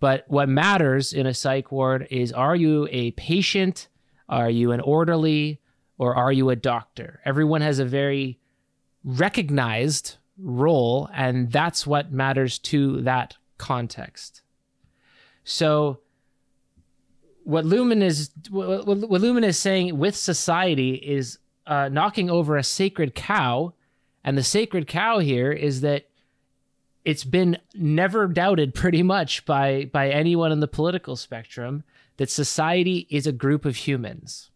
But 0.00 0.24
what 0.28 0.48
matters 0.48 1.12
in 1.12 1.26
a 1.26 1.34
psych 1.34 1.70
ward 1.72 2.06
is 2.10 2.32
are 2.32 2.56
you 2.56 2.88
a 2.90 3.12
patient? 3.12 3.88
Are 4.28 4.50
you 4.50 4.72
an 4.72 4.80
orderly 4.80 5.60
or 5.98 6.14
are 6.14 6.32
you 6.32 6.50
a 6.50 6.56
doctor? 6.56 7.20
Everyone 7.24 7.60
has 7.60 7.78
a 7.78 7.84
very 7.84 8.38
recognized 9.04 10.16
role, 10.38 11.08
and 11.14 11.50
that's 11.50 11.86
what 11.86 12.12
matters 12.12 12.58
to 12.58 13.00
that 13.02 13.36
context. 13.58 14.42
So, 15.44 16.00
what 17.44 17.64
Luhmann 17.64 18.02
is 18.02 18.30
what, 18.50 18.86
what 18.86 19.20
Luhmann 19.22 19.44
is 19.44 19.58
saying 19.58 19.96
with 19.96 20.16
society 20.16 20.94
is 20.94 21.38
uh, 21.66 21.88
knocking 21.88 22.30
over 22.30 22.56
a 22.56 22.62
sacred 22.62 23.14
cow 23.14 23.72
And 24.24 24.36
the 24.36 24.42
sacred 24.42 24.88
cow 24.88 25.20
here 25.20 25.52
is 25.52 25.82
that 25.82 26.08
it's 27.04 27.22
been 27.22 27.58
never 27.74 28.26
doubted 28.26 28.74
pretty 28.74 29.04
much 29.04 29.46
by 29.46 29.88
by 29.92 30.10
anyone 30.10 30.50
in 30.50 30.58
the 30.58 30.68
political 30.68 31.14
spectrum 31.14 31.84
that 32.16 32.30
society 32.30 33.06
is 33.08 33.28
a 33.28 33.32
group 33.32 33.64
of 33.64 33.76
humans. 33.76 34.50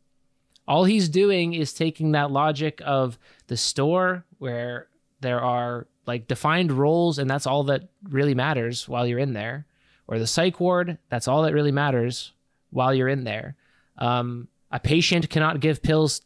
All 0.70 0.84
he's 0.84 1.08
doing 1.08 1.52
is 1.52 1.72
taking 1.72 2.12
that 2.12 2.30
logic 2.30 2.80
of 2.86 3.18
the 3.48 3.56
store 3.56 4.24
where 4.38 4.86
there 5.20 5.40
are 5.40 5.88
like 6.06 6.28
defined 6.28 6.70
roles 6.70 7.18
and 7.18 7.28
that's 7.28 7.44
all 7.44 7.64
that 7.64 7.88
really 8.04 8.36
matters 8.36 8.88
while 8.88 9.04
you're 9.04 9.18
in 9.18 9.32
there 9.32 9.66
or 10.06 10.20
the 10.20 10.28
psych 10.28 10.60
ward 10.60 10.96
that's 11.08 11.26
all 11.26 11.42
that 11.42 11.54
really 11.54 11.72
matters 11.72 12.34
while 12.70 12.94
you're 12.94 13.08
in 13.08 13.24
there. 13.24 13.56
Um, 13.98 14.46
a 14.70 14.78
patient 14.78 15.28
cannot 15.28 15.58
give 15.58 15.82
pills 15.82 16.22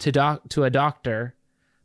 to 0.00 0.12
doc 0.12 0.46
to 0.50 0.64
a 0.64 0.70
doctor 0.70 1.34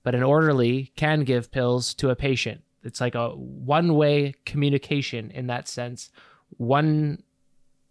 but 0.04 0.14
an 0.14 0.24
orderly 0.24 0.92
can 0.98 1.24
give 1.24 1.52
pills 1.52 1.94
to 1.94 2.10
a 2.10 2.18
patient. 2.18 2.64
It's 2.84 3.00
like 3.00 3.16
a 3.16 3.30
one 3.30 3.96
way 3.96 4.36
communication 4.46 5.32
in 5.32 5.48
that 5.48 5.70
sense. 5.70 6.12
One 6.58 7.24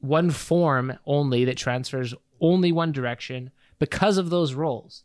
one 0.00 0.30
form 0.30 0.98
only 1.06 1.46
that 1.46 1.56
transfers 1.56 2.12
only 2.42 2.72
one 2.72 2.92
direction 2.92 3.50
because 3.82 4.16
of 4.16 4.30
those 4.30 4.54
roles 4.54 5.02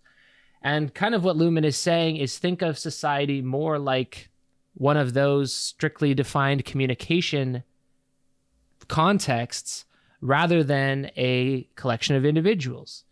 and 0.61 0.93
kind 0.93 1.15
of 1.15 1.23
what 1.23 1.35
Luhmann 1.35 1.65
is 1.65 1.75
saying 1.75 2.17
is 2.17 2.37
think 2.37 2.61
of 2.61 2.77
society 2.77 3.41
more 3.41 3.79
like 3.79 4.29
one 4.75 4.97
of 4.97 5.15
those 5.15 5.51
strictly 5.51 6.13
defined 6.13 6.63
communication 6.63 7.63
contexts 8.87 9.85
rather 10.21 10.63
than 10.63 11.09
a 11.17 11.67
collection 11.75 12.15
of 12.15 12.23
individuals. 12.23 13.03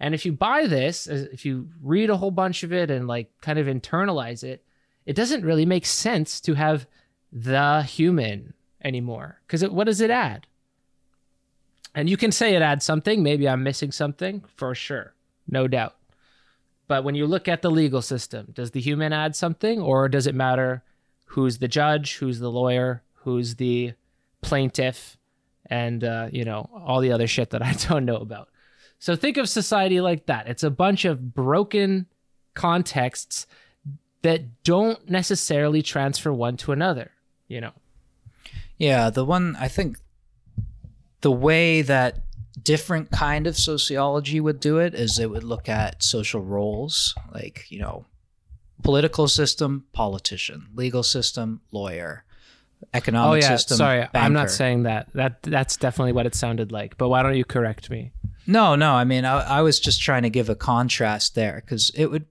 And 0.00 0.12
if 0.12 0.26
you 0.26 0.32
buy 0.32 0.66
this, 0.66 1.08
uh, 1.08 1.26
if 1.32 1.46
you 1.46 1.68
read 1.80 2.10
a 2.10 2.16
whole 2.16 2.32
bunch 2.32 2.64
of 2.64 2.72
it 2.72 2.90
and 2.90 3.06
like 3.06 3.30
kind 3.40 3.60
of 3.60 3.68
internalize 3.68 4.42
it, 4.42 4.64
it 5.06 5.14
doesn't 5.14 5.44
really 5.44 5.66
make 5.66 5.86
sense 5.86 6.40
to 6.40 6.54
have 6.54 6.88
the 7.32 7.82
human 7.82 8.54
anymore. 8.82 9.40
Because 9.46 9.64
what 9.70 9.84
does 9.84 10.00
it 10.00 10.10
add? 10.10 10.48
And 11.94 12.08
you 12.08 12.16
can 12.16 12.32
say 12.32 12.54
it 12.54 12.62
adds 12.62 12.84
something. 12.84 13.22
Maybe 13.22 13.48
I'm 13.48 13.62
missing 13.62 13.92
something 13.92 14.44
for 14.56 14.74
sure. 14.74 15.14
No 15.48 15.68
doubt. 15.68 15.96
But 16.88 17.04
when 17.04 17.14
you 17.14 17.26
look 17.26 17.48
at 17.48 17.62
the 17.62 17.70
legal 17.70 18.02
system, 18.02 18.48
does 18.52 18.70
the 18.70 18.80
human 18.80 19.12
add 19.12 19.36
something 19.36 19.80
or 19.80 20.08
does 20.08 20.26
it 20.26 20.34
matter 20.34 20.82
who's 21.26 21.58
the 21.58 21.68
judge, 21.68 22.16
who's 22.16 22.38
the 22.38 22.50
lawyer, 22.50 23.02
who's 23.14 23.56
the 23.56 23.94
plaintiff, 24.42 25.16
and, 25.66 26.04
uh, 26.04 26.28
you 26.30 26.44
know, 26.44 26.68
all 26.74 27.00
the 27.00 27.12
other 27.12 27.26
shit 27.26 27.50
that 27.50 27.62
I 27.62 27.72
don't 27.88 28.04
know 28.04 28.16
about? 28.16 28.48
So 28.98 29.16
think 29.16 29.36
of 29.36 29.48
society 29.48 30.00
like 30.00 30.26
that. 30.26 30.48
It's 30.48 30.62
a 30.62 30.70
bunch 30.70 31.04
of 31.04 31.34
broken 31.34 32.06
contexts 32.54 33.46
that 34.22 34.62
don't 34.62 35.08
necessarily 35.08 35.82
transfer 35.82 36.32
one 36.32 36.56
to 36.58 36.72
another, 36.72 37.10
you 37.48 37.60
know? 37.60 37.72
Yeah, 38.76 39.10
the 39.10 39.24
one 39.24 39.56
I 39.58 39.68
think 39.68 39.98
the 41.22 41.32
way 41.32 41.82
that 41.82 42.18
different 42.62 43.10
kind 43.10 43.46
of 43.46 43.56
sociology 43.56 44.38
would 44.38 44.60
do 44.60 44.78
it 44.78 44.94
is 44.94 45.18
it 45.18 45.30
would 45.30 45.42
look 45.42 45.68
at 45.68 46.02
social 46.02 46.40
roles 46.40 47.14
like 47.32 47.64
you 47.70 47.78
know 47.78 48.04
political 48.82 49.26
system 49.26 49.84
politician 49.92 50.68
legal 50.74 51.02
system 51.02 51.60
lawyer 51.70 52.24
economic 52.92 53.30
oh 53.30 53.34
yeah. 53.34 53.56
system 53.56 53.76
sorry 53.78 54.00
banker. 54.00 54.18
i'm 54.18 54.32
not 54.32 54.50
saying 54.50 54.82
that. 54.82 55.08
That 55.14 55.42
that's 55.42 55.76
definitely 55.76 56.12
what 56.12 56.26
it 56.26 56.34
sounded 56.34 56.72
like 56.72 56.98
but 56.98 57.08
why 57.08 57.22
don't 57.22 57.36
you 57.36 57.44
correct 57.44 57.88
me? 57.88 58.12
No 58.46 58.74
no 58.74 58.92
i 58.92 59.04
mean 59.04 59.24
i, 59.24 59.58
I 59.58 59.62
was 59.62 59.80
just 59.80 60.02
trying 60.02 60.24
to 60.24 60.30
give 60.30 60.48
a 60.48 60.54
contrast 60.54 61.34
there 61.34 61.62
because 61.64 61.90
it 61.94 62.06
would 62.06 62.26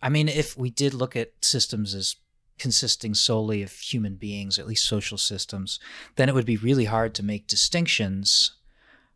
i 0.00 0.08
mean 0.08 0.28
if 0.28 0.56
we 0.56 0.70
did 0.70 0.94
look 0.94 1.14
at 1.16 1.32
systems 1.40 1.94
as 1.94 2.16
consisting 2.58 3.14
solely 3.14 3.62
of 3.62 3.72
human 3.72 4.14
beings 4.14 4.58
at 4.58 4.66
least 4.66 4.86
social 4.86 5.18
systems 5.18 5.80
then 6.16 6.28
it 6.28 6.34
would 6.34 6.46
be 6.46 6.56
really 6.56 6.84
hard 6.84 7.14
to 7.14 7.22
make 7.22 7.46
distinctions 7.46 8.52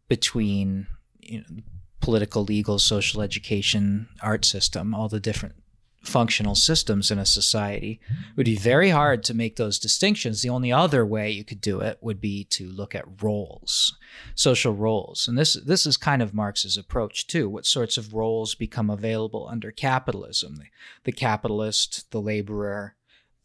between 0.09 0.87
you 1.21 1.41
know, 1.41 1.63
political, 2.01 2.45
legal, 2.45 2.79
social 2.79 3.21
education, 3.21 4.09
art 4.23 4.45
system, 4.45 4.95
all 4.95 5.09
the 5.09 5.21
different 5.21 5.57
functional 6.03 6.55
systems 6.55 7.11
in 7.11 7.19
a 7.19 7.27
society. 7.27 7.99
It 8.09 8.37
would 8.37 8.47
be 8.47 8.55
very 8.55 8.91
hard 8.91 9.25
to 9.25 9.35
make 9.35 9.57
those 9.57 9.81
distinctions. 9.81 10.41
The 10.41 10.49
only 10.49 10.71
other 10.71 11.05
way 11.05 11.31
you 11.31 11.43
could 11.43 11.61
do 11.61 11.81
it 11.81 11.99
would 12.01 12.21
be 12.21 12.45
to 12.45 12.71
look 12.71 12.95
at 12.95 13.23
roles, 13.23 13.97
social 14.37 14.73
roles. 14.73 15.27
And 15.27 15.37
this 15.37 15.55
this 15.55 15.85
is 15.85 15.97
kind 15.97 16.23
of 16.23 16.33
Marx's 16.33 16.77
approach 16.77 17.27
too. 17.27 17.49
What 17.49 17.67
sorts 17.67 17.97
of 17.97 18.15
roles 18.15 18.55
become 18.55 18.89
available 18.89 19.49
under 19.51 19.73
capitalism? 19.73 20.57
The, 20.57 20.67
the 21.03 21.13
capitalist, 21.13 22.09
the 22.13 22.21
laborer, 22.21 22.95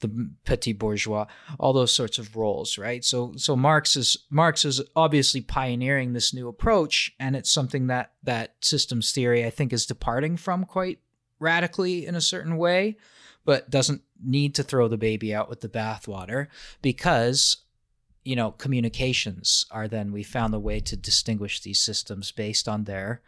the 0.02 0.30
petit 0.45 0.73
bourgeois, 0.73 1.26
all 1.60 1.73
those 1.73 1.94
sorts 1.94 2.19
of 2.19 2.36
roles, 2.36 2.78
right? 2.78 3.03
So 3.03 3.34
so 3.38 3.56
Marx 3.56 3.95
is 3.95 4.18
Marx 4.30 4.65
is 4.65 4.82
obviously 4.95 5.41
pioneering 5.41 6.14
this 6.14 6.34
new 6.34 6.48
approach, 6.48 7.14
and 7.19 7.36
it's 7.36 7.52
something 7.52 7.88
that 7.88 8.11
that 8.23 8.56
systems 8.61 9.11
theory 9.11 9.45
I 9.45 9.49
think 9.49 9.72
is 9.73 9.86
departing 9.86 10.38
from 10.38 10.65
quite 10.65 10.99
radically 11.40 12.06
in 12.06 12.15
a 12.15 12.22
certain 12.22 12.57
way, 12.57 12.98
but 13.45 13.69
doesn't 13.69 14.02
need 14.23 14.56
to 14.56 14.64
throw 14.64 14.88
the 14.88 14.98
baby 14.98 15.34
out 15.34 15.49
with 15.49 15.61
the 15.61 15.69
bathwater 15.69 16.48
because 16.82 17.57
you 18.23 18.36
know 18.36 18.52
communications 18.52 19.65
are 19.72 19.88
then 19.88 20.11
we 20.11 20.23
found 20.23 20.53
a 20.53 20.60
way 20.60 20.80
to 20.80 20.95
distinguish 20.95 21.61
these 21.61 21.80
systems 21.80 22.32
based 22.32 22.68
on 22.68 22.84
their 22.84 23.22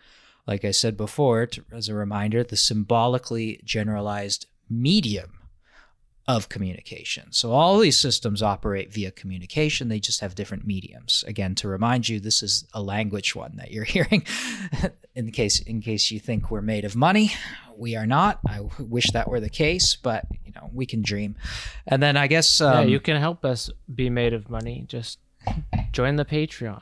like 0.45 0.63
i 0.63 0.71
said 0.71 0.95
before 0.95 1.47
to, 1.47 1.63
as 1.71 1.89
a 1.89 1.95
reminder 1.95 2.43
the 2.43 2.55
symbolically 2.55 3.59
generalized 3.63 4.45
medium 4.69 5.42
of 6.27 6.47
communication. 6.47 7.31
So 7.31 7.51
all 7.51 7.79
these 7.79 7.99
systems 7.99 8.41
operate 8.41 8.93
via 8.93 9.11
communication. 9.11 9.89
They 9.89 9.99
just 9.99 10.21
have 10.21 10.35
different 10.35 10.65
mediums. 10.65 11.23
Again, 11.27 11.53
to 11.55 11.67
remind 11.67 12.07
you, 12.07 12.19
this 12.19 12.41
is 12.41 12.65
a 12.73 12.81
language 12.81 13.35
one 13.35 13.57
that 13.57 13.71
you're 13.71 13.83
hearing. 13.83 14.25
in 15.15 15.31
case 15.31 15.59
in 15.59 15.81
case 15.81 16.11
you 16.11 16.19
think 16.19 16.49
we're 16.49 16.61
made 16.61 16.85
of 16.85 16.95
money, 16.95 17.33
we 17.77 17.95
are 17.95 18.05
not. 18.05 18.39
I 18.47 18.61
wish 18.79 19.11
that 19.11 19.27
were 19.27 19.41
the 19.41 19.49
case, 19.49 19.97
but 19.97 20.25
you 20.45 20.53
know 20.55 20.69
we 20.73 20.85
can 20.85 21.01
dream. 21.01 21.35
And 21.85 22.01
then 22.01 22.15
I 22.15 22.27
guess 22.27 22.61
um, 22.61 22.73
yeah, 22.73 22.91
you 22.93 22.99
can 22.99 23.17
help 23.17 23.43
us 23.43 23.69
be 23.93 24.09
made 24.09 24.33
of 24.33 24.49
money. 24.49 24.85
Just 24.87 25.19
join 25.91 26.15
the 26.15 26.25
Patreon. 26.25 26.81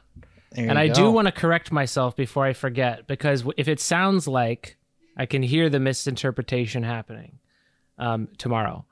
And 0.53 0.77
I 0.77 0.89
go. 0.89 0.93
do 0.93 1.11
want 1.11 1.27
to 1.27 1.31
correct 1.31 1.71
myself 1.71 2.15
before 2.15 2.45
I 2.45 2.53
forget 2.53 3.07
because 3.07 3.45
if 3.57 3.67
it 3.67 3.79
sounds 3.79 4.27
like 4.27 4.77
I 5.15 5.25
can 5.25 5.41
hear 5.41 5.69
the 5.69 5.79
misinterpretation 5.79 6.83
happening 6.83 7.39
um, 7.97 8.27
tomorrow 8.37 8.85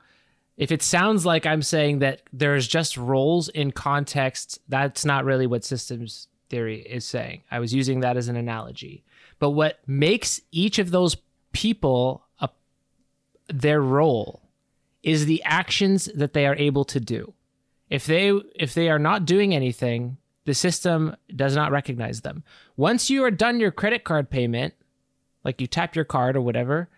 if 0.60 0.74
it 0.74 0.84
sounds 0.84 1.26
like 1.26 1.46
I'm 1.46 1.62
saying 1.62 2.00
that 2.00 2.22
there's 2.34 2.68
just 2.68 2.98
roles 2.98 3.48
in 3.48 3.72
context, 3.72 4.60
that's 4.68 5.06
not 5.06 5.24
really 5.24 5.48
what 5.48 5.64
systems 5.64 6.28
theory 6.50 6.82
is 6.82 7.06
saying. 7.06 7.44
I 7.50 7.60
was 7.60 7.74
using 7.74 8.02
that 8.02 8.18
as 8.18 8.28
an 8.28 8.36
analogy. 8.36 9.06
But 9.40 9.52
what 9.52 9.80
makes 9.88 10.42
each 10.52 10.78
of 10.78 10.92
those 10.92 11.16
people 11.54 12.26
a, 12.42 12.50
their 13.48 13.82
role 13.82 14.42
is 15.02 15.26
the 15.26 15.42
actions 15.44 16.10
that 16.14 16.34
they 16.34 16.46
are 16.46 16.56
able 16.58 16.84
to 16.84 17.00
do. 17.00 17.34
If 17.90 18.06
they 18.06 18.30
if 18.54 18.74
they 18.74 18.90
are 18.90 19.00
not 19.00 19.26
doing 19.26 19.56
anything, 19.56 20.18
the 20.44 20.54
system 20.54 21.16
does 21.34 21.56
not 21.56 21.72
recognize 21.72 22.20
them. 22.20 22.44
Once 22.76 23.10
you 23.10 23.24
are 23.24 23.32
done 23.32 23.62
your 23.62 23.72
credit 23.72 24.04
card 24.04 24.30
payment, 24.30 24.74
like 25.46 25.62
you 25.62 25.68
tap 25.68 25.96
your 25.96 26.06
card 26.06 26.36
or 26.36 26.42
whatever, 26.42 26.90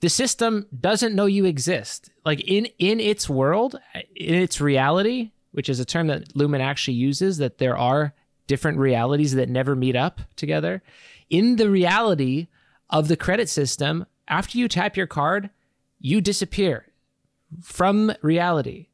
the 0.00 0.08
system 0.08 0.66
doesn't 0.78 1.14
know 1.14 1.26
you 1.26 1.44
exist. 1.44 2.10
Like 2.24 2.40
in 2.42 2.66
in 2.78 3.00
its 3.00 3.28
world, 3.28 3.80
in 4.14 4.34
its 4.34 4.60
reality, 4.60 5.30
which 5.52 5.68
is 5.68 5.80
a 5.80 5.84
term 5.84 6.08
that 6.08 6.34
Luhmann 6.34 6.60
actually 6.60 6.94
uses, 6.94 7.38
that 7.38 7.58
there 7.58 7.76
are 7.76 8.14
different 8.46 8.78
realities 8.78 9.34
that 9.34 9.48
never 9.48 9.74
meet 9.74 9.96
up 9.96 10.20
together. 10.36 10.82
In 11.30 11.56
the 11.56 11.70
reality 11.70 12.48
of 12.90 13.08
the 13.08 13.16
credit 13.16 13.48
system, 13.48 14.06
after 14.28 14.58
you 14.58 14.68
tap 14.68 14.96
your 14.96 15.06
card, 15.06 15.50
you 15.98 16.20
disappear 16.20 16.86
from 17.62 18.12
reality. 18.20 18.88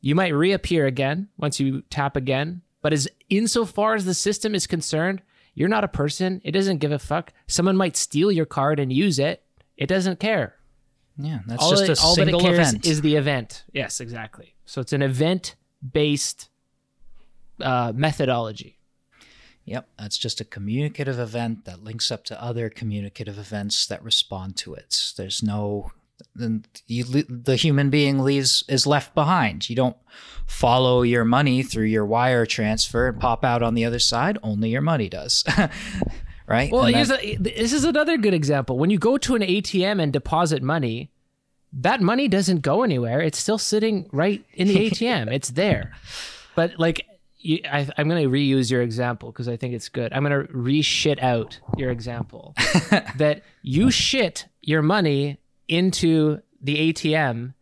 You 0.00 0.14
might 0.14 0.34
reappear 0.34 0.86
again 0.86 1.28
once 1.36 1.60
you 1.60 1.82
tap 1.90 2.16
again, 2.16 2.62
but 2.82 2.92
as 2.92 3.08
insofar 3.28 3.94
as 3.94 4.04
the 4.04 4.14
system 4.14 4.54
is 4.54 4.66
concerned, 4.66 5.22
you're 5.54 5.68
not 5.68 5.84
a 5.84 5.88
person. 5.88 6.40
It 6.44 6.52
doesn't 6.52 6.78
give 6.78 6.92
a 6.92 6.98
fuck. 6.98 7.32
Someone 7.46 7.76
might 7.76 7.96
steal 7.96 8.30
your 8.30 8.46
card 8.46 8.78
and 8.78 8.92
use 8.92 9.18
it 9.18 9.42
it 9.78 9.86
doesn't 9.86 10.20
care. 10.20 10.56
Yeah, 11.16 11.40
that's 11.46 11.62
all 11.62 11.70
just 11.70 11.84
it, 11.84 11.98
a 11.98 12.02
all 12.02 12.14
single 12.14 12.40
that 12.40 12.46
it 12.46 12.50
cares 12.50 12.68
event. 12.68 12.86
is 12.86 13.00
the 13.00 13.16
event. 13.16 13.64
Yes, 13.72 14.00
exactly. 14.00 14.54
So 14.66 14.80
it's 14.80 14.92
an 14.92 15.02
event 15.02 15.56
based 15.92 16.50
uh, 17.60 17.92
methodology. 17.94 18.78
Yep, 19.64 19.88
that's 19.98 20.16
just 20.16 20.40
a 20.40 20.44
communicative 20.44 21.18
event 21.18 21.64
that 21.64 21.84
links 21.84 22.10
up 22.10 22.24
to 22.24 22.42
other 22.42 22.70
communicative 22.70 23.38
events 23.38 23.86
that 23.86 24.02
respond 24.02 24.56
to 24.58 24.74
it. 24.74 25.12
There's 25.16 25.42
no 25.42 25.92
then 26.34 26.64
you, 26.86 27.04
the 27.04 27.56
human 27.56 27.90
being 27.90 28.18
leaves 28.18 28.64
is 28.68 28.86
left 28.86 29.14
behind. 29.14 29.70
You 29.70 29.76
don't 29.76 29.96
follow 30.46 31.02
your 31.02 31.24
money 31.24 31.62
through 31.62 31.86
your 31.86 32.04
wire 32.04 32.46
transfer 32.46 33.08
and 33.08 33.20
pop 33.20 33.44
out 33.44 33.62
on 33.62 33.74
the 33.74 33.84
other 33.84 34.00
side. 34.00 34.38
Only 34.42 34.70
your 34.70 34.82
money 34.82 35.08
does. 35.08 35.44
right? 36.48 36.72
Well, 36.72 36.84
here's 36.84 37.10
a, 37.10 37.36
this 37.36 37.72
is 37.72 37.84
another 37.84 38.16
good 38.16 38.34
example. 38.34 38.78
When 38.78 38.90
you 38.90 38.98
go 38.98 39.18
to 39.18 39.34
an 39.34 39.42
ATM 39.42 40.02
and 40.02 40.12
deposit 40.12 40.62
money, 40.62 41.10
that 41.72 42.00
money 42.00 42.28
doesn't 42.28 42.62
go 42.62 42.82
anywhere. 42.82 43.20
It's 43.20 43.38
still 43.38 43.58
sitting 43.58 44.08
right 44.12 44.44
in 44.54 44.68
the 44.68 44.76
ATM. 44.90 45.32
it's 45.32 45.50
there. 45.50 45.92
But 46.54 46.78
like, 46.78 47.06
you, 47.36 47.60
I, 47.70 47.88
I'm 47.96 48.08
going 48.08 48.22
to 48.22 48.28
reuse 48.28 48.70
your 48.70 48.82
example 48.82 49.30
because 49.30 49.48
I 49.48 49.56
think 49.56 49.74
it's 49.74 49.88
good. 49.88 50.12
I'm 50.12 50.24
going 50.24 50.46
to 50.46 50.52
re 50.52 50.82
shit 50.82 51.22
out 51.22 51.60
your 51.76 51.90
example 51.90 52.54
that 53.16 53.42
you 53.62 53.90
shit 53.90 54.46
your 54.62 54.82
money 54.82 55.38
into 55.68 56.40
the 56.60 56.92
ATM. 56.92 57.54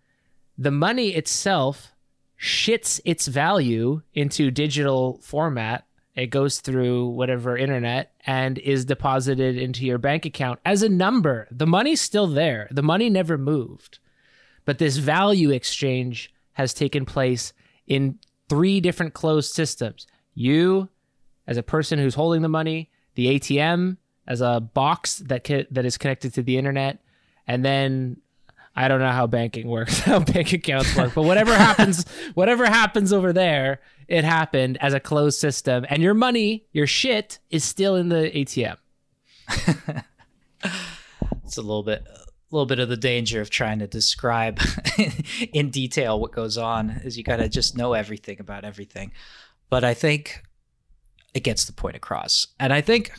The 0.56 0.70
money 0.70 1.08
itself 1.10 1.92
shits 2.40 3.00
its 3.04 3.26
value 3.26 4.02
into 4.14 4.50
digital 4.50 5.18
format. 5.22 5.84
It 6.16 6.30
goes 6.30 6.60
through 6.60 7.08
whatever 7.08 7.58
internet 7.58 8.12
and 8.26 8.56
is 8.58 8.86
deposited 8.86 9.58
into 9.58 9.84
your 9.84 9.98
bank 9.98 10.24
account 10.24 10.60
as 10.64 10.82
a 10.82 10.88
number. 10.88 11.46
The 11.50 11.66
money's 11.66 12.00
still 12.00 12.26
there. 12.26 12.68
The 12.70 12.82
money 12.82 13.10
never 13.10 13.36
moved. 13.36 13.98
But 14.64 14.78
this 14.78 14.96
value 14.96 15.50
exchange 15.50 16.32
has 16.54 16.72
taken 16.72 17.04
place 17.04 17.52
in 17.86 18.18
three 18.48 18.80
different 18.80 19.12
closed 19.12 19.52
systems. 19.52 20.06
You, 20.34 20.88
as 21.46 21.58
a 21.58 21.62
person 21.62 21.98
who's 21.98 22.14
holding 22.14 22.40
the 22.40 22.48
money, 22.48 22.90
the 23.14 23.38
ATM 23.38 23.98
as 24.26 24.40
a 24.40 24.60
box 24.60 25.18
that 25.18 25.44
that 25.44 25.84
is 25.84 25.98
connected 25.98 26.32
to 26.34 26.42
the 26.42 26.56
internet, 26.56 27.00
and 27.46 27.62
then 27.62 28.16
I 28.74 28.88
don't 28.88 29.00
know 29.00 29.12
how 29.12 29.26
banking 29.26 29.68
works, 29.68 30.00
how 30.00 30.20
bank 30.20 30.52
accounts 30.52 30.96
work, 30.96 31.14
but 31.14 31.22
whatever 31.22 31.54
happens, 31.56 32.06
whatever 32.34 32.64
happens 32.64 33.12
over 33.12 33.32
there, 33.32 33.80
it 34.08 34.24
happened 34.24 34.78
as 34.80 34.94
a 34.94 35.00
closed 35.00 35.38
system, 35.38 35.84
and 35.88 36.02
your 36.02 36.14
money, 36.14 36.66
your 36.72 36.86
shit, 36.86 37.38
is 37.50 37.64
still 37.64 37.96
in 37.96 38.08
the 38.08 38.30
ATM. 38.30 38.76
it's 41.44 41.56
a 41.56 41.62
little 41.62 41.82
bit, 41.82 42.04
a 42.06 42.26
little 42.50 42.66
bit 42.66 42.78
of 42.78 42.88
the 42.88 42.96
danger 42.96 43.40
of 43.40 43.50
trying 43.50 43.78
to 43.80 43.86
describe 43.86 44.60
in 45.52 45.70
detail 45.70 46.20
what 46.20 46.32
goes 46.32 46.56
on, 46.56 46.90
is 47.04 47.16
you 47.18 47.24
gotta 47.24 47.48
just 47.48 47.76
know 47.76 47.92
everything 47.92 48.40
about 48.40 48.64
everything. 48.64 49.12
But 49.68 49.82
I 49.84 49.94
think 49.94 50.42
it 51.34 51.42
gets 51.42 51.64
the 51.64 51.72
point 51.72 51.96
across, 51.96 52.46
and 52.60 52.72
I 52.72 52.80
think 52.80 53.12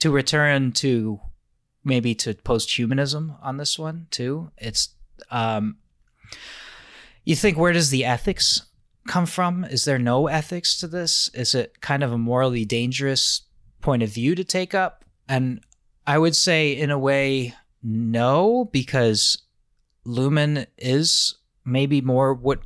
to 0.00 0.10
return 0.10 0.72
to 0.72 1.20
maybe 1.84 2.14
to 2.14 2.34
post-humanism 2.34 3.36
on 3.42 3.56
this 3.56 3.78
one 3.78 4.06
too. 4.10 4.50
It's 4.58 4.90
um, 5.30 5.76
you 7.24 7.36
think 7.36 7.56
where 7.56 7.72
does 7.72 7.90
the 7.90 8.04
ethics 8.04 8.62
come 9.06 9.26
from? 9.26 9.64
Is 9.64 9.84
there 9.84 9.98
no 9.98 10.26
ethics 10.26 10.78
to 10.80 10.86
this? 10.86 11.30
Is 11.34 11.54
it 11.54 11.80
kind 11.80 12.02
of 12.02 12.12
a 12.12 12.18
morally 12.18 12.64
dangerous 12.64 13.42
point 13.80 14.02
of 14.02 14.10
view 14.10 14.34
to 14.34 14.44
take 14.44 14.74
up? 14.74 15.04
And 15.28 15.60
I 16.06 16.18
would 16.18 16.36
say 16.36 16.72
in 16.72 16.90
a 16.90 16.98
way 16.98 17.54
no 17.82 18.68
because 18.72 19.42
Luhmann 20.06 20.66
is 20.76 21.36
maybe 21.64 22.00
more 22.00 22.34
what 22.34 22.62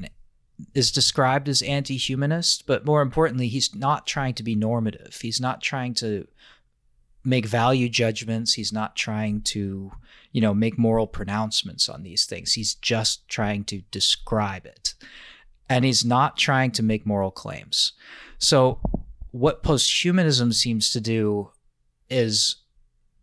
is 0.73 0.93
described 0.93 1.49
as 1.49 1.63
anti-humanist, 1.63 2.67
but 2.67 2.87
more 2.87 3.03
importantly, 3.03 3.49
he's 3.49 3.75
not 3.75 4.07
trying 4.07 4.35
to 4.35 4.43
be 4.43 4.55
normative. 4.55 5.19
He's 5.21 5.41
not 5.41 5.61
trying 5.61 5.95
to 5.95 6.27
make 7.25 7.47
value 7.47 7.89
judgments. 7.89 8.55
He's 8.55 8.73
not 8.73 8.97
trying 8.97 9.43
to, 9.43 9.93
you 10.33 10.41
know, 10.41 10.55
make 10.55 10.79
moral 10.79 11.07
pronouncements 11.07 11.89
on 11.89 12.03
these 12.03 12.25
things. 12.25 12.53
He's 12.53 12.75
just 12.75 13.29
trying 13.29 13.65
to 13.65 13.83
describe 13.91 14.67
it. 14.67 14.95
And 15.69 15.85
he's 15.85 16.05
not 16.05 16.37
trying 16.37 16.71
to 16.73 16.83
make 16.83 17.07
moral 17.07 17.31
claims. 17.31 17.93
So, 18.39 18.81
what 19.31 19.63
posthumanism 19.63 20.55
seems 20.55 20.91
to 20.93 21.01
do 21.01 21.51
is 22.09 22.57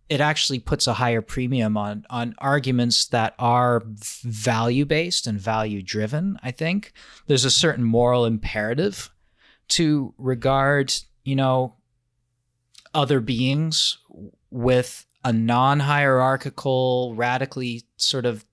it 0.09 0.19
actually 0.19 0.59
puts 0.59 0.87
a 0.87 0.93
higher 0.93 1.21
premium 1.21 1.77
on 1.77 2.05
on 2.09 2.35
arguments 2.39 3.05
that 3.07 3.33
are 3.39 3.83
value 3.85 4.83
based 4.83 5.27
and 5.27 5.39
value 5.39 5.81
driven 5.81 6.37
i 6.43 6.51
think 6.51 6.91
there's 7.27 7.45
a 7.45 7.51
certain 7.51 7.85
moral 7.85 8.25
imperative 8.25 9.09
to 9.69 10.13
regard 10.17 10.93
you 11.23 11.35
know 11.35 11.75
other 12.93 13.19
beings 13.19 13.97
with 14.49 15.05
a 15.23 15.31
non 15.31 15.79
hierarchical, 15.79 17.13
radically 17.15 17.83
sort 17.97 18.25
of 18.25 18.45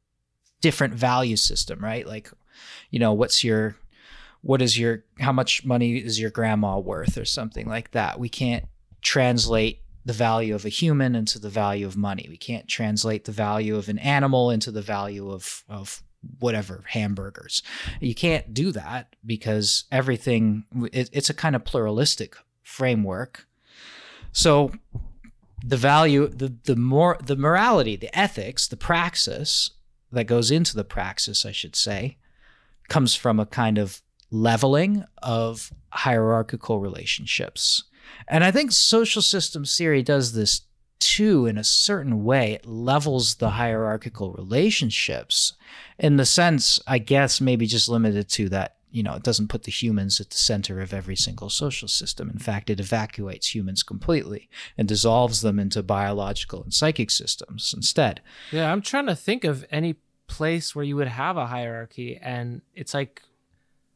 different 0.60 0.94
value 0.94 1.36
system, 1.36 1.81
right? 1.81 2.06
Like, 2.06 2.31
you 2.90 2.98
know, 2.98 3.12
what's 3.12 3.43
your, 3.44 3.77
what 4.43 4.62
is 4.62 4.78
your, 4.78 5.05
how 5.20 5.32
much 5.32 5.65
money 5.65 5.97
is 5.97 6.20
your 6.20 6.31
grandma 6.31 6.78
worth 6.78 7.16
or 7.19 7.24
something 7.24 7.66
like 7.69 7.90
that? 7.93 8.19
We 8.19 8.28
can't 8.28 8.65
translate 9.02 9.82
the 10.05 10.12
value 10.12 10.55
of 10.55 10.65
a 10.65 10.70
human 10.70 11.15
into 11.15 11.39
the 11.39 11.51
value 11.51 11.86
of 11.86 11.97
money. 11.97 12.27
We 12.28 12.36
can't 12.36 12.66
translate 12.69 13.24
the 13.24 13.32
value 13.32 13.77
of 13.77 13.89
an 13.89 13.98
animal 13.98 14.51
into 14.51 14.70
the 14.70 14.82
value 14.82 15.31
of, 15.31 15.65
of 15.69 16.02
whatever 16.39 16.85
hamburgers. 16.89 17.62
You 18.01 18.15
can't 18.15 18.55
do 18.55 18.73
that 18.73 19.15
because 19.24 19.85
everything, 19.93 20.65
it, 20.93 21.10
it's 21.12 21.31
a 21.31 21.35
kind 21.35 21.55
of 21.55 21.65
pluralistic 21.65 22.36
framework 22.62 23.48
so 24.32 24.73
the 25.65 25.77
value, 25.77 26.28
the 26.28 26.55
the 26.65 26.77
more 26.77 27.19
the 27.23 27.36
morality, 27.36 27.97
the 27.97 28.16
ethics, 28.16 28.69
the 28.69 28.77
praxis 28.77 29.73
that 30.12 30.24
goes 30.24 30.51
into 30.51 30.77
the 30.77 30.85
praxis, 30.85 31.44
I 31.44 31.52
should 31.52 31.77
say, 31.77 32.19
comes 32.89 33.15
from 33.15 33.39
a 33.39 33.47
kind 33.47 33.78
of 33.78 34.02
leveling 34.31 35.05
of 35.23 35.73
hierarchical 35.90 36.81
relationships. 36.81 37.85
And 38.27 38.44
I 38.44 38.51
think 38.51 38.73
social 38.73 39.23
systems 39.23 39.77
theory 39.77 40.02
does 40.02 40.32
this 40.32 40.62
too 40.98 41.47
in 41.47 41.56
a 41.56 41.65
certain 41.65 42.24
way. 42.24 42.52
It 42.52 42.66
levels 42.66 43.36
the 43.36 43.51
hierarchical 43.51 44.32
relationships 44.32 45.55
in 45.98 46.16
the 46.16 46.27
sense, 46.27 46.81
I 46.86 46.98
guess, 46.98 47.40
maybe 47.40 47.66
just 47.66 47.89
limited 47.89 48.28
to 48.31 48.48
that 48.51 48.78
you 48.90 49.02
know, 49.02 49.15
it 49.15 49.23
doesn't 49.23 49.48
put 49.48 49.65
the 49.65 49.73
humans 49.73 50.20
at 50.20 50.31
the 50.31 50.36
center 50.36 50.81
of 50.81 50.94
every 50.94 51.16
single 51.16 51.51
social 51.51 51.89
system. 51.89 52.31
In 52.31 52.39
fact, 52.39 52.70
it 52.70 52.81
evacuates 52.81 53.55
humans 53.55 53.82
completely 53.82 54.48
and 54.77 54.89
dissolves 54.89 55.43
them 55.43 55.59
into 55.59 55.82
biological 55.82 56.62
and 56.62 56.73
psychic 56.73 57.10
systems 57.10 57.74
instead. 57.77 58.23
Yeah, 58.51 58.73
I'm 58.73 58.81
trying 58.81 59.06
to 59.06 59.15
think 59.15 59.44
of 59.44 59.66
any 59.70 59.97
place 60.29 60.75
where 60.75 60.85
you 60.85 60.97
would 60.97 61.09
have 61.09 61.37
a 61.37 61.47
hierarchy 61.47 62.19
and 62.21 62.63
it's 62.75 62.95
like 62.95 63.23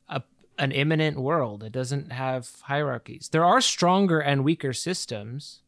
a 0.09 0.23
an 0.59 0.73
immanent 0.73 1.19
world. 1.19 1.63
It 1.63 1.73
doesn't 1.73 2.11
have 2.13 2.49
hierarchies. 2.63 3.29
There 3.31 3.45
are 3.45 3.61
stronger 3.61 4.21
and 4.21 4.45
weaker 4.45 4.73
systems, 4.73 5.61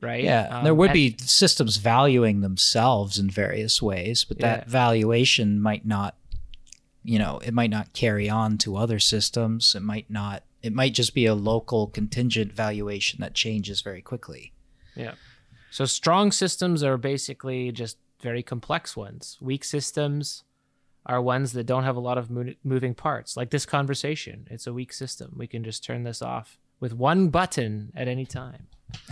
right? 0.00 0.24
Yeah, 0.24 0.48
um, 0.50 0.64
there 0.64 0.74
would 0.74 0.90
and- 0.90 0.94
be 0.94 1.16
systems 1.20 1.78
valuing 1.78 2.42
themselves 2.42 3.18
in 3.18 3.30
various 3.30 3.80
ways, 3.80 4.24
but 4.24 4.38
that 4.40 4.60
yeah. 4.60 4.64
valuation 4.68 5.60
might 5.60 5.86
not 5.86 6.16
you 7.04 7.18
know, 7.18 7.38
it 7.44 7.52
might 7.52 7.70
not 7.70 7.92
carry 7.92 8.28
on 8.28 8.56
to 8.58 8.76
other 8.76 8.98
systems. 8.98 9.74
It 9.74 9.82
might 9.82 10.10
not, 10.10 10.42
it 10.62 10.72
might 10.72 10.94
just 10.94 11.14
be 11.14 11.26
a 11.26 11.34
local 11.34 11.86
contingent 11.86 12.52
valuation 12.52 13.20
that 13.20 13.34
changes 13.34 13.82
very 13.82 14.00
quickly. 14.00 14.52
Yeah. 14.96 15.14
So 15.70 15.84
strong 15.84 16.32
systems 16.32 16.82
are 16.82 16.96
basically 16.96 17.70
just 17.72 17.98
very 18.24 18.42
complex 18.42 18.96
ones. 18.96 19.36
Weak 19.40 19.62
systems 19.62 20.44
are 21.04 21.20
ones 21.20 21.52
that 21.52 21.66
don't 21.66 21.84
have 21.84 21.94
a 21.94 22.00
lot 22.00 22.16
of 22.16 22.30
mo- 22.30 22.54
moving 22.64 22.94
parts. 22.94 23.36
Like 23.36 23.50
this 23.50 23.66
conversation, 23.66 24.48
it's 24.50 24.66
a 24.66 24.72
weak 24.72 24.94
system. 24.94 25.34
We 25.36 25.46
can 25.46 25.62
just 25.62 25.84
turn 25.84 26.04
this 26.04 26.22
off 26.22 26.58
with 26.80 26.94
one 26.94 27.28
button 27.28 27.92
at 27.94 28.08
any 28.08 28.24
time 28.24 28.66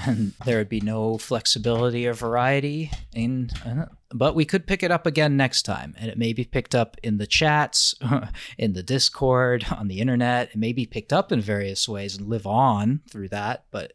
and 0.07 0.33
there 0.45 0.57
would 0.59 0.69
be 0.69 0.81
no 0.81 1.19
flexibility 1.19 2.07
or 2.07 2.15
variety 2.15 2.91
in 3.15 3.51
uh, 3.67 3.87
but 4.11 4.35
we 4.35 4.45
could 4.45 4.67
pick 4.67 4.83
it 4.83 4.91
up 4.91 5.07
again 5.07 5.37
next 5.37 5.63
time 5.63 5.95
and 5.99 6.09
it 6.09 6.17
may 6.17 6.33
be 6.33 6.45
picked 6.45 6.75
up 6.75 6.97
in 7.03 7.19
the 7.19 7.27
chats 7.27 7.95
in 8.59 8.75
the 8.75 8.83
discord 8.83 9.67
on 9.77 9.89
the 9.89 10.01
internet 10.01 10.51
it 10.51 10.57
may 10.57 10.73
be 10.73 10.87
picked 10.87 11.13
up 11.13 11.33
in 11.33 11.41
various 11.41 11.89
ways 11.89 12.17
and 12.17 12.29
live 12.29 12.47
on 12.47 13.01
through 13.11 13.29
that 13.29 13.65
but 13.71 13.93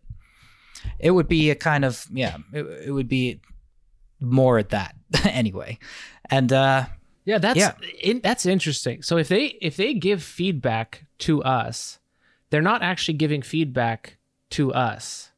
it 0.99 1.11
would 1.11 1.27
be 1.27 1.49
a 1.49 1.55
kind 1.55 1.85
of 1.85 2.05
yeah 2.11 2.37
it, 2.53 2.65
it 2.87 2.91
would 2.91 3.07
be 3.07 3.39
more 4.19 4.57
at 4.57 4.69
that 4.69 4.95
anyway 5.25 5.77
and 6.29 6.51
uh 6.51 6.85
yeah 7.25 7.37
that's 7.37 7.59
yeah. 7.59 7.73
In, 8.01 8.21
that's 8.23 8.45
interesting 8.45 9.01
so 9.01 9.17
if 9.17 9.27
they 9.27 9.57
if 9.61 9.77
they 9.77 9.93
give 9.93 10.23
feedback 10.23 11.05
to 11.19 11.43
us 11.43 11.99
they're 12.49 12.61
not 12.61 12.81
actually 12.81 13.13
giving 13.15 13.41
feedback 13.41 14.17
to 14.49 14.73
us 14.73 15.31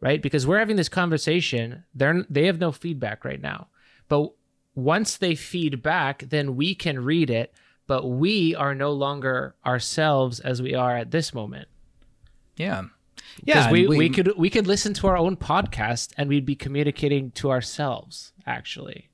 right? 0.00 0.20
Because 0.20 0.46
we're 0.46 0.58
having 0.58 0.76
this 0.76 0.88
conversation, 0.88 1.84
they're 1.94 2.24
they 2.28 2.46
have 2.46 2.58
no 2.58 2.72
feedback 2.72 3.24
right 3.24 3.40
now. 3.40 3.68
But 4.08 4.32
once 4.74 5.16
they 5.16 5.34
feed 5.34 5.82
back, 5.82 6.24
then 6.28 6.56
we 6.56 6.74
can 6.74 7.04
read 7.04 7.30
it, 7.30 7.52
but 7.86 8.08
we 8.08 8.54
are 8.54 8.74
no 8.74 8.92
longer 8.92 9.54
ourselves 9.64 10.40
as 10.40 10.62
we 10.62 10.74
are 10.74 10.96
at 10.96 11.10
this 11.10 11.34
moment. 11.34 11.68
Yeah. 12.56 12.84
Yeah, 13.44 13.70
we, 13.70 13.86
we, 13.86 13.98
we 13.98 14.10
could 14.10 14.36
we 14.36 14.50
could 14.50 14.66
listen 14.66 14.94
to 14.94 15.06
our 15.06 15.16
own 15.16 15.36
podcast 15.36 16.12
and 16.16 16.28
we'd 16.28 16.46
be 16.46 16.56
communicating 16.56 17.30
to 17.32 17.50
ourselves 17.50 18.32
actually. 18.46 19.10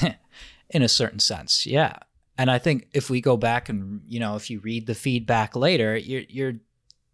In 0.70 0.82
a 0.82 0.88
certain 0.88 1.18
sense. 1.18 1.64
Yeah. 1.64 1.96
And 2.36 2.50
I 2.50 2.58
think 2.58 2.88
if 2.92 3.08
we 3.08 3.20
go 3.20 3.36
back 3.36 3.68
and 3.68 4.02
you 4.06 4.20
know, 4.20 4.36
if 4.36 4.50
you 4.50 4.60
read 4.60 4.86
the 4.86 4.94
feedback 4.94 5.56
later, 5.56 5.96
you're 5.96 6.22
you're 6.28 6.54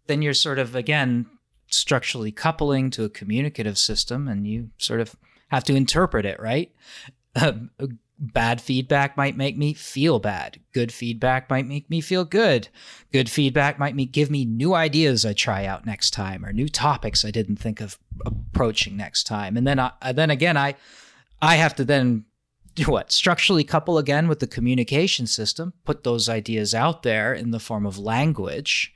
then 0.07 0.21
you're 0.21 0.33
sort 0.33 0.59
of 0.59 0.75
again 0.75 1.25
structurally 1.67 2.31
coupling 2.31 2.89
to 2.91 3.03
a 3.03 3.09
communicative 3.09 3.77
system 3.77 4.27
and 4.27 4.47
you 4.47 4.69
sort 4.77 5.01
of 5.01 5.15
have 5.49 5.63
to 5.63 5.75
interpret 5.75 6.25
it, 6.25 6.39
right? 6.39 6.71
Um, 7.37 7.71
bad 8.17 8.61
feedback 8.61 9.17
might 9.17 9.37
make 9.37 9.57
me 9.57 9.73
feel 9.73 10.19
bad. 10.19 10.59
Good 10.73 10.91
feedback 10.91 11.49
might 11.49 11.67
make 11.67 11.89
me 11.89 12.01
feel 12.01 12.25
good. 12.25 12.69
Good 13.11 13.29
feedback 13.29 13.77
might 13.77 13.95
me 13.95 14.05
give 14.05 14.29
me 14.29 14.45
new 14.45 14.73
ideas 14.73 15.25
I 15.25 15.33
try 15.33 15.65
out 15.65 15.85
next 15.85 16.11
time 16.11 16.45
or 16.45 16.53
new 16.53 16.69
topics 16.69 17.25
I 17.25 17.31
didn't 17.31 17.57
think 17.57 17.81
of 17.81 17.97
approaching 18.25 18.95
next 18.97 19.25
time. 19.25 19.57
And 19.57 19.67
then 19.67 19.79
I, 19.79 19.91
uh, 20.01 20.13
then 20.13 20.29
again 20.29 20.57
I 20.57 20.75
I 21.41 21.55
have 21.55 21.75
to 21.75 21.85
then 21.85 22.25
do 22.73 22.85
what? 22.85 23.11
Structurally 23.11 23.63
couple 23.63 23.97
again 23.97 24.27
with 24.27 24.39
the 24.39 24.47
communication 24.47 25.27
system, 25.27 25.73
put 25.85 26.03
those 26.03 26.27
ideas 26.29 26.73
out 26.73 27.03
there 27.03 27.33
in 27.33 27.51
the 27.51 27.59
form 27.59 27.85
of 27.85 27.97
language, 27.97 28.93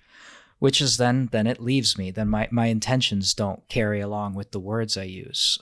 which 0.60 0.82
is 0.82 0.98
then 0.98 1.30
then 1.32 1.48
it 1.48 1.62
leaves 1.62 1.98
me. 1.98 2.12
Then 2.12 2.30
my 2.30 2.48
my 2.52 2.68
intentions 2.68 3.34
don't 3.34 3.68
carry 3.68 4.00
along 4.00 4.36
with 4.36 4.52
the 4.52 4.60
words 4.60 4.98
I 4.98 5.04
use. 5.04 5.60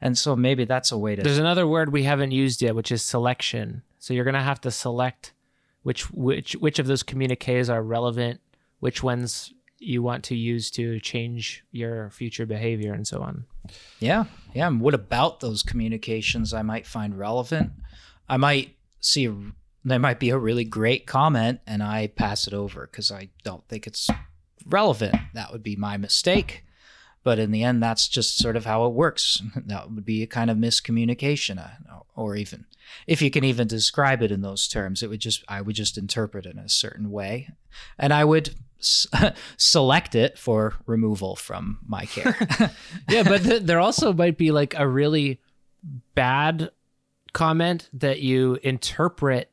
And 0.00 0.16
so 0.16 0.36
maybe 0.36 0.64
that's 0.64 0.92
a 0.92 0.98
way 0.98 1.16
to. 1.16 1.22
There's 1.22 1.38
another 1.38 1.66
word 1.66 1.92
we 1.92 2.02
haven't 2.02 2.32
used 2.32 2.62
yet, 2.62 2.74
which 2.74 2.92
is 2.92 3.02
selection. 3.02 3.82
So 3.98 4.14
you're 4.14 4.24
gonna 4.24 4.42
have 4.42 4.60
to 4.62 4.70
select 4.70 5.32
which 5.82 6.10
which 6.10 6.52
which 6.56 6.78
of 6.78 6.86
those 6.86 7.02
communiques 7.02 7.68
are 7.68 7.82
relevant, 7.82 8.40
which 8.80 9.02
ones 9.02 9.52
you 9.78 10.02
want 10.02 10.24
to 10.24 10.34
use 10.34 10.70
to 10.72 10.98
change 11.00 11.64
your 11.70 12.10
future 12.10 12.46
behavior, 12.46 12.92
and 12.92 13.06
so 13.06 13.22
on. 13.22 13.44
Yeah, 14.00 14.24
yeah. 14.54 14.66
And 14.66 14.80
what 14.80 14.94
about 14.94 15.40
those 15.40 15.62
communications 15.62 16.52
I 16.52 16.62
might 16.62 16.86
find 16.86 17.18
relevant? 17.18 17.72
I 18.28 18.36
might 18.36 18.76
see 19.00 19.28
there 19.84 19.98
might 20.00 20.18
be 20.18 20.30
a 20.30 20.38
really 20.38 20.64
great 20.64 21.06
comment, 21.06 21.60
and 21.66 21.82
I 21.82 22.08
pass 22.08 22.46
it 22.46 22.54
over 22.54 22.88
because 22.90 23.12
I 23.12 23.28
don't 23.44 23.66
think 23.68 23.86
it's 23.86 24.10
relevant. 24.66 25.14
That 25.34 25.52
would 25.52 25.62
be 25.62 25.76
my 25.76 25.96
mistake. 25.96 26.64
But 27.26 27.40
in 27.40 27.50
the 27.50 27.64
end, 27.64 27.82
that's 27.82 28.06
just 28.06 28.38
sort 28.38 28.54
of 28.54 28.66
how 28.66 28.86
it 28.86 28.92
works. 28.92 29.42
That 29.66 29.90
would 29.90 30.04
be 30.04 30.22
a 30.22 30.28
kind 30.28 30.48
of 30.48 30.56
miscommunication, 30.56 31.58
uh, 31.58 31.98
or 32.14 32.36
even 32.36 32.66
if 33.08 33.20
you 33.20 33.32
can 33.32 33.42
even 33.42 33.66
describe 33.66 34.22
it 34.22 34.30
in 34.30 34.42
those 34.42 34.68
terms, 34.68 35.02
it 35.02 35.10
would 35.10 35.18
just 35.18 35.42
I 35.48 35.60
would 35.60 35.74
just 35.74 35.98
interpret 35.98 36.46
it 36.46 36.52
in 36.54 36.60
a 36.60 36.68
certain 36.68 37.10
way, 37.10 37.48
and 37.98 38.12
I 38.12 38.24
would 38.24 38.54
s- 38.78 39.08
select 39.56 40.14
it 40.14 40.38
for 40.38 40.74
removal 40.86 41.34
from 41.34 41.80
my 41.84 42.04
care. 42.04 42.36
yeah, 43.10 43.24
but 43.24 43.42
th- 43.42 43.62
there 43.62 43.80
also 43.80 44.12
might 44.12 44.38
be 44.38 44.52
like 44.52 44.78
a 44.78 44.86
really 44.86 45.40
bad 46.14 46.70
comment 47.32 47.90
that 47.92 48.20
you 48.20 48.60
interpret 48.62 49.50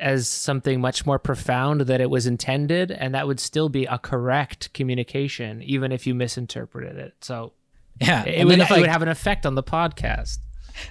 as 0.00 0.28
something 0.28 0.80
much 0.80 1.04
more 1.04 1.18
profound 1.18 1.82
that 1.82 2.00
it 2.00 2.08
was 2.08 2.26
intended 2.26 2.90
and 2.90 3.14
that 3.14 3.26
would 3.26 3.40
still 3.40 3.68
be 3.68 3.84
a 3.86 3.98
correct 3.98 4.72
communication 4.72 5.62
even 5.62 5.92
if 5.92 6.06
you 6.06 6.14
misinterpreted 6.14 6.96
it. 6.96 7.14
So 7.20 7.52
yeah, 8.00 8.24
it, 8.24 8.44
would, 8.44 8.60
it 8.60 8.70
would 8.70 8.86
have 8.86 9.02
an 9.02 9.08
effect 9.08 9.44
on 9.44 9.54
the 9.56 9.62
podcast 9.62 10.38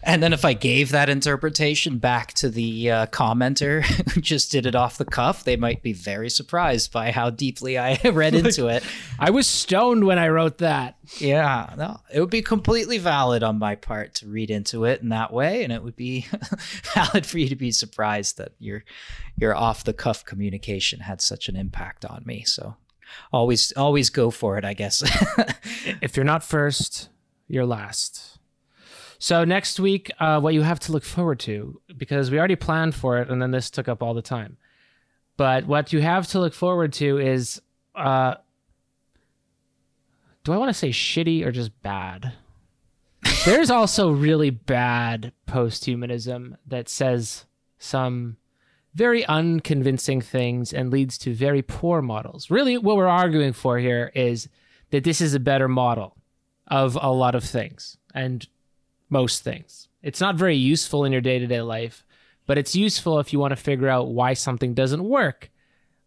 and 0.04 0.22
then 0.22 0.34
if 0.34 0.46
I 0.46 0.54
gave 0.54 0.92
that 0.92 1.10
interpretation 1.10 1.98
back 1.98 2.34
to 2.34 2.50
the 2.50 2.92
uh, 2.92 3.06
commenter 3.08 3.84
who 4.12 4.22
just 4.22 4.52
did 4.52 4.66
it 4.66 4.76
off 4.76 4.98
the 4.98 5.06
cuff, 5.06 5.44
they 5.44 5.56
might 5.56 5.82
be 5.82 5.94
very 5.94 6.30
surprised 6.30 6.92
by 6.92 7.12
how 7.12 7.30
deeply 7.30 7.78
I 7.78 8.00
read 8.12 8.36
into 8.36 8.68
it. 8.68 8.84
I 9.20 9.30
was 9.30 9.48
stoned 9.48 10.06
when 10.06 10.20
I 10.20 10.30
wrote 10.30 10.60
that. 10.60 10.98
Yeah, 11.18 11.74
no, 11.78 12.00
it 12.14 12.20
would 12.20 12.30
be 12.30 12.42
completely 12.42 12.98
valid 12.98 13.44
on 13.44 13.60
my 13.60 13.76
part 13.76 14.16
to 14.16 14.28
read 14.28 14.52
into 14.52 14.86
it 14.86 15.02
in 15.02 15.10
that 15.10 15.32
way, 15.32 15.64
and 15.64 15.72
it 15.72 15.84
would 15.84 15.96
be 15.96 16.28
valid 16.94 17.26
for 17.26 17.38
you 17.38 17.50
to 17.50 17.56
be 17.56 17.72
surprised 17.72 18.38
that 18.38 18.54
your 18.60 18.84
your 19.38 19.56
off 19.56 19.84
the 19.84 19.94
cuff 19.94 20.26
communication 20.26 21.02
had 21.02 21.22
such 21.22 21.48
an 21.48 21.56
impact 21.56 22.06
on 22.06 22.24
me. 22.26 22.44
So 22.44 22.76
always 23.32 23.72
always 23.74 24.10
go 24.10 24.32
for 24.32 24.58
it, 24.58 24.66
I 24.66 24.74
guess. 24.74 25.04
if 26.02 26.18
you're 26.18 26.26
not 26.26 26.44
first, 26.44 27.10
you're 27.48 27.66
last. 27.66 28.37
So 29.20 29.44
next 29.44 29.80
week, 29.80 30.12
uh, 30.20 30.40
what 30.40 30.54
you 30.54 30.62
have 30.62 30.80
to 30.82 30.92
look 30.92 31.04
forward 31.04 31.40
to, 31.42 31.82
because 31.98 32.30
we 32.30 32.38
already 32.38 32.56
planned 32.56 32.96
for 32.96 33.18
it, 33.18 33.30
and 33.30 33.42
then 33.42 33.52
this 33.52 33.70
took 33.70 33.88
up 33.88 34.04
all 34.04 34.14
the 34.14 34.22
time. 34.22 34.58
But 35.38 35.66
what 35.66 35.94
you 35.94 36.02
have 36.02 36.28
to 36.30 36.40
look 36.40 36.54
forward 36.54 36.94
to 36.94 37.18
is, 37.18 37.62
uh, 37.96 38.36
do 40.44 40.54
I 40.54 40.58
want 40.58 40.70
to 40.70 40.74
say 40.74 40.90
shitty 40.90 41.46
or 41.46 41.52
just 41.52 41.82
bad? 41.82 42.34
There's 43.46 43.72
also 43.72 44.12
really 44.12 44.50
bad 44.50 45.32
post-humanism 45.46 46.58
that 46.68 46.90
says 46.90 47.46
some 47.78 48.38
very 48.94 49.26
unconvincing 49.26 50.22
things 50.22 50.74
and 50.74 50.92
leads 50.92 51.18
to 51.20 51.34
very 51.34 51.62
poor 51.62 52.02
models. 52.02 52.50
Really, 52.50 52.78
what 52.78 52.98
we're 52.98 53.08
arguing 53.08 53.54
for 53.54 53.78
here 53.78 54.12
is 54.16 54.50
that 54.90 55.04
this 55.04 55.22
is 55.22 55.34
a 55.34 55.40
better 55.40 55.68
model 55.68 56.16
of 56.68 56.98
a 57.00 57.12
lot 57.12 57.36
of 57.36 57.44
things. 57.44 57.98
And 58.14 58.48
most 59.10 59.44
things. 59.44 59.88
It's 60.02 60.22
not 60.22 60.36
very 60.36 60.56
useful 60.56 61.06
in 61.06 61.12
your 61.12 61.22
day 61.22 61.40
to 61.40 61.48
day 61.48 61.62
life, 61.62 62.06
but 62.46 62.58
it's 62.58 62.76
useful 62.76 63.20
if 63.20 63.34
you 63.34 63.40
want 63.40 63.52
to 63.52 63.56
figure 63.56 63.90
out 63.90 64.10
why 64.10 64.34
something 64.34 64.74
doesn't 64.74 65.04
work, 65.04 65.50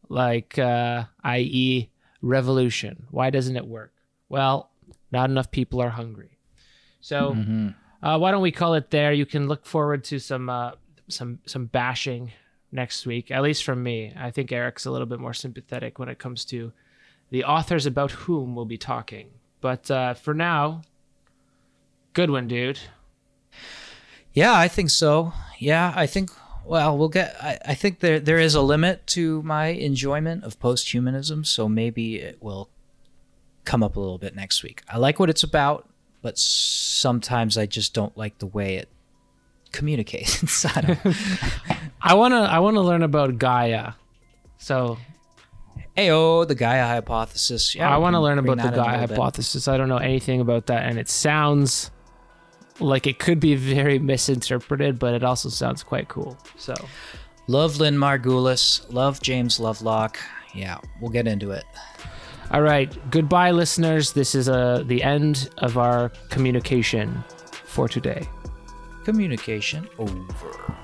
like, 0.08 0.58
uh, 0.58 1.04
i.e., 1.24 1.90
revolution. 2.22 3.06
Why 3.10 3.30
doesn't 3.30 3.56
it 3.56 3.66
work? 3.66 3.92
Well, 4.28 4.70
not 5.12 5.30
enough 5.30 5.50
people 5.50 5.80
are 5.80 5.90
hungry. 5.90 6.38
So, 7.00 7.32
mm-hmm. 7.32 7.68
uh, 8.06 8.18
why 8.18 8.30
don't 8.30 8.42
we 8.42 8.52
call 8.52 8.74
it 8.74 8.90
there? 8.90 9.12
You 9.12 9.26
can 9.26 9.48
look 9.48 9.66
forward 9.66 10.04
to 10.04 10.18
some 10.18 10.48
uh, 10.48 10.72
some 11.08 11.40
some 11.46 11.66
bashing 11.66 12.32
next 12.72 13.06
week, 13.06 13.30
at 13.30 13.42
least 13.42 13.64
from 13.64 13.82
me. 13.82 14.12
I 14.16 14.30
think 14.30 14.52
Eric's 14.52 14.86
a 14.86 14.90
little 14.90 15.06
bit 15.06 15.20
more 15.20 15.34
sympathetic 15.34 15.98
when 15.98 16.08
it 16.08 16.18
comes 16.18 16.44
to 16.46 16.72
the 17.30 17.44
authors 17.44 17.86
about 17.86 18.12
whom 18.12 18.54
we'll 18.54 18.64
be 18.64 18.78
talking. 18.78 19.30
But 19.60 19.90
uh, 19.90 20.14
for 20.14 20.34
now, 20.34 20.82
Good 22.12 22.30
one, 22.30 22.48
dude. 22.48 22.80
Yeah, 24.32 24.54
I 24.54 24.68
think 24.68 24.90
so. 24.90 25.32
Yeah, 25.58 25.92
I 25.94 26.06
think. 26.06 26.30
Well, 26.64 26.96
we'll 26.96 27.08
get. 27.08 27.36
I, 27.40 27.58
I 27.66 27.74
think 27.74 28.00
there 28.00 28.20
there 28.20 28.38
is 28.38 28.54
a 28.54 28.60
limit 28.60 29.06
to 29.08 29.42
my 29.42 29.66
enjoyment 29.66 30.44
of 30.44 30.58
post-humanism, 30.60 31.44
so 31.44 31.68
maybe 31.68 32.16
it 32.16 32.42
will 32.42 32.70
come 33.64 33.82
up 33.82 33.96
a 33.96 34.00
little 34.00 34.18
bit 34.18 34.34
next 34.34 34.62
week. 34.62 34.82
I 34.88 34.98
like 34.98 35.18
what 35.18 35.30
it's 35.30 35.42
about, 35.42 35.88
but 36.22 36.38
sometimes 36.38 37.58
I 37.58 37.66
just 37.66 37.94
don't 37.94 38.16
like 38.16 38.38
the 38.38 38.46
way 38.46 38.76
it 38.76 38.88
communicates. 39.72 40.64
I 42.02 42.14
want 42.14 42.32
to 42.32 42.38
I 42.50 42.58
want 42.58 42.76
to 42.76 42.80
learn 42.80 43.02
about 43.02 43.38
Gaia. 43.38 43.92
So 44.58 44.98
Ayo, 45.96 46.46
the 46.46 46.54
Gaia 46.54 46.86
hypothesis. 46.86 47.74
Yeah, 47.74 47.92
I 47.92 47.98
want 47.98 48.14
to 48.14 48.20
learn 48.20 48.38
about 48.38 48.58
the 48.58 48.70
Gaia 48.70 49.06
hypothesis. 49.06 49.66
Bit. 49.66 49.72
I 49.72 49.76
don't 49.76 49.88
know 49.88 49.98
anything 49.98 50.40
about 50.40 50.66
that 50.66 50.84
and 50.84 50.98
it 50.98 51.08
sounds 51.08 51.90
like 52.80 53.06
it 53.06 53.18
could 53.18 53.40
be 53.40 53.54
very 53.54 53.98
misinterpreted, 53.98 54.98
but 54.98 55.14
it 55.14 55.22
also 55.22 55.48
sounds 55.48 55.82
quite 55.82 56.08
cool. 56.08 56.36
So, 56.56 56.74
love 57.46 57.78
Lynn 57.78 57.96
Margulis, 57.96 58.90
love 58.92 59.20
James 59.20 59.60
Lovelock. 59.60 60.18
Yeah, 60.54 60.78
we'll 61.00 61.10
get 61.10 61.26
into 61.26 61.50
it. 61.50 61.64
All 62.50 62.62
right, 62.62 62.92
goodbye, 63.10 63.52
listeners. 63.52 64.12
This 64.12 64.34
is 64.34 64.48
uh, 64.48 64.82
the 64.84 65.02
end 65.02 65.50
of 65.58 65.78
our 65.78 66.08
communication 66.30 67.22
for 67.64 67.88
today. 67.88 68.26
Communication 69.04 69.88
over. 69.98 70.74